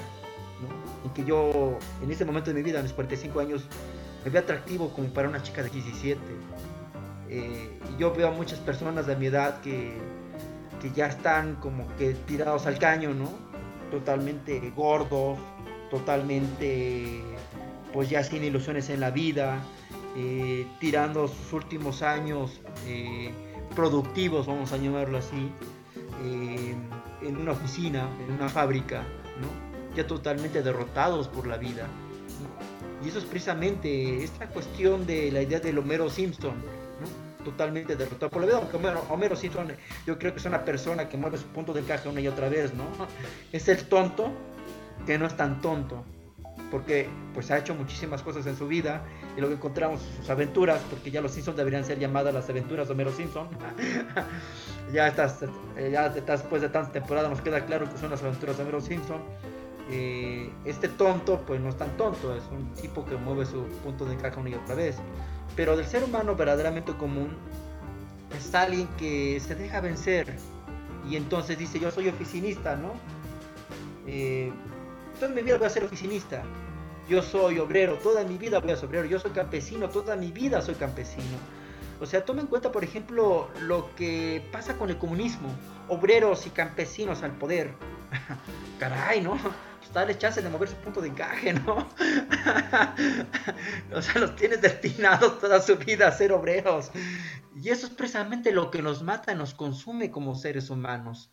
en 1.04 1.12
que 1.12 1.24
yo, 1.24 1.78
en 2.02 2.12
ese 2.12 2.26
momento 2.26 2.52
de 2.52 2.56
mi 2.56 2.64
vida, 2.64 2.80
a 2.80 2.84
mis 2.84 2.94
45 2.94 3.40
años, 3.40 3.66
me 4.24 4.32
veo 4.32 4.42
atractivo 4.42 4.90
como 4.90 5.08
para 5.10 5.30
una 5.30 5.42
chica 5.42 5.64
de 5.64 5.70
17. 5.70 6.20
Eh, 7.30 7.80
y 7.94 8.00
yo 8.00 8.14
veo 8.14 8.30
a 8.30 8.32
muchas 8.32 8.60
personas 8.60 9.08
de 9.08 9.16
mi 9.16 9.28
edad 9.28 9.62
que, 9.62 9.94
que 10.82 10.92
ya 10.92 11.08
están 11.08 11.56
como 11.56 11.88
que 11.98 12.14
tirados 12.14 12.66
al 12.66 12.80
caño, 12.80 13.14
¿no? 13.14 13.30
Totalmente 13.92 14.72
gordos, 14.76 15.38
totalmente, 15.90 17.22
pues 17.94 18.10
ya 18.10 18.24
sin 18.24 18.44
ilusiones 18.44 18.90
en 18.90 19.00
la 19.00 19.12
vida, 19.12 19.60
eh, 20.16 20.68
tirando 20.80 21.28
sus 21.28 21.54
últimos 21.54 22.02
años 22.02 22.62
eh, 22.88 23.32
productivos, 23.76 24.48
vamos 24.48 24.72
a 24.72 24.78
llamarlo 24.78 25.18
así, 25.18 25.52
en 27.22 27.38
una 27.38 27.52
oficina, 27.52 28.10
en 28.26 28.34
una 28.34 28.50
fábrica, 28.50 29.04
¿no? 29.40 29.96
ya 29.96 30.06
totalmente 30.06 30.62
derrotados 30.62 31.28
por 31.28 31.48
la 31.48 31.58
vida. 31.58 31.88
Y 33.04 33.10
eso 33.10 33.20
es 33.20 33.26
precisamente 33.26 34.24
esta 34.24 34.48
cuestión 34.48 35.06
de 35.06 35.32
la 35.32 35.42
idea 35.42 35.60
del 35.60 35.78
Homero 35.78 36.10
Simpson, 36.10 36.56
totalmente 37.44 37.96
derrotado 37.96 38.32
por 38.32 38.42
la 38.42 38.48
vida, 38.48 38.58
aunque 38.58 38.78
Homero, 39.10 39.36
Simpson 39.36 39.72
yo 40.06 40.18
creo 40.18 40.34
que 40.34 40.40
es 40.40 40.46
una 40.46 40.66
persona 40.66 41.08
que 41.08 41.16
mueve 41.16 41.38
su 41.38 41.46
punto 41.46 41.72
de 41.74 41.82
encaje 41.82 42.10
una 42.10 42.20
y 42.20 42.28
otra 42.28 42.50
vez, 42.50 42.74
¿no? 42.74 42.84
Es 43.52 43.68
el 43.70 43.86
tonto 43.86 44.32
que 45.06 45.18
no 45.18 45.28
es 45.28 45.38
tan 45.38 45.62
tonto, 45.62 46.04
porque 46.76 47.08
pues 47.34 47.50
ha 47.52 47.58
hecho 47.58 47.74
muchísimas 47.74 48.22
cosas 48.22 48.46
en 48.48 48.58
su 48.58 48.68
vida 48.68 49.02
y 49.38 49.40
que 49.40 49.48
encontramos 49.48 50.02
sus 50.18 50.30
aventuras, 50.30 50.82
porque 50.90 51.10
ya 51.10 51.22
los 51.22 51.32
Simpsons 51.32 51.56
deberían 51.56 51.86
ser 51.86 52.00
llamadas 52.00 52.34
las 52.34 52.50
aventuras 52.50 52.90
de 52.90 52.94
Homero 52.94 53.14
Simpson. 53.14 53.48
ya 54.94 55.08
estás, 55.08 55.46
ya 55.90 56.10
después 56.10 56.62
de 56.62 56.68
tanta 56.68 56.92
temporada 56.92 57.30
nos 57.30 57.40
queda 57.40 57.66
claro 57.66 57.90
que 57.90 57.98
son 57.98 58.12
las 58.12 58.22
aventuras 58.22 58.58
de 58.58 58.64
Homero 58.64 58.82
Simpson 58.82 59.22
este 60.66 60.90
tonto 60.90 61.42
pues 61.46 61.62
no 61.62 61.70
es 61.70 61.78
tan 61.78 61.96
tonto, 61.96 62.36
es 62.36 62.44
un 62.52 62.74
tipo 62.74 63.06
que 63.06 63.16
mueve 63.16 63.46
su 63.46 63.64
punto 63.84 64.06
de 64.06 64.16
encaje 64.16 64.38
una 64.38 64.50
y 64.50 64.56
otra 64.56 64.76
vez. 64.76 64.98
Pero 65.56 65.78
del 65.78 65.86
ser 65.86 66.04
humano 66.04 66.36
verdaderamente 66.36 66.94
común 66.94 67.30
es 68.38 68.54
alguien 68.54 68.90
que 68.98 69.40
se 69.40 69.56
deja 69.56 69.80
vencer 69.80 70.36
y 71.10 71.16
entonces 71.16 71.58
dice 71.58 71.80
yo 71.80 71.90
soy 71.90 72.10
oficinista, 72.10 72.76
¿no? 72.76 72.94
Eh, 74.08 74.52
toda 75.20 75.32
mi 75.32 75.42
vida 75.42 75.58
voy 75.58 75.68
a 75.68 75.70
ser 75.70 75.84
oficinista. 75.86 76.44
Yo 77.08 77.22
soy 77.22 77.60
obrero, 77.60 77.96
toda 77.96 78.24
mi 78.24 78.38
vida 78.38 78.60
voy 78.60 78.72
a 78.72 78.76
ser 78.76 78.90
obrero. 78.90 79.06
Yo 79.06 79.20
soy 79.20 79.32
campesino, 79.32 79.90
toda 79.90 80.16
mi 80.16 80.32
vida 80.32 80.62
soy 80.62 80.76
campesino. 80.76 81.38
O 82.00 82.06
sea, 82.06 82.26
toma 82.26 82.42
en 82.42 82.48
cuenta, 82.48 82.72
por 82.72 82.84
ejemplo, 82.84 83.50
lo 83.62 83.96
que 83.96 84.44
pasa 84.52 84.78
con 84.78 84.90
el 84.90 84.98
comunismo. 84.98 85.50
Obreros 85.88 86.46
y 86.48 86.50
campesinos 86.50 87.24
al 87.24 87.32
poder. 87.38 87.74
Caray, 88.80 89.22
¿no? 89.22 89.38
darle 89.96 90.18
chance 90.18 90.42
de 90.42 90.50
mover 90.50 90.68
su 90.68 90.76
punto 90.76 91.02
de 91.02 91.08
encaje, 91.08 91.54
¿no? 91.54 91.78
o 93.94 94.02
sea, 94.02 94.22
los 94.22 94.36
tienes 94.36 94.62
destinados 94.62 95.40
toda 95.40 95.62
su 95.62 95.78
vida 95.78 96.08
a 96.08 96.12
ser 96.12 96.34
obreros. 96.34 96.92
Y 97.56 97.70
eso 97.70 97.88
es 97.88 97.94
precisamente 97.94 98.52
lo 98.52 98.70
que 98.70 98.82
nos 98.82 99.02
mata, 99.02 99.34
nos 99.34 99.54
consume 99.54 100.12
como 100.12 100.36
seres 100.36 100.70
humanos. 100.70 101.32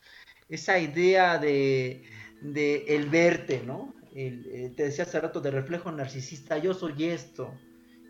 Esa 0.49 0.79
idea 0.79 1.39
de, 1.39 2.05
el 2.41 3.11
verte, 3.11 3.63
¿no? 3.67 3.95
Te 4.13 4.83
decía 4.85 5.05
hace 5.05 5.21
rato 5.21 5.41
de 5.41 5.51
reflejo 5.51 5.91
narcisista, 5.91 6.59
yo 6.59 6.75
soy 6.75 7.05
esto. 7.05 7.53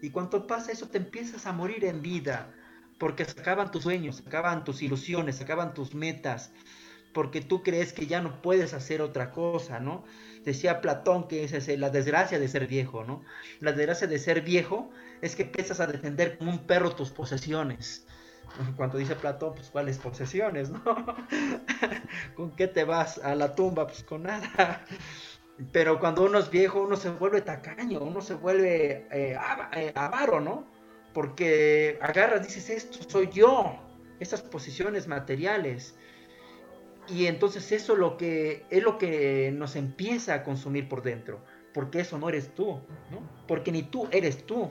Y 0.02 0.10
cuando 0.10 0.46
pasa 0.46 0.72
eso 0.72 0.88
te 0.88 0.98
empiezas 0.98 1.46
a 1.46 1.52
morir 1.52 1.84
en 1.84 2.02
vida, 2.02 2.52
porque 2.98 3.24
se 3.24 3.40
acaban 3.40 3.70
tus 3.70 3.84
sueños, 3.84 4.16
se 4.16 4.28
acaban 4.28 4.64
tus 4.64 4.82
ilusiones, 4.82 5.36
se 5.36 5.44
acaban 5.44 5.74
tus 5.74 5.94
metas, 5.94 6.52
porque 7.12 7.40
tú 7.40 7.62
crees 7.62 7.92
que 7.92 8.06
ya 8.06 8.20
no 8.20 8.42
puedes 8.42 8.74
hacer 8.74 9.00
otra 9.00 9.30
cosa, 9.30 9.78
¿no? 9.80 10.04
Decía 10.44 10.80
Platón 10.80 11.28
que 11.28 11.44
es 11.44 11.78
la 11.78 11.90
desgracia 11.90 12.38
de 12.38 12.48
ser 12.48 12.66
viejo, 12.66 13.04
¿no? 13.04 13.22
La 13.60 13.72
desgracia 13.72 14.06
de 14.08 14.18
ser 14.18 14.42
viejo 14.42 14.90
es 15.20 15.36
que 15.36 15.44
empiezas 15.44 15.78
a 15.80 15.86
defender 15.86 16.38
como 16.38 16.50
un 16.50 16.66
perro 16.66 16.96
tus 16.96 17.10
posesiones. 17.10 18.06
Cuando 18.76 18.98
dice 18.98 19.14
Platón, 19.16 19.54
pues 19.54 19.70
cuáles 19.70 19.98
posesiones, 19.98 20.70
¿no? 20.70 20.82
¿Con 22.34 22.54
qué 22.56 22.66
te 22.66 22.84
vas 22.84 23.18
a 23.18 23.34
la 23.34 23.54
tumba? 23.54 23.86
Pues 23.86 24.02
con 24.02 24.24
nada. 24.24 24.84
Pero 25.70 26.00
cuando 26.00 26.24
uno 26.24 26.38
es 26.38 26.50
viejo, 26.50 26.82
uno 26.82 26.96
se 26.96 27.10
vuelve 27.10 27.42
tacaño, 27.42 28.00
uno 28.00 28.20
se 28.20 28.34
vuelve 28.34 29.06
eh, 29.10 29.38
eh, 29.74 29.92
avaro, 29.94 30.40
¿no? 30.40 30.66
Porque 31.12 31.98
agarras, 32.00 32.42
dices, 32.42 32.70
esto 32.70 32.98
soy 33.08 33.28
yo, 33.30 33.78
estas 34.18 34.42
posiciones 34.42 35.06
materiales. 35.08 35.94
Y 37.08 37.26
entonces 37.26 37.70
eso 37.72 37.96
lo 37.96 38.16
que, 38.16 38.64
es 38.70 38.82
lo 38.82 38.96
que 38.96 39.52
nos 39.52 39.76
empieza 39.76 40.34
a 40.34 40.42
consumir 40.42 40.88
por 40.88 41.02
dentro, 41.02 41.44
porque 41.74 42.00
eso 42.00 42.18
no 42.18 42.28
eres 42.28 42.54
tú, 42.54 42.80
¿no? 43.10 43.28
Porque 43.46 43.72
ni 43.72 43.82
tú 43.82 44.08
eres 44.10 44.46
tú. 44.46 44.70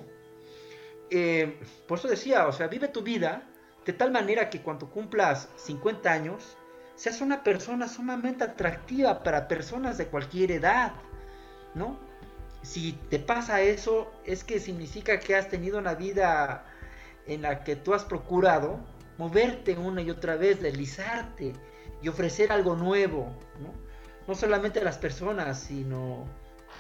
Eh, 1.10 1.60
por 1.88 2.00
eso 2.00 2.08
decía, 2.08 2.48
o 2.48 2.54
sea, 2.54 2.68
vive 2.68 2.88
tu 2.88 3.02
vida 3.02 3.48
de 3.86 3.94
tal 3.94 4.12
manera 4.12 4.50
que 4.50 4.62
cuando 4.62 4.90
cumplas 4.90 5.50
50 5.58 6.12
años, 6.12 6.58
seas 7.02 7.20
una 7.20 7.44
persona 7.44 7.88
sumamente 7.88 8.44
atractiva 8.44 9.24
para 9.24 9.48
personas 9.48 9.98
de 9.98 10.06
cualquier 10.06 10.52
edad, 10.52 10.92
¿no? 11.74 11.98
Si 12.62 12.92
te 13.10 13.18
pasa 13.18 13.60
eso, 13.62 14.12
es 14.24 14.44
que 14.44 14.60
significa 14.60 15.20
que 15.20 15.36
has 15.36 15.50
tenido 15.50 15.80
una 15.80 15.96
vida 15.96 16.64
en 17.26 17.42
la 17.42 17.64
que 17.64 17.76
tú 17.76 17.96
has 17.96 18.06
procurado 18.06 18.80
moverte 19.18 19.76
una 19.80 20.04
y 20.04 20.12
otra 20.12 20.36
vez, 20.36 20.62
deslizarte, 20.62 21.54
y 22.04 22.08
ofrecer 22.08 22.52
algo 22.52 22.76
nuevo, 22.76 23.36
¿no? 23.60 23.74
No 24.28 24.36
solamente 24.36 24.80
a 24.80 24.84
las 24.84 25.00
personas, 25.00 25.60
sino 25.60 26.26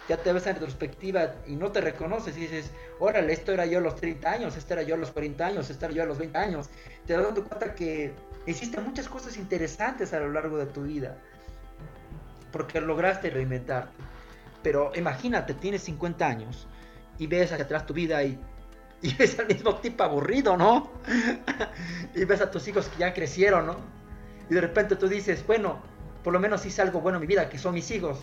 ya 0.08 0.18
te 0.18 0.32
ves 0.34 0.46
en 0.46 0.54
retrospectiva 0.54 1.34
y 1.48 1.56
no 1.56 1.72
te 1.72 1.82
reconoces 1.82 2.38
y 2.38 2.42
dices, 2.42 2.70
órale, 3.00 3.34
esto 3.34 3.54
era 3.54 3.66
yo 3.66 3.80
a 3.80 3.82
los 3.82 3.96
30 3.96 4.32
años, 4.32 4.56
esto 4.56 4.74
era 4.74 4.84
yo 4.84 4.94
a 4.94 5.00
los 5.00 5.10
40 5.10 5.44
años, 5.44 5.72
esto 5.72 5.86
era 5.86 5.96
yo 5.96 6.04
a 6.04 6.06
los 6.06 6.20
20 6.20 6.38
años. 6.38 6.70
Te 7.08 7.14
das 7.14 7.24
dando 7.24 7.44
cuenta 7.44 7.74
que 7.74 8.14
existen 8.46 8.84
muchas 8.84 9.08
cosas 9.08 9.38
interesantes 9.38 10.14
a 10.14 10.20
lo 10.20 10.32
largo 10.32 10.58
de 10.58 10.66
tu 10.66 10.84
vida, 10.84 11.18
porque 12.52 12.82
lograste 12.82 13.30
reinventarte. 13.30 13.94
Pero 14.64 14.92
imagínate, 14.96 15.54
tienes 15.54 15.84
50 15.84 16.26
años 16.26 16.68
y 17.18 17.28
ves 17.28 17.52
hacia 17.52 17.66
atrás 17.66 17.86
tu 17.86 17.94
vida 17.94 18.24
y, 18.24 18.40
y 19.02 19.14
ves 19.18 19.40
al 19.40 19.48
mismo 19.48 19.76
tipo 19.76 20.04
aburrido, 20.04 20.58
¿no? 20.58 20.92
y 22.16 22.26
ves 22.26 22.42
a 22.42 22.52
tus 22.52 22.68
hijos 22.68 22.88
que 22.88 23.00
ya 23.00 23.14
crecieron, 23.14 23.66
¿no? 23.66 24.02
y 24.52 24.54
de 24.54 24.60
repente 24.60 24.98
tú 24.98 25.08
dices, 25.08 25.48
bueno, 25.48 25.80
por 26.26 26.34
lo 26.34 26.40
menos 26.40 26.66
hice 26.66 26.82
algo 26.82 27.00
bueno 27.00 27.18
en 27.18 27.22
mi 27.22 27.28
vida, 27.28 27.48
que 27.48 27.58
son 27.58 27.74
mis 27.74 27.90
hijos. 27.90 28.20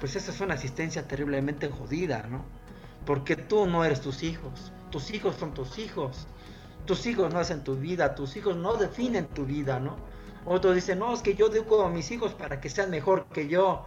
Pues 0.00 0.16
esa 0.16 0.30
es 0.30 0.40
una 0.40 0.54
asistencia 0.54 1.06
terriblemente 1.06 1.68
jodida, 1.68 2.26
¿no? 2.30 2.42
Porque 3.04 3.36
tú 3.36 3.66
no 3.66 3.84
eres 3.84 4.00
tus 4.00 4.22
hijos, 4.22 4.72
tus 4.90 5.10
hijos 5.10 5.36
son 5.36 5.52
tus 5.52 5.78
hijos. 5.78 6.26
Tus 6.90 7.06
hijos 7.06 7.32
no 7.32 7.38
hacen 7.38 7.62
tu 7.62 7.76
vida, 7.76 8.16
tus 8.16 8.34
hijos 8.34 8.56
no 8.56 8.74
definen 8.74 9.28
tu 9.28 9.46
vida, 9.46 9.78
¿no? 9.78 9.96
Otros 10.44 10.74
dicen, 10.74 10.98
no, 10.98 11.14
es 11.14 11.22
que 11.22 11.36
yo 11.36 11.46
educo 11.46 11.84
a 11.84 11.88
mis 11.88 12.10
hijos 12.10 12.34
para 12.34 12.60
que 12.60 12.68
sean 12.68 12.90
mejor 12.90 13.26
que 13.26 13.46
yo. 13.46 13.84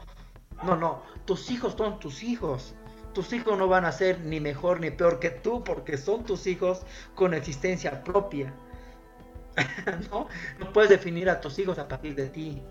No, 0.63 0.77
no, 0.77 1.03
tus 1.25 1.51
hijos 1.51 1.75
son 1.77 1.99
tus 1.99 2.23
hijos. 2.23 2.75
Tus 3.13 3.33
hijos 3.33 3.57
no 3.57 3.67
van 3.67 3.83
a 3.83 3.91
ser 3.91 4.21
ni 4.21 4.39
mejor 4.39 4.79
ni 4.79 4.89
peor 4.89 5.19
que 5.19 5.31
tú 5.31 5.65
porque 5.65 5.97
son 5.97 6.23
tus 6.23 6.47
hijos 6.47 6.83
con 7.13 7.33
existencia 7.33 8.05
propia. 8.05 8.53
¿no? 10.09 10.29
No 10.57 10.71
puedes 10.71 10.89
definir 10.89 11.29
a 11.29 11.41
tus 11.41 11.59
hijos 11.59 11.79
a 11.79 11.89
partir 11.89 12.15
de 12.15 12.29
ti. 12.29 12.61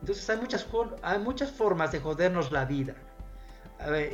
Entonces 0.00 0.30
hay 0.30 0.38
muchas, 0.38 0.66
hay 1.02 1.18
muchas 1.18 1.50
formas 1.50 1.92
de 1.92 2.00
jodernos 2.00 2.50
la 2.50 2.64
vida. 2.64 2.94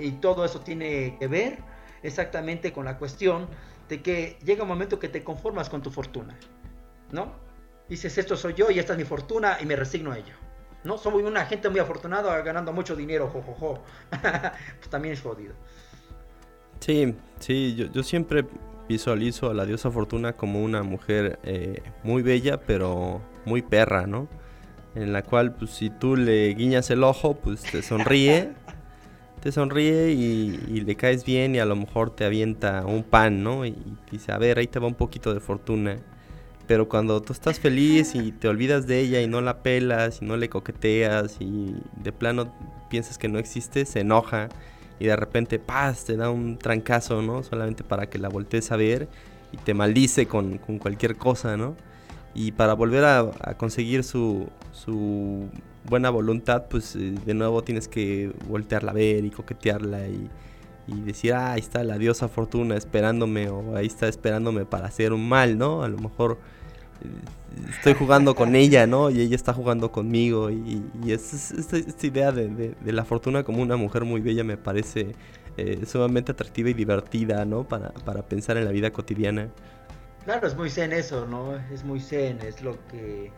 y 0.00 0.10
todo 0.10 0.44
eso 0.44 0.58
tiene 0.58 1.16
que 1.20 1.28
ver 1.28 1.58
exactamente 2.02 2.72
con 2.72 2.84
la 2.84 2.98
cuestión 2.98 3.46
de 3.88 4.02
que 4.02 4.38
llega 4.44 4.62
un 4.62 4.68
momento 4.68 4.98
que 4.98 5.08
te 5.08 5.24
conformas 5.24 5.68
con 5.68 5.82
tu 5.82 5.90
fortuna, 5.90 6.36
¿no? 7.12 7.32
Dices, 7.88 8.18
esto 8.18 8.36
soy 8.36 8.54
yo 8.54 8.70
y 8.70 8.78
esta 8.78 8.92
es 8.92 8.98
mi 8.98 9.04
fortuna 9.04 9.58
y 9.60 9.66
me 9.66 9.74
resigno 9.76 10.12
a 10.12 10.18
ello. 10.18 10.34
¿No? 10.84 10.96
Soy 10.96 11.22
una 11.22 11.44
gente 11.46 11.68
muy 11.68 11.80
afortunada 11.80 12.40
ganando 12.42 12.72
mucho 12.72 12.94
dinero, 12.94 13.28
jojojo. 13.28 13.82
pues 14.10 14.90
también 14.90 15.14
es 15.14 15.22
jodido. 15.22 15.54
Sí, 16.80 17.14
sí, 17.40 17.74
yo, 17.74 17.90
yo, 17.90 18.02
siempre 18.02 18.44
visualizo 18.88 19.50
a 19.50 19.54
la 19.54 19.66
diosa 19.66 19.90
Fortuna 19.90 20.34
como 20.34 20.62
una 20.62 20.82
mujer 20.82 21.38
eh, 21.42 21.82
muy 22.04 22.22
bella, 22.22 22.60
pero 22.60 23.20
muy 23.44 23.62
perra, 23.62 24.06
¿no? 24.06 24.28
En 24.94 25.12
la 25.12 25.22
cual, 25.22 25.54
pues, 25.54 25.72
si 25.72 25.90
tú 25.90 26.16
le 26.16 26.54
guiñas 26.54 26.90
el 26.90 27.02
ojo, 27.02 27.34
pues 27.34 27.62
te 27.62 27.82
sonríe 27.82 28.52
te 29.48 29.52
sonríe 29.52 30.10
y, 30.10 30.82
le 30.82 30.94
caes 30.94 31.24
bien 31.24 31.54
y 31.54 31.58
a 31.58 31.64
lo 31.64 31.74
mejor 31.74 32.14
te 32.14 32.26
avienta 32.26 32.84
un 32.84 33.02
pan, 33.02 33.42
¿no? 33.42 33.64
Y, 33.64 33.74
dice, 34.10 34.30
a 34.30 34.36
ver, 34.36 34.58
ahí 34.58 34.66
te 34.66 34.78
va 34.78 34.86
un 34.86 34.94
poquito 34.94 35.32
de 35.32 35.40
fortuna. 35.40 35.96
Pero 36.66 36.86
cuando 36.86 37.22
tú 37.22 37.32
estás 37.32 37.58
feliz 37.58 38.14
y 38.14 38.30
te 38.30 38.46
olvidas 38.46 38.86
de 38.86 39.00
ella 39.00 39.22
y 39.22 39.26
no 39.26 39.40
la 39.40 39.62
pelas 39.62 40.20
y 40.20 40.26
no 40.26 40.36
le 40.36 40.50
coqueteas 40.50 41.38
y 41.40 41.76
de 41.96 42.12
plano 42.12 42.52
piensas 42.90 43.16
que 43.16 43.28
no 43.28 43.38
existe, 43.38 43.86
se 43.86 44.00
enoja 44.00 44.50
y 45.00 45.06
de 45.06 45.16
repente, 45.16 45.58
paz, 45.58 46.04
te 46.04 46.18
da 46.18 46.28
un 46.28 46.58
trancazo, 46.58 47.22
¿no? 47.22 47.42
Solamente 47.42 47.84
para 47.84 48.10
que 48.10 48.18
la 48.18 48.28
voltees 48.28 48.70
a 48.70 48.76
ver 48.76 49.08
y 49.50 49.56
te 49.56 49.72
maldice 49.72 50.26
con, 50.26 50.58
cualquier 50.58 51.16
cosa, 51.16 51.56
¿no? 51.56 51.74
Y 52.34 52.52
para 52.52 52.74
volver 52.74 53.04
a, 53.04 53.20
a 53.40 53.54
conseguir 53.56 54.04
su, 54.04 54.50
su 54.72 55.48
buena 55.88 56.10
voluntad, 56.10 56.66
pues 56.68 56.94
eh, 56.96 57.14
de 57.24 57.34
nuevo 57.34 57.62
tienes 57.62 57.88
que 57.88 58.32
voltearla 58.46 58.92
a 58.92 58.94
ver 58.94 59.24
y 59.24 59.30
coquetearla 59.30 60.08
y, 60.08 60.28
decir, 61.04 61.34
ah, 61.34 61.52
ahí 61.52 61.60
está 61.60 61.84
la 61.84 61.98
diosa 61.98 62.28
fortuna 62.28 62.74
esperándome 62.74 63.50
o 63.50 63.76
ahí 63.76 63.86
está 63.86 64.08
esperándome 64.08 64.64
para 64.64 64.86
hacer 64.86 65.12
un 65.12 65.28
mal, 65.28 65.58
¿no? 65.58 65.82
A 65.82 65.88
lo 65.88 65.98
mejor 65.98 66.38
eh, 67.02 67.68
estoy 67.68 67.92
jugando 67.92 68.34
con 68.34 68.54
ella, 68.56 68.86
¿no? 68.86 69.10
Y 69.10 69.20
ella 69.20 69.36
está 69.36 69.52
jugando 69.52 69.92
conmigo 69.92 70.48
y, 70.50 70.82
esta, 71.06 72.06
idea 72.06 72.32
de, 72.32 72.74
la 72.86 73.04
fortuna 73.04 73.44
como 73.44 73.60
una 73.60 73.76
mujer 73.76 74.04
muy 74.04 74.22
bella 74.22 74.44
me 74.44 74.56
parece 74.56 75.14
eh, 75.58 75.82
sumamente 75.86 76.32
atractiva 76.32 76.70
y 76.70 76.74
divertida, 76.74 77.44
¿no? 77.44 77.64
Para, 77.64 77.90
para 77.90 78.22
pensar 78.22 78.56
en 78.56 78.64
la 78.64 78.70
vida 78.70 78.90
cotidiana. 78.90 79.50
Claro, 80.24 80.46
es 80.46 80.56
muy 80.56 80.70
zen 80.70 80.94
eso, 80.94 81.26
¿no? 81.26 81.54
Es 81.70 81.84
muy 81.84 82.00
zen, 82.00 82.38
es 82.40 82.62
lo 82.62 82.78
que... 82.88 83.30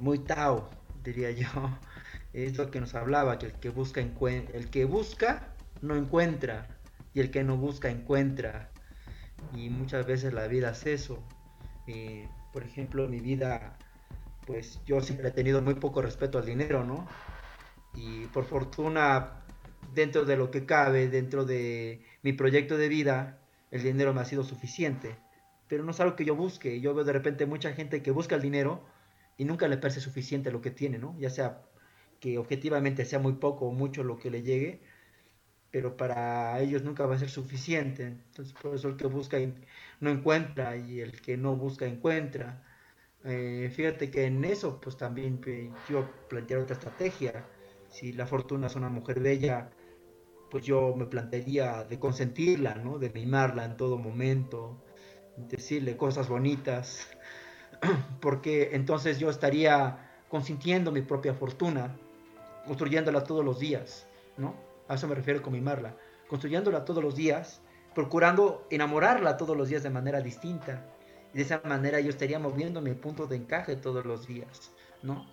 muy 0.00 0.18
Tao, 0.18 0.68
diría 1.02 1.30
yo, 1.30 1.48
es 2.32 2.56
lo 2.56 2.70
que 2.70 2.80
nos 2.80 2.94
hablaba, 2.94 3.38
que 3.38 3.46
el 3.46 3.52
que 3.52 3.70
busca, 3.70 4.00
el 4.00 4.70
que 4.70 4.84
busca 4.84 5.54
no 5.82 5.96
encuentra, 5.96 6.78
y 7.14 7.20
el 7.20 7.30
que 7.30 7.42
no 7.44 7.56
busca 7.56 7.90
encuentra. 7.90 8.70
Y 9.54 9.70
muchas 9.70 10.06
veces 10.06 10.32
la 10.32 10.46
vida 10.46 10.70
es 10.70 10.86
eso. 10.86 11.22
por 12.52 12.64
ejemplo, 12.64 13.08
mi 13.08 13.20
vida, 13.20 13.76
pues 14.46 14.80
yo 14.86 15.00
siempre 15.00 15.28
he 15.28 15.32
tenido 15.32 15.62
muy 15.62 15.74
poco 15.74 16.02
respeto 16.02 16.38
al 16.38 16.46
dinero, 16.46 16.84
¿no? 16.84 17.06
Y 17.94 18.26
por 18.26 18.44
fortuna, 18.44 19.44
dentro 19.94 20.24
de 20.24 20.36
lo 20.36 20.50
que 20.50 20.66
cabe, 20.66 21.08
dentro 21.08 21.44
de 21.44 22.04
mi 22.22 22.32
proyecto 22.32 22.76
de 22.76 22.88
vida, 22.88 23.38
el 23.70 23.82
dinero 23.82 24.14
me 24.14 24.20
ha 24.20 24.24
sido 24.24 24.44
suficiente. 24.44 25.16
Pero 25.68 25.84
no 25.84 25.90
es 25.90 26.00
algo 26.00 26.16
que 26.16 26.24
yo 26.24 26.34
busque. 26.34 26.80
Yo 26.80 26.94
veo 26.94 27.04
de 27.04 27.12
repente 27.12 27.46
mucha 27.46 27.72
gente 27.72 28.02
que 28.02 28.10
busca 28.10 28.36
el 28.36 28.42
dinero, 28.42 28.84
y 29.38 29.44
nunca 29.44 29.68
le 29.68 29.78
parece 29.78 30.00
suficiente 30.00 30.50
lo 30.52 30.60
que 30.60 30.70
tiene, 30.72 30.98
¿no? 30.98 31.16
Ya 31.18 31.30
sea 31.30 31.62
que 32.20 32.38
objetivamente 32.38 33.04
sea 33.04 33.20
muy 33.20 33.34
poco 33.34 33.66
o 33.66 33.72
mucho 33.72 34.04
lo 34.04 34.18
que 34.18 34.30
le 34.30 34.42
llegue, 34.42 34.80
pero 35.70 35.96
para 35.96 36.60
ellos 36.60 36.82
nunca 36.82 37.06
va 37.06 37.14
a 37.14 37.18
ser 37.18 37.30
suficiente. 37.30 38.04
Entonces, 38.06 38.54
por 38.60 38.74
eso 38.74 38.88
el 38.88 38.96
que 38.96 39.06
busca 39.06 39.38
no 40.00 40.10
encuentra 40.10 40.76
y 40.76 41.00
el 41.00 41.20
que 41.20 41.36
no 41.36 41.56
busca 41.56 41.86
encuentra. 41.86 42.64
Eh, 43.24 43.70
fíjate 43.74 44.10
que 44.10 44.26
en 44.26 44.44
eso, 44.44 44.80
pues 44.80 44.96
también 44.96 45.40
yo 45.88 46.08
plantearía 46.28 46.64
otra 46.64 46.74
estrategia. 46.74 47.44
Si 47.88 48.12
la 48.12 48.26
fortuna 48.26 48.66
es 48.66 48.76
una 48.76 48.88
mujer 48.88 49.20
bella, 49.20 49.70
pues 50.50 50.64
yo 50.64 50.94
me 50.96 51.06
plantearía 51.06 51.84
de 51.84 51.98
consentirla, 51.98 52.74
¿no? 52.76 52.98
De 52.98 53.10
mimarla 53.10 53.64
en 53.64 53.76
todo 53.76 53.98
momento, 53.98 54.82
decirle 55.36 55.96
cosas 55.96 56.28
bonitas, 56.28 57.08
porque 58.20 58.70
entonces 58.72 59.18
yo 59.18 59.30
estaría 59.30 59.98
consintiendo 60.28 60.92
mi 60.92 61.02
propia 61.02 61.34
fortuna, 61.34 61.96
construyéndola 62.66 63.24
todos 63.24 63.44
los 63.44 63.58
días, 63.58 64.06
¿no? 64.36 64.54
A 64.88 64.94
eso 64.94 65.08
me 65.08 65.14
refiero 65.14 65.42
con 65.42 65.52
mimarla, 65.52 65.94
construyéndola 66.28 66.84
todos 66.84 67.02
los 67.02 67.14
días, 67.14 67.60
procurando 67.94 68.66
enamorarla 68.70 69.36
todos 69.36 69.56
los 69.56 69.68
días 69.68 69.82
de 69.82 69.90
manera 69.90 70.20
distinta. 70.20 70.84
Y 71.32 71.38
de 71.38 71.42
esa 71.42 71.60
manera 71.64 72.00
yo 72.00 72.10
estaría 72.10 72.38
moviendo 72.38 72.80
mi 72.80 72.94
punto 72.94 73.26
de 73.26 73.36
encaje 73.36 73.76
todos 73.76 74.04
los 74.06 74.26
días, 74.26 74.70
¿no? 75.02 75.26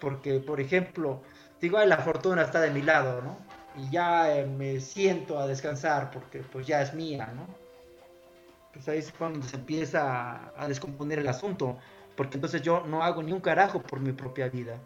Porque, 0.00 0.40
por 0.40 0.60
ejemplo, 0.60 1.22
digo, 1.60 1.84
la 1.84 1.98
fortuna 1.98 2.42
está 2.42 2.60
de 2.60 2.70
mi 2.70 2.82
lado, 2.82 3.22
¿no? 3.22 3.38
Y 3.76 3.90
ya 3.90 4.36
eh, 4.36 4.46
me 4.46 4.80
siento 4.80 5.38
a 5.38 5.46
descansar 5.46 6.10
porque 6.10 6.40
pues 6.40 6.66
ya 6.66 6.82
es 6.82 6.94
mía, 6.94 7.32
¿no? 7.34 7.46
Pues 8.78 8.88
ahí 8.90 8.98
es 8.98 9.10
cuando 9.10 9.44
se 9.44 9.56
empieza 9.56 10.52
a, 10.56 10.68
descomponer 10.68 11.18
el 11.18 11.26
asunto, 11.26 11.76
porque 12.16 12.36
entonces 12.36 12.62
yo 12.62 12.84
no 12.86 13.02
hago 13.02 13.24
ni 13.24 13.32
un 13.32 13.40
carajo 13.40 13.82
por 13.82 13.98
mi 13.98 14.12
propia 14.12 14.48
vida. 14.48 14.78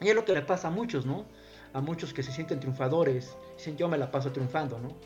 Y 0.00 0.08
es 0.08 0.14
lo 0.16 0.24
que 0.24 0.32
le 0.32 0.42
pasa 0.42 0.66
a 0.66 0.70
muchos, 0.72 1.06
¿no? 1.06 1.24
A 1.72 1.80
muchos 1.80 2.12
que 2.12 2.24
se 2.24 2.32
sienten 2.32 2.58
triunfadores, 2.58 3.36
dicen 3.56 3.76
yo 3.76 3.88
me 3.88 3.96
la 3.96 4.10
paso 4.10 4.32
triunfando, 4.32 4.80
¿no? 4.80 4.96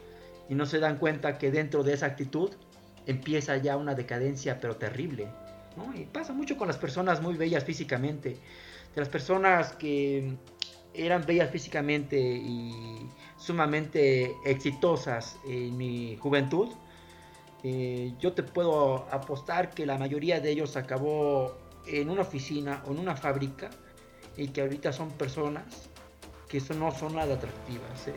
Y 0.49 0.55
no 0.55 0.65
se 0.65 0.79
dan 0.79 0.97
cuenta 0.97 1.37
que 1.37 1.51
dentro 1.51 1.83
de 1.83 1.93
esa 1.93 2.07
actitud 2.07 2.51
empieza 3.05 3.59
ya 3.59 3.77
una 3.77 3.95
decadencia 3.95 4.59
pero 4.59 4.77
terrible, 4.77 5.29
¿no? 5.77 5.95
Y 5.95 6.07
pasa 6.07 6.33
mucho 6.33 6.57
con 6.57 6.69
las 6.69 6.79
personas 6.79 7.21
muy 7.21 7.37
bellas 7.37 7.65
físicamente, 7.65 8.31
de 8.95 9.01
las 9.01 9.11
personas 9.11 9.73
que 9.75 10.39
eran 10.95 11.27
bellas 11.27 11.51
físicamente 11.51 12.19
y 12.19 13.11
sumamente 13.37 14.35
exitosas 14.47 15.39
en 15.47 15.77
mi 15.77 16.17
juventud, 16.17 16.71
eh, 17.65 18.13
yo 18.19 18.33
te 18.33 18.43
puedo 18.43 19.07
apostar 19.11 19.71
que 19.71 19.87
la 19.87 19.97
mayoría 19.97 20.41
de 20.41 20.51
ellos 20.51 20.77
acabó 20.77 21.57
en 21.87 22.11
una 22.11 22.23
oficina 22.23 22.83
o 22.87 22.93
en 22.93 22.99
una 22.99 23.17
fábrica 23.17 23.71
y 24.37 24.49
que 24.49 24.63
ahorita 24.63 24.93
son 24.93 25.11
personas 25.11 25.89
que 26.49 26.61
no 26.75 26.91
son 26.93 27.15
nada 27.15 27.35
atractivas. 27.35 28.09
¿eh? 28.09 28.15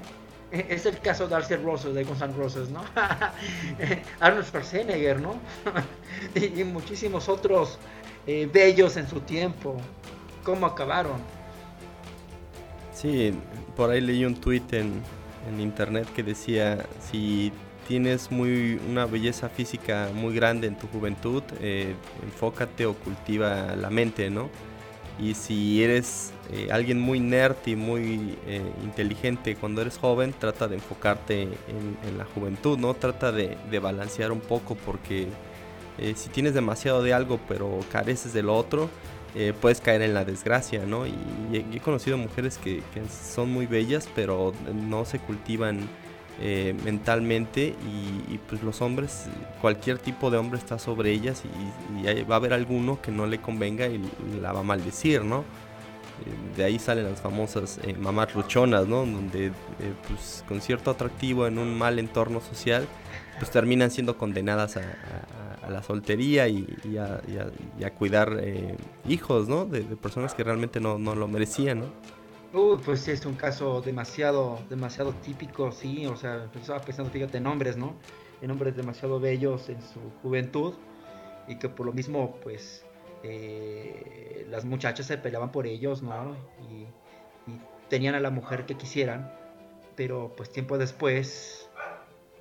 Es 0.69 0.85
el 0.85 0.99
caso 0.99 1.27
de 1.27 1.35
Arce 1.35 1.57
Roses, 1.57 1.93
de 1.93 2.03
Guns 2.03 2.21
N' 2.21 2.33
Roses, 2.33 2.69
¿no? 2.69 2.83
Arnold 4.19 4.45
Schwarzenegger, 4.45 5.19
¿no? 5.19 5.35
y, 6.35 6.63
muchísimos 6.63 7.29
otros 7.29 7.79
eh, 8.27 8.49
bellos 8.51 8.97
en 8.97 9.07
su 9.07 9.21
tiempo. 9.21 9.77
¿Cómo 10.43 10.65
acabaron? 10.65 11.19
Sí, 12.93 13.33
por 13.75 13.89
ahí 13.89 14.01
leí 14.01 14.25
un 14.25 14.35
tweet 14.35 14.63
en, 14.71 15.01
en 15.49 15.59
internet 15.59 16.07
que 16.15 16.23
decía, 16.23 16.85
si 16.99 17.51
tienes 17.87 18.31
muy 18.31 18.79
una 18.89 19.05
belleza 19.05 19.49
física 19.49 20.09
muy 20.13 20.33
grande 20.35 20.67
en 20.67 20.75
tu 20.77 20.87
juventud, 20.87 21.43
eh, 21.61 21.95
enfócate 22.23 22.85
o 22.85 22.93
cultiva 22.93 23.75
la 23.75 23.89
mente, 23.89 24.29
¿no? 24.29 24.49
Y 25.19 25.33
si 25.35 25.81
eres 25.81 26.33
eh, 26.51 26.67
alguien 26.71 26.99
muy 26.99 27.21
nerd 27.21 27.55
y 27.65 27.75
muy 27.75 28.37
eh, 28.47 28.61
inteligente 28.83 29.55
cuando 29.55 29.81
eres 29.81 29.97
joven, 29.97 30.33
trata 30.37 30.67
de 30.67 30.75
enfocarte 30.75 31.43
en, 31.43 32.17
la 32.17 32.25
juventud, 32.25 32.77
¿no? 32.77 32.93
Trata 32.93 33.31
de, 33.31 33.57
balancear 33.79 34.31
un 34.31 34.41
poco 34.41 34.75
porque 34.75 35.27
si 36.15 36.27
tienes 36.29 36.53
demasiado 36.53 37.01
de 37.03 37.13
algo 37.13 37.39
pero 37.47 37.79
careces 37.89 38.33
de 38.33 38.43
lo 38.43 38.55
otro, 38.55 38.89
puedes 39.61 39.79
caer 39.79 40.01
en 40.01 40.13
la 40.13 40.25
desgracia, 40.25 40.85
¿no? 40.85 41.07
Y, 41.07 41.13
he 41.53 41.79
conocido 41.79 42.17
mujeres 42.17 42.57
que, 42.57 42.81
que 42.93 43.01
son 43.07 43.49
muy 43.51 43.65
bellas 43.65 44.09
pero 44.13 44.53
no 44.73 45.05
se 45.05 45.19
cultivan 45.19 45.87
eh, 46.41 46.75
mentalmente 46.83 47.75
y, 48.29 48.37
pues 48.49 48.61
los 48.61 48.81
hombres, 48.81 49.27
cualquier 49.61 49.99
tipo 49.99 50.29
de 50.29 50.37
hombre 50.37 50.59
está 50.59 50.77
sobre 50.77 51.11
ellas 51.11 51.43
y, 51.45 52.23
va 52.23 52.35
a 52.35 52.37
haber 52.37 52.51
alguno 52.51 53.01
que 53.01 53.09
no 53.09 53.25
le 53.25 53.39
convenga 53.39 53.87
y 53.87 54.01
la 54.41 54.51
va 54.51 54.59
a 54.59 54.63
maldecir, 54.63 55.23
¿no? 55.23 55.39
Eh, 55.39 56.57
de 56.57 56.63
ahí 56.65 56.77
salen 56.77 57.05
las 57.05 57.21
famosas 57.21 57.79
eh, 57.83 57.93
mamás 57.93 58.35
luchonas, 58.35 58.85
¿no? 58.85 58.97
Donde 59.05 59.53
pues 60.09 60.43
con 60.45 60.59
cierto 60.59 60.91
atractivo 60.91 61.47
en 61.47 61.57
un 61.57 61.77
mal 61.77 61.99
entorno 61.99 62.41
social 62.41 62.85
pues 63.39 63.49
terminan 63.49 63.89
siendo 63.91 64.17
condenadas 64.17 64.77
a, 64.77 64.81
la 65.69 65.81
soltería 65.83 66.47
y, 66.47 66.67
a, 66.97 67.89
cuidar 67.91 68.41
hijos, 69.07 69.47
¿no? 69.47 69.65
De, 69.65 69.81
personas 69.81 70.33
que 70.33 70.43
realmente 70.43 70.81
no, 70.81 70.99
no 70.99 71.15
lo 71.15 71.29
merecían, 71.29 71.79
¿no? 71.79 72.14
Uh, 72.55 72.77
pues 72.77 73.05
es 73.09 73.25
un 73.25 73.35
caso 73.35 73.81
demasiado, 73.81 74.57
demasiado 74.69 75.11
típico, 75.11 75.73
sí, 75.73 76.05
o 76.05 76.15
sea, 76.15 76.49
estaba 76.55 76.79
pensando, 76.79 77.11
fíjate, 77.11 77.37
en 77.39 77.47
hombres, 77.47 77.75
¿no? 77.75 77.97
En 78.41 78.49
hombres 78.49 78.77
demasiado 78.77 79.19
bellos 79.19 79.67
en 79.67 79.81
su 79.81 79.99
juventud 80.21 80.73
y 81.49 81.57
que 81.57 81.67
por 81.67 81.85
lo 81.85 81.91
mismo, 81.91 82.39
pues, 82.41 82.85
eh, 83.23 84.47
las 84.49 84.63
muchachas 84.63 85.05
se 85.05 85.17
peleaban 85.17 85.51
por 85.51 85.67
ellos, 85.67 86.01
¿no? 86.01 86.33
Y, 86.71 86.87
tenían 87.89 88.15
a 88.15 88.19
la 88.19 88.31
mujer 88.31 88.65
que 88.65 88.75
quisieran, 88.77 89.29
pero 89.95 90.33
pues 90.35 90.51
tiempo 90.51 90.77
después, 90.79 91.69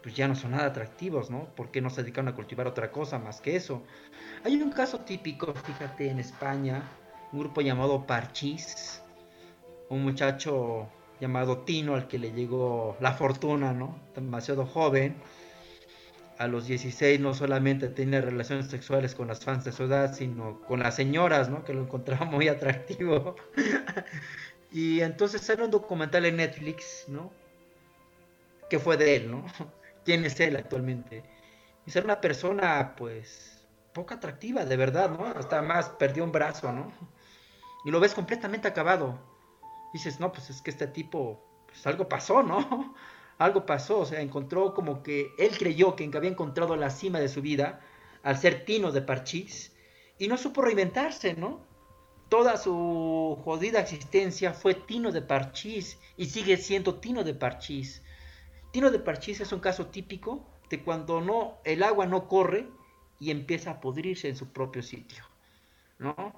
pues 0.02 0.16
ya 0.16 0.26
no 0.26 0.34
son 0.34 0.52
nada 0.52 0.66
atractivos, 0.66 1.28
¿no? 1.28 1.48
Porque 1.56 1.82
no 1.82 1.90
se 1.90 2.02
dedicaron 2.02 2.28
a 2.28 2.34
cultivar 2.34 2.66
otra 2.66 2.90
cosa 2.92 3.18
más 3.18 3.42
que 3.42 3.56
eso. 3.56 3.82
Hay 4.44 4.62
un 4.62 4.70
caso 4.70 5.00
típico, 5.00 5.52
fíjate, 5.52 6.08
en 6.08 6.18
España, 6.18 6.82
un 7.32 7.40
grupo 7.40 7.60
llamado 7.60 8.06
Parchís, 8.06 9.03
un 9.88 10.02
muchacho 10.02 10.88
llamado 11.20 11.58
Tino 11.58 11.94
al 11.94 12.08
que 12.08 12.18
le 12.18 12.32
llegó 12.32 12.96
la 13.00 13.12
fortuna, 13.12 13.72
¿no? 13.72 13.98
Demasiado 14.14 14.66
joven. 14.66 15.16
A 16.38 16.48
los 16.48 16.66
16 16.66 17.20
no 17.20 17.32
solamente 17.32 17.88
tenía 17.88 18.20
relaciones 18.20 18.66
sexuales 18.66 19.14
con 19.14 19.28
las 19.28 19.44
fans 19.44 19.64
de 19.64 19.72
su 19.72 19.84
edad, 19.84 20.14
sino 20.14 20.60
con 20.62 20.80
las 20.80 20.96
señoras, 20.96 21.48
¿no? 21.48 21.64
Que 21.64 21.74
lo 21.74 21.82
encontraba 21.82 22.24
muy 22.24 22.48
atractivo. 22.48 23.36
y 24.72 25.00
entonces 25.00 25.48
era 25.48 25.64
un 25.64 25.70
documental 25.70 26.26
en 26.26 26.36
Netflix, 26.36 27.04
¿no? 27.08 27.30
Que 28.68 28.78
fue 28.78 28.96
de 28.96 29.16
él, 29.16 29.30
¿no? 29.30 29.44
¿Quién 30.04 30.24
es 30.24 30.38
él 30.40 30.56
actualmente? 30.56 31.22
Y 31.86 31.90
ser 31.90 32.04
una 32.04 32.20
persona, 32.20 32.94
pues, 32.96 33.64
poco 33.92 34.14
atractiva, 34.14 34.64
de 34.64 34.76
verdad, 34.76 35.10
¿no? 35.10 35.26
Hasta 35.26 35.62
más 35.62 35.90
perdió 35.90 36.24
un 36.24 36.32
brazo, 36.32 36.72
¿no? 36.72 36.92
Y 37.84 37.90
lo 37.90 38.00
ves 38.00 38.14
completamente 38.14 38.66
acabado 38.66 39.33
dices, 39.94 40.18
no, 40.18 40.32
pues 40.32 40.50
es 40.50 40.60
que 40.60 40.70
este 40.70 40.88
tipo, 40.88 41.40
pues 41.66 41.86
algo 41.86 42.08
pasó, 42.08 42.42
¿no? 42.42 42.94
algo 43.38 43.64
pasó, 43.64 44.00
o 44.00 44.04
sea, 44.04 44.20
encontró 44.20 44.74
como 44.74 45.02
que 45.02 45.30
él 45.38 45.56
creyó 45.56 45.94
que 45.96 46.10
había 46.14 46.30
encontrado 46.30 46.76
la 46.76 46.90
cima 46.90 47.20
de 47.20 47.28
su 47.28 47.40
vida 47.40 47.80
al 48.24 48.36
ser 48.36 48.64
Tino 48.64 48.90
de 48.90 49.02
Parchís 49.02 49.72
y 50.18 50.26
no 50.26 50.36
supo 50.36 50.62
reinventarse, 50.62 51.34
¿no? 51.34 51.60
Toda 52.28 52.56
su 52.56 53.38
jodida 53.44 53.80
existencia 53.80 54.52
fue 54.52 54.74
Tino 54.74 55.12
de 55.12 55.22
Parchís 55.22 55.98
y 56.16 56.26
sigue 56.26 56.56
siendo 56.56 56.96
Tino 56.96 57.22
de 57.22 57.34
Parchís. 57.34 58.02
Tino 58.72 58.90
de 58.90 58.98
Parchís 58.98 59.40
es 59.40 59.52
un 59.52 59.60
caso 59.60 59.86
típico 59.86 60.44
de 60.70 60.82
cuando 60.82 61.20
no 61.20 61.58
el 61.64 61.84
agua 61.84 62.06
no 62.06 62.26
corre 62.26 62.68
y 63.20 63.30
empieza 63.30 63.70
a 63.70 63.80
pudrirse 63.80 64.28
en 64.28 64.36
su 64.36 64.48
propio 64.52 64.82
sitio, 64.82 65.22
¿no? 65.98 66.34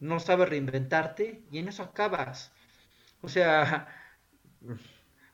No 0.00 0.18
sabes 0.18 0.48
reinventarte 0.48 1.42
y 1.52 1.58
en 1.58 1.68
eso 1.68 1.84
acabas. 1.84 2.52
O 3.22 3.28
sea, 3.28 3.88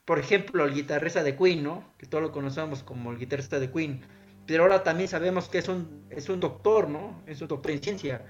por 0.05 0.19
ejemplo, 0.19 0.65
el 0.65 0.73
guitarrista 0.73 1.23
de 1.23 1.35
Queen, 1.35 1.63
¿no? 1.63 1.83
Que 1.97 2.07
todos 2.07 2.23
lo 2.23 2.31
conocemos 2.31 2.83
como 2.83 3.11
el 3.11 3.17
guitarrista 3.17 3.59
de 3.59 3.71
Queen. 3.71 4.01
Pero 4.47 4.63
ahora 4.63 4.83
también 4.83 5.09
sabemos 5.09 5.49
que 5.49 5.57
es 5.57 5.67
un, 5.67 6.05
es 6.09 6.29
un 6.29 6.39
doctor, 6.39 6.89
¿no? 6.89 7.23
Es 7.25 7.41
un 7.41 7.47
doctor 7.47 7.71
en 7.71 7.81
ciencia. 7.81 8.25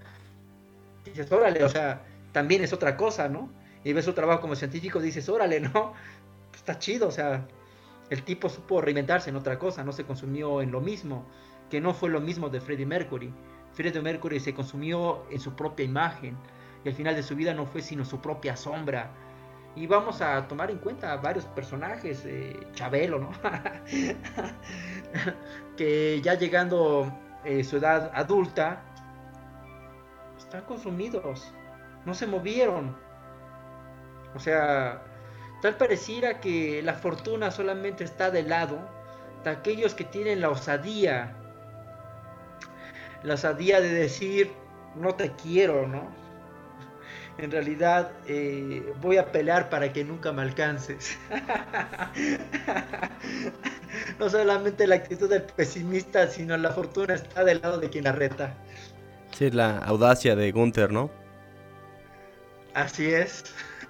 dices, 1.04 1.32
órale, 1.32 1.64
o 1.64 1.70
sea, 1.70 2.06
también 2.32 2.64
es 2.64 2.74
otra 2.74 2.98
cosa, 2.98 3.30
¿no? 3.30 3.52
Y 3.84 3.94
ves 3.94 4.06
su 4.06 4.14
trabajo 4.14 4.42
como 4.42 4.56
científico, 4.56 5.00
dices, 5.00 5.30
órale, 5.30 5.60
¿no? 5.60 5.94
está 6.56 6.80
chido, 6.80 7.08
o 7.08 7.12
sea, 7.12 7.48
el 8.10 8.24
tipo 8.24 8.50
supo 8.50 8.82
reinventarse 8.82 9.30
en 9.30 9.36
otra 9.36 9.60
cosa, 9.60 9.84
no 9.84 9.92
se 9.92 10.06
consumió 10.06 10.62
en 10.62 10.72
lo 10.72 10.82
mismo, 10.82 11.26
que 11.70 11.82
no 11.82 11.94
fue 11.94 12.10
lo 12.10 12.22
mismo 12.22 12.50
de 12.50 12.62
Freddie 12.62 12.86
Mercury. 12.86 13.34
Freddie 13.74 14.02
Mercury 14.02 14.40
se 14.40 14.54
consumió 14.54 15.26
en 15.30 15.40
su 15.40 15.56
propia 15.56 15.86
imagen, 15.86 16.38
y 16.84 16.90
al 16.90 16.96
final 16.96 17.16
de 17.16 17.24
su 17.24 17.36
vida 17.36 17.54
no 17.54 17.66
fue 17.66 17.82
sino 17.82 18.06
su 18.06 18.22
propia 18.22 18.56
sombra, 18.56 19.12
y 19.76 19.88
vamos 19.88 20.22
a 20.22 20.48
tomar 20.48 20.72
en 20.72 20.78
cuenta 20.78 21.16
varios 21.18 21.46
personajes, 21.46 22.24
eh, 22.26 22.68
Chabelo, 22.74 23.20
¿no? 23.20 23.32
que 25.78 26.22
ya 26.22 26.36
llegando 26.36 27.12
a 27.44 27.48
eh, 27.48 27.64
su 27.64 27.78
edad 27.78 28.10
adulta, 28.14 28.82
están 30.38 30.62
consumidos, 30.62 31.54
no 32.06 32.14
se 32.14 32.26
movieron. 32.26 32.96
O 34.34 34.40
sea, 34.40 35.02
tal 35.62 35.76
pareciera 35.76 36.40
que 36.40 36.82
la 36.82 36.94
fortuna 36.94 37.52
solamente 37.52 38.06
está 38.06 38.32
del 38.32 38.50
lado 38.50 38.80
de 39.44 39.50
aquellos 39.50 39.94
que 39.94 40.06
tienen 40.06 40.42
la 40.42 40.50
osadía, 40.50 41.36
la 43.24 43.34
osadía 43.34 43.82
de 43.82 43.90
decir, 43.90 44.54
no 44.96 45.16
te 45.16 45.34
quiero, 45.34 45.88
¿no? 45.88 46.25
En 47.38 47.52
realidad 47.52 48.12
eh, 48.28 48.94
voy 49.02 49.18
a 49.18 49.32
pelear 49.32 49.70
para 49.70 49.92
que 49.92 50.04
nunca 50.04 50.32
me 50.32 50.42
alcances. 50.42 51.18
no 54.20 54.30
solamente 54.30 54.88
la 54.88 54.96
actitud 54.96 55.30
del 55.30 55.44
pesimista, 55.44 56.28
sino 56.28 56.56
la 56.58 56.72
fortuna 56.72 57.16
está 57.16 57.44
del 57.44 57.62
lado 57.62 57.80
de 57.80 57.90
quien 57.90 58.06
la 58.06 58.14
reta. 58.14 58.56
Sí, 59.32 59.52
la 59.52 59.80
audacia 59.80 60.36
de 60.36 60.52
Gunther, 60.52 60.92
¿no? 60.92 61.12
Así 62.74 63.14
es. 63.14 63.44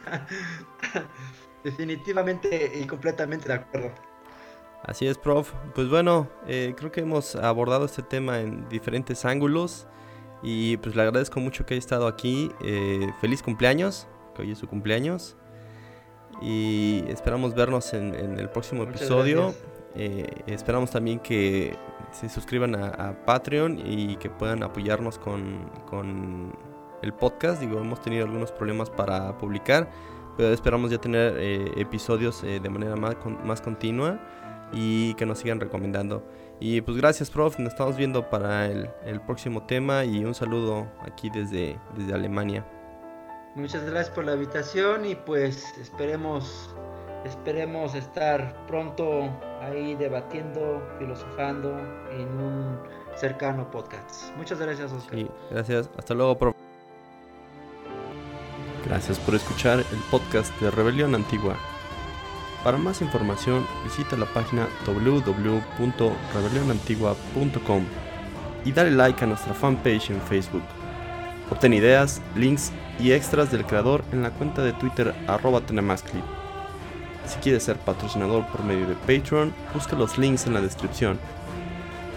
Definitivamente 1.63 2.71
y 2.79 2.85
completamente 2.85 3.47
de 3.47 3.55
acuerdo. 3.55 3.91
Así 4.83 5.07
es, 5.07 5.17
prof. 5.17 5.51
Pues 5.73 5.89
bueno, 5.89 6.29
eh, 6.47 6.75
creo 6.77 6.91
que 6.91 7.01
hemos 7.01 7.35
abordado 7.35 7.85
este 7.85 8.03
tema 8.03 8.39
en 8.39 8.69
diferentes 8.69 9.25
ángulos. 9.25 9.87
Y 10.47 10.77
pues 10.77 10.95
le 10.95 11.01
agradezco 11.01 11.39
mucho 11.39 11.65
que 11.65 11.73
haya 11.73 11.79
estado 11.79 12.05
aquí. 12.05 12.51
Eh, 12.61 13.09
feliz 13.19 13.41
cumpleaños, 13.41 14.07
que 14.35 14.43
hoy 14.43 14.51
es 14.51 14.59
su 14.59 14.67
cumpleaños. 14.67 15.35
Y 16.39 17.03
esperamos 17.07 17.55
vernos 17.55 17.95
en, 17.95 18.13
el 18.13 18.47
próximo 18.49 18.83
episodio. 18.83 19.55
Eh, 19.95 20.43
esperamos 20.45 20.91
también 20.91 21.17
que 21.17 21.75
se 22.11 22.29
suscriban 22.29 22.75
a, 22.75 23.25
Patreon 23.25 23.79
y 23.83 24.17
que 24.17 24.29
puedan 24.29 24.61
apoyarnos 24.61 25.17
con, 25.17 26.53
el 27.01 27.13
podcast. 27.13 27.59
Digo, 27.59 27.79
hemos 27.79 28.03
tenido 28.03 28.25
algunos 28.25 28.51
problemas 28.51 28.91
para 28.91 29.35
publicar, 29.39 29.89
pero 30.37 30.53
esperamos 30.53 30.91
ya 30.91 30.99
tener 30.99 31.37
eh, 31.39 31.71
episodios 31.77 32.43
de 32.43 32.69
manera 32.69 32.95
más, 32.95 33.15
más 33.43 33.61
continua 33.61 34.19
y 34.71 35.15
que 35.15 35.25
nos 35.25 35.39
sigan 35.39 35.59
recomendando. 35.59 36.23
Y 36.59 36.81
pues 36.81 36.97
gracias, 36.97 37.29
prof. 37.29 37.59
Nos 37.59 37.73
estamos 37.73 37.97
viendo 37.97 38.29
para 38.29 38.67
el, 38.67 39.21
próximo 39.25 39.65
tema 39.65 40.05
y 40.05 40.23
un 40.23 40.33
saludo 40.33 40.87
aquí 41.01 41.29
desde, 41.29 41.79
desde 41.95 42.13
Alemania. 42.13 42.65
Muchas 43.55 43.83
gracias 43.85 44.13
por 44.13 44.25
la 44.25 44.33
invitación 44.33 45.05
y 45.05 45.15
pues 45.15 45.65
esperemos 45.79 46.75
esperemos 47.25 47.95
estar 47.95 48.55
pronto 48.67 49.29
ahí 49.61 49.95
debatiendo, 49.95 50.81
filosofando 50.99 51.75
en 52.11 52.27
un 52.39 52.79
cercano 53.15 53.69
podcast. 53.71 54.35
Muchas 54.37 54.59
gracias, 54.59 54.91
Oscar. 54.91 55.15
Sí, 55.17 55.27
gracias. 55.49 55.89
Hasta 55.97 56.13
luego, 56.13 56.37
prof. 56.37 56.55
Gracias 58.85 59.19
por 59.19 59.33
escuchar 59.33 59.79
el 59.79 59.99
podcast 60.11 60.53
de 60.61 60.69
Rebelión 60.69 61.15
Antigua. 61.15 61.57
Para 62.65 62.77
más 62.79 63.01
información 63.03 63.67
visita 63.83 64.17
la 64.17 64.25
página 64.25 64.67
www.rebelionantigua.com 64.87 67.83
y 68.65 68.71
dale 68.71 68.89
like 68.89 69.23
a 69.23 69.27
nuestra 69.27 69.53
fanpage 69.53 70.09
en 70.09 70.19
Facebook. 70.21 70.63
Obtén 71.51 71.73
ideas, 71.73 72.23
links 72.35 72.71
y 72.99 73.11
extras 73.11 73.51
del 73.51 73.67
creador 73.67 74.03
en 74.11 74.23
la 74.23 74.31
cuenta 74.31 74.63
de 74.63 74.73
Twitter 74.73 75.13
arroba 75.27 75.61
tenemasclip. 75.61 76.23
Si 77.27 77.37
quieres 77.37 77.61
ser 77.61 77.77
patrocinador 77.77 78.47
por 78.47 78.63
medio 78.63 78.87
de 78.87 78.95
Patreon, 78.95 79.53
busca 79.71 79.95
los 79.95 80.17
links 80.17 80.47
en 80.47 80.55
la 80.55 80.61
descripción. 80.61 81.19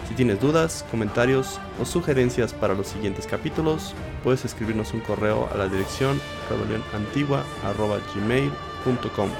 Si 0.08 0.14
tienes 0.14 0.40
dudas, 0.40 0.86
comentarios 0.90 1.60
o 1.78 1.84
sugerencias 1.84 2.54
para 2.54 2.72
los 2.72 2.86
siguientes 2.86 3.26
capítulos, 3.26 3.94
puedes 4.24 4.46
escribirnos 4.46 4.94
un 4.94 5.00
correo 5.00 5.46
a 5.52 5.58
la 5.58 5.68
dirección 5.68 6.18
rebelionantigua.gmail.com. 6.48 9.30